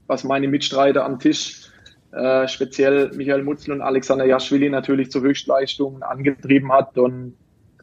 was 0.07 0.25
meine 0.25 0.47
Mitstreiter 0.47 1.05
am 1.05 1.19
Tisch, 1.19 1.72
äh, 2.13 2.47
speziell 2.49 3.11
Michael 3.15 3.43
Mutzel 3.43 3.73
und 3.73 3.81
Alexander 3.81 4.25
Jaschwili, 4.25 4.71
natürlich 4.71 5.11
zu 5.11 5.21
Höchstleistungen 5.21 6.03
angetrieben 6.03 6.73
hat. 6.73 6.97
Und 6.99 7.35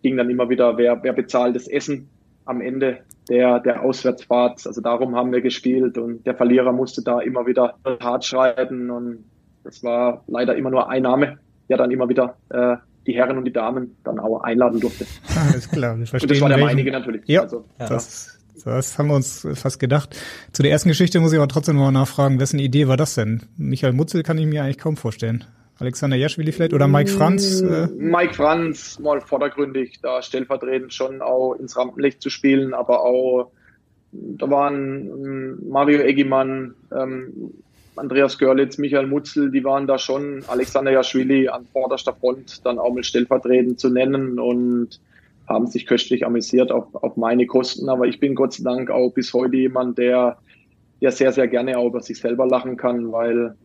ging 0.02 0.18
dann 0.18 0.30
immer 0.30 0.50
wieder, 0.50 0.78
wer, 0.78 1.02
wer 1.04 1.14
bezahlt 1.14 1.56
das 1.56 1.68
Essen 1.68 2.10
am 2.46 2.62
Ende 2.62 3.00
der, 3.30 3.60
der 3.60 3.84
Auswärtsfahrt. 3.84 4.66
Also 4.66 4.82
darum 4.82 5.16
haben 5.16 5.32
wir 5.32 5.42
gespielt 5.42 5.98
und 5.98 6.26
der 6.26 6.36
Verlierer 6.36 6.72
musste 6.72 7.04
da 7.04 7.20
immer 7.20 7.46
wieder 7.46 7.76
hart 8.02 8.26
schreiten 8.26 8.90
und 8.90 9.26
das 9.64 9.84
war 9.84 10.24
leider 10.28 10.56
immer 10.56 10.72
nur 10.72 10.90
ein 10.90 11.04
Name, 11.04 11.38
der 11.70 11.78
dann 11.78 11.92
immer 11.92 12.10
wieder 12.10 12.38
äh, 12.50 12.78
die 13.06 13.14
Herren 13.14 13.38
und 13.38 13.46
die 13.46 13.54
Damen 13.54 13.98
dann 14.04 14.20
auch 14.20 14.42
einladen 14.42 14.80
durfte. 14.80 15.06
Alles 15.52 15.70
klar, 15.70 15.98
wir 15.98 16.08
verstehen. 16.08 16.30
Und 16.30 16.36
das 16.36 16.42
war 16.42 16.50
der 16.50 16.58
meinige 16.58 16.92
natürlich. 16.92 17.22
Ja, 17.28 17.42
also, 17.42 17.66
ja. 17.80 17.88
Das, 17.88 18.39
das 18.66 18.98
haben 18.98 19.08
wir 19.08 19.16
uns 19.16 19.48
fast 19.56 19.80
gedacht. 19.80 20.16
Zu 20.52 20.64
der 20.64 20.72
ersten 20.72 20.90
Geschichte 20.90 21.20
muss 21.20 21.32
ich 21.34 21.38
aber 21.38 21.48
trotzdem 21.48 21.78
noch 21.78 21.92
nachfragen, 21.92 22.40
wessen 22.40 22.60
Idee 22.60 22.88
war 22.88 22.98
das 22.98 23.16
denn? 23.16 23.44
Michael 23.58 23.94
Mutzel 23.94 24.24
kann 24.24 24.38
ich 24.38 24.46
mir 24.46 24.64
eigentlich 24.64 24.78
kaum 24.78 24.98
vorstellen. 24.98 25.46
Alexander 25.80 26.18
Jaschwili 26.18 26.52
vielleicht 26.52 26.74
oder 26.74 26.88
Mike 26.88 27.10
Franz? 27.10 27.62
Äh? 27.62 27.88
Mike 27.88 28.34
Franz, 28.34 29.00
mal 29.00 29.22
vordergründig, 29.22 30.00
da 30.02 30.22
stellvertretend 30.22 30.94
schon 30.94 31.22
auch 31.22 31.54
ins 31.54 31.78
Rampenlicht 31.78 32.22
zu 32.22 32.30
spielen, 32.30 32.74
aber 32.74 33.06
auch 33.06 33.52
da 34.12 34.50
waren 34.50 35.08
ähm, 35.08 35.60
Mario 35.70 36.00
Eggimann, 36.00 36.74
ähm, 36.92 37.54
Andreas 37.96 38.38
Görlitz, 38.38 38.78
Michael 38.78 39.08
Mutzel, 39.08 39.52
die 39.52 39.64
waren 39.64 39.86
da 39.88 39.98
schon, 39.98 40.44
Alexander 40.48 40.92
Jaschwili 40.92 41.48
an 41.48 41.66
vorderster 41.72 42.14
Front 42.14 42.66
dann 42.66 42.80
auch 42.80 42.94
mal 42.94 43.04
stellvertretend 43.04 43.80
zu 43.80 43.90
nennen 43.90 44.40
und 44.40 45.00
haben 45.50 45.68
sich 45.68 45.86
köstlich 45.86 46.26
amüsiert 46.26 46.72
auf, 46.72 46.94
auf 46.94 47.18
meine 47.18 47.46
Kosten. 47.48 47.90
Aber 47.90 48.06
ich 48.06 48.20
bin 48.20 48.36
Gott 48.36 48.54
sei 48.54 48.64
Dank 48.64 48.92
auch 48.92 49.10
bis 49.10 49.34
heute 49.34 49.58
jemand, 49.58 49.98
der, 49.98 50.38
der 51.02 51.12
sehr, 51.12 51.34
sehr 51.34 51.48
gerne 51.48 51.78
auch 51.78 51.88
über 51.88 52.02
sich 52.02 52.20
selber 52.20 52.48
lachen 52.48 52.78
kann, 52.78 53.12
weil 53.12 53.56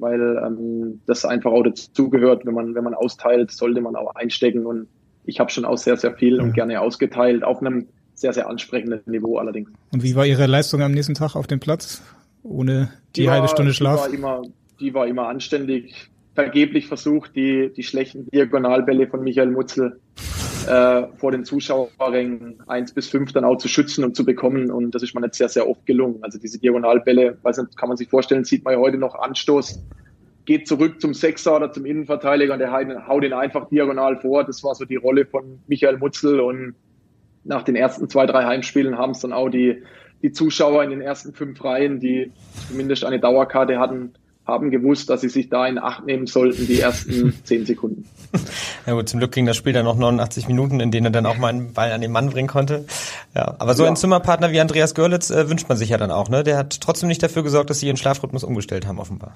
weil 0.00 0.42
ähm, 0.44 1.00
das 1.06 1.24
einfach 1.24 1.52
auch 1.52 1.62
dazugehört. 1.62 2.46
Wenn 2.46 2.54
man, 2.54 2.74
wenn 2.74 2.84
man 2.84 2.94
austeilt, 2.94 3.50
sollte 3.50 3.80
man 3.80 3.96
auch 3.96 4.14
einstecken. 4.14 4.66
Und 4.66 4.88
ich 5.24 5.40
habe 5.40 5.50
schon 5.50 5.64
auch 5.64 5.76
sehr, 5.76 5.96
sehr 5.96 6.14
viel 6.14 6.36
ja. 6.36 6.42
und 6.42 6.54
gerne 6.54 6.80
ausgeteilt, 6.80 7.44
auf 7.44 7.60
einem 7.60 7.86
sehr, 8.14 8.32
sehr 8.32 8.48
ansprechenden 8.48 9.00
Niveau 9.06 9.38
allerdings. 9.38 9.70
Und 9.92 10.02
wie 10.02 10.16
war 10.16 10.26
Ihre 10.26 10.46
Leistung 10.46 10.82
am 10.82 10.92
nächsten 10.92 11.14
Tag 11.14 11.36
auf 11.36 11.46
dem 11.46 11.60
Platz? 11.60 12.02
Ohne 12.42 12.90
die, 13.14 13.22
die 13.22 13.30
halbe 13.30 13.48
Stunde 13.48 13.74
Schlaf? 13.74 14.08
Die 14.08 14.22
war 14.22 14.38
immer, 14.38 14.42
die 14.80 14.94
war 14.94 15.06
immer 15.06 15.28
anständig. 15.28 16.10
Vergeblich 16.34 16.86
versucht, 16.86 17.34
die, 17.36 17.70
die 17.76 17.82
schlechten 17.82 18.30
Diagonalbälle 18.30 19.08
von 19.08 19.22
Michael 19.22 19.50
Mutzel 19.50 20.00
äh, 20.66 21.06
vor 21.16 21.32
den 21.32 21.44
Zuschauerrängen 21.44 22.62
eins 22.66 22.92
bis 22.92 23.08
fünf 23.08 23.32
dann 23.32 23.44
auch 23.44 23.56
zu 23.56 23.68
schützen 23.68 24.04
und 24.04 24.16
zu 24.16 24.24
bekommen. 24.24 24.70
Und 24.70 24.94
das 24.94 25.02
ist 25.02 25.14
mir 25.14 25.20
nicht 25.20 25.34
sehr, 25.34 25.48
sehr 25.48 25.68
oft 25.68 25.86
gelungen. 25.86 26.18
Also 26.22 26.38
diese 26.38 26.58
Diagonalbälle, 26.58 27.38
weiß 27.42 27.58
nicht, 27.58 27.76
kann 27.76 27.88
man 27.88 27.96
sich 27.96 28.08
vorstellen, 28.08 28.44
sieht 28.44 28.64
man 28.64 28.74
ja 28.74 28.80
heute 28.80 28.98
noch 28.98 29.14
Anstoß, 29.14 29.82
geht 30.44 30.66
zurück 30.66 31.00
zum 31.00 31.14
Sechser 31.14 31.56
oder 31.56 31.72
zum 31.72 31.86
Innenverteidiger 31.86 32.54
und 32.54 32.58
der 32.58 32.72
haut 32.72 33.24
ihn 33.24 33.32
einfach 33.32 33.68
diagonal 33.68 34.16
vor. 34.16 34.44
Das 34.44 34.62
war 34.64 34.74
so 34.74 34.84
die 34.84 34.96
Rolle 34.96 35.26
von 35.26 35.60
Michael 35.66 35.98
Mutzel 35.98 36.40
und 36.40 36.74
nach 37.44 37.62
den 37.62 37.76
ersten 37.76 38.08
zwei, 38.08 38.26
drei 38.26 38.44
Heimspielen 38.44 38.98
haben 38.98 39.12
es 39.12 39.20
dann 39.20 39.32
auch 39.32 39.48
die, 39.48 39.82
die 40.22 40.32
Zuschauer 40.32 40.84
in 40.84 40.90
den 40.90 41.00
ersten 41.00 41.32
fünf 41.32 41.62
Reihen, 41.64 42.00
die 42.00 42.32
zumindest 42.68 43.04
eine 43.04 43.18
Dauerkarte 43.18 43.78
hatten, 43.78 44.12
haben 44.50 44.70
gewusst, 44.70 45.08
dass 45.08 45.22
sie 45.22 45.28
sich 45.28 45.48
da 45.48 45.66
in 45.66 45.78
Acht 45.78 46.04
nehmen 46.04 46.26
sollten, 46.26 46.66
die 46.66 46.80
ersten 46.80 47.34
zehn 47.44 47.64
Sekunden. 47.64 48.04
Ja 48.86 48.94
gut, 48.94 49.08
zum 49.08 49.20
Glück 49.20 49.32
ging 49.32 49.46
das 49.46 49.56
Spiel 49.56 49.72
dann 49.72 49.84
noch 49.84 49.96
89 49.96 50.48
Minuten, 50.48 50.80
in 50.80 50.90
denen 50.90 51.06
er 51.06 51.12
dann 51.12 51.26
auch 51.26 51.38
mal 51.38 51.48
einen 51.48 51.72
Ball 51.72 51.92
an 51.92 52.00
den 52.00 52.12
Mann 52.12 52.30
bringen 52.30 52.48
konnte. 52.48 52.84
Ja, 53.34 53.56
aber 53.58 53.74
so 53.74 53.84
ja. 53.84 53.88
einen 53.88 53.96
Zimmerpartner 53.96 54.52
wie 54.52 54.60
Andreas 54.60 54.94
Görlitz 54.94 55.30
äh, 55.30 55.48
wünscht 55.48 55.68
man 55.68 55.78
sich 55.78 55.90
ja 55.90 55.98
dann 55.98 56.10
auch, 56.10 56.28
ne? 56.28 56.44
Der 56.44 56.56
hat 56.56 56.80
trotzdem 56.80 57.08
nicht 57.08 57.22
dafür 57.22 57.42
gesorgt, 57.42 57.70
dass 57.70 57.80
sie 57.80 57.86
ihren 57.86 57.96
Schlafrhythmus 57.96 58.44
umgestellt 58.44 58.86
haben, 58.86 58.98
offenbar. 58.98 59.34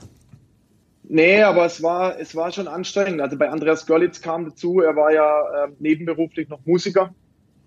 Nee, 1.07 1.43
aber 1.43 1.67
es 1.67 1.83
war, 1.83 2.19
es 2.19 2.35
war 2.35 2.51
schon 2.51 2.67
anstrengend. 2.67 3.21
Also 3.21 3.37
bei 3.37 3.51
Andreas 3.51 3.87
Görlitz 3.87 4.21
kam 4.21 4.47
dazu, 4.47 4.81
er 4.81 4.97
war 4.97 5.13
ja 5.13 5.67
äh, 5.67 5.69
nebenberuflich 5.79 6.49
noch 6.49 6.61
Musiker. 6.65 7.15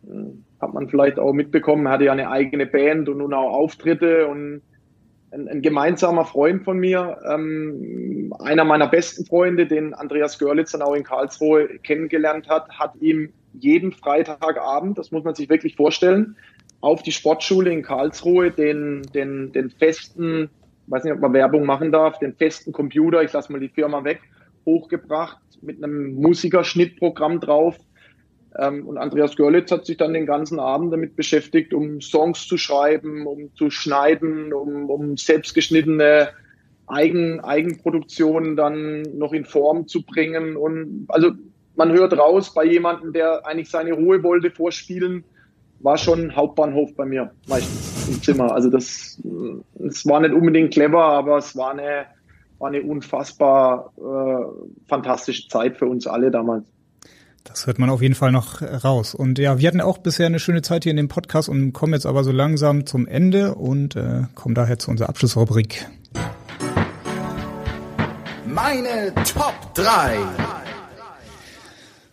Hm, 0.05 0.43
hat 0.59 0.73
man 0.73 0.89
vielleicht 0.89 1.19
auch 1.19 1.33
mitbekommen, 1.33 1.85
er 1.85 1.93
hatte 1.93 2.05
ja 2.05 2.11
eine 2.11 2.29
eigene 2.29 2.65
Band 2.65 3.09
und 3.09 3.19
nun 3.19 3.33
auch 3.33 3.53
Auftritte 3.53 4.27
und 4.27 4.61
ein, 5.37 5.47
ein 5.47 5.61
gemeinsamer 5.61 6.25
Freund 6.25 6.63
von 6.63 6.79
mir, 6.79 7.17
ähm, 7.29 8.33
einer 8.39 8.65
meiner 8.65 8.87
besten 8.87 9.25
Freunde, 9.25 9.67
den 9.67 9.93
Andreas 9.93 10.39
Görlitz 10.39 10.71
dann 10.71 10.81
auch 10.81 10.93
in 10.93 11.03
Karlsruhe 11.03 11.79
kennengelernt 11.79 12.49
hat, 12.49 12.69
hat 12.77 12.95
ihm 12.99 13.31
jeden 13.53 13.91
Freitagabend, 13.91 14.97
das 14.97 15.11
muss 15.11 15.23
man 15.23 15.35
sich 15.35 15.49
wirklich 15.49 15.75
vorstellen, 15.75 16.35
auf 16.81 17.01
die 17.01 17.11
Sportschule 17.11 17.71
in 17.71 17.81
Karlsruhe 17.81 18.51
den, 18.51 19.03
den, 19.13 19.51
den 19.51 19.69
festen, 19.69 20.49
weiß 20.87 21.03
nicht, 21.03 21.13
ob 21.13 21.19
man 21.19 21.33
Werbung 21.33 21.65
machen 21.65 21.91
darf, 21.91 22.19
den 22.19 22.33
festen 22.33 22.71
Computer, 22.71 23.23
ich 23.23 23.33
lasse 23.33 23.51
mal 23.51 23.59
die 23.59 23.69
Firma 23.69 24.03
weg, 24.03 24.21
hochgebracht 24.65 25.37
mit 25.61 25.83
einem 25.83 26.15
Musikerschnittprogramm 26.15 27.39
drauf, 27.39 27.77
und 28.57 28.97
Andreas 28.97 29.35
Görlitz 29.35 29.71
hat 29.71 29.85
sich 29.85 29.97
dann 29.97 30.13
den 30.13 30.25
ganzen 30.25 30.59
Abend 30.59 30.91
damit 30.91 31.15
beschäftigt, 31.15 31.73
um 31.73 32.01
Songs 32.01 32.47
zu 32.47 32.57
schreiben, 32.57 33.27
um 33.27 33.53
zu 33.55 33.69
schneiden, 33.69 34.51
um, 34.51 34.89
um 34.89 35.15
selbstgeschnittene 35.15 36.29
Eigen, 36.87 37.39
Eigenproduktionen 37.41 38.55
dann 38.55 39.03
noch 39.17 39.33
in 39.33 39.45
Form 39.45 39.87
zu 39.87 40.03
bringen. 40.03 40.55
Und 40.55 41.05
also 41.09 41.31
man 41.75 41.91
hört 41.91 42.17
raus, 42.17 42.53
bei 42.53 42.65
jemandem, 42.65 43.13
der 43.13 43.45
eigentlich 43.45 43.69
seine 43.69 43.93
Ruhe 43.93 44.23
wollte 44.23 44.49
vorspielen, 44.49 45.23
war 45.79 45.97
schon 45.97 46.35
Hauptbahnhof 46.35 46.95
bei 46.95 47.05
mir 47.05 47.31
meistens 47.47 48.07
im 48.07 48.23
Zimmer. 48.23 48.53
Also 48.53 48.69
das, 48.69 49.21
das 49.75 50.05
war 50.07 50.19
nicht 50.19 50.33
unbedingt 50.33 50.73
clever, 50.73 51.03
aber 51.03 51.37
es 51.37 51.55
war 51.55 51.71
eine, 51.71 52.05
war 52.57 52.69
eine 52.69 52.81
unfassbar 52.81 53.93
äh, 53.97 54.87
fantastische 54.87 55.47
Zeit 55.47 55.77
für 55.77 55.85
uns 55.85 56.07
alle 56.07 56.31
damals. 56.31 56.65
Das 57.47 57.65
hört 57.65 57.79
man 57.79 57.89
auf 57.89 58.01
jeden 58.01 58.15
Fall 58.15 58.31
noch 58.31 58.61
raus. 58.61 59.15
Und 59.15 59.39
ja, 59.39 59.57
wir 59.57 59.67
hatten 59.67 59.81
auch 59.81 59.97
bisher 59.97 60.25
eine 60.25 60.39
schöne 60.39 60.61
Zeit 60.61 60.83
hier 60.83 60.91
in 60.91 60.97
dem 60.97 61.07
Podcast 61.07 61.49
und 61.49 61.73
kommen 61.73 61.93
jetzt 61.93 62.05
aber 62.05 62.23
so 62.23 62.31
langsam 62.31 62.85
zum 62.85 63.07
Ende 63.07 63.55
und 63.55 63.95
äh, 63.95 64.23
kommen 64.35 64.53
daher 64.53 64.77
zu 64.79 64.91
unserer 64.91 65.09
Abschlussrubrik. 65.09 65.87
Meine 68.45 69.13
Top 69.33 69.73
3. 69.75 70.17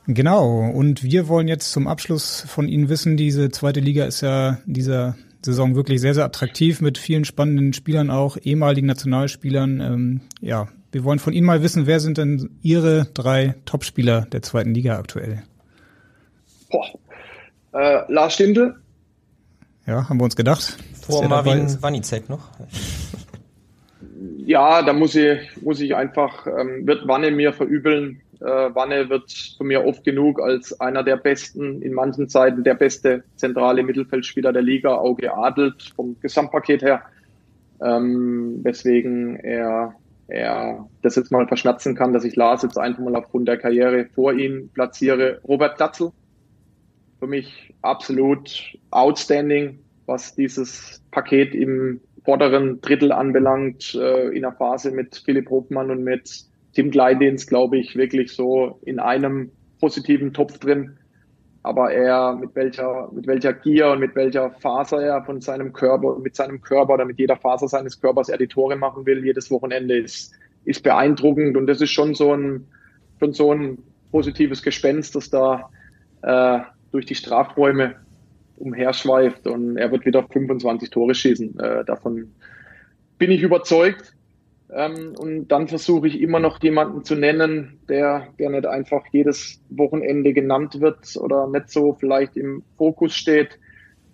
Genau, 0.07 0.71
und 0.71 1.03
wir 1.03 1.29
wollen 1.29 1.49
jetzt 1.49 1.73
zum 1.73 1.89
Abschluss 1.89 2.45
von 2.47 2.69
Ihnen 2.69 2.89
wissen, 2.89 3.17
diese 3.17 3.51
zweite 3.51 3.81
Liga 3.81 4.05
ist 4.05 4.21
ja 4.21 4.59
dieser 4.67 5.17
Saison 5.45 5.75
wirklich 5.75 6.01
sehr, 6.01 6.15
sehr 6.15 6.25
attraktiv 6.25 6.81
mit 6.81 6.99
vielen 6.99 7.25
spannenden 7.25 7.73
Spielern 7.73 8.11
auch, 8.11 8.37
ehemaligen 8.43 8.87
Nationalspielern. 8.87 9.81
Ähm, 9.81 10.21
ja, 10.41 10.69
wir 10.95 11.03
wollen 11.05 11.19
von 11.19 11.33
Ihnen 11.33 11.47
mal 11.47 11.61
wissen, 11.61 11.87
wer 11.87 11.99
sind 11.99 12.19
denn 12.19 12.51
Ihre 12.63 13.07
drei 13.13 13.57
Topspieler 13.65 14.23
der 14.33 14.43
zweiten 14.43 14.73
Liga 14.73 14.97
aktuell? 14.97 15.43
Boah. 16.71 16.87
Äh, 17.73 18.13
Lars 18.13 18.35
Stindl. 18.35 18.77
Ja, 19.87 20.09
haben 20.09 20.19
wir 20.19 20.25
uns 20.25 20.37
gedacht. 20.37 20.79
Vor 21.03 21.27
Marvin 21.29 21.67
Wanizek 21.83 22.29
noch. 22.29 22.49
ja, 24.47 24.83
da 24.83 24.93
muss 24.93 25.17
ich, 25.17 25.41
muss 25.61 25.81
ich 25.81 25.97
einfach, 25.97 26.47
ähm, 26.47 26.87
wird 26.87 27.09
Wanne 27.09 27.33
mir 27.33 27.53
verübeln. 27.53 28.21
Äh, 28.41 28.45
Wanne 28.45 29.09
wird 29.11 29.33
von 29.59 29.67
mir 29.67 29.85
oft 29.85 30.05
genug 30.05 30.41
als 30.41 30.81
einer 30.81 31.03
der 31.03 31.17
besten, 31.17 31.83
in 31.83 31.93
manchen 31.93 32.29
Zeiten 32.29 32.63
der 32.63 32.75
beste 32.75 33.25
zentrale 33.35 33.83
Mittelfeldspieler 33.83 34.53
der 34.53 34.63
Liga 34.63 34.95
auch 34.95 35.17
geadelt 35.17 35.93
vom 35.97 36.17
Gesamtpaket 36.21 36.83
her. 36.83 37.03
Ähm, 37.83 38.61
weswegen 38.63 39.37
er, 39.37 39.97
er 40.29 40.89
das 41.03 41.17
jetzt 41.17 41.31
mal 41.31 41.47
verschmerzen 41.47 41.95
kann, 41.95 42.13
dass 42.13 42.25
ich 42.25 42.37
Lars 42.37 42.63
jetzt 42.63 42.79
einfach 42.79 43.03
mal 43.03 43.17
aufgrund 43.17 43.49
der 43.49 43.59
Karriere 43.59 44.07
vor 44.15 44.33
ihm 44.33 44.71
platziere. 44.73 45.41
Robert 45.47 45.77
Platzel, 45.77 46.11
für 47.19 47.27
mich 47.27 47.75
absolut 47.83 48.77
outstanding, 48.91 49.79
was 50.07 50.35
dieses 50.35 51.03
Paket 51.11 51.55
im 51.55 52.01
vorderen 52.25 52.81
Drittel 52.81 53.13
anbelangt, 53.13 53.95
äh, 53.95 54.29
in 54.29 54.43
der 54.43 54.53
Phase 54.53 54.91
mit 54.91 55.23
Philipp 55.25 55.51
Hofmann 55.51 55.91
und 55.91 56.05
mit 56.05 56.45
Tim 56.75 56.91
Gleidins, 56.91 57.47
glaube 57.47 57.79
ich, 57.79 57.97
wirklich 57.97 58.33
so 58.33 58.81
in 58.85 58.99
einem 58.99 59.53
positiven 59.81 60.33
Topf 60.33 60.59
drin. 60.59 60.97
Aber 61.65 61.91
er, 61.93 62.35
mit 62.35 62.55
welcher, 62.55 63.09
mit 63.13 63.27
welcher 63.27 63.55
Gier 63.55 63.89
und 63.89 63.99
mit 63.99 64.15
welcher 64.15 64.51
Faser 64.51 65.03
er 65.03 65.25
von 65.25 65.41
seinem 65.41 65.73
Körper, 65.73 66.19
mit 66.19 66.37
seinem 66.37 66.61
Körper 66.61 66.95
oder 66.95 67.07
mit 67.07 67.19
jeder 67.19 67.37
Faser 67.37 67.69
seines 67.69 68.01
Körpers 68.01 68.29
er 68.29 68.37
die 68.37 68.47
Tore 68.47 68.77
machen 68.77 69.07
will, 69.07 69.25
jedes 69.25 69.51
Wochenende 69.51 69.97
ist, 69.97 70.35
ist 70.67 70.83
beeindruckend. 70.83 71.57
Und 71.57 71.67
das 71.67 71.81
ist 71.81 71.91
schon 71.91 72.15
so 72.15 72.35
ein, 72.35 72.67
schon 73.19 73.33
so 73.33 73.53
ein 73.53 73.79
positives 74.11 74.63
Gespenst, 74.63 75.17
das 75.17 75.31
da 75.31 75.71
äh, 76.21 76.61
durch 76.93 77.07
die 77.07 77.15
Strafräume 77.15 77.97
umherschweift 78.57 79.47
und 79.47 79.79
er 79.79 79.91
wird 79.91 80.05
wieder 80.05 80.23
25 80.23 80.91
Tore 80.91 81.15
schießen. 81.15 81.59
Äh, 81.59 81.85
davon 81.87 82.31
bin 83.17 83.31
ich 83.31 83.43
überzeugt. 83.43 84.14
Ähm, 84.73 85.15
und 85.19 85.49
dann 85.49 85.69
versuche 85.69 86.09
ich 86.09 86.21
immer 86.21 86.41
noch 86.41 86.63
jemanden 86.63 87.05
zu 87.05 87.15
nennen, 87.15 87.79
der, 87.89 88.29
der 88.39 88.51
nicht 88.51 88.67
einfach 88.67 89.05
jedes 89.13 89.61
Wochenende 89.71 90.33
genannt 90.33 90.81
wird 90.81 91.17
oder 91.17 91.47
nicht 91.49 91.71
so 91.71 91.95
vielleicht 91.95 92.37
im 92.37 92.63
Fokus 92.77 93.15
steht. 93.15 93.59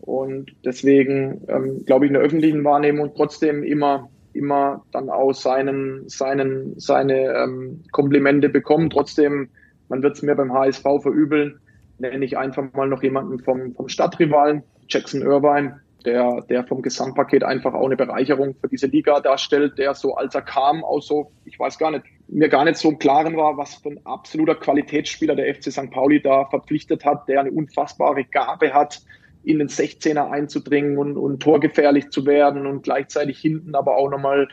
Und 0.01 0.53
deswegen 0.65 1.43
ähm, 1.49 1.85
glaube 1.85 2.07
ich 2.07 2.11
in 2.11 2.15
der 2.15 2.23
öffentlichen 2.23 2.65
Wahrnehmung 2.65 3.13
trotzdem 3.15 3.63
immer 3.63 4.09
immer 4.33 4.85
dann 4.93 5.11
auch 5.11 5.33
seinen 5.33 6.09
seinen 6.09 6.79
seine 6.79 7.35
ähm, 7.35 7.83
Komplimente 7.91 8.49
bekommen. 8.49 8.89
Trotzdem, 8.91 9.49
man 9.89 10.03
wird 10.03 10.17
es 10.17 10.23
mir 10.23 10.37
beim 10.37 10.53
HSV 10.53 10.83
verübeln 11.03 11.61
nenne 12.01 12.25
ich 12.25 12.37
einfach 12.37 12.73
mal 12.73 12.89
noch 12.89 13.03
jemanden 13.03 13.39
vom, 13.39 13.75
vom 13.75 13.89
Stadtrivalen, 13.89 14.63
Jackson 14.89 15.23
Irvine, 15.23 15.81
der, 16.05 16.43
der 16.49 16.65
vom 16.65 16.83
Gesamtpaket 16.83 17.45
einfach 17.45 17.75
auch 17.75 17.87
eine 17.87 17.97
Bereicherung 17.97 18.55
für 18.61 18.69
diese 18.69 18.87
Liga 18.87 19.21
darstellt, 19.21 19.79
der 19.79 19.95
so 19.95 20.15
als 20.15 20.35
er 20.35 20.43
kam, 20.43 20.85
auch 20.85 21.01
so, 21.01 21.33
ich 21.45 21.59
weiß 21.59 21.79
gar 21.79 21.91
nicht, 21.91 22.05
mir 22.29 22.49
gar 22.49 22.65
nicht 22.65 22.77
so 22.77 22.91
im 22.91 22.99
Klaren 22.99 23.37
war, 23.37 23.57
was 23.57 23.77
für 23.77 23.91
ein 23.91 24.01
absoluter 24.05 24.55
Qualitätsspieler 24.55 25.37
der 25.37 25.55
FC 25.55 25.73
St. 25.73 25.91
Pauli 25.91 26.23
da 26.23 26.47
verpflichtet 26.47 27.05
hat, 27.05 27.29
der 27.29 27.41
eine 27.41 27.51
unfassbare 27.51 28.25
Gabe 28.25 28.73
hat, 28.73 29.03
in 29.43 29.59
den 29.59 29.69
16er 29.69 30.31
einzudringen 30.31 30.99
und, 30.99 31.17
und 31.17 31.43
torgefährlich 31.43 32.11
zu 32.11 32.27
werden 32.27 32.67
und 32.67 32.83
gleichzeitig 32.83 33.39
hinten 33.39 33.75
aber 33.75 33.97
auch 33.97 34.11
nochmal 34.11 34.49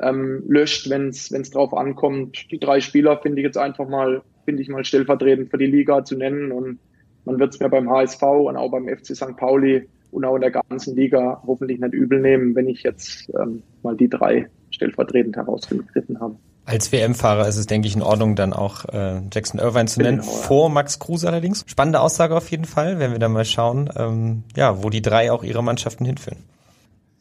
ähm, 0.00 0.44
löscht, 0.46 0.90
wenn 0.90 1.08
es 1.08 1.50
drauf 1.50 1.72
ankommt. 1.72 2.50
Die 2.50 2.58
drei 2.58 2.80
Spieler 2.80 3.18
finde 3.18 3.40
ich 3.40 3.44
jetzt 3.44 3.58
einfach 3.58 3.88
mal 3.88 4.22
finde 4.44 4.62
ich 4.62 4.68
mal 4.68 4.84
stellvertretend 4.84 5.50
für 5.50 5.58
die 5.58 5.66
Liga 5.66 6.04
zu 6.04 6.16
nennen. 6.16 6.50
Und 6.50 6.80
man 7.24 7.38
wird 7.38 7.54
es 7.54 7.60
mir 7.60 7.68
beim 7.68 7.88
HSV 7.88 8.22
und 8.22 8.56
auch 8.56 8.70
beim 8.70 8.88
FC 8.88 9.14
St. 9.14 9.36
Pauli 9.36 9.88
und 10.10 10.24
auch 10.24 10.34
in 10.34 10.40
der 10.40 10.50
ganzen 10.50 10.96
Liga 10.96 11.42
hoffentlich 11.46 11.80
nicht 11.80 11.94
übel 11.94 12.20
nehmen, 12.20 12.54
wenn 12.54 12.68
ich 12.68 12.82
jetzt 12.82 13.30
ähm, 13.40 13.62
mal 13.82 13.96
die 13.96 14.08
drei 14.08 14.48
stellvertretend 14.70 15.36
herausgegriffen 15.36 16.20
habe. 16.20 16.36
Als 16.64 16.92
WM-Fahrer 16.92 17.48
ist 17.48 17.56
es, 17.56 17.66
denke 17.66 17.88
ich, 17.88 17.96
in 17.96 18.02
Ordnung, 18.02 18.36
dann 18.36 18.52
auch 18.52 18.84
äh, 18.86 19.20
Jackson 19.32 19.58
Irvine 19.58 19.86
zu 19.86 20.00
nennen, 20.00 20.18
genau, 20.20 20.30
ja. 20.30 20.38
vor 20.38 20.70
Max 20.70 20.98
Kruse 20.98 21.26
allerdings. 21.26 21.64
Spannende 21.66 22.00
Aussage 22.00 22.36
auf 22.36 22.50
jeden 22.50 22.64
Fall, 22.64 22.98
wenn 22.98 23.12
wir 23.12 23.18
dann 23.18 23.32
mal 23.32 23.44
schauen, 23.44 23.90
ähm, 23.96 24.44
ja, 24.54 24.82
wo 24.82 24.90
die 24.90 25.02
drei 25.02 25.32
auch 25.32 25.42
ihre 25.42 25.64
Mannschaften 25.64 26.04
hinführen. 26.04 26.38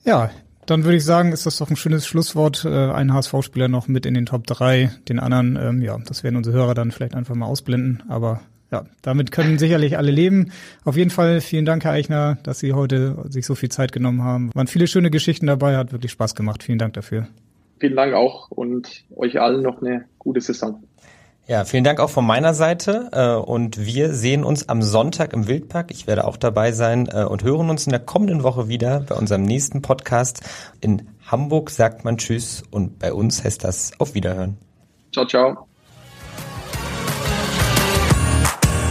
Ja, 0.04 0.30
dann 0.70 0.84
würde 0.84 0.98
ich 0.98 1.06
sagen, 1.06 1.32
ist 1.32 1.48
das 1.48 1.58
doch 1.58 1.72
ein 1.72 1.76
schönes 1.76 2.06
Schlusswort. 2.06 2.64
Äh, 2.64 2.92
ein 2.92 3.12
HSV-Spieler 3.12 3.70
noch 3.70 3.88
mit 3.88 4.06
in 4.06 4.14
den 4.14 4.28
Top 4.28 4.46
3. 4.46 4.92
Den 5.08 5.20
anderen, 5.20 5.58
ähm, 5.60 5.82
ja, 5.82 5.98
das 6.06 6.24
werden 6.24 6.36
unsere 6.36 6.56
Hörer 6.56 6.76
dann 6.76 6.92
vielleicht 6.92 7.16
einfach 7.16 7.34
mal 7.34 7.48
ausblenden. 7.48 8.04
Aber 8.08 8.42
ja, 8.72 8.86
damit 9.02 9.32
können 9.32 9.58
sicherlich 9.58 9.98
alle 9.98 10.12
leben. 10.12 10.52
Auf 10.86 10.96
jeden 10.96 11.10
Fall 11.10 11.42
vielen 11.42 11.66
Dank, 11.66 11.84
Herr 11.84 11.92
Eichner, 11.92 12.38
dass 12.44 12.60
Sie 12.60 12.74
heute 12.74 13.26
sich 13.30 13.46
so 13.46 13.56
viel 13.56 13.70
Zeit 13.70 13.92
genommen 13.92 14.24
haben. 14.24 14.52
Waren 14.54 14.68
viele 14.68 14.88
schöne 14.88 15.10
Geschichten 15.10 15.48
dabei, 15.48 15.78
hat 15.78 15.92
wirklich 15.92 16.12
Spaß 16.12 16.36
gemacht. 16.36 16.64
Vielen 16.64 16.80
Dank 16.80 16.94
dafür. 16.94 17.28
Vielen 17.80 17.96
Dank 17.96 18.14
auch 18.14 18.52
und 18.52 19.06
euch 19.16 19.40
allen 19.40 19.64
noch 19.64 19.82
eine 19.82 20.06
gute 20.20 20.42
Saison. 20.42 20.84
Ja, 21.48 21.66
vielen 21.66 21.84
Dank 21.84 22.00
auch 22.00 22.12
von 22.12 22.28
meiner 22.28 22.54
Seite 22.54 23.10
äh, 23.12 23.34
und 23.34 23.84
wir 23.84 24.14
sehen 24.14 24.44
uns 24.44 24.70
am 24.70 24.84
Sonntag 24.84 25.34
im 25.34 25.48
Wildpark. 25.48 25.90
Ich 25.90 26.06
werde 26.06 26.26
auch 26.26 26.38
dabei 26.38 26.72
sein 26.72 27.10
äh, 27.12 27.24
und 27.24 27.44
hören 27.44 27.72
uns 27.72 27.88
in 27.88 27.92
der 27.92 28.02
kommenden 28.02 28.44
Woche 28.44 28.68
wieder 28.68 29.00
bei 29.00 29.16
unserem 29.16 29.42
nächsten 29.42 29.82
Podcast. 29.82 30.42
In 30.80 31.10
Hamburg 31.26 31.72
sagt 31.72 32.06
man 32.06 32.20
Tschüss 32.20 32.64
und 32.70 33.00
bei 33.00 33.14
uns 33.14 33.44
heißt 33.44 33.64
das 33.64 34.00
Auf 34.00 34.14
Wiederhören. 34.14 34.58
Ciao, 35.12 35.26
ciao. 35.26 35.69